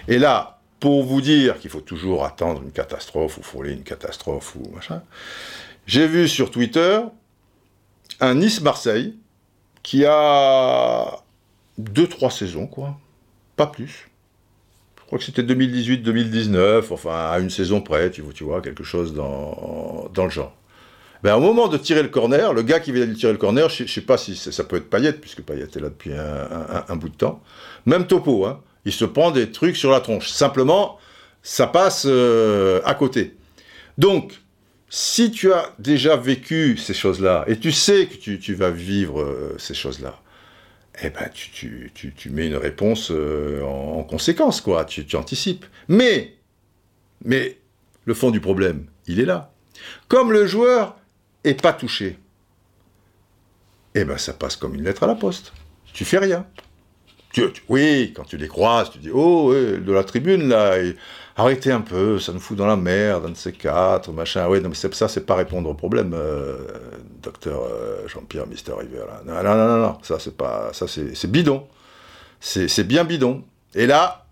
Et 0.08 0.20
là, 0.20 0.62
pour 0.80 1.04
vous 1.04 1.22
dire 1.22 1.60
qu'il 1.60 1.72
faut 1.72 1.82
toujours 1.82 2.24
attendre 2.24 2.62
une 2.62 2.72
catastrophe 2.72 3.40
ou 3.40 3.44
frôler 3.44 3.74
une 3.74 3.84
catastrophe 3.84 4.56
ou 4.56 4.70
machin, 4.76 5.02
j'ai 5.88 6.08
vu 6.08 6.28
sur 6.28 6.52
Twitter 6.52 7.00
un 8.20 8.36
Nice-Marseille 8.36 9.16
qui 9.82 10.06
a 10.06 11.24
deux, 11.80 12.08
trois 12.08 12.30
saisons, 12.30 12.68
quoi. 12.68 13.00
Pas 13.56 13.68
plus 13.68 14.10
crois 15.08 15.20
que 15.20 15.26
c'était 15.26 15.42
2018-2019, 15.44 16.86
enfin 16.92 17.32
à 17.32 17.40
une 17.40 17.50
saison 17.50 17.82
près, 17.82 18.12
tu 18.12 18.22
vois, 18.22 18.34
tu 18.34 18.46
quelque 18.62 18.84
chose 18.84 19.14
dans, 19.14 20.10
dans 20.14 20.26
le 20.26 20.30
genre. 20.30 20.56
Ben, 21.24 21.36
au 21.36 21.40
moment 21.40 21.68
de 21.68 21.78
tirer 21.78 22.04
le 22.04 22.10
corner, 22.10 22.54
le 22.54 22.62
gars 22.62 22.80
qui 22.80 22.92
vient 22.92 23.06
de 23.06 23.14
tirer 23.14 23.32
le 23.32 23.40
corner, 23.40 23.70
je 23.70 23.84
ne 23.84 23.88
sais 23.88 24.02
pas 24.02 24.18
si 24.18 24.36
ça 24.36 24.64
peut 24.64 24.76
être 24.76 24.90
Payette, 24.90 25.20
puisque 25.20 25.42
Payette 25.42 25.76
est 25.76 25.80
là 25.80 25.90
depuis 25.90 26.12
un, 26.14 26.96
bout 26.96 27.10
de 27.10 27.16
temps, 27.16 27.42
même 27.86 28.06
topo, 28.06 28.46
hein, 28.46 28.62
il 28.86 28.92
se 28.92 29.06
prend 29.06 29.32
des 29.32 29.52
trucs 29.52 29.76
sur 29.76 29.92
la 29.92 30.00
tronche. 30.00 30.30
Simplement, 30.30 31.00
ça 31.42 31.68
passe 31.68 32.06
euh, 32.08 32.82
à 32.86 32.94
côté. 32.94 33.36
Donc, 33.98 34.34
si 34.90 35.32
tu 35.32 35.52
as 35.52 35.74
déjà 35.80 36.16
vécu 36.16 36.78
ces 36.78 36.94
choses-là, 36.94 37.46
et 37.48 37.58
tu 37.58 37.72
sais 37.72 38.06
que 38.06 38.16
tu, 38.16 38.54
vas 38.54 38.70
vivre 38.70 39.22
euh, 39.22 39.56
ces 39.58 39.74
choses-là, 39.74 40.20
eh 41.02 41.10
ben, 41.10 41.30
tu, 41.32 41.92
mets 42.32 42.48
une 42.48 42.56
réponse 42.56 43.12
euh, 43.12 43.62
en, 43.64 44.04
conséquence, 44.04 44.62
quoi. 44.62 44.86
Tu, 44.86 45.16
anticipes. 45.16 45.66
Mais, 45.88 46.36
mais, 47.24 47.58
le 48.06 48.14
fond 48.14 48.32
du 48.32 48.40
problème, 48.40 48.86
il 49.06 49.20
est 49.20 49.26
là. 49.26 49.54
Comme 50.08 50.32
le 50.32 50.48
joueur 50.48 50.98
est 51.44 51.62
pas 51.62 51.74
touché, 51.74 52.18
eh 53.94 54.06
ben, 54.06 54.18
ça 54.18 54.34
passe 54.34 54.56
comme 54.56 54.76
une 54.76 54.84
lettre 54.84 55.04
à 55.04 55.08
la 55.08 55.16
poste. 55.16 55.54
Tu 55.94 56.04
fais 56.04 56.18
rien. 56.18 56.48
oui, 57.70 58.14
quand 58.16 58.24
tu 58.24 58.38
les 58.38 58.48
croises, 58.48 58.90
tu 58.90 58.98
dis, 58.98 59.12
oh, 59.12 59.54
de 59.54 59.92
la 59.92 60.04
tribune, 60.04 60.48
là, 60.48 60.78
arrêtez 61.38 61.72
un 61.72 61.82
peu, 61.82 62.20
ça 62.20 62.34
nous 62.34 62.40
fout 62.40 62.58
dans 62.58 62.66
la 62.66 62.76
merde, 62.76 63.26
un 63.26 63.30
de 63.30 63.38
ces 63.38 63.54
quatre, 63.54 64.12
machin. 64.12 64.48
Oui, 64.50 64.60
non, 64.60 64.70
mais 64.70 64.76
ça, 64.76 65.08
c'est 65.08 65.26
pas 65.26 65.36
répondre 65.36 65.70
au 65.70 65.74
problème, 65.76 66.14
euh, 66.14 66.58
docteur 67.22 67.62
euh, 67.64 68.08
Jean-Pierre 68.08 68.48
Mister 68.48 68.74
River. 68.74 69.06
Non, 69.26 69.44
non, 69.44 69.56
non, 69.56 69.78
non, 69.78 69.98
ça, 70.02 70.20
c'est 70.20 70.36
pas, 70.36 70.72
ça, 70.74 70.88
c'est 70.88 71.32
bidon. 71.32 71.66
C'est 72.40 72.84
bien 72.84 73.04
bidon. 73.04 73.44
Et 73.74 73.88
là, 73.88 74.26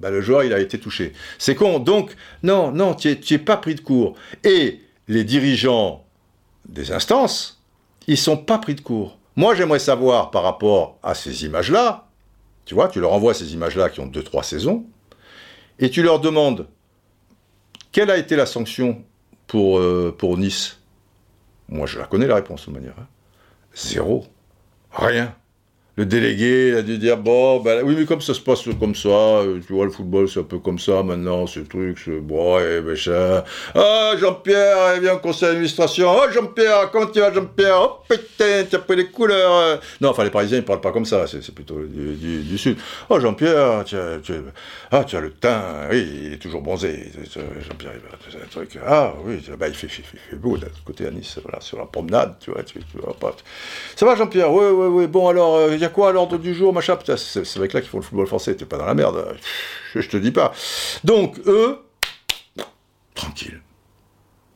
bah, 0.00 0.10
le 0.10 0.20
joueur, 0.20 0.44
il 0.44 0.52
a 0.52 0.60
été 0.60 0.78
touché. 0.78 1.12
C'est 1.38 1.54
con. 1.54 1.78
Donc, 1.78 2.14
non, 2.42 2.72
non, 2.72 2.94
tu 2.94 3.16
n'es 3.30 3.38
pas 3.38 3.56
pris 3.56 3.74
de 3.74 3.80
court. 3.80 4.14
Et 4.44 4.80
les 5.06 5.24
dirigeants 5.24 6.04
des 6.68 6.92
instances, 6.92 7.60
ils 8.06 8.18
sont 8.18 8.36
pas 8.36 8.58
pris 8.58 8.74
de 8.74 8.80
court. 8.80 9.18
Moi, 9.36 9.54
j'aimerais 9.54 9.78
savoir 9.78 10.30
par 10.30 10.42
rapport 10.42 10.98
à 11.02 11.14
ces 11.14 11.44
images-là, 11.44 12.08
tu 12.64 12.74
vois, 12.74 12.88
tu 12.88 13.00
leur 13.00 13.12
envoies 13.12 13.34
ces 13.34 13.54
images-là 13.54 13.88
qui 13.88 14.00
ont 14.00 14.06
deux, 14.06 14.22
trois 14.22 14.42
saisons, 14.42 14.84
et 15.78 15.90
tu 15.90 16.02
leur 16.02 16.20
demandes 16.20 16.66
quelle 17.92 18.10
a 18.10 18.16
été 18.16 18.36
la 18.36 18.46
sanction 18.46 19.02
pour, 19.46 19.78
euh, 19.78 20.14
pour 20.16 20.36
Nice? 20.36 20.80
Moi, 21.68 21.86
je 21.86 21.98
la 21.98 22.06
connais 22.06 22.26
la 22.26 22.36
réponse 22.36 22.66
de 22.68 22.72
manière. 22.72 22.94
Hein. 22.98 23.06
Zéro. 23.74 24.26
Rien. 24.92 25.34
Le 25.98 26.06
délégué 26.06 26.76
a 26.76 26.82
dû 26.82 26.96
dire 26.96 27.16
bon 27.16 27.58
ben 27.58 27.82
oui 27.84 27.96
mais 27.98 28.04
comme 28.04 28.20
ça 28.20 28.32
se 28.32 28.40
passe 28.40 28.62
comme 28.78 28.94
ça 28.94 29.08
euh, 29.08 29.58
tu 29.66 29.72
vois 29.72 29.84
le 29.84 29.90
football 29.90 30.28
c'est 30.28 30.38
un 30.38 30.44
peu 30.44 30.60
comme 30.60 30.78
ça 30.78 31.02
maintenant 31.02 31.48
ce 31.48 31.58
truc 31.58 31.98
ce 31.98 32.12
bon 32.12 32.60
et 32.60 32.80
machin. 32.80 33.42
Ah 33.74 34.12
Jean-Pierre 34.16 34.94
il 34.94 35.02
vient 35.02 35.14
au 35.14 35.18
conseil 35.18 35.48
d'administration. 35.48 36.08
Oh 36.08 36.30
Jean-Pierre 36.32 36.92
comment 36.92 37.06
tu 37.06 37.18
vas 37.18 37.32
Jean-Pierre? 37.32 37.80
Oh 37.82 37.96
putain 38.08 38.64
tu 38.70 38.76
as 38.76 38.78
pris 38.78 38.94
les 38.94 39.06
couleurs 39.06 39.80
non 40.00 40.10
enfin 40.10 40.22
les 40.22 40.30
Parisiens 40.30 40.58
ils 40.58 40.64
parlent 40.64 40.80
pas 40.80 40.92
comme 40.92 41.04
ça 41.04 41.26
c'est 41.26 41.52
plutôt 41.52 41.80
du, 41.80 42.42
du, 42.42 42.58
sud. 42.58 42.78
Oh 43.10 43.18
Jean-Pierre 43.18 43.82
tu 43.84 43.96
as, 43.96 44.18
tu, 44.22 44.34
ah 44.92 45.02
tu 45.02 45.16
as 45.16 45.20
le 45.20 45.32
teint 45.32 45.88
oui 45.90 46.26
il 46.26 46.32
est 46.34 46.38
toujours 46.38 46.62
bronzé 46.62 47.10
Jean-Pierre 47.34 47.94
il 47.96 48.40
un 48.40 48.46
truc. 48.48 48.78
Ah 48.86 49.14
oui 49.24 49.42
bah, 49.58 49.66
il 49.66 49.74
fait, 49.74 49.88
fait, 49.88 50.04
fait, 50.04 50.36
beau 50.36 50.56
d'un 50.56 50.68
côté 50.84 51.08
à 51.08 51.10
Nice 51.10 51.40
voilà 51.42 51.60
sur 51.60 51.76
la 51.76 51.86
promenade 51.86 52.36
tu 52.38 52.52
vois 52.52 52.62
tu, 52.62 52.78
vois 52.94 53.16
pas. 53.18 53.34
Ça 53.96 54.06
va 54.06 54.14
Jean-Pierre? 54.14 54.52
Oui 54.52 54.66
oui 54.66 54.86
oui 54.86 55.06
bon 55.08 55.26
alors 55.26 55.58
quoi 55.88 56.10
à 56.10 56.12
l'ordre 56.12 56.38
du 56.38 56.54
jour, 56.54 56.72
machin? 56.72 56.96
Putain, 56.96 57.16
c'est 57.16 57.56
avec 57.56 57.72
là 57.72 57.80
qui 57.80 57.88
font 57.88 57.98
le 57.98 58.02
football 58.02 58.26
français, 58.26 58.54
t'es 58.54 58.64
pas 58.64 58.78
dans 58.78 58.86
la 58.86 58.94
merde. 58.94 59.36
Je, 59.94 60.08
te 60.08 60.16
dis 60.16 60.32
pas. 60.32 60.52
Donc, 61.04 61.38
eux, 61.46 61.78
tranquille. 63.14 63.60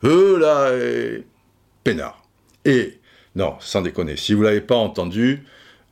Eux, 0.03 0.37
là, 0.37 0.71
et... 0.75 1.25
peinard. 1.83 2.21
Et, 2.65 2.99
non, 3.35 3.55
sans 3.59 3.81
déconner, 3.81 4.17
si 4.17 4.33
vous 4.33 4.41
l'avez 4.41 4.61
pas 4.61 4.75
entendu, 4.75 5.45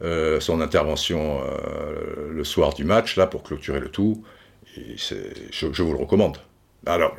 euh, 0.04 0.40
son 0.40 0.62
intervention 0.62 1.42
euh, 1.44 2.30
le 2.32 2.44
soir 2.44 2.74
du 2.74 2.84
match, 2.84 3.18
là, 3.18 3.28
pour 3.28 3.44
clôturer 3.44 3.80
le 3.80 3.90
tout, 3.90 4.24
je, 4.76 5.66
vous 5.66 5.94
le 5.94 6.00
recommande. 6.00 6.38
Alors. 6.86 7.16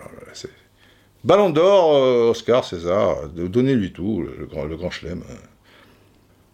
Ballon 1.24 1.50
d'or, 1.50 1.94
euh, 1.94 2.30
Oscar, 2.30 2.64
César, 2.64 3.28
donnez-lui 3.28 3.92
tout, 3.92 4.26
grand, 4.50 4.64
le 4.64 4.76
grand 4.76 4.90
chelem. 4.90 5.22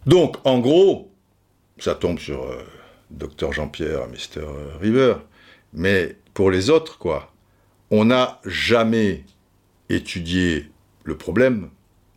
Donc, 0.05 0.37
en 0.45 0.59
gros, 0.59 1.11
ça 1.79 1.95
tombe 1.95 2.19
sur 2.19 2.45
euh, 2.45 2.63
Docteur 3.11 3.53
Jean-Pierre, 3.53 4.07
Mr. 4.09 4.45
River. 4.81 5.15
Mais 5.73 6.17
pour 6.35 6.51
les 6.51 6.71
autres, 6.71 6.99
quoi, 6.99 7.33
on 7.91 8.07
n'a 8.07 8.41
jamais 8.45 9.25
étudié 9.89 10.71
le 11.05 11.17
problème, 11.17 11.71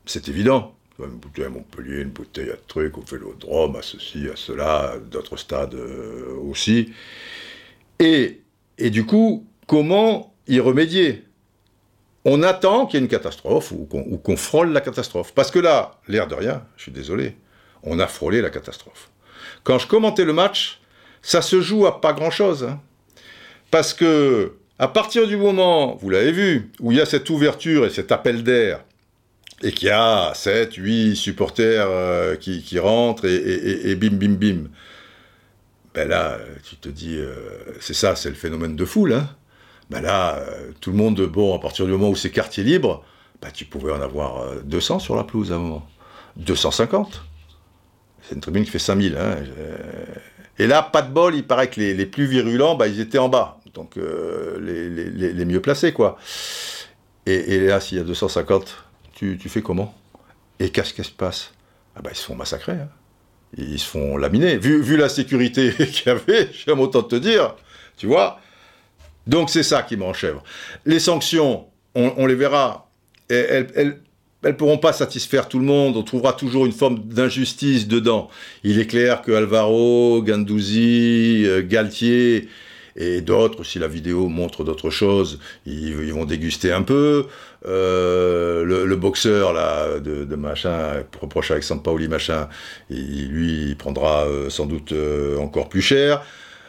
c'est 0.06 0.28
évident. 0.28 0.76
Une 1.00 1.18
bouteille 1.18 1.46
à 1.46 1.50
Montpellier, 1.50 2.02
une 2.02 2.10
bouteille 2.10 2.52
à 2.52 2.58
truc, 2.68 2.98
au 2.98 3.02
vélodrome, 3.02 3.76
à 3.76 3.82
ceci, 3.82 4.28
à 4.32 4.36
cela, 4.36 4.96
d'autres 5.12 5.38
stades 5.38 5.74
euh, 5.74 6.36
aussi. 6.44 6.94
Et, 7.98 8.42
et 8.78 8.90
du 8.90 9.06
coup, 9.06 9.48
comment 9.66 10.36
y 10.48 10.60
remédier? 10.60 11.24
On 12.24 12.44
attend 12.44 12.86
qu'il 12.86 13.00
y 13.00 13.02
ait 13.02 13.06
une 13.06 13.10
catastrophe 13.10 13.72
ou 13.72 13.86
qu'on 13.86 14.38
frôle 14.38 14.74
la 14.74 14.82
catastrophe. 14.82 15.34
Parce 15.34 15.50
que 15.50 15.58
là, 15.58 16.00
l'air 16.08 16.28
de 16.28 16.36
rien, 16.36 16.64
je 16.78 16.84
suis 16.84 16.92
désolé, 16.92 17.36
on 17.82 18.00
a 18.00 18.06
frôlé 18.06 18.42
la 18.42 18.52
catastrophe. 18.52 19.11
Quand 19.64 19.78
je 19.78 19.88
commentais 19.88 20.26
le 20.26 20.34
match, 20.34 20.80
ça 21.22 21.42
se 21.42 21.62
joue 21.62 21.86
à 21.86 22.02
pas 22.02 22.14
grand-chose. 22.14 22.64
Hein. 22.64 22.80
Parce 23.70 23.94
que, 23.94 24.54
à 24.80 24.88
partir 24.88 25.28
du 25.28 25.38
moment, 25.38 25.96
vous 25.96 26.10
l'avez 26.10 26.32
vu, 26.32 26.72
où 26.80 26.92
il 26.92 26.98
y 26.98 27.02
a 27.02 27.06
cette 27.06 27.30
ouverture 27.30 27.86
et 27.86 27.90
cet 27.90 28.12
appel 28.12 28.44
d'air, 28.44 28.84
et 29.64 29.72
qu'il 29.72 29.90
y 29.90 29.92
a 29.92 30.34
7, 30.34 30.74
8 30.76 31.16
supporters 31.16 31.86
euh, 31.88 32.36
qui, 32.36 32.80
rentrent 32.80 33.26
et, 33.26 33.96
bim, 33.96 34.16
bim, 34.16 34.34
bim, 34.34 34.64
ben 35.94 36.08
là, 36.08 36.40
tu 36.68 36.78
te 36.78 36.90
dis, 36.90 37.18
euh, 37.18 37.36
c'est 37.80 37.94
ça, 37.94 38.16
c'est 38.16 38.30
le 38.30 38.36
phénomène 38.36 38.76
de 38.76 38.86
foule. 38.86 39.14
Hein. 39.14 39.30
Ben 39.90 40.02
là, 40.02 40.38
euh, 40.38 40.72
tout 40.80 40.92
le 40.92 40.98
monde, 40.98 41.22
bon, 41.22 41.56
à 41.56 41.60
partir 41.60 41.86
du 41.86 41.92
moment 41.92 42.10
où 42.10 42.16
c'est 42.16 42.32
quartier 42.32 42.64
libre, 42.64 43.04
ben 43.42 43.50
tu 43.54 43.66
pouvais 43.66 43.92
en 43.92 44.02
avoir 44.02 44.62
200 44.64 45.00
sur 45.00 45.16
la 45.16 45.24
pelouse 45.24 45.52
à 45.52 45.56
un 45.56 45.60
moment. 45.60 45.88
250. 46.38 47.24
C'est 48.32 48.36
une 48.36 48.42
tribune 48.42 48.64
qui 48.64 48.72
fait 48.72 48.80
5000. 48.80 49.18
Hein. 49.18 49.36
Et 50.58 50.66
là, 50.66 50.82
pas 50.82 51.02
de 51.02 51.12
bol, 51.12 51.36
il 51.36 51.46
paraît 51.46 51.70
que 51.70 51.82
les, 51.82 52.06
plus 52.06 52.28
virulents, 52.28 52.76
bah, 52.76 52.88
ils 52.88 53.02
étaient 53.02 53.18
en 53.18 53.28
bas. 53.28 53.60
Donc, 53.74 53.98
euh, 53.98 54.58
les, 54.62 55.44
mieux 55.44 55.60
placés, 55.60 55.92
quoi. 55.92 56.18
Et, 57.26 57.60
là, 57.60 57.82
s'il 57.82 57.98
y 57.98 58.00
a 58.00 58.06
250, 58.06 58.86
tu, 59.14 59.38
fais 59.38 59.62
comment? 59.62 59.94
Et 60.62 60.70
qu'est-ce 60.70 60.94
qui 60.94 61.04
se 61.04 61.12
passe? 61.12 61.52
Ah 61.94 62.00
bah, 62.02 62.12
Ils 62.14 62.16
se 62.16 62.24
font 62.24 62.36
massacrer. 62.36 62.72
Hein. 62.72 62.88
Ils 63.58 63.80
se 63.80 63.86
font 63.86 64.16
laminer. 64.16 64.56
Vu, 64.58 64.96
la 64.96 65.10
sécurité 65.10 65.74
qu'il 65.92 66.08
y 66.08 66.10
avait, 66.10 66.50
j'aime 66.54 66.80
autant 66.80 67.04
te 67.04 67.18
dire, 67.18 67.58
tu 67.98 68.08
vois. 68.08 68.40
Donc, 69.28 69.50
c'est 69.50 69.64
ça 69.64 69.84
qui 69.84 69.98
m'enchèvre. 69.98 70.42
Les 70.86 71.00
sanctions, 71.00 71.68
on, 71.96 72.26
les 72.26 72.36
verra. 72.36 72.90
Pourront 74.50 74.78
pas 74.78 74.94
satisfaire 74.94 75.48
tout 75.48 75.60
le 75.60 75.66
monde, 75.66 75.96
on 75.98 76.04
trouvera 76.04 76.34
toujours 76.34 76.66
une 76.66 76.72
forme 76.72 77.00
d'injustice 77.00 77.88
dedans. 77.88 78.30
Il 78.64 78.80
est 78.80 78.88
clair 78.88 79.22
que 79.22 79.32
Alvaro, 79.32 80.22
Gandouzi, 80.24 81.44
euh, 81.46 81.62
Galtier 81.66 82.50
et 82.96 83.22
d'autres, 83.22 83.64
si 83.64 83.80
la 83.80 83.88
vidéo 83.88 84.28
montre 84.28 84.64
d'autres 84.64 84.90
choses, 84.90 85.40
ils, 85.66 86.12
vont 86.12 86.26
déguster 86.26 86.74
un 86.74 86.82
peu. 86.82 87.28
Euh, 87.68 88.66
le, 88.66 88.96
boxeur 88.96 89.54
là 89.54 90.00
de, 90.00 90.36
machin 90.36 91.04
reproche 91.22 91.52
avec 91.52 91.64
Pauli 91.84 92.08
machin, 92.08 92.50
lui 92.90 93.70
il 93.70 93.76
prendra 93.78 94.26
euh, 94.26 94.50
sans 94.50 94.66
doute 94.66 94.94
encore 95.40 95.70
plus 95.70 95.82
cher. 95.82 96.24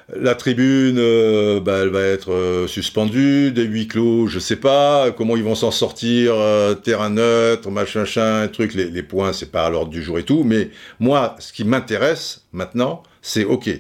La 0.09 0.35
tribune, 0.35 0.99
euh, 0.99 1.61
bah, 1.61 1.79
elle 1.83 1.91
va 1.91 2.03
être 2.03 2.33
euh, 2.33 2.67
suspendue, 2.67 3.53
des 3.53 3.63
huis 3.63 3.87
clos, 3.87 4.27
je 4.27 4.41
sais 4.41 4.57
pas, 4.57 5.13
comment 5.13 5.37
ils 5.37 5.45
vont 5.45 5.55
s'en 5.55 5.71
sortir, 5.71 6.35
euh, 6.35 6.75
terrain 6.75 7.11
neutre, 7.11 7.71
machin, 7.71 8.01
machin, 8.01 8.49
truc, 8.49 8.75
les, 8.75 9.03
points, 9.03 9.33
c'est 9.33 9.51
pas 9.53 9.65
à 9.65 9.71
l'ordre 9.71 9.91
du 9.91 10.03
jour 10.03 10.19
et 10.19 10.25
tout, 10.25 10.43
mais 10.43 10.71
moi, 10.99 11.37
ce 11.39 11.53
qui 11.53 11.65
m'intéresse 11.65 12.45
maintenant, 12.53 13.05
c'est 13.23 13.45
ok, 13.45 13.71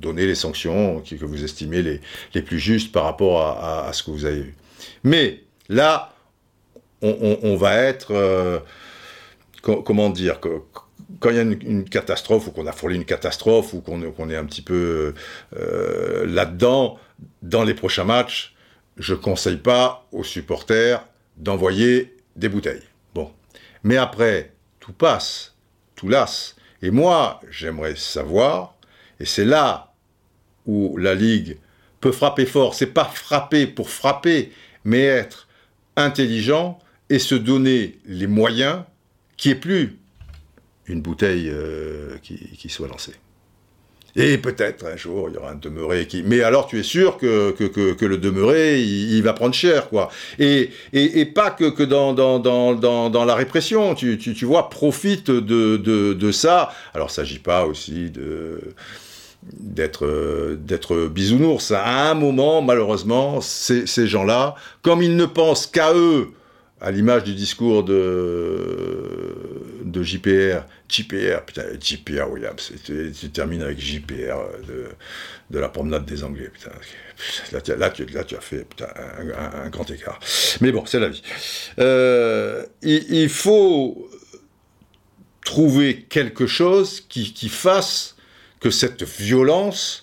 donner 0.00 0.26
les 0.26 0.34
sanctions 0.34 1.00
que 1.00 1.24
vous 1.24 1.44
estimez 1.44 1.82
les, 2.32 2.42
plus 2.42 2.58
justes 2.58 2.90
par 2.90 3.04
rapport 3.04 3.42
à, 3.42 3.90
ce 3.92 4.02
que 4.02 4.10
vous 4.10 4.24
avez 4.24 4.38
eu. 4.38 4.54
Mais 5.04 5.42
là, 5.68 6.14
on, 7.02 7.56
va 7.56 7.76
être, 7.76 8.62
comment 9.60 10.08
dire, 10.08 10.40
quand 11.22 11.30
il 11.30 11.36
y 11.36 11.38
a 11.38 11.42
une, 11.42 11.88
catastrophe 11.88 12.48
ou 12.48 12.50
qu'on 12.50 12.66
a 12.66 12.72
frôlé 12.72 12.96
une 12.96 13.04
catastrophe 13.04 13.72
ou 13.72 13.80
qu'on 13.80 14.28
est 14.28 14.36
un 14.36 14.44
petit 14.44 14.60
peu 14.60 15.14
euh, 15.56 16.26
là-dedans, 16.26 16.98
dans 17.42 17.62
les 17.62 17.74
prochains 17.74 18.04
matchs, 18.04 18.54
je 18.96 19.14
ne 19.14 19.18
conseille 19.18 19.56
pas 19.56 20.06
aux 20.10 20.24
supporters 20.24 21.06
d'envoyer 21.36 22.16
des 22.34 22.48
bouteilles. 22.48 22.82
Bon. 23.14 23.30
Mais 23.84 23.96
après, 23.96 24.52
tout 24.80 24.92
passe, 24.92 25.54
tout 25.94 26.08
lasse. 26.08 26.56
Et 26.82 26.90
moi, 26.90 27.40
j'aimerais 27.50 27.94
savoir, 27.94 28.74
et 29.20 29.24
c'est 29.24 29.44
là 29.44 29.94
où 30.66 30.96
la 30.96 31.14
Ligue 31.14 31.58
peut 32.00 32.10
frapper 32.10 32.46
fort, 32.46 32.74
c'est 32.74 32.86
pas 32.86 33.04
frapper 33.04 33.68
pour 33.68 33.90
frapper, 33.90 34.52
mais 34.84 35.02
être 35.02 35.46
intelligent 35.94 36.80
et 37.10 37.20
se 37.20 37.36
donner 37.36 38.00
les 38.06 38.26
moyens 38.26 38.82
qui 39.36 39.50
est 39.50 39.54
plus 39.54 40.01
une 40.86 41.00
bouteille 41.00 41.48
euh, 41.50 42.16
qui, 42.22 42.68
soit 42.68 42.88
lancée. 42.88 43.14
Et 44.14 44.36
peut-être 44.36 44.84
un 44.84 44.96
jour, 44.96 45.28
il 45.30 45.36
y 45.36 45.38
aura 45.38 45.52
un 45.52 45.54
demeuré 45.54 46.06
qui... 46.06 46.22
Mais 46.22 46.42
alors, 46.42 46.66
tu 46.66 46.78
es 46.78 46.82
sûr 46.82 47.16
que, 47.16 47.52
que, 47.52 48.04
le 48.04 48.18
demeuré, 48.18 48.80
il, 48.80 49.22
va 49.22 49.32
prendre 49.32 49.54
cher, 49.54 49.88
quoi. 49.88 50.10
Et, 50.38 50.70
et, 50.92 51.24
pas 51.24 51.50
que, 51.50 51.70
que 51.70 51.82
dans, 51.82 52.12
dans, 52.12 52.38
dans, 52.38 52.74
dans, 52.74 53.24
la 53.24 53.34
répression, 53.34 53.94
tu, 53.94 54.18
tu, 54.18 54.34
tu 54.34 54.44
vois, 54.44 54.68
profite 54.68 55.30
de, 55.30 55.78
de, 55.78 56.12
de 56.12 56.32
ça. 56.32 56.74
Alors, 56.92 57.08
il 57.08 57.12
ne 57.12 57.14
s'agit 57.14 57.38
pas 57.38 57.64
aussi 57.64 58.10
de 58.10 58.60
d'être 59.44 60.56
d'être 60.60 61.08
bisounours. 61.08 61.72
À 61.72 62.10
un 62.10 62.14
moment, 62.14 62.62
malheureusement, 62.62 63.40
ces, 63.40 63.86
ces 63.86 64.06
gens-là, 64.06 64.54
comme 64.82 65.02
ils 65.02 65.16
ne 65.16 65.26
pensent 65.26 65.66
qu'à 65.66 65.94
eux, 65.94 66.28
à 66.82 66.90
l'image 66.90 67.22
du 67.22 67.34
discours 67.34 67.84
de, 67.84 69.46
de 69.84 70.02
JPR, 70.02 70.64
JPR, 70.88 71.44
putain, 71.46 71.62
JPR 71.80 72.28
Williams, 72.28 72.72
tu 72.84 73.30
termines 73.30 73.62
avec 73.62 73.78
JPR 73.78 74.36
de, 75.50 75.58
la 75.58 75.68
promenade 75.68 76.04
des 76.04 76.24
Anglais, 76.24 76.50
putain. 76.52 76.72
Là, 77.52 77.60
tu, 77.90 78.36
as 78.36 78.40
fait 78.40 78.66
un, 78.96 79.68
grand 79.68 79.88
écart. 79.90 80.18
Mais 80.60 80.72
bon, 80.72 80.84
c'est 80.84 80.98
la 80.98 81.08
vie. 81.08 81.22
Euh, 81.78 82.66
il, 82.82 83.28
faut 83.28 84.10
trouver 85.44 86.02
quelque 86.08 86.48
chose 86.48 87.00
qui 87.00 87.48
fasse 87.48 88.16
que 88.58 88.70
cette 88.70 89.04
violence 89.04 90.01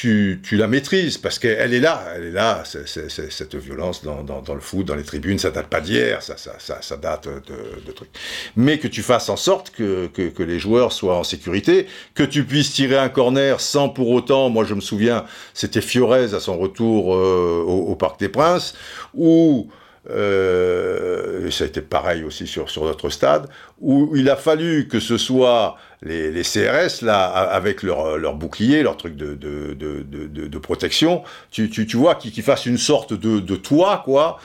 tu, 0.00 0.40
tu, 0.44 0.56
la 0.56 0.68
maîtrises, 0.68 1.18
parce 1.18 1.40
qu'elle 1.40 1.74
est 1.74 1.80
là, 1.80 2.04
elle 2.14 2.26
est 2.26 2.30
là, 2.30 2.62
cette 2.64 3.56
violence 3.56 4.04
dans, 4.04 4.22
dans, 4.22 4.54
le 4.54 4.60
foot, 4.60 4.86
dans 4.86 4.94
les 4.94 5.02
tribunes, 5.02 5.40
ça 5.40 5.50
date 5.50 5.66
pas 5.66 5.80
d'hier, 5.80 6.22
ça, 6.22 6.36
ça, 6.36 6.52
ça, 6.80 6.96
date 6.96 7.26
de, 7.26 7.84
de, 7.84 7.90
trucs. 7.92 8.10
Mais 8.54 8.78
que 8.78 8.86
tu 8.86 9.02
fasses 9.02 9.28
en 9.28 9.34
sorte 9.34 9.70
que, 9.70 10.06
que, 10.06 10.28
que, 10.28 10.44
les 10.44 10.60
joueurs 10.60 10.92
soient 10.92 11.18
en 11.18 11.24
sécurité, 11.24 11.88
que 12.14 12.22
tu 12.22 12.44
puisses 12.44 12.72
tirer 12.72 12.96
un 12.96 13.08
corner 13.08 13.60
sans 13.60 13.88
pour 13.88 14.10
autant, 14.10 14.50
moi 14.50 14.64
je 14.64 14.74
me 14.74 14.80
souviens, 14.80 15.24
c'était 15.52 15.80
Fiorez 15.80 16.32
à 16.32 16.38
son 16.38 16.56
retour 16.58 17.16
euh, 17.16 17.64
au, 17.66 17.96
Parc 17.96 18.20
des 18.20 18.28
Princes, 18.28 18.74
où 19.14 19.68
euh, 20.10 21.48
été 21.48 21.80
pareil 21.80 22.24
aussi 22.24 22.46
sur, 22.46 22.70
sur 22.70 22.84
notre 22.84 23.10
stade, 23.10 23.48
où 23.80 24.14
il 24.16 24.28
a 24.30 24.36
fallu 24.36 24.88
que 24.88 25.00
ce 25.00 25.18
soit 25.18 25.76
les, 26.02 26.42
CRS, 26.42 27.02
là, 27.02 27.24
avec 27.26 27.82
leur, 27.82 28.18
leur 28.18 28.34
bouclier, 28.34 28.82
leur 28.82 28.96
truc 28.96 29.16
de, 29.16 29.34
de, 29.34 29.74
de, 29.74 30.58
protection, 30.58 31.22
tu, 31.50 31.68
tu, 31.70 31.86
tu 31.86 31.96
vois, 31.96 32.14
qui, 32.14 32.30
qui 32.30 32.42
fassent 32.42 32.66
une 32.66 32.78
sorte 32.78 33.12
de, 33.12 33.40
de 33.40 33.56
toit, 33.56 34.02
quoi, 34.04 34.38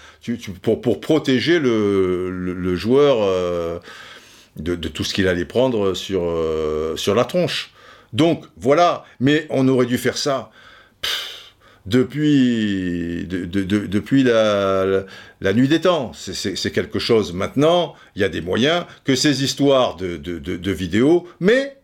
pour, 0.61 0.81
pour 0.81 0.99
protéger 0.99 1.59
le, 1.59 2.29
le, 2.31 2.53
le 2.53 2.75
joueur 2.75 3.17
euh, 3.21 3.79
de, 4.57 4.75
de 4.75 4.87
tout 4.87 5.03
ce 5.03 5.13
qu'il 5.13 5.27
allait 5.27 5.45
prendre 5.45 5.93
sur, 5.93 6.23
euh, 6.23 6.95
sur 6.95 7.15
la 7.15 7.25
tronche. 7.25 7.71
Donc, 8.13 8.45
voilà, 8.57 9.05
mais 9.19 9.47
on 9.49 9.67
aurait 9.67 9.85
dû 9.87 9.97
faire 9.97 10.17
ça. 10.17 10.51
Pff, 11.01 11.32
depuis, 11.85 13.25
de, 13.27 13.45
de, 13.45 13.63
de, 13.63 13.85
depuis 13.85 14.23
la, 14.23 15.53
nuit 15.53 15.67
des 15.67 15.81
temps. 15.81 16.11
C'est 16.13 16.71
quelque 16.71 16.99
chose 16.99 17.33
maintenant, 17.33 17.95
il 18.15 18.21
y 18.21 18.25
a 18.25 18.29
des 18.29 18.41
moyens, 18.41 18.85
que 19.03 19.15
ces 19.15 19.43
histoires 19.43 19.95
de, 19.95 20.71
vidéos, 20.71 21.27
mais 21.39 21.77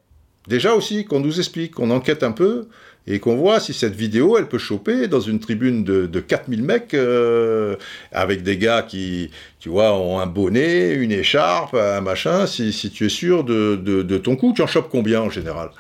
déjà 0.48 0.74
aussi 0.74 1.06
qu'on 1.06 1.20
nous 1.20 1.40
explique, 1.40 1.76
qu'on 1.76 1.92
enquête 1.92 2.24
un 2.24 2.32
peu, 2.32 2.68
et 3.08 3.20
qu'on 3.20 3.38
voit 3.38 3.60
si 3.60 3.74
cette 3.74 3.96
vidéo, 3.96 4.38
elle 4.38 4.48
peut 4.48 4.60
choper 4.60 5.08
dans 5.08 5.20
une 5.20 5.40
tribune 5.40 5.84
de, 5.84 6.06
de 6.06 6.20
4000 6.20 6.62
mecs, 6.62 6.94
euh, 6.94 7.76
avec 8.12 8.44
des 8.44 8.58
gars 8.58 8.84
qui, 8.84 9.32
tu 9.60 9.70
vois, 9.70 9.98
ont 9.98 10.20
un 10.20 10.28
bonnet, 10.28 10.94
une 10.94 11.12
écharpe, 11.12 11.74
un 11.74 12.02
machin, 12.02 12.46
si, 12.46 12.72
si 12.72 12.92
tu 12.92 13.06
es 13.06 13.10
sûr 13.10 13.44
de, 13.44 13.76
de 13.76 14.18
ton 14.18 14.36
coup, 14.36 14.54
tu 14.56 14.62
en 14.62 14.68
chopes 14.68 14.90
combien 14.92 15.22
en 15.22 15.30
général? 15.30 15.72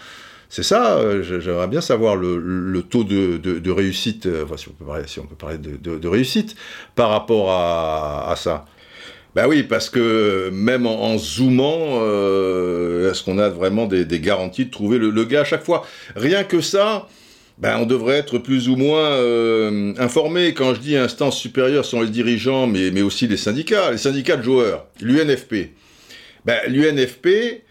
C'est 0.50 0.64
ça, 0.64 0.98
euh, 0.98 1.22
j'aimerais 1.40 1.68
bien 1.68 1.80
savoir 1.80 2.16
le, 2.16 2.82
taux 2.82 3.04
de, 3.04 3.70
réussite, 3.70 4.26
euh, 4.26 4.46
si 4.58 5.20
on 5.20 5.26
peut 5.26 5.36
parler, 5.36 5.58
de, 5.60 6.08
réussite, 6.08 6.56
par 6.96 7.10
rapport 7.10 7.52
à, 7.52 8.34
ça. 8.36 8.66
Ben 9.36 9.48
oui, 9.48 9.62
parce 9.62 9.92
que 9.92 10.50
même 10.52 10.88
en, 10.88 11.20
zoomant, 11.20 12.00
euh, 12.02 13.12
est-ce 13.12 13.24
qu'on 13.24 13.38
a 13.38 13.50
vraiment 13.50 13.86
des, 13.86 14.20
garanties 14.20 14.66
de 14.66 14.72
trouver 14.72 14.98
le, 14.98 15.24
gars 15.24 15.42
à 15.42 15.44
chaque 15.44 15.64
fois? 15.64 15.86
Rien 16.16 16.44
que 16.44 16.62
ça, 16.62 17.08
ben 17.60 17.78
on 17.78 17.86
devrait 17.86 18.18
être 18.18 18.40
plus 18.40 18.70
ou 18.70 18.76
moins 18.76 19.20
informé. 20.00 20.56
Quand 20.56 20.74
je 20.74 20.80
dis 20.80 20.98
instance 20.98 21.38
supérieure, 21.38 21.86
sont 21.86 22.02
les 22.02 22.10
dirigeants, 22.10 22.66
mais, 22.66 23.02
aussi 23.04 23.28
les 23.28 23.38
syndicats, 23.38 23.92
les 23.92 24.00
syndicats 24.00 24.38
de 24.38 24.44
joueurs, 24.44 24.88
l'UNFP. 25.00 25.76
Ben, 26.44 26.58
L'UNFP, 26.68 27.62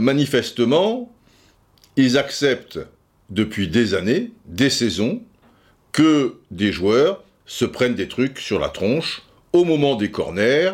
manifestement, 0.00 1.11
ils 1.96 2.18
acceptent 2.18 2.80
depuis 3.30 3.68
des 3.68 3.94
années, 3.94 4.30
des 4.46 4.70
saisons, 4.70 5.22
que 5.92 6.34
des 6.50 6.72
joueurs 6.72 7.22
se 7.46 7.64
prennent 7.64 7.94
des 7.94 8.08
trucs 8.08 8.38
sur 8.38 8.58
la 8.58 8.68
tronche 8.68 9.22
au 9.52 9.64
moment 9.64 9.96
des 9.96 10.10
corners, 10.10 10.72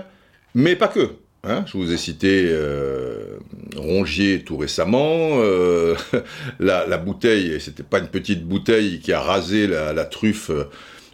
mais 0.54 0.76
pas 0.76 0.88
que. 0.88 1.10
Hein. 1.44 1.64
je 1.66 1.78
vous 1.78 1.92
ai 1.92 1.96
cité 1.96 2.48
euh, 2.48 3.38
Rongier 3.76 4.42
tout 4.42 4.56
récemment, 4.56 5.40
euh, 5.40 5.94
la, 6.60 6.86
la, 6.86 6.98
bouteille, 6.98 7.60
c'était 7.60 7.84
pas 7.84 8.00
une 8.00 8.08
petite 8.08 8.44
bouteille 8.44 9.00
qui 9.00 9.12
a 9.12 9.20
rasé 9.20 9.66
la, 9.66 10.04
truffe, 10.04 10.50
euh, 10.50 10.64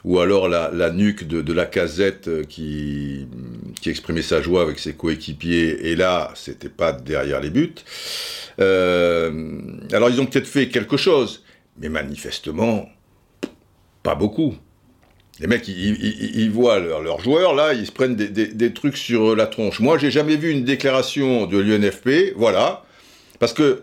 ou 0.04 0.18
alors 0.20 0.48
la, 0.48 0.70
la 0.72 0.90
nuque 0.90 1.26
de, 1.26 1.42
de, 1.42 1.52
la 1.52 1.66
casette 1.66 2.28
euh, 2.28 2.42
qui, 2.42 3.26
qui 3.80 3.90
exprimait 3.90 4.22
sa 4.22 4.42
joie 4.42 4.62
avec 4.62 4.78
ses 4.78 4.94
coéquipiers, 4.94 5.90
et 5.90 5.96
là, 5.96 6.32
c'était 6.34 6.68
pas 6.68 6.92
derrière 6.92 7.40
les 7.40 7.50
buts. 7.50 7.74
Euh, 8.60 9.52
alors 9.92 10.10
ils 10.10 10.20
ont 10.20 10.26
peut-être 10.26 10.46
fait 10.46 10.68
quelque 10.68 10.96
chose, 10.96 11.44
mais 11.78 11.88
manifestement, 11.88 12.88
pas 14.02 14.14
beaucoup. 14.14 14.54
Les 15.40 15.48
mecs, 15.48 15.66
ils, 15.66 16.50
voient 16.50 16.78
leurs 16.78 17.02
leur 17.02 17.20
joueurs, 17.20 17.54
là, 17.54 17.74
ils 17.74 17.86
se 17.86 17.92
prennent 17.92 18.14
des, 18.14 18.28
des, 18.28 18.46
des, 18.46 18.72
trucs 18.72 18.96
sur 18.96 19.34
la 19.34 19.48
tronche. 19.48 19.80
Moi, 19.80 19.98
j'ai 19.98 20.12
jamais 20.12 20.36
vu 20.36 20.52
une 20.52 20.62
déclaration 20.62 21.46
de 21.46 21.58
l'UNFP, 21.58 22.34
voilà, 22.36 22.84
parce 23.40 23.52
que 23.52 23.82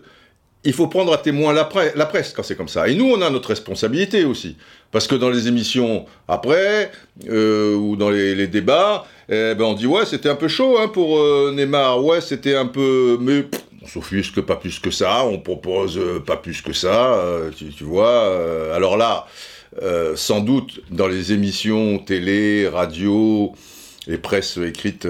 il 0.64 0.72
faut 0.72 0.86
prendre 0.86 1.12
à 1.12 1.18
témoin 1.18 1.52
la, 1.52 1.64
presse, 1.64 1.92
la 1.96 2.06
presse 2.06 2.32
quand 2.32 2.42
c'est 2.42 2.56
comme 2.56 2.68
ça. 2.68 2.88
Et 2.88 2.94
nous, 2.94 3.06
on 3.06 3.20
a 3.20 3.30
notre 3.30 3.48
responsabilité 3.48 4.24
aussi. 4.24 4.56
Parce 4.90 5.06
que 5.06 5.14
dans 5.14 5.30
les 5.30 5.48
émissions 5.48 6.06
après, 6.28 6.92
euh, 7.28 7.74
ou 7.74 7.96
dans 7.96 8.10
les, 8.10 8.46
débats, 8.46 9.06
eh 9.28 9.54
ben 9.54 9.64
on 9.64 9.74
dit 9.74 9.86
ouais, 9.86 10.04
c'était 10.06 10.28
un 10.28 10.34
peu 10.34 10.48
chaud 10.48 10.76
hein, 10.78 10.88
pour 10.88 11.18
euh, 11.18 11.52
Neymar, 11.54 12.04
ouais, 12.04 12.20
c'était 12.20 12.54
un 12.54 12.66
peu... 12.66 13.18
Mais 13.20 13.42
pff, 13.42 13.62
on 13.82 13.86
s'offusque 13.86 14.40
pas 14.42 14.56
plus 14.56 14.78
que 14.78 14.90
ça, 14.90 15.24
on 15.24 15.38
propose 15.38 15.98
euh, 15.98 16.20
pas 16.20 16.36
plus 16.36 16.60
que 16.60 16.72
ça, 16.72 17.14
euh, 17.14 17.50
tu, 17.50 17.84
vois. 17.84 18.74
Alors 18.74 18.96
là, 18.96 19.26
sans 20.14 20.40
doute, 20.40 20.80
dans 20.90 21.08
les 21.08 21.32
émissions 21.32 21.98
télé, 21.98 22.68
radio, 22.68 23.52
les 24.06 24.18
presses 24.18 24.58
écrites, 24.58 25.08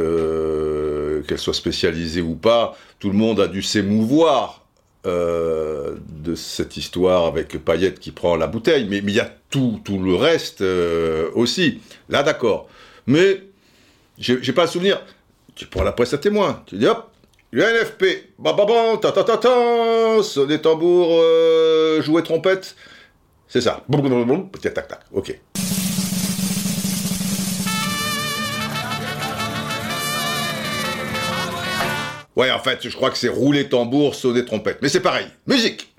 qu'elles 1.28 1.38
soient 1.38 1.52
spécialisées 1.52 2.22
ou 2.22 2.36
pas, 2.36 2.76
tout 3.00 3.10
le 3.10 3.16
monde 3.16 3.40
a 3.40 3.48
dû 3.48 3.62
s'émouvoir 3.62 4.61
euh, 5.04 5.96
de 6.08 6.36
cette 6.36 6.76
histoire 6.76 7.26
avec 7.26 7.58
Payette 7.64 7.98
qui 7.98 8.12
prend 8.12 8.36
la 8.36 8.46
bouteille, 8.46 8.86
mais 8.88 8.98
il 8.98 9.10
y 9.10 9.18
a 9.18 9.28
tout, 9.50 9.80
tout 9.84 9.98
le 9.98 10.14
reste 10.14 10.60
euh, 10.60 11.28
aussi. 11.34 11.80
Là, 12.08 12.22
d'accord. 12.22 12.68
Mais 13.08 13.42
j'ai 14.18 14.52
pas 14.52 14.62
le 14.62 14.68
souvenir. 14.68 15.02
Tu 15.56 15.66
prends 15.66 15.82
la 15.82 15.92
presse 15.92 16.14
à 16.14 16.18
témoin. 16.18 16.62
Tu 16.66 16.76
dis 16.76 16.86
hop, 16.86 17.10
l'UNFP, 17.50 18.30
bababam, 18.38 19.00
ta 19.00 19.10
ta 19.10 19.24
ta 19.24 19.38
ta, 19.38 20.22
sonner 20.22 20.60
tambour, 20.60 21.08
euh, 21.10 22.00
jouer 22.00 22.22
trompette. 22.22 22.76
C'est 23.48 23.60
ça. 23.60 23.84
Tac 23.90 24.74
tac 24.74 24.88
tac. 24.88 25.00
Ok. 25.12 25.36
Ouais, 32.34 32.50
en 32.50 32.58
fait, 32.58 32.78
je 32.88 32.94
crois 32.94 33.10
que 33.10 33.18
c'est 33.18 33.28
rouler 33.28 33.68
tambour, 33.68 34.14
sonner 34.14 34.44
trompette. 34.44 34.78
Mais 34.80 34.88
c'est 34.88 35.00
pareil. 35.00 35.26
Musique 35.46 35.92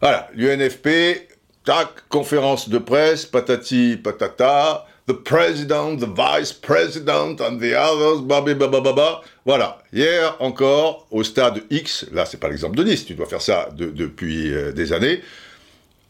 Voilà, 0.00 0.28
l'UNFP, 0.34 1.28
tac, 1.64 1.88
conférence 2.08 2.68
de 2.68 2.78
presse, 2.78 3.24
patati 3.24 3.96
patata, 3.96 4.84
the 5.06 5.12
president, 5.12 5.98
the 5.98 6.08
vice 6.08 6.52
president, 6.52 7.40
and 7.40 7.60
the 7.60 7.72
others, 7.74 8.20
bababababa. 8.20 9.20
Voilà, 9.46 9.78
hier 9.92 10.34
encore, 10.40 11.06
au 11.12 11.22
stade 11.22 11.62
X, 11.70 12.06
là 12.12 12.24
c'est 12.26 12.40
pas 12.40 12.48
l'exemple 12.48 12.76
de 12.76 12.82
Nice, 12.82 13.04
tu 13.04 13.14
dois 13.14 13.26
faire 13.26 13.42
ça 13.42 13.68
de, 13.76 13.90
depuis 13.90 14.52
euh, 14.52 14.72
des 14.72 14.92
années, 14.92 15.20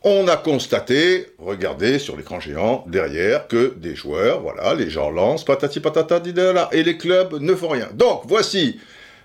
on 0.05 0.29
a 0.29 0.37
constaté, 0.37 1.27
regardez 1.39 1.99
sur 1.99 2.17
l'écran 2.17 2.41
géant, 2.41 2.85
derrière, 2.89 3.47
que 3.49 3.75
des 3.77 3.95
joueurs, 3.95 4.41
voilà, 4.41 4.75
les 4.75 4.91
gens 4.91 5.11
lancent, 5.11 5.45
patati 5.45 5.81
patata, 5.81 6.21
là, 6.53 6.69
et 6.73 6.83
les 6.83 6.97
clubs 6.97 7.35
ne 7.41 7.55
font 7.55 7.69
rien. 7.69 7.89
Donc, 7.95 8.23
voici 8.27 8.79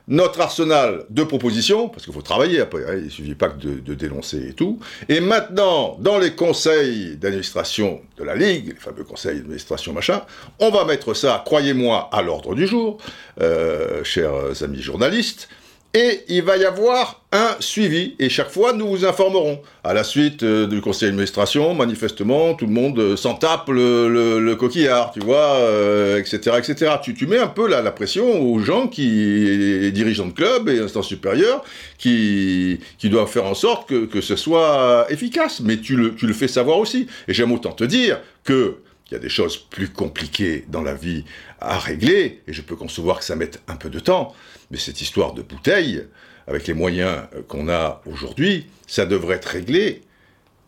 notre 0.07 0.39
arsenal 0.39 1.05
de 1.09 1.23
propositions, 1.23 1.89
parce 1.89 2.05
qu'il 2.05 2.13
faut 2.13 2.21
travailler 2.21 2.61
après, 2.61 2.83
hein, 2.87 2.95
il 2.97 3.05
ne 3.05 3.09
suffit 3.09 3.35
pas 3.35 3.49
que 3.49 3.59
de, 3.59 3.79
de, 3.79 3.93
dénoncer 3.93 4.49
et 4.49 4.53
tout. 4.53 4.79
Et 5.09 5.19
maintenant, 5.19 5.97
dans 5.99 6.17
les 6.17 6.31
conseils 6.31 7.17
d'administration 7.17 8.01
de 8.17 8.23
la 8.23 8.35
Ligue, 8.35 8.69
les 8.69 8.75
fameux 8.75 9.03
conseils 9.03 9.37
d'administration 9.37 9.91
machin, 9.91 10.21
on 10.59 10.69
va 10.69 10.85
mettre 10.85 11.13
ça, 11.13 11.41
croyez-moi, 11.45 12.09
à 12.13 12.21
l'ordre 12.21 12.55
du 12.55 12.67
jour, 12.67 12.99
euh, 13.41 14.03
chers 14.05 14.63
amis 14.63 14.81
journalistes, 14.81 15.49
et 15.97 16.21
il 16.27 16.43
va 16.43 16.57
y 16.57 16.63
avoir 16.63 17.23
un 17.31 17.55
suivi, 17.59 18.13
et 18.19 18.29
chaque 18.29 18.51
fois 18.51 18.71
nous 18.71 18.87
vous 18.87 19.03
informerons. 19.03 19.61
À 19.83 19.95
la 19.95 20.03
suite 20.03 20.43
euh, 20.43 20.67
du 20.67 20.79
conseil 20.79 21.07
d'administration, 21.07 21.73
manifestement, 21.73 22.53
tout 22.53 22.67
le 22.67 22.71
monde 22.71 22.99
euh, 22.99 23.15
s'en 23.15 23.33
tape 23.33 23.69
le, 23.69 24.53
coquillard, 24.53 25.11
tu 25.11 25.21
vois, 25.21 25.55
euh, 25.55 26.19
etc., 26.19 26.57
etc. 26.59 26.91
Tu, 27.01 27.25
mets 27.25 27.39
un 27.39 27.47
peu 27.47 27.67
la, 27.67 27.81
la 27.81 27.91
pression 27.91 28.41
aux 28.41 28.59
gens 28.59 28.87
qui, 28.87 29.91
dirigeants 29.91 30.27
de 30.27 30.33
club 30.33 30.69
et 30.69 30.79
instances 30.79 31.07
supérieures, 31.07 31.63
qui, 31.97 32.79
qui 32.99 33.09
doivent 33.09 33.29
faire 33.29 33.45
en 33.45 33.55
sorte 33.55 33.89
que, 33.89 34.05
que 34.05 34.21
ce 34.21 34.35
soit 34.35 35.07
efficace, 35.09 35.61
mais 35.61 35.77
tu 35.77 35.95
le, 35.95 36.13
tu 36.13 36.27
le 36.27 36.33
fais 36.33 36.47
savoir 36.47 36.77
aussi. 36.77 37.07
Et 37.27 37.33
j'aime 37.33 37.51
autant 37.51 37.71
te 37.71 37.83
dire 37.83 38.19
que 38.43 38.77
il 39.09 39.13
y 39.13 39.17
a 39.17 39.19
des 39.19 39.29
choses 39.29 39.57
plus 39.57 39.87
compliquées 39.89 40.65
dans 40.67 40.81
la 40.81 40.93
vie 40.93 41.23
à 41.59 41.79
régler, 41.79 42.41
et 42.47 42.53
je 42.53 42.61
peux 42.61 42.75
concevoir 42.75 43.19
que 43.19 43.25
ça 43.25 43.35
mette 43.35 43.61
un 43.67 43.77
peu 43.77 43.89
de 43.89 43.99
temps, 43.99 44.35
mais 44.71 44.77
cette 44.77 45.01
histoire 45.01 45.33
de 45.33 45.41
bouteille, 45.41 46.03
avec 46.47 46.67
les 46.67 46.73
moyens 46.73 47.23
qu'on 47.47 47.69
a 47.69 48.01
aujourd'hui, 48.05 48.67
ça 48.87 49.05
devrait 49.05 49.35
être 49.35 49.45
réglé, 49.45 50.01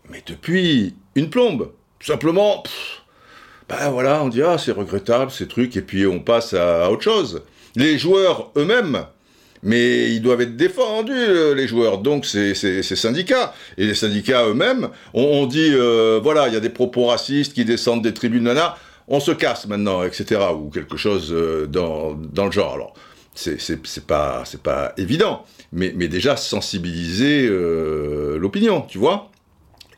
mais 0.09 0.21
depuis 0.25 0.95
une 1.15 1.29
plombe. 1.29 1.71
Tout 1.99 2.07
simplement, 2.07 2.63
ben 3.67 3.89
voilà, 3.89 4.23
on 4.23 4.29
dit 4.29 4.41
ah 4.41 4.57
c'est 4.57 4.71
regrettable 4.71 5.31
ces 5.31 5.47
trucs, 5.47 5.77
et 5.77 5.81
puis 5.81 6.05
on 6.05 6.19
passe 6.19 6.53
à, 6.53 6.89
autre 6.91 7.03
chose. 7.03 7.43
Les 7.75 7.97
joueurs 7.97 8.51
eux-mêmes, 8.57 9.05
mais 9.63 10.11
ils 10.11 10.21
doivent 10.21 10.41
être 10.41 10.55
défendus, 10.55 11.55
les 11.55 11.67
joueurs. 11.67 11.99
Donc, 11.99 12.25
c'est 12.25 12.53
ces 12.55 12.81
syndicats. 12.95 13.53
Et 13.77 13.85
les 13.85 13.95
syndicats 13.95 14.47
eux-mêmes, 14.47 14.89
on, 15.13 15.45
dit, 15.45 15.71
euh, 15.73 16.19
voilà, 16.23 16.47
il 16.47 16.53
y 16.53 16.57
a 16.57 16.61
des 16.61 16.69
propos 16.69 17.07
racistes 17.07 17.53
qui 17.53 17.65
descendent 17.65 18.01
des 18.01 18.13
tribunes, 18.13 18.43
nana, 18.43 18.77
on 19.07 19.19
se 19.19 19.31
casse 19.31 19.67
maintenant, 19.67 20.03
etc. 20.03 20.39
Ou 20.55 20.69
quelque 20.69 20.97
chose 20.97 21.33
euh, 21.33 21.67
dans, 21.67 22.13
dans 22.13 22.45
le 22.45 22.51
genre. 22.51 22.73
Alors, 22.73 22.93
c'est 23.39 24.05
pas, 24.05 24.43
pas 24.63 24.93
évident. 24.97 25.45
Mais, 25.71 25.91
déjà, 25.91 26.35
sensibiliser 26.35 27.47
euh, 27.47 28.37
l'opinion, 28.37 28.81
tu 28.81 28.97
vois 28.97 29.31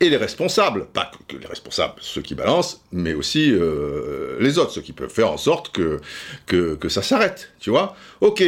et 0.00 0.10
les 0.10 0.16
responsables, 0.16 0.86
pas 0.86 1.12
que, 1.28 1.36
les 1.36 1.46
responsables, 1.46 1.94
ceux 2.00 2.22
qui 2.22 2.34
balancent, 2.34 2.82
mais 2.90 3.14
aussi 3.14 3.52
euh, 3.52 4.36
les 4.40 4.58
autres, 4.58 4.72
ceux 4.72 4.80
qui 4.80 4.92
peuvent 4.92 5.12
faire 5.12 5.30
en 5.30 5.36
sorte 5.36 5.70
que, 5.70 6.88
ça 6.88 7.02
s'arrête, 7.02 7.52
tu 7.60 7.70
vois. 7.70 7.94
Ok, 8.20 8.42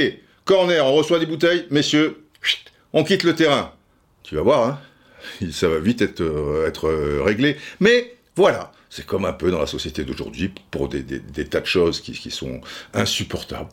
corner, 0.44 0.84
on 0.84 0.94
reçoit 0.94 1.20
des 1.20 1.26
bouteilles, 1.26 1.66
messieurs, 1.70 2.24
on 2.92 3.04
quitte 3.04 3.22
le 3.22 3.36
terrain. 3.36 3.72
Tu 4.24 4.34
vas 4.34 4.42
voir, 4.42 4.66
hein 4.66 4.80
ça 5.52 5.68
va 5.68 5.78
vite 5.78 6.02
être, 6.02 6.22
euh, 6.22 7.22
réglé. 7.24 7.56
Mais 7.78 8.16
voilà, 8.34 8.72
c'est 8.90 9.06
comme 9.06 9.24
un 9.24 9.32
peu 9.32 9.52
dans 9.52 9.60
la 9.60 9.68
société 9.68 10.02
d'aujourd'hui, 10.02 10.52
pour 10.72 10.88
des, 10.88 11.04
tas 11.04 11.60
de 11.60 11.66
choses 11.66 12.00
qui 12.00 12.32
sont 12.32 12.62
insupportables. 12.94 13.70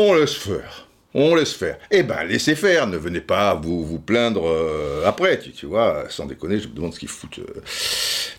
On 0.00 0.14
laisse 0.14 0.34
faire 0.34 0.84
on 1.14 1.34
laisse 1.34 1.54
faire. 1.54 1.78
Eh 1.90 2.02
ben, 2.02 2.22
laissez 2.24 2.54
faire, 2.54 2.86
ne 2.86 2.96
venez 2.96 3.22
pas 3.22 3.54
vous, 3.54 3.98
plaindre 3.98 4.46
euh, 4.46 5.04
après, 5.06 5.38
tu, 5.38 5.66
vois, 5.66 6.04
sans 6.10 6.26
déconner, 6.26 6.60
je 6.60 6.68
me 6.68 6.74
demande 6.74 6.94
ce 6.94 7.00
qu'ils 7.00 7.08
foutent 7.08 7.40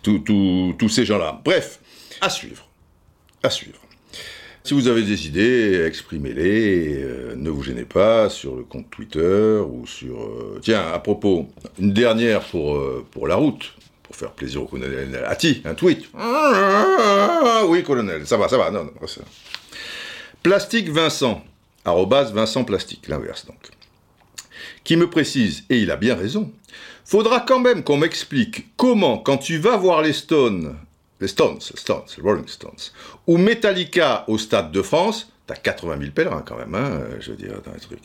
tous 0.04 0.90
ces 0.90 1.04
gens-là. 1.04 1.42
Bref, 1.44 1.80
à 2.22 2.30
suivre, 2.30 2.70
à 3.44 3.50
suivre. 3.50 3.80
Si 4.64 4.74
vous 4.74 4.88
avez 4.88 5.02
des 5.02 5.26
idées, 5.26 5.84
exprimez-les, 5.88 7.02
euh, 7.02 7.34
ne 7.36 7.50
vous 7.50 7.64
gênez 7.64 7.86
pas 7.86 8.30
sur 8.30 8.56
le 8.56 8.64
compte 8.64 8.90
Twitter 8.92 9.60
ou 9.68 9.88
sur... 9.88 10.22
Euh, 10.22 10.60
tiens, 10.62 10.86
à 10.94 11.00
propos, 11.00 11.48
une 11.80 11.92
dernière 11.92 12.42
pour, 12.42 12.76
euh, 12.76 13.06
la 13.26 13.36
route, 13.36 13.74
pour 14.04 14.16
faire 14.16 14.32
plaisir 14.32 14.62
au 14.62 14.66
colonel 14.66 15.24
Ati, 15.26 15.62
un 15.66 15.74
tweet. 15.74 16.10
Ah, 16.16 17.64
oui, 17.68 17.84
colonel, 17.84 18.28
ça 18.28 18.38
va, 18.38 18.48
ça 18.48 18.58
va, 18.58 18.70
non, 18.70 18.84
non, 18.84 19.08
ça. 19.08 19.22
Plastique 20.44 20.90
Vincent, 20.90 21.44
arrobas 21.86 22.32
Vincent 22.32 22.64
Plastique, 22.64 23.08
l'inverse 23.08 23.46
donc, 23.46 23.70
qui 24.84 24.96
me 24.96 25.10
précise, 25.10 25.64
et 25.70 25.80
il 25.80 25.92
a 25.92 25.98
bien 25.98 26.16
raison, 26.16 26.52
faudra 27.06 27.42
quand 27.42 27.60
même 27.60 27.84
qu'on 27.84 27.98
m'explique 27.98 28.76
comment, 28.78 29.18
quand 29.18 29.38
tu 29.38 29.58
vas 29.58 29.78
voir 29.78 30.02
les 30.02 30.14
Stones 30.14 30.78
les 31.20 31.28
Stones, 31.28 31.60
Stones, 31.60 32.06
Rolling 32.22 32.48
Stones, 32.48 32.92
ou 33.28 33.38
Metallica 33.38 34.24
au 34.28 34.38
Stade 34.38 34.72
de 34.72 34.82
France, 34.82 35.32
t'as 35.48 35.56
80 35.56 35.98
000 36.00 36.12
pèlerins 36.12 36.44
quand 36.46 36.58
même, 36.58 36.76
hein, 36.76 37.02
je 37.20 37.32
veux 37.32 37.38
dire, 37.38 37.62
dans 37.66 37.74
les 37.74 37.80
trucs. 37.80 38.00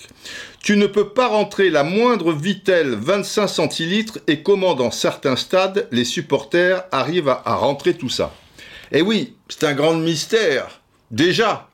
Tu 0.61 0.77
ne 0.77 0.87
peux 0.87 1.11
pas 1.11 1.29
rentrer 1.29 1.71
la 1.71 1.85
moindre 1.85 2.33
vitelle 2.33 2.95
25 2.95 3.47
centilitres 3.47 4.19
et 4.27 4.43
comment 4.43 4.75
dans 4.75 4.91
certains 4.91 5.37
stades, 5.37 5.87
les 5.93 6.05
supporters 6.05 6.85
arrivent 6.91 7.29
à, 7.29 7.55
rentrer 7.55 7.95
tout 7.95 8.09
ça. 8.09 8.35
Eh 8.93 9.03
oui, 9.03 9.37
c'est 9.49 9.65
un 9.65 9.75
grand 9.75 9.95
mystère, 9.95 10.81
déjà, 11.11 11.69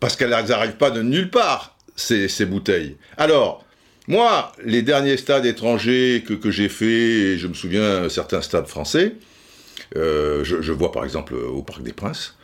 parce 0.00 0.16
qu'elles 0.16 0.30
n'arrivent 0.30 0.76
pas 0.76 0.90
de 0.90 1.02
nulle 1.02 1.30
part, 1.30 1.76
ces, 1.96 2.28
ces 2.28 2.46
bouteilles. 2.46 2.96
Alors, 3.16 3.64
moi, 4.06 4.52
les 4.64 4.82
derniers 4.82 5.16
stades 5.16 5.44
étrangers 5.44 6.24
que, 6.26 6.34
que 6.34 6.50
j'ai 6.50 6.68
fait, 6.68 7.36
je 7.36 7.46
me 7.46 7.54
souviens 7.54 8.08
certains 8.08 8.40
stades 8.40 8.66
français, 8.66 9.16
euh, 9.96 10.44
je, 10.44 10.72
vois 10.72 10.92
par 10.92 11.04
exemple 11.04 11.34
au 11.34 11.62
Parc 11.62 11.82
des 11.82 11.92
Princes, 11.92 12.36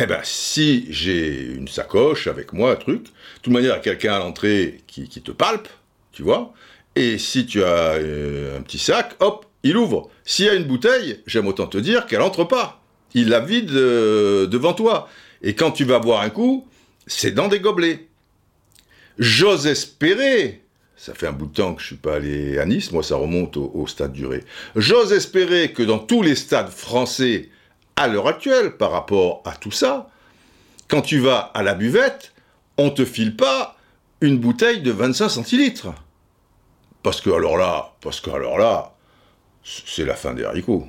eh 0.00 0.06
ben, 0.06 0.20
si 0.22 0.86
j'ai 0.90 1.42
une 1.42 1.68
sacoche 1.68 2.26
avec 2.26 2.52
moi, 2.52 2.72
un 2.72 2.76
truc, 2.76 3.04
de 3.04 3.10
toute 3.42 3.52
manière, 3.52 3.72
il 3.72 3.76
y 3.76 3.78
a 3.78 3.82
quelqu'un 3.82 4.14
à 4.14 4.18
l'entrée 4.18 4.82
qui, 4.86 5.08
te 5.08 5.30
palpe, 5.30 5.68
tu 6.12 6.22
vois, 6.22 6.52
et 6.96 7.18
si 7.18 7.46
tu 7.46 7.62
as 7.62 7.94
euh, 7.94 8.58
un 8.58 8.62
petit 8.62 8.78
sac, 8.78 9.16
hop, 9.20 9.46
il 9.62 9.76
ouvre. 9.76 10.10
S'il 10.24 10.46
y 10.46 10.48
a 10.48 10.54
une 10.54 10.64
bouteille, 10.64 11.20
j'aime 11.26 11.46
autant 11.46 11.66
te 11.66 11.78
dire 11.78 12.06
qu'elle 12.06 12.22
entre 12.22 12.44
pas. 12.44 12.80
Il 13.14 13.28
la 13.28 13.40
vide 13.40 13.70
euh, 13.72 14.46
devant 14.46 14.72
toi. 14.72 15.08
Et 15.42 15.54
quand 15.54 15.70
tu 15.72 15.84
vas 15.84 15.98
boire 15.98 16.22
un 16.22 16.30
coup, 16.30 16.66
c'est 17.06 17.32
dans 17.32 17.48
des 17.48 17.60
gobelets. 17.60 18.06
J'ose 19.18 19.66
espérer 19.66 20.62
ça 21.00 21.14
fait 21.14 21.26
un 21.26 21.32
bout 21.32 21.46
de 21.46 21.54
temps 21.54 21.74
que 21.74 21.80
je 21.80 21.86
suis 21.86 21.96
pas 21.96 22.16
allé 22.16 22.58
à 22.58 22.66
Nice, 22.66 22.92
moi 22.92 23.02
ça 23.02 23.16
remonte 23.16 23.56
au, 23.56 23.86
stade 23.86 24.12
duré. 24.12 24.44
J'ose 24.76 25.14
espérer 25.14 25.72
que 25.72 25.82
dans 25.82 25.98
tous 25.98 26.20
les 26.20 26.34
stades 26.34 26.68
français, 26.68 27.48
à 27.96 28.06
l'heure 28.06 28.28
actuelle, 28.28 28.76
par 28.76 28.90
rapport 28.90 29.42
à 29.46 29.52
tout 29.52 29.70
ça, 29.70 30.10
quand 30.88 31.00
tu 31.00 31.18
vas 31.18 31.38
à 31.38 31.62
la 31.62 31.72
buvette, 31.72 32.34
on 32.76 32.90
te 32.90 33.06
file 33.06 33.34
pas 33.34 33.78
une 34.20 34.36
bouteille 34.36 34.82
de 34.82 34.90
25 34.90 35.30
centilitres. 35.30 35.88
Parce 37.02 37.22
que 37.22 37.30
alors 37.30 37.56
là, 37.56 37.94
parce 38.02 38.20
que 38.20 38.28
alors 38.28 38.58
là, 38.58 38.94
c'est 39.64 40.04
la 40.04 40.16
fin 40.16 40.34
des 40.34 40.44
haricots. 40.44 40.86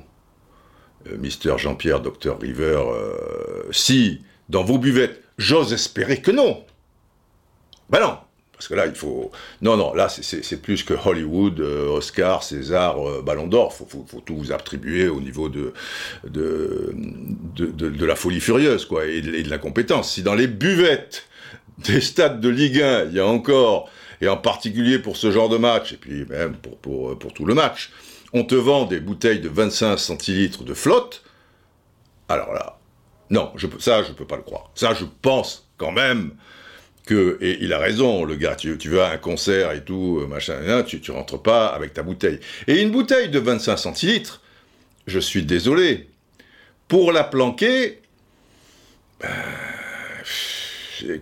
Euh, 1.06 1.16
Mister 1.16 1.54
Jean-Pierre, 1.56 2.00
Docteur 2.00 2.38
River, 2.38 2.82
euh, 2.86 3.62
si 3.70 4.20
dans 4.50 4.62
vos 4.62 4.76
buvettes, 4.76 5.21
j'ose 5.42 5.72
espérer 5.72 6.20
que 6.20 6.30
non. 6.30 6.64
Ben 7.90 8.00
non, 8.00 8.16
parce 8.52 8.68
que 8.68 8.74
là, 8.74 8.86
il 8.86 8.94
faut. 8.94 9.30
Non, 9.60 9.76
non, 9.76 9.92
là, 9.92 10.08
c'est 10.08 10.62
plus 10.62 10.84
que 10.84 10.94
Hollywood, 10.94 11.58
euh, 11.60 11.88
Oscar, 11.88 12.42
César, 12.42 12.96
euh, 13.06 13.20
Ballon 13.20 13.48
d'Or. 13.48 13.76
Il 13.80 13.86
faut, 14.06 14.20
tout 14.20 14.36
vous 14.36 14.52
attribuer 14.52 15.08
au 15.08 15.20
niveau 15.20 15.48
de, 15.48 15.72
de, 16.24 16.94
de, 17.56 18.06
la 18.06 18.14
folie 18.14 18.40
furieuse, 18.40 18.86
quoi, 18.86 19.06
et 19.06 19.20
de, 19.20 19.50
la 19.50 19.58
compétence. 19.58 20.12
Si 20.12 20.22
dans 20.22 20.34
les 20.34 20.46
buvettes 20.46 21.26
des 21.78 22.00
stades 22.00 22.40
de 22.40 22.48
Ligue 22.48 22.80
1, 22.80 23.06
il 23.06 23.14
y 23.14 23.20
a 23.20 23.26
encore, 23.26 23.90
et 24.20 24.28
en 24.28 24.36
particulier 24.36 25.00
pour 25.00 25.16
ce 25.16 25.32
genre 25.32 25.48
de 25.48 25.56
match, 25.56 25.94
et 25.94 25.96
puis 25.96 26.24
même 26.26 26.54
pour, 26.54 26.78
pour, 26.78 27.18
pour 27.18 27.34
tout 27.34 27.44
le 27.44 27.54
match, 27.54 27.90
on 28.32 28.44
te 28.44 28.54
vend 28.54 28.84
des 28.84 29.00
bouteilles 29.00 29.40
de 29.40 29.48
25 29.48 29.98
centilitres 29.98 30.62
de 30.62 30.72
flotte, 30.72 31.24
alors 32.28 32.52
là, 32.54 32.78
non, 33.32 33.50
ça, 33.78 34.02
je 34.02 34.12
peux 34.12 34.26
pas 34.26 34.36
le 34.36 34.42
croire. 34.42 34.70
Ça, 34.74 34.92
je 34.92 35.06
pense 35.22 35.66
quand 35.78 35.90
même 35.90 36.32
que, 37.06 37.38
et 37.40 37.58
il 37.62 37.72
a 37.72 37.78
raison, 37.78 38.24
le 38.24 38.36
gars, 38.36 38.54
tu, 38.54 38.76
vas 38.90 39.08
à 39.08 39.12
un 39.14 39.16
concert 39.16 39.72
et 39.72 39.82
tout, 39.82 40.20
euh, 40.20 40.26
machin, 40.26 40.82
tu, 40.86 41.00
tu 41.00 41.10
rentres 41.10 41.42
pas 41.42 41.68
avec 41.68 41.94
ta 41.94 42.02
bouteille. 42.02 42.40
Et 42.68 42.82
une 42.82 42.90
bouteille 42.90 43.30
de 43.30 43.38
25 43.38 43.78
centilitres, 43.78 44.42
je 45.06 45.18
suis 45.18 45.44
désolé, 45.44 46.10
pour 46.88 47.10
la 47.10 47.24
planquer, 47.24 48.02
ben, 49.18 49.30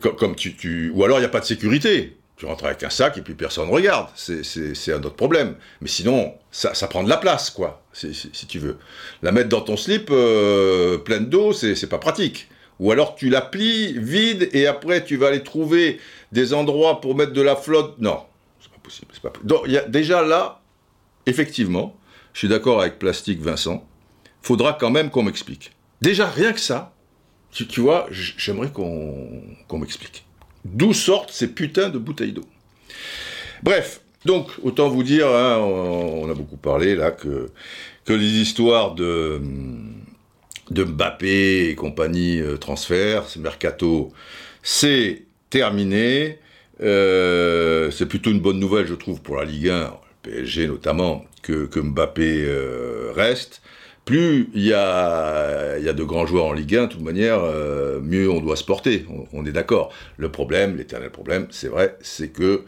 comme, 0.00 0.34
tu, 0.34 0.56
tu, 0.56 0.90
ou 0.92 1.04
alors 1.04 1.18
il 1.18 1.22
n'y 1.22 1.26
a 1.26 1.30
pas 1.30 1.40
de 1.40 1.44
sécurité. 1.46 2.16
Tu 2.40 2.46
rentres 2.46 2.64
avec 2.64 2.82
un 2.84 2.88
sac 2.88 3.18
et 3.18 3.20
puis 3.20 3.34
personne 3.34 3.68
ne 3.68 3.70
regarde. 3.70 4.08
C'est 4.14 4.92
un 4.94 5.02
autre 5.02 5.10
problème. 5.10 5.56
Mais 5.82 5.88
sinon, 5.88 6.32
ça, 6.50 6.72
prend 6.88 7.02
de 7.02 7.08
la 7.10 7.18
place, 7.18 7.50
quoi, 7.50 7.82
si, 7.92 8.30
tu 8.48 8.58
veux. 8.58 8.78
La 9.20 9.30
mettre 9.30 9.50
dans 9.50 9.60
ton 9.60 9.76
slip 9.76 10.08
euh, 10.10 10.96
pleine 10.96 11.26
d'eau, 11.26 11.52
c'est 11.52 11.86
pas 11.86 11.98
pratique. 11.98 12.48
Ou 12.78 12.92
alors 12.92 13.14
tu 13.14 13.28
la 13.28 13.42
plies 13.42 13.92
vide 13.92 14.48
et 14.54 14.66
après 14.66 15.04
tu 15.04 15.18
vas 15.18 15.26
aller 15.26 15.42
trouver 15.42 16.00
des 16.32 16.54
endroits 16.54 17.02
pour 17.02 17.14
mettre 17.14 17.34
de 17.34 17.42
la 17.42 17.56
flotte. 17.56 17.96
Non, 17.98 18.20
c'est 18.58 18.70
pas 18.70 18.78
possible. 18.82 19.12
Donc 19.44 19.68
déjà 19.88 20.22
là, 20.22 20.62
effectivement, 21.26 21.94
je 22.32 22.38
suis 22.38 22.48
d'accord 22.48 22.80
avec 22.80 22.98
Plastique 22.98 23.42
Vincent, 23.42 23.86
faudra 24.40 24.72
quand 24.72 24.88
même 24.88 25.10
qu'on 25.10 25.24
m'explique. 25.24 25.72
Déjà 26.00 26.26
rien 26.26 26.54
que 26.54 26.60
ça, 26.60 26.94
tu 27.50 27.80
vois, 27.80 28.08
j'aimerais 28.10 28.70
qu'on 28.70 29.78
m'explique. 29.78 30.24
D'où 30.64 30.92
sortent 30.92 31.30
ces 31.30 31.48
putains 31.48 31.88
de 31.88 31.98
bouteilles 31.98 32.32
d'eau 32.32 32.46
Bref, 33.62 34.00
donc 34.24 34.48
autant 34.62 34.88
vous 34.88 35.02
dire, 35.02 35.28
hein, 35.28 35.58
on, 35.58 36.30
a 36.30 36.34
beaucoup 36.34 36.56
parlé 36.56 36.94
là 36.94 37.10
que, 37.10 37.50
les 38.08 38.40
histoires 38.40 38.96
de 38.96 39.40
Mbappé 40.70 41.68
et 41.68 41.74
compagnie 41.76 42.40
euh, 42.40 42.56
transfert, 42.56 43.28
c'est 43.28 43.38
mercato, 43.38 44.12
c'est 44.64 45.22
terminé. 45.48 46.38
Euh, 46.82 47.90
c'est 47.90 48.06
plutôt 48.06 48.30
une 48.30 48.40
bonne 48.40 48.58
nouvelle, 48.58 48.86
je 48.86 48.94
trouve, 48.94 49.20
pour 49.20 49.36
la 49.36 49.44
Ligue 49.44 49.68
1, 49.68 49.80
le 49.82 49.90
PSG 50.22 50.66
notamment, 50.66 51.24
que, 51.42 51.66
que 51.66 51.80
Mbappé 51.80 52.44
euh, 52.46 53.12
reste. 53.14 53.62
Plus 54.10 54.50
il 54.54 54.62
y, 54.62 54.72
a, 54.72 55.78
de 55.78 56.02
grands 56.02 56.26
joueurs 56.26 56.46
en 56.46 56.52
Ligue 56.52 56.74
1, 56.74 56.82
de 56.82 56.86
toute 56.88 57.00
manière, 57.00 57.42
mieux 58.02 58.28
on 58.28 58.40
doit 58.40 58.56
se 58.56 58.64
porter, 58.64 59.06
on, 59.32 59.46
est 59.46 59.52
d'accord. 59.52 59.92
Le 60.16 60.32
problème, 60.32 60.76
l'éternel 60.76 61.10
problème, 61.10 61.46
c'est 61.50 61.68
vrai, 61.68 61.96
c'est 62.00 62.30
que 62.30 62.64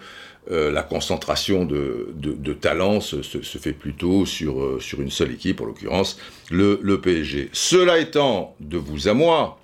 euh, 0.51 0.73
la 0.73 0.83
concentration 0.83 1.65
de, 1.65 2.53
talents 2.61 3.01
se, 3.01 3.23
fait 3.23 3.73
plutôt 3.73 4.27
sur, 4.27 4.61
euh, 4.61 4.81
sur 4.81 5.01
une 5.01 5.11
seule 5.11 5.31
équipe, 5.31 5.61
en 5.61 5.67
l'occurrence 5.67 6.19
le, 6.51 7.01
PSG. 7.01 7.49
Cela 7.53 7.99
étant, 7.99 8.57
de 8.59 8.77
vous 8.77 9.09
à 9.09 9.15
moi, 9.15 9.61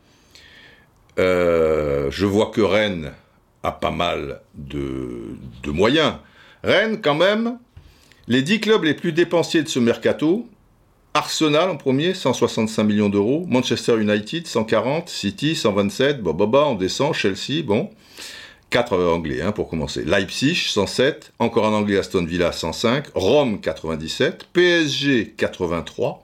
euh, 1.19 2.09
je 2.11 2.27
vois 2.27 2.47
que 2.47 2.61
Rennes 2.61 3.13
a 3.65 3.73
pas 3.73 3.91
mal 3.91 4.41
de, 4.55 5.37
de 5.65 5.71
moyens. 5.73 6.15
Rennes, 6.63 7.01
quand 7.01 7.17
même, 7.17 7.59
les 8.29 8.43
10 8.43 8.61
clubs 8.61 8.85
les 8.85 8.95
plus 8.95 9.13
dépensiers 9.13 9.65
de 9.65 9.69
ce 9.69 9.81
mercato, 9.81 10.49
Arsenal 11.15 11.71
en 11.71 11.77
premier, 11.77 12.15
165 12.15 12.85
millions 12.85 13.09
d'euros. 13.09 13.45
Manchester 13.49 13.99
United, 13.99 14.47
140. 14.47 15.09
City, 15.09 15.57
127. 15.57 16.23
Bah, 16.23 16.33
bah, 16.33 16.47
bah, 16.47 16.65
on 16.67 16.75
descend. 16.75 17.15
Chelsea, 17.15 17.63
bon. 17.65 17.91
4 18.71 18.99
anglais 18.99 19.41
hein, 19.41 19.53
pour 19.53 19.69
commencer. 19.69 20.05
Leipzig 20.05 20.55
107, 20.55 21.33
encore 21.39 21.67
un 21.67 21.73
anglais 21.73 21.99
Aston 21.99 22.25
Villa 22.25 22.53
105, 22.53 23.07
Rome 23.15 23.61
97, 23.61 24.45
PSG 24.53 25.35
83. 25.37 26.23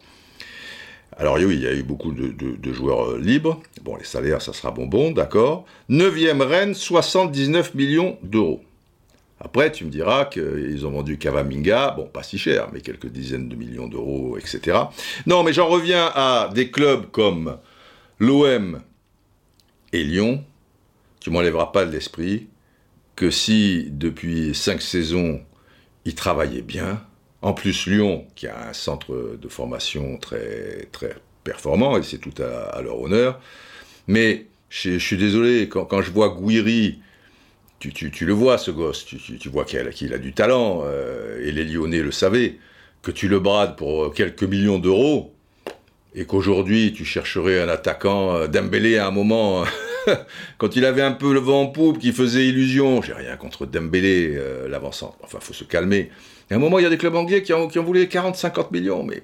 Alors 1.17 1.37
oui, 1.37 1.55
il 1.55 1.63
y 1.63 1.67
a 1.67 1.73
eu 1.73 1.83
beaucoup 1.83 2.13
de, 2.13 2.73
joueurs 2.73 3.13
euh, 3.13 3.19
libres. 3.19 3.61
Bon, 3.83 3.97
les 3.97 4.05
salaires, 4.05 4.43
ça 4.43 4.53
sera 4.53 4.73
bonbon, 4.73 5.13
d'accord. 5.13 5.65
9e 5.89 6.43
Rennes, 6.43 6.75
79 6.75 7.75
millions 7.75 8.19
d'euros. 8.23 8.63
Après, 9.45 9.71
tu 9.71 9.85
me 9.85 9.91
diras 9.91 10.25
qu'ils 10.25 10.87
ont 10.87 10.91
vendu 10.91 11.19
Cavaminga, 11.19 11.91
bon, 11.91 12.07
pas 12.07 12.23
si 12.23 12.39
cher, 12.39 12.69
mais 12.73 12.81
quelques 12.81 13.09
dizaines 13.09 13.49
de 13.49 13.55
millions 13.55 13.89
d'euros, 13.89 14.39
etc. 14.39 14.79
Non, 15.27 15.43
mais 15.43 15.53
j'en 15.53 15.69
reviens 15.69 16.11
à 16.15 16.51
des 16.55 16.71
clubs 16.71 17.11
comme 17.11 17.59
l'OM 18.19 18.81
et 19.93 20.03
Lyon. 20.03 20.43
Tu 21.21 21.31
m'enlèveras 21.31 21.67
pas 21.67 21.85
de 21.85 21.93
l'esprit 21.93 22.49
que 23.17 23.31
si, 23.31 23.89
depuis 23.91 24.55
cinq 24.55 24.81
saisons, 24.81 25.41
ils 26.05 26.15
travaillaient 26.15 26.63
bien, 26.63 27.03
en 27.45 27.53
plus, 27.53 27.87
Lyon, 27.87 28.27
qui 28.35 28.47
a 28.47 28.71
un 28.71 28.73
centre 28.73 29.37
de 29.39 29.49
formation 29.49 30.17
très, 30.17 30.89
très 30.93 31.15
performant, 31.45 31.99
et 31.99 32.03
c'est 32.03 32.17
tout 32.17 32.33
à, 32.43 32.81
leur 32.81 32.99
honneur. 32.99 33.39
Mais 34.09 34.47
je, 34.71 34.99
suis 34.99 35.19
désolé, 35.19 35.69
quand, 35.69 36.01
je 36.01 36.11
vois 36.11 36.35
Guiri, 36.35 37.01
tu, 37.93 38.27
le 38.27 38.33
vois 38.33 38.59
ce 38.59 38.71
gosse, 38.71 39.05
tu, 39.05 39.49
vois 39.49 39.65
qu'il 39.65 40.13
a, 40.13 40.19
du 40.19 40.33
talent, 40.33 40.83
euh, 40.85 41.45
et 41.45 41.53
les 41.53 41.65
Lyonnais 41.65 42.01
le 42.01 42.13
savaient, 42.13 42.57
que 43.03 43.11
tu 43.11 43.29
le 43.29 43.39
brades 43.41 43.77
pour 43.77 44.13
quelques 44.15 44.45
millions 44.45 44.79
d'euros, 44.79 45.33
et 46.15 46.25
qu'aujourd'hui 46.25 46.93
tu 46.93 47.05
chercherais 47.05 47.61
un 47.61 47.69
attaquant, 47.69 48.35
euh, 48.35 48.47
Dembélé 48.47 48.99
à 48.99 49.07
un 49.07 49.11
moment, 49.11 49.65
quand 50.59 50.77
il 50.77 50.85
avait 50.85 51.03
un 51.03 51.13
peu 51.13 51.33
le 51.33 51.41
vent 51.41 51.63
en 51.63 51.67
poupe, 51.67 51.99
qui 51.99 52.13
faisait 52.13 52.47
illusion, 52.47 53.03
j'ai 53.03 53.13
rien 53.13 53.37
contre 53.37 53.67
Dembélé, 53.67 54.35
euh, 54.35 54.69
l'avançant, 54.69 55.17
enfin 55.23 55.39
faut 55.41 55.55
se 55.55 55.65
calmer, 55.65 56.11
à 56.51 56.57
un 56.57 56.59
moment, 56.59 56.79
il 56.79 56.83
y 56.83 56.87
a 56.87 56.91
des 56.91 56.99
clubs 56.99 57.15
anglais 57.15 57.43
qui 57.43 57.53
ont, 57.53 57.69
voulu 57.69 58.05
40-50 58.05 58.67
millions. 58.71 59.03
Mais... 59.03 59.23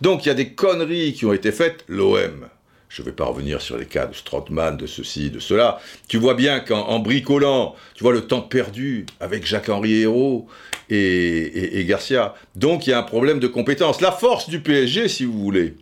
Donc, 0.00 0.24
il 0.24 0.28
y 0.28 0.32
a 0.32 0.34
des 0.34 0.52
conneries 0.54 1.12
qui 1.12 1.26
ont 1.26 1.32
été 1.32 1.50
faites. 1.50 1.84
L'OM, 1.88 2.48
je 2.90 3.02
ne 3.02 3.06
vais 3.06 3.12
pas 3.12 3.24
revenir 3.24 3.62
sur 3.62 3.78
les 3.78 3.86
cas 3.86 4.06
de 4.06 4.14
Strootman, 4.14 4.76
de 4.76 4.86
ceci, 4.86 5.30
de 5.30 5.38
cela. 5.38 5.80
Tu 6.08 6.18
vois 6.18 6.34
bien 6.34 6.58
qu'en 6.58 6.98
bricolant, 6.98 7.76
tu 7.94 8.02
vois 8.02 8.12
le 8.12 8.26
temps 8.26 8.42
perdu 8.42 9.06
avec 9.20 9.46
Jacques-Henri 9.46 10.02
Hérault 10.02 10.48
et, 10.90 11.84
Garcia. 11.88 12.34
Donc, 12.56 12.88
il 12.88 12.90
y 12.90 12.92
a 12.92 12.98
un 12.98 13.04
problème 13.04 13.38
de 13.38 13.46
compétence. 13.46 14.00
La 14.00 14.10
force 14.10 14.48
du 14.48 14.60
PSG, 14.60 15.06
si 15.06 15.24
vous 15.24 15.38
voulez, 15.38 15.76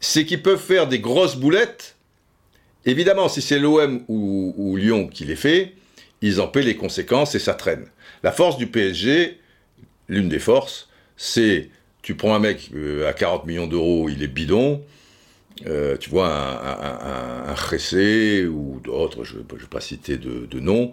c'est 0.00 0.24
qu'ils 0.24 0.42
peuvent 0.42 0.58
faire 0.58 0.88
des 0.88 0.98
grosses 0.98 1.36
boulettes. 1.36 1.96
Évidemment, 2.86 3.28
si 3.28 3.42
c'est 3.42 3.58
l'OM 3.58 4.02
ou, 4.08 4.54
ou 4.56 4.76
Lyon 4.78 5.08
qui 5.08 5.26
les 5.26 5.36
fait, 5.36 5.74
ils 6.22 6.40
en 6.40 6.48
paient 6.48 6.62
les 6.62 6.76
conséquences 6.76 7.34
et 7.34 7.38
ça 7.38 7.52
traîne. 7.52 7.84
La 8.22 8.32
force 8.32 8.56
du 8.56 8.66
PSG, 8.66 9.38
l'une 10.08 10.30
des 10.30 10.38
forces, 10.38 10.88
c'est 11.18 11.68
tu 12.00 12.14
prends 12.14 12.34
un 12.34 12.38
mec 12.38 12.70
euh, 12.74 13.06
à 13.06 13.12
40 13.12 13.44
millions 13.44 13.66
d'euros, 13.66 14.08
il 14.08 14.22
est 14.22 14.26
bidon, 14.26 14.82
euh, 15.66 15.96
tu 15.96 16.10
vois, 16.10 16.28
un, 16.28 17.52
un, 17.52 18.48
ou 18.48 18.80
d'autres, 18.82 19.24
je 19.24 19.36
ne 19.36 19.40
vais 19.40 19.66
pas 19.68 19.80
citer 19.80 20.16
de, 20.16 20.46
de 20.46 20.60
nom, 20.60 20.92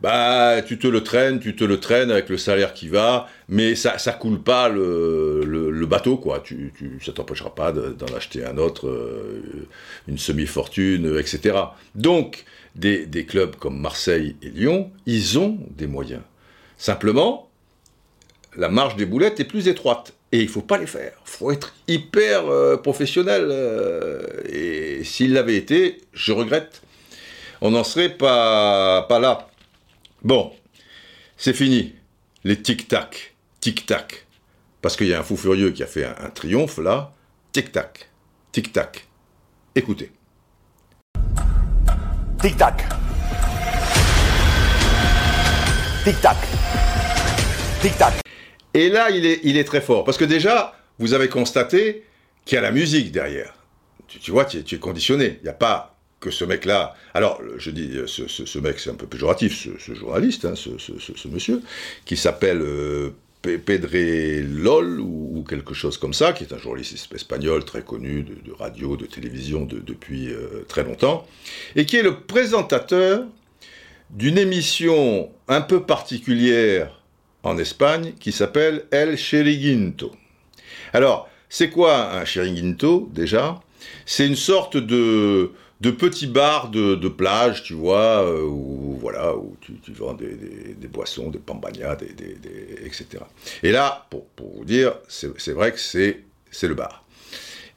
bah, 0.00 0.60
tu 0.62 0.78
te 0.78 0.86
le 0.86 1.02
traînes, 1.02 1.40
tu 1.40 1.56
te 1.56 1.64
le 1.64 1.80
traînes 1.80 2.10
avec 2.10 2.28
le 2.28 2.36
salaire 2.36 2.74
qui 2.74 2.88
va, 2.88 3.28
mais 3.48 3.74
ça, 3.74 3.98
ça 3.98 4.12
coule 4.12 4.42
pas 4.42 4.68
le, 4.68 5.86
bateau, 5.88 6.16
quoi. 6.16 6.40
Tu, 6.40 6.72
tu 6.76 6.98
ça 7.04 7.12
t'empêchera 7.12 7.54
pas 7.54 7.72
d'en 7.72 8.14
acheter 8.14 8.44
un 8.44 8.58
autre, 8.58 8.88
euh, 8.88 9.66
une 10.08 10.18
semi-fortune, 10.18 11.16
etc. 11.18 11.56
Donc, 11.94 12.44
des 12.74 13.06
clubs 13.26 13.56
comme 13.56 13.80
Marseille 13.80 14.36
et 14.42 14.50
Lyon, 14.50 14.90
ils 15.06 15.38
ont 15.38 15.58
des 15.76 15.86
moyens. 15.86 16.22
Simplement, 16.76 17.48
la 18.56 18.68
marge 18.68 18.96
des 18.96 19.06
boulettes 19.06 19.40
est 19.40 19.44
plus 19.44 19.68
étroite. 19.68 20.12
Et 20.36 20.40
il 20.40 20.48
faut 20.48 20.60
pas 20.60 20.76
les 20.76 20.86
faire. 20.86 21.14
Faut 21.24 21.50
être 21.50 21.74
hyper 21.88 22.46
euh, 22.46 22.76
professionnel. 22.76 23.48
Euh, 23.48 24.20
et 24.46 25.02
s'il 25.02 25.32
l'avait 25.32 25.56
été, 25.56 26.02
je 26.12 26.32
regrette. 26.32 26.82
On 27.62 27.70
n'en 27.70 27.84
serait 27.84 28.10
pas, 28.10 29.06
là. 29.08 29.48
Bon, 30.22 30.52
c'est 31.38 31.54
fini. 31.54 31.94
Les 32.44 32.60
tic-tac, 32.60 33.34
tic-tac. 33.60 34.26
Parce 34.82 34.94
qu'il 34.94 35.06
y 35.06 35.14
a 35.14 35.20
un 35.20 35.22
fou 35.22 35.38
furieux 35.38 35.70
qui 35.70 35.82
a 35.82 35.86
fait 35.86 36.04
un 36.04 36.28
triomphe 36.28 36.76
là. 36.76 37.14
Tic-tac, 37.52 38.10
tic-tac. 38.52 39.06
Écoutez. 39.74 40.12
Tic-tac. 42.42 42.84
Tic-tac. 46.04 46.36
Tic-tac. 47.80 48.25
Et 48.76 48.90
là, 48.90 49.10
il 49.10 49.24
est, 49.26 49.64
très 49.64 49.80
fort. 49.80 50.04
Parce 50.04 50.18
que 50.18 50.24
déjà, 50.24 50.78
vous 50.98 51.14
avez 51.14 51.28
constaté 51.28 52.04
qu'il 52.44 52.56
y 52.56 52.58
a 52.58 52.62
la 52.62 52.72
musique 52.72 53.10
derrière. 53.10 53.54
Tu, 54.06 54.30
vois, 54.30 54.44
tu, 54.44 54.58
es 54.58 54.78
conditionné. 54.78 55.38
Il 55.40 55.44
n'y 55.44 55.48
a 55.48 55.54
pas 55.54 55.96
que 56.20 56.30
ce 56.30 56.44
mec-là. 56.44 56.94
Alors, 57.14 57.40
je 57.56 57.70
dis, 57.70 57.96
ce, 58.06 58.58
mec, 58.58 58.78
c'est 58.78 58.90
un 58.90 58.94
peu 58.94 59.06
péjoratif, 59.06 59.68
ce, 59.78 59.94
journaliste, 59.94 60.44
hein, 60.44 60.54
ce, 60.56 61.28
monsieur, 61.28 61.62
qui 62.04 62.18
s'appelle 62.18 62.60
euh, 62.60 63.10
Pedre 63.40 64.42
Lol 64.42 65.00
ou, 65.00 65.42
quelque 65.48 65.72
chose 65.72 65.96
comme 65.96 66.12
ça, 66.12 66.34
qui 66.34 66.44
est 66.44 66.52
un 66.52 66.58
journaliste 66.58 67.12
espagnol 67.14 67.64
très 67.64 67.82
connu 67.82 68.24
de, 68.24 68.52
radio, 68.52 68.96
de 68.96 69.06
télévision 69.06 69.66
depuis 69.66 70.28
euh, 70.28 70.64
très 70.68 70.84
longtemps, 70.84 71.26
et 71.76 71.86
qui 71.86 71.96
est 71.96 72.02
le 72.02 72.20
présentateur 72.20 73.24
d'une 74.10 74.36
émission 74.36 75.30
un 75.48 75.62
peu 75.62 75.82
particulière 75.82 77.00
en 77.46 77.58
Espagne 77.58 78.12
qui 78.18 78.32
s'appelle 78.32 78.86
El 78.90 79.16
Chiriguinto. 79.16 80.10
Alors, 80.92 81.28
c'est 81.48 81.70
quoi 81.70 82.12
un 82.12 82.24
Chiriguinto 82.24 83.08
déjà? 83.12 83.60
C'est 84.04 84.26
une 84.26 84.36
sorte 84.36 84.76
de, 84.76 85.52
de 85.80 85.90
petit 85.92 86.26
bar 86.26 86.70
de, 86.70 87.08
plage, 87.08 87.62
tu 87.62 87.74
vois, 87.74 88.24
euh, 88.24 88.42
où, 88.42 88.98
voilà, 89.00 89.36
où 89.36 89.56
tu, 89.60 89.92
vends 89.92 90.14
des, 90.14 90.88
boissons, 90.88 91.30
des 91.30 91.38
pambagnas, 91.38 91.96
etc. 92.84 93.06
Et 93.62 93.70
là, 93.70 94.06
pour, 94.10 94.26
pour 94.30 94.52
vous 94.56 94.64
dire, 94.64 94.94
c'est 95.06 95.52
vrai 95.52 95.70
que 95.70 95.78
c'est 95.78 96.24
le 96.62 96.74
bar. 96.74 97.04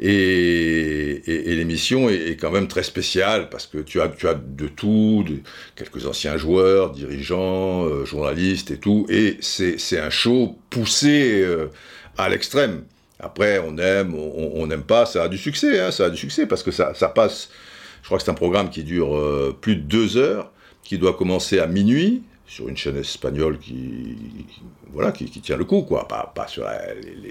Et, 0.02 1.56
l'émission 1.56 2.10
est, 2.10 2.38
quand 2.40 2.52
même 2.52 2.68
très 2.68 2.84
spéciale 2.84 3.50
parce 3.50 3.68
que 3.68 3.80
tu 3.80 4.00
as, 4.00 4.08
tu 4.08 4.28
as 4.28 4.34
de 4.34 4.68
tout, 4.68 5.26
quelques 5.76 6.06
anciens 6.06 6.38
joueurs, 6.38 6.92
dirigeants, 6.92 7.86
euh, 7.86 8.06
journalistes 8.06 8.72
et 8.72 8.78
tout, 8.78 9.06
et 9.10 9.38
c'est 9.42 10.00
un 10.00 10.10
show 10.10 10.58
poussé 10.70 11.42
euh, 11.44 11.68
à 12.18 12.30
l'extrême. 12.30 12.84
Après, 13.20 13.60
on 13.60 13.78
aime, 13.78 14.16
on 14.16 14.66
n'aime 14.68 14.84
pas, 14.84 15.06
ça 15.06 15.24
a 15.24 15.28
du 15.28 15.38
succès, 15.38 15.82
hein, 15.82 15.92
ça 15.92 16.06
a 16.06 16.10
du 16.10 16.16
succès 16.16 16.46
parce 16.48 16.64
que 16.64 16.72
ça, 16.72 16.94
ça 16.94 17.10
passe. 17.10 17.50
Je 18.02 18.08
crois 18.08 18.18
que 18.18 18.24
c'est 18.24 18.32
un 18.32 18.36
programme 18.36 18.70
qui 18.70 18.84
dure 18.84 19.16
euh, 19.18 19.56
plus 19.60 19.76
de 19.76 19.82
deux 19.82 20.16
heures, 20.16 20.54
qui 20.84 20.98
doit 20.98 21.14
commencer 21.14 21.60
à 21.60 21.68
minuit, 21.68 22.24
sur 22.50 22.68
une 22.68 22.76
chaîne 22.76 22.98
espagnole 22.98 23.60
qui, 23.60 24.18
voilà, 24.92 25.12
qui, 25.12 25.30
tient 25.30 25.56
le 25.56 25.66
coup, 25.66 25.84
quoi. 25.84 26.08
Pas, 26.08 26.32
pas 26.34 26.48
sur 26.48 26.66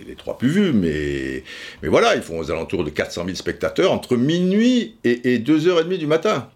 les, 0.07 0.15
trois 0.15 0.39
plus 0.39 0.49
vus, 0.49 0.73
mais, 0.73 1.43
mais 1.83 1.89
voilà, 1.89 2.15
ils 2.15 2.23
font 2.23 2.39
aux 2.39 2.51
alentours 2.53 2.85
de 2.85 2.91
400 2.91 3.25
000 3.25 3.35
spectateurs 3.35 3.93
entre 3.93 4.17
minuit 4.17 4.97
et, 5.03 5.35
et 5.35 5.39
2h30 5.41 5.99
du 5.99 6.07
matin. 6.07 6.49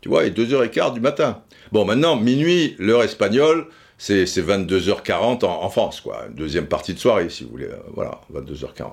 Tu 0.00 0.08
vois, 0.08 0.24
et 0.26 0.30
2h15 0.30 0.94
du 0.94 1.00
matin. 1.00 1.42
Bon, 1.70 1.84
maintenant, 1.84 2.16
minuit, 2.16 2.74
l'heure 2.78 3.04
espagnole, 3.04 3.66
c'est 4.00 4.24
22h40 4.24 5.44
en, 5.44 5.68
France, 5.70 6.00
quoi. 6.00 6.26
Une 6.28 6.34
deuxième 6.34 6.66
partie 6.66 6.94
de 6.94 7.00
soirée, 7.00 7.28
si 7.30 7.42
vous 7.42 7.50
voulez. 7.50 7.66
Euh, 7.66 7.76
voilà, 7.94 8.20
22h40. 8.32 8.92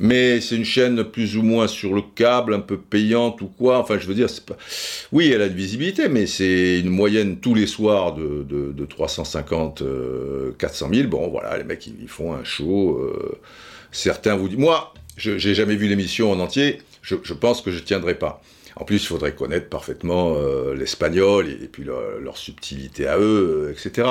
Mais 0.00 0.42
c'est 0.42 0.56
une 0.56 0.66
chaîne 0.66 1.02
plus 1.02 1.38
ou 1.38 1.42
moins 1.42 1.66
sur 1.66 1.94
le 1.94 2.02
câble, 2.14 2.52
un 2.52 2.60
peu 2.60 2.76
payante 2.76 3.40
ou 3.40 3.46
quoi. 3.46 3.78
Enfin, 3.78 3.98
je 3.98 4.06
veux 4.06 4.14
dire, 4.14 4.28
c'est 4.28 4.44
pas. 4.44 4.58
Oui, 5.12 5.30
elle 5.32 5.40
a 5.40 5.48
de 5.48 5.54
visibilité, 5.54 6.08
mais 6.08 6.26
c'est 6.26 6.78
une 6.78 6.90
moyenne 6.90 7.38
tous 7.38 7.54
les 7.54 7.66
soirs 7.66 8.14
de, 8.14 8.44
de, 8.44 8.84
350, 8.84 9.82
400 10.58 10.90
000. 10.92 11.08
Bon, 11.08 11.28
voilà, 11.28 11.56
les 11.56 11.64
mecs, 11.64 11.86
ils, 11.86 12.06
font 12.06 12.34
un 12.34 12.44
show. 12.44 12.98
Euh, 12.98 13.40
certains 13.92 14.36
vous 14.36 14.48
disent. 14.50 14.58
Moi, 14.58 14.92
je 15.16 15.30
n'ai 15.30 15.54
jamais 15.54 15.76
vu 15.76 15.88
l'émission 15.88 16.30
en 16.30 16.38
entier. 16.38 16.82
Je, 17.00 17.16
je 17.22 17.32
pense 17.32 17.62
que 17.62 17.70
je 17.70 17.78
tiendrai 17.78 18.14
pas. 18.14 18.42
En 18.76 18.84
plus, 18.84 18.96
il 18.96 19.06
faudrait 19.06 19.34
connaître 19.34 19.68
parfaitement 19.68 20.34
euh, 20.36 20.74
l'espagnol 20.74 21.48
et, 21.48 21.68
puis 21.68 21.84
leur, 21.84 22.36
subtilité 22.36 23.06
à 23.06 23.18
eux, 23.18 23.68
euh, 23.68 23.72
etc. 23.72 24.08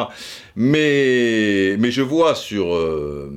Mais, 0.55 1.91
je 1.91 2.01
vois 2.01 2.33
sur, 2.35 2.73
euh, 2.73 3.29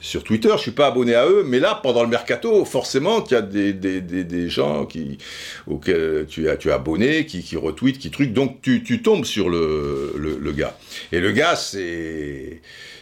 sur 0.00 0.24
Twitter, 0.24 0.50
je 0.56 0.62
suis 0.62 0.70
pas 0.70 0.86
abonné 0.86 1.14
à 1.14 1.26
eux, 1.26 1.44
mais 1.46 1.60
là, 1.60 1.78
pendant 1.82 2.02
le 2.02 2.08
mercato, 2.08 2.64
forcément, 2.64 3.22
il 3.24 3.32
y 3.32 3.34
a 3.36 3.42
des, 3.42 3.72
des, 3.72 4.00
des, 4.00 4.48
gens 4.48 4.86
qui, 4.86 5.18
auxquels 5.66 6.26
tu 6.28 6.48
as, 6.48 6.56
tu 6.56 6.70
as 6.70 6.76
abonné, 6.76 7.26
qui, 7.26 7.42
qui 7.42 7.56
retweetent, 7.56 7.98
qui 7.98 8.10
truquent, 8.10 8.32
donc 8.32 8.62
tu, 8.62 8.82
tu 8.82 9.02
tombes 9.02 9.24
sur 9.24 9.50
le, 9.50 10.14
le, 10.16 10.38
le 10.38 10.52
gars. 10.52 10.76
Et 11.12 11.20
le 11.20 11.32
gars, 11.32 11.54
c'est 11.56 12.60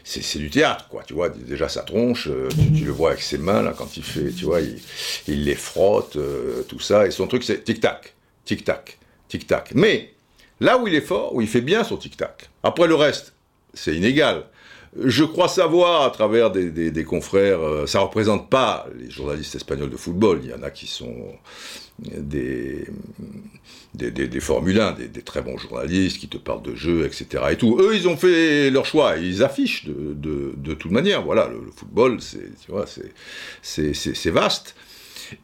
c'est 0.09 0.39
du 0.39 0.49
théâtre, 0.49 0.89
quoi. 0.89 1.03
Tu 1.07 1.13
vois, 1.13 1.29
déjà 1.29 1.69
sa 1.69 1.83
tronche, 1.83 2.29
euh, 2.29 2.49
tu, 2.75 2.85
le 2.85 2.93
vois 2.93 3.11
avec 3.11 3.23
ses 3.23 3.37
mains, 3.37 3.63
là, 3.63 3.75
quand 3.77 3.97
il 3.97 4.03
fait, 4.03 4.31
tu 4.31 4.47
vois, 4.47 4.61
il, 4.61 5.45
les 5.45 5.55
frotte, 5.55 6.17
euh, 6.17 6.63
tout 6.63 6.81
ça. 6.81 7.07
Et 7.07 7.11
son 7.11 7.27
truc, 7.27 7.45
c'est 7.45 7.63
tic-tac, 7.63 8.15
tic-tac, 8.47 8.99
tic-tac. 9.29 9.73
Mais 9.75 10.15
là 10.61 10.79
où 10.79 10.89
il 10.89 10.95
est 10.95 11.03
fort, 11.03 11.35
où 11.35 11.43
il 11.43 11.49
fait 11.49 11.61
bien 11.61 11.85
son 11.85 11.99
tic-tac, 11.99 12.49
après 12.63 12.87
le 12.87 12.95
reste, 12.95 13.35
c'est 13.75 13.95
inégal. 13.95 14.45
Je 14.97 15.25
crois 15.25 15.49
savoir 15.49 16.03
à 16.03 16.11
travers 16.11 16.51
des, 16.51 17.05
confrères, 17.05 17.61
euh, 17.61 17.87
ça 17.87 18.01
représente 18.01 18.49
pas 18.49 18.87
les 18.99 19.11
journalistes 19.11 19.55
espagnols 19.55 19.91
de 19.91 19.97
football, 19.97 20.41
il 20.43 20.51
y 20.51 20.55
en 20.55 20.63
a 20.63 20.71
qui 20.71 20.87
sont 20.87 21.15
des, 21.99 22.87
des, 23.95 24.11
des, 24.11 24.41
Formule 24.41 24.81
1, 24.81 24.93
des, 24.93 25.23
très 25.23 25.43
bons 25.43 25.59
journalistes 25.59 26.19
qui 26.19 26.29
te 26.29 26.37
parlent 26.37 26.63
de 26.63 26.75
jeux, 26.75 27.05
etc. 27.07 27.45
Et 27.51 27.57
tout. 27.57 27.79
Eux, 27.81 27.95
ils 27.95 28.09
ont 28.09 28.17
fait 28.17 28.71
leur 28.71 28.87
choix, 28.87 29.17
ils 29.17 29.43
affichent 29.43 29.85
de, 29.87 30.15
de, 30.57 30.75
toute 30.75 30.93
manière. 30.93 31.23
Voilà, 31.23 31.49
le, 31.49 31.71
football, 31.75 32.19
c'est 33.63 34.31
vaste. 34.31 34.75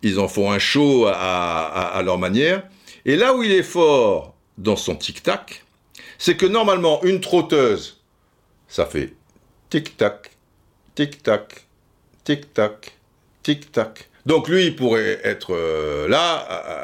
Ils 0.02 0.18
en 0.18 0.28
font 0.28 0.50
un 0.50 0.58
show 0.58 1.06
à, 1.06 1.88
à 1.88 2.02
leur 2.02 2.18
manière. 2.18 2.66
Et 3.04 3.16
là 3.16 3.34
où 3.34 3.42
il 3.42 3.52
est 3.52 3.62
fort 3.62 4.34
dans 4.56 4.76
son 4.76 4.94
tic-tac, 4.94 5.64
c'est 6.18 6.36
que 6.36 6.46
normalement, 6.46 7.02
une 7.02 7.20
trotteuse, 7.20 8.00
ça 8.68 8.86
fait 8.86 9.12
tic-tac, 9.74 10.30
tic-tac, 10.94 11.66
tic-tac, 12.22 12.92
tic-tac. 13.42 14.08
Donc 14.24 14.48
lui, 14.48 14.66
il 14.66 14.76
pourrait 14.76 15.18
être 15.24 15.52
euh, 15.52 16.06
là, 16.06 16.34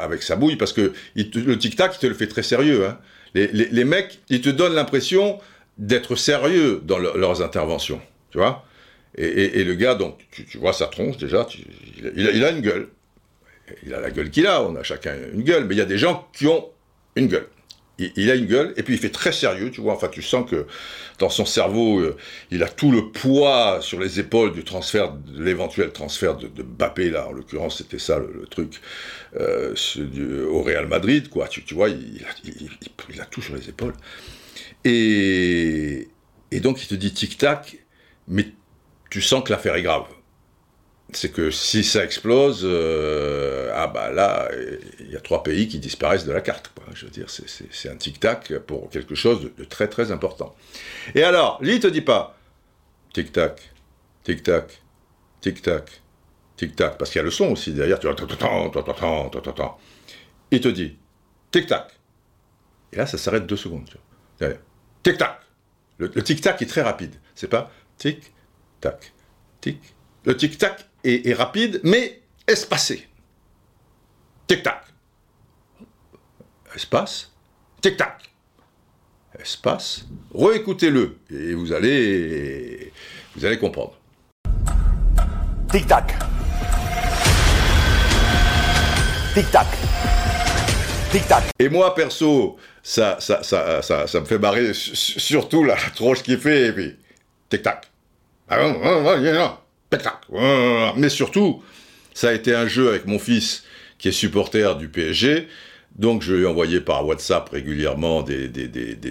avec 0.03 0.25
sa 0.25 0.35
bouille, 0.35 0.57
parce 0.57 0.73
que 0.73 0.93
le 1.15 1.55
tic-tac, 1.57 1.95
il 1.95 1.99
te 2.01 2.07
le 2.09 2.15
fait 2.15 2.27
très 2.27 2.43
sérieux. 2.43 2.85
Hein. 2.87 2.99
Les, 3.35 3.85
mecs, 3.85 4.19
ils 4.29 4.41
te 4.41 4.49
donnent 4.49 4.75
l'impression 4.75 5.39
d'être 5.79 6.17
sérieux 6.17 6.81
dans 6.83 6.99
leurs 6.99 7.43
interventions, 7.43 8.01
tu 8.33 8.39
vois 8.39 8.67
et, 9.17 9.65
le 9.65 9.75
gars, 9.75 9.95
donc, 9.95 10.19
tu, 10.31 10.59
vois 10.59 10.73
sa 10.73 10.87
tronche 10.87 11.17
déjà, 11.17 11.47
il, 12.17 12.45
a, 12.45 12.51
une 12.51 12.61
gueule. 12.61 12.89
Il 13.85 13.95
a 13.95 14.01
la 14.01 14.11
gueule 14.11 14.31
qu'il 14.31 14.47
a, 14.47 14.63
on 14.63 14.75
a 14.75 14.83
chacun 14.83 15.15
une 15.33 15.43
gueule, 15.43 15.65
mais 15.65 15.75
il 15.75 15.79
y 15.79 15.83
a 15.83 15.87
des 15.87 15.99
gens 15.99 16.29
qui 16.33 16.47
ont 16.47 16.69
une 17.17 17.27
gueule 17.27 17.47
il, 18.17 18.31
a 18.31 18.35
une 18.35 18.47
gueule, 18.47 18.73
et 18.77 18.83
puis 18.83 18.95
il 18.95 19.01
fait 19.01 19.11
très 19.11 19.33
sérieux, 19.33 19.71
tu 19.71 19.81
vois, 19.81 19.95
enfin 19.95 20.09
tu 20.09 20.23
sens 20.23 20.49
que 20.49 20.67
dans 21.19 21.29
son 21.29 21.45
cerveau, 21.45 22.01
euh, 22.01 22.17
il 22.51 22.63
a 22.63 22.69
tout 22.69 22.91
le 22.91 23.11
poids 23.11 23.81
sur 23.83 24.01
les 24.01 24.19
épaules 24.19 24.53
du 24.53 24.65
transfert, 24.65 25.13
de 25.13 25.43
l'éventuel 25.43 25.93
transfert 25.93 26.37
de, 26.37 26.49
de, 26.49 26.63
Bappé, 26.63 27.11
là, 27.11 27.29
en 27.29 27.33
l'occurrence 27.33 27.79
c'était 27.79 27.99
ça 27.99 28.19
le, 28.19 28.47
truc, 28.47 28.81
euh, 29.39 29.75
au 30.49 30.63
Real 30.63 30.87
Madrid, 30.87 31.29
quoi, 31.29 31.49
tu, 31.49 31.63
vois, 31.75 31.89
il, 31.89 32.25
a 33.21 33.25
tout 33.27 33.43
sur 33.43 33.55
les 33.55 33.69
épaules. 33.69 33.95
Et, 34.85 36.09
et 36.51 36.61
donc 36.61 36.83
il 36.83 36.87
te 36.87 36.95
dit 36.95 37.13
tic-tac, 37.13 37.79
mais 38.29 38.47
tu 39.11 39.21
sens 39.21 39.45
que 39.45 39.51
l'affaire 39.51 39.75
est 39.75 39.83
grave 39.83 40.05
c'est 41.13 41.31
que 41.31 41.51
si 41.51 41.85
ça 41.85 42.05
explose, 42.05 42.61
euh, 42.65 43.71
ah 43.75 43.87
bah 43.87 44.11
là, 44.11 44.49
il 44.99 45.11
y 45.11 45.17
a 45.17 45.21
trois 45.21 45.43
pays 45.43 45.69
qui 45.69 45.79
disparaissent 45.79 46.25
de 46.25 46.33
la 46.33 46.41
carte. 46.41 46.73
Je 46.95 47.05
veux 47.05 47.11
dire, 47.11 47.27
c'est 47.29 47.89
un 47.89 47.97
tic-tac 47.97 48.59
pour 48.61 48.91
quelque 48.91 49.15
chose 49.15 49.53
de, 49.57 49.65
très 49.65 49.89
très 49.89 50.11
important. 50.11 50.55
Et 51.15 51.23
alors, 51.23 51.61
il 51.63 51.79
te 51.81 51.87
dit 51.87 52.01
pas 52.01 52.37
tic-tac, 53.13 53.61
tic-tac, 54.25 54.83
tic-tac, 55.41 56.03
tic-tac, 56.57 56.99
parce 56.99 57.11
qu'il 57.11 57.19
y 57.19 57.23
a 57.23 57.25
le 57.25 57.31
son 57.31 57.53
aussi 57.53 57.73
derrière, 57.73 57.99
tu 58.01 58.09
vois, 58.09 58.17
il 60.51 60.61
te 60.61 60.69
dit 60.69 60.97
tic-tac. 61.53 61.93
Et 62.93 62.97
là, 62.97 63.07
ça 63.07 63.19
s'arrête 63.19 63.47
deux 63.47 63.57
secondes. 63.57 63.89
Tic-tac. 65.03 65.41
Le, 65.99 66.11
le 66.13 66.23
tic-tac 66.23 66.61
est 66.61 66.67
très 66.67 66.83
rapide. 66.83 67.15
C'est 67.35 67.49
pas 67.49 67.71
tic-tac, 67.99 69.13
tic. 69.61 69.81
Le 70.25 70.37
tic-tac 70.37 70.90
est, 71.05 71.33
rapide, 71.35 71.81
mais 71.85 72.21
espacé. 72.47 73.07
Tic-tac. 74.47 74.83
Espace. 76.75 77.31
Tic-tac. 77.81 78.31
Espace. 79.39 80.07
Réécoutez-le 80.35 81.19
et 81.31 81.55
vous 81.55 81.73
allez, 81.73 82.93
vous 83.37 83.45
allez 83.45 83.59
comprendre. 83.59 83.97
Tic-tac. 85.71 86.15
Tic-tac. 89.35 89.67
Tic-tac. 91.13 91.45
Et 91.59 91.69
moi, 91.69 91.95
perso, 91.95 92.57
ça, 92.83 93.19
ça, 93.21 93.43
ça, 93.43 93.83
ça, 93.83 94.07
ça 94.07 94.21
me 94.21 94.25
fait 94.25 94.39
barrer, 94.39 94.73
surtout 94.75 95.65
la 95.65 95.77
tronche 95.95 96.23
qui 96.23 96.37
fait, 96.37 96.67
et 96.67 96.73
puis, 96.73 96.97
tic-tac. 97.49 97.87
Ah, 98.49 98.59
mais 100.97 101.09
surtout, 101.09 101.63
ça 102.15 102.31
a 102.31 102.33
été 102.33 102.55
un 102.55 102.67
jeu 102.67 102.89
avec 102.89 103.07
mon 103.07 103.19
fils 103.19 103.65
qui 103.99 104.09
est 104.09 104.13
supporter 104.13 104.77
du 104.77 104.89
PSG. 104.89 105.49
Donc 105.97 106.23
je 106.23 106.35
lui 106.35 106.45
ai 106.45 106.47
envoyé 106.47 106.81
par 106.81 107.07
WhatsApp 107.07 107.49
régulièrement 107.51 108.23
des, 108.23 108.51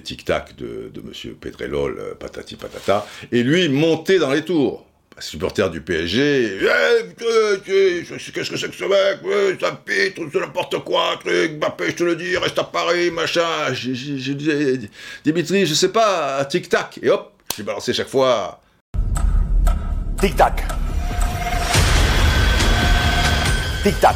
tic-tac 0.03 0.55
de, 0.55 0.89
de 0.93 1.01
Monsieur 1.01 1.35
Pedrelol, 1.39 1.97
euh, 1.99 2.15
patati 2.15 2.55
patata, 2.55 3.05
et 3.31 3.43
lui 3.43 3.69
montait 3.69 4.17
dans 4.19 4.31
les 4.31 4.43
tours. 4.43 4.85
Supporter 5.19 5.69
du 5.69 5.81
PSG, 5.81 6.59
qu'est-ce 7.65 8.49
que 8.49 8.55
c'est 8.55 8.69
que 8.69 8.75
ce 8.75 8.85
mec, 8.85 9.59
ça 9.59 9.73
pitre, 9.73 10.21
c'est 10.31 10.39
n'importe 10.39 10.79
quoi, 10.85 11.19
truc, 11.19 11.57
Mbappé, 11.57 11.89
je 11.89 11.95
te 11.95 12.03
le 12.05 12.15
dis, 12.15 12.37
reste 12.37 12.57
à 12.57 12.63
Paris, 12.63 13.11
machin. 13.11 13.73
J'ai 13.73 14.33
dit, 14.33 14.89
Dimitri, 15.25 15.65
je 15.65 15.73
sais 15.73 15.91
pas, 15.91 16.45
tic-tac, 16.45 16.99
et 17.03 17.09
hop, 17.09 17.33
j'ai 17.57 17.63
balancé 17.63 17.91
chaque 17.91 18.07
fois 18.07 18.61
Tic-tac. 20.21 20.65
Tic-tac. 23.83 24.15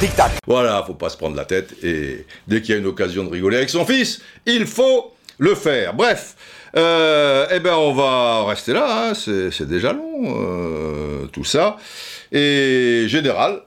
Tic-tac. 0.00 0.32
Voilà, 0.48 0.82
faut 0.84 0.94
pas 0.94 1.10
se 1.10 1.16
prendre 1.16 1.36
la 1.36 1.44
tête 1.44 1.74
et 1.84 2.26
dès 2.48 2.60
qu'il 2.60 2.74
y 2.74 2.74
a 2.74 2.80
une 2.80 2.86
occasion 2.88 3.22
de 3.22 3.30
rigoler 3.30 3.58
avec 3.58 3.70
son 3.70 3.86
fils, 3.86 4.20
il 4.46 4.66
faut 4.66 5.14
le 5.38 5.54
faire. 5.54 5.94
Bref, 5.94 6.34
euh, 6.76 7.46
eh 7.52 7.60
ben 7.60 7.74
on 7.74 7.94
va 7.94 8.46
rester 8.46 8.72
là, 8.72 9.10
hein. 9.10 9.12
c'est 9.14 9.68
déjà 9.68 9.92
long 9.92 10.24
euh, 10.26 11.26
tout 11.26 11.44
ça. 11.44 11.76
Et 12.32 13.04
général, 13.06 13.62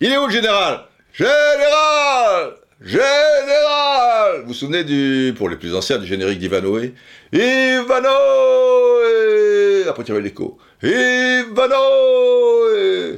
il 0.00 0.10
est 0.10 0.16
où 0.16 0.26
le 0.26 0.32
général? 0.32 0.80
Général 1.12 2.54
Général! 2.84 4.42
Vous 4.42 4.48
vous 4.48 4.54
souvenez 4.54 4.84
du, 4.84 5.32
pour 5.36 5.48
les 5.48 5.56
plus 5.56 5.74
anciens, 5.74 5.96
du 5.96 6.06
générique 6.06 6.38
d'Ivanoé? 6.38 6.92
Ivanoé! 7.32 8.12
Après, 9.88 10.04
tu 10.04 10.12
avais 10.12 10.20
l'écho. 10.20 10.58
Ivanoé! 10.82 11.72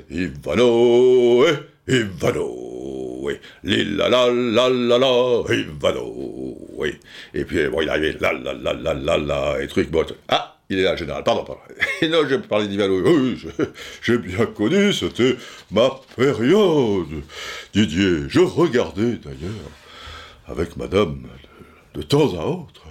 Ivanoé! 0.09 1.53
Ivanoé! 1.89 3.41
La 3.65 4.09
la 4.09 4.31
la 4.31 4.69
la 4.69 4.99
la 4.99 5.43
Ivanoé! 5.53 7.01
Et 7.35 7.45
puis, 7.45 7.67
bon, 7.69 7.81
il 7.83 7.89
arrivait 7.89 8.17
la 8.21 8.33
la 8.33 8.55
la 8.55 8.73
la 8.73 8.95
la 8.95 9.19
la 9.19 9.61
et 9.61 9.67
truc, 9.67 9.91
bon. 9.91 10.07
Ah 10.29 10.56
il 10.69 10.81
est 10.81 10.83
là, 10.83 10.97
général, 10.97 11.23
pardon, 11.23 11.45
pardon. 11.45 11.61
Et 12.03 12.09
non, 12.09 12.27
je 12.29 12.37
parlais 12.37 12.67
d'Ivanoé. 12.67 13.03
Oui, 13.03 13.43
j'ai 14.03 14.19
bien 14.19 14.47
connu, 14.47 14.93
c'était 14.93 15.37
ma 15.71 15.91
période. 16.17 17.23
Didier, 17.73 18.29
je 18.29 18.41
regardais 18.41 19.17
d'ailleurs, 19.17 19.71
avec 20.47 20.77
madame, 20.77 21.23
de, 21.95 22.03
temps 22.03 22.35
à 22.39 22.45
autre, 22.47 22.83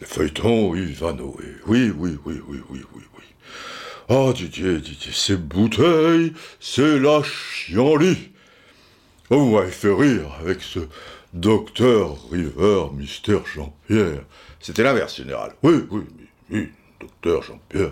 le 0.00 0.06
feuilleton 0.06 0.74
Ivanoé. 0.74 1.56
Oui, 1.66 1.92
oui, 1.96 2.16
oui, 2.24 2.40
oui, 2.48 2.60
oui, 2.70 2.80
oui, 2.94 3.02
oui. 3.16 3.24
Ah, 4.08 4.32
Didier, 4.34 4.78
Didier, 4.78 5.12
ces 5.12 5.36
bouteilles, 5.36 6.32
c'est 6.60 6.98
la 6.98 7.22
chienlit. 7.22 8.30
Oh, 9.30 9.38
vous 9.38 9.54
m'avez 9.56 9.70
fait 9.70 9.92
rire 9.92 10.30
avec 10.40 10.62
ce 10.62 10.80
docteur 11.34 12.16
River, 12.30 12.86
Mystère 12.94 13.46
Jean-Pierre. 13.46 14.22
C'était 14.60 14.82
l'inverse, 14.82 15.16
général. 15.16 15.54
Oui, 15.62 15.84
oui, 15.90 16.02
oui, 16.50 16.68
docteur 17.00 17.42
Jean-Pierre. 17.42 17.90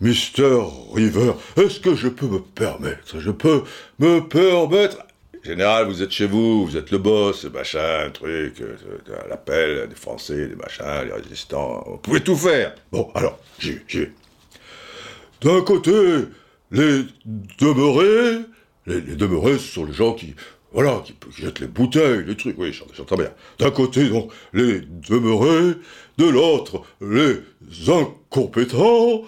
Mister 0.00 0.58
River, 0.92 1.32
est-ce 1.56 1.78
que 1.78 1.94
je 1.94 2.08
peux 2.08 2.26
me 2.26 2.40
permettre? 2.40 3.20
Je 3.20 3.30
peux 3.30 3.62
me 4.00 4.20
permettre? 4.20 4.98
Général, 5.44 5.86
vous 5.86 6.02
êtes 6.02 6.10
chez 6.10 6.26
vous, 6.26 6.66
vous 6.66 6.76
êtes 6.76 6.92
le 6.92 6.98
boss, 6.98 7.44
machin, 7.46 8.10
truc, 8.12 8.60
euh, 8.60 8.76
l'appel 9.28 9.88
des 9.88 9.94
Français, 9.96 10.46
des 10.46 10.54
machins, 10.54 11.04
les 11.04 11.12
résistants, 11.12 11.82
vous 11.86 11.98
pouvez 11.98 12.20
tout 12.20 12.36
faire. 12.36 12.74
Bon, 12.92 13.10
alors, 13.14 13.38
j'y 13.58 13.72
vais, 13.72 14.12
D'un 15.40 15.62
côté, 15.62 15.92
les 16.70 17.04
demeurés, 17.60 18.44
les, 18.86 19.00
demeurés, 19.00 19.58
ce 19.58 19.74
sont 19.74 19.84
les 19.84 19.92
gens 19.92 20.14
qui, 20.14 20.34
voilà, 20.72 21.02
qui, 21.04 21.14
jettent 21.36 21.58
les 21.58 21.66
bouteilles, 21.66 22.24
les 22.24 22.36
trucs, 22.36 22.56
oui, 22.58 22.72
j'entends 22.92 23.16
bien. 23.16 23.32
D'un 23.58 23.72
côté, 23.72 24.08
donc, 24.08 24.32
les 24.52 24.80
demeurés, 24.80 25.76
de 26.18 26.24
l'autre, 26.28 26.82
les 27.00 27.40
incompétents, 27.88 29.22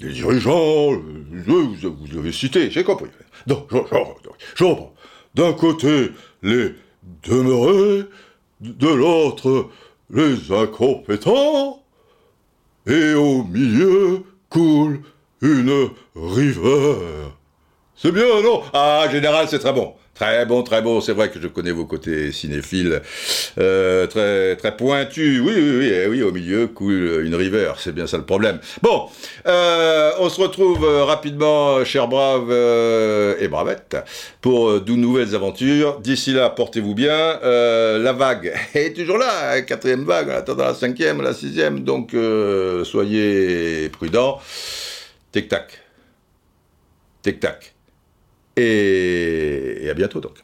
les 0.00 0.12
dirigeants, 0.12 0.92
vous, 0.92 2.18
avez 2.18 2.32
cité, 2.32 2.70
j'ai 2.70 2.84
compris. 2.84 3.10
Donc, 3.46 3.66
je 3.70 4.64
reprends. 4.64 4.94
D'un 5.34 5.52
côté, 5.52 6.10
les 6.42 6.74
demeurés, 7.22 8.06
de 8.60 8.88
l'autre, 8.88 9.68
les 10.10 10.52
incompétents, 10.52 11.82
et 12.86 13.14
au 13.14 13.44
milieu 13.44 14.24
coule 14.48 15.02
une 15.42 15.90
rivière. 16.16 17.36
C'est 17.94 18.12
bien, 18.12 18.42
non? 18.42 18.62
Ah, 18.72 19.06
général, 19.10 19.46
c'est 19.48 19.58
très 19.58 19.72
bon. 19.72 19.94
Très 20.20 20.44
bon, 20.44 20.62
très 20.62 20.82
bon. 20.82 21.00
C'est 21.00 21.14
vrai 21.14 21.30
que 21.30 21.40
je 21.40 21.48
connais 21.48 21.70
vos 21.70 21.86
côtés 21.86 22.30
cinéphiles. 22.30 23.00
Euh, 23.56 24.06
très, 24.06 24.54
très 24.56 24.76
pointus. 24.76 25.40
Oui, 25.40 25.54
oui, 25.56 25.78
oui, 25.78 25.90
eh 25.90 26.08
oui. 26.08 26.22
Au 26.22 26.30
milieu 26.30 26.66
coule 26.66 27.22
une 27.24 27.34
rivière. 27.34 27.80
C'est 27.80 27.94
bien 27.94 28.06
ça 28.06 28.18
le 28.18 28.26
problème. 28.26 28.60
Bon, 28.82 29.08
euh, 29.46 30.12
on 30.18 30.28
se 30.28 30.38
retrouve 30.38 30.84
euh, 30.84 31.04
rapidement, 31.04 31.82
chers 31.86 32.06
braves 32.06 32.52
et 33.40 33.48
bravettes, 33.48 33.96
pour 34.42 34.82
de 34.82 34.92
nouvelles 34.92 35.34
aventures. 35.34 36.00
D'ici 36.00 36.34
là, 36.34 36.50
portez-vous 36.50 36.94
bien. 36.94 37.40
La 37.42 38.12
vague 38.12 38.52
est 38.74 38.94
toujours 38.94 39.16
là. 39.16 39.62
Quatrième 39.62 40.04
vague, 40.04 40.28
en 40.28 40.34
attendant 40.34 40.64
la 40.64 40.74
cinquième, 40.74 41.22
la 41.22 41.32
sixième. 41.32 41.80
Donc, 41.80 42.14
soyez 42.84 43.88
prudents. 43.88 44.38
Tic-tac. 45.32 45.80
Tic-tac. 47.22 47.72
Et, 48.60 49.88
à 49.90 49.94
bientôt 49.94 50.20
donc. 50.20 50.34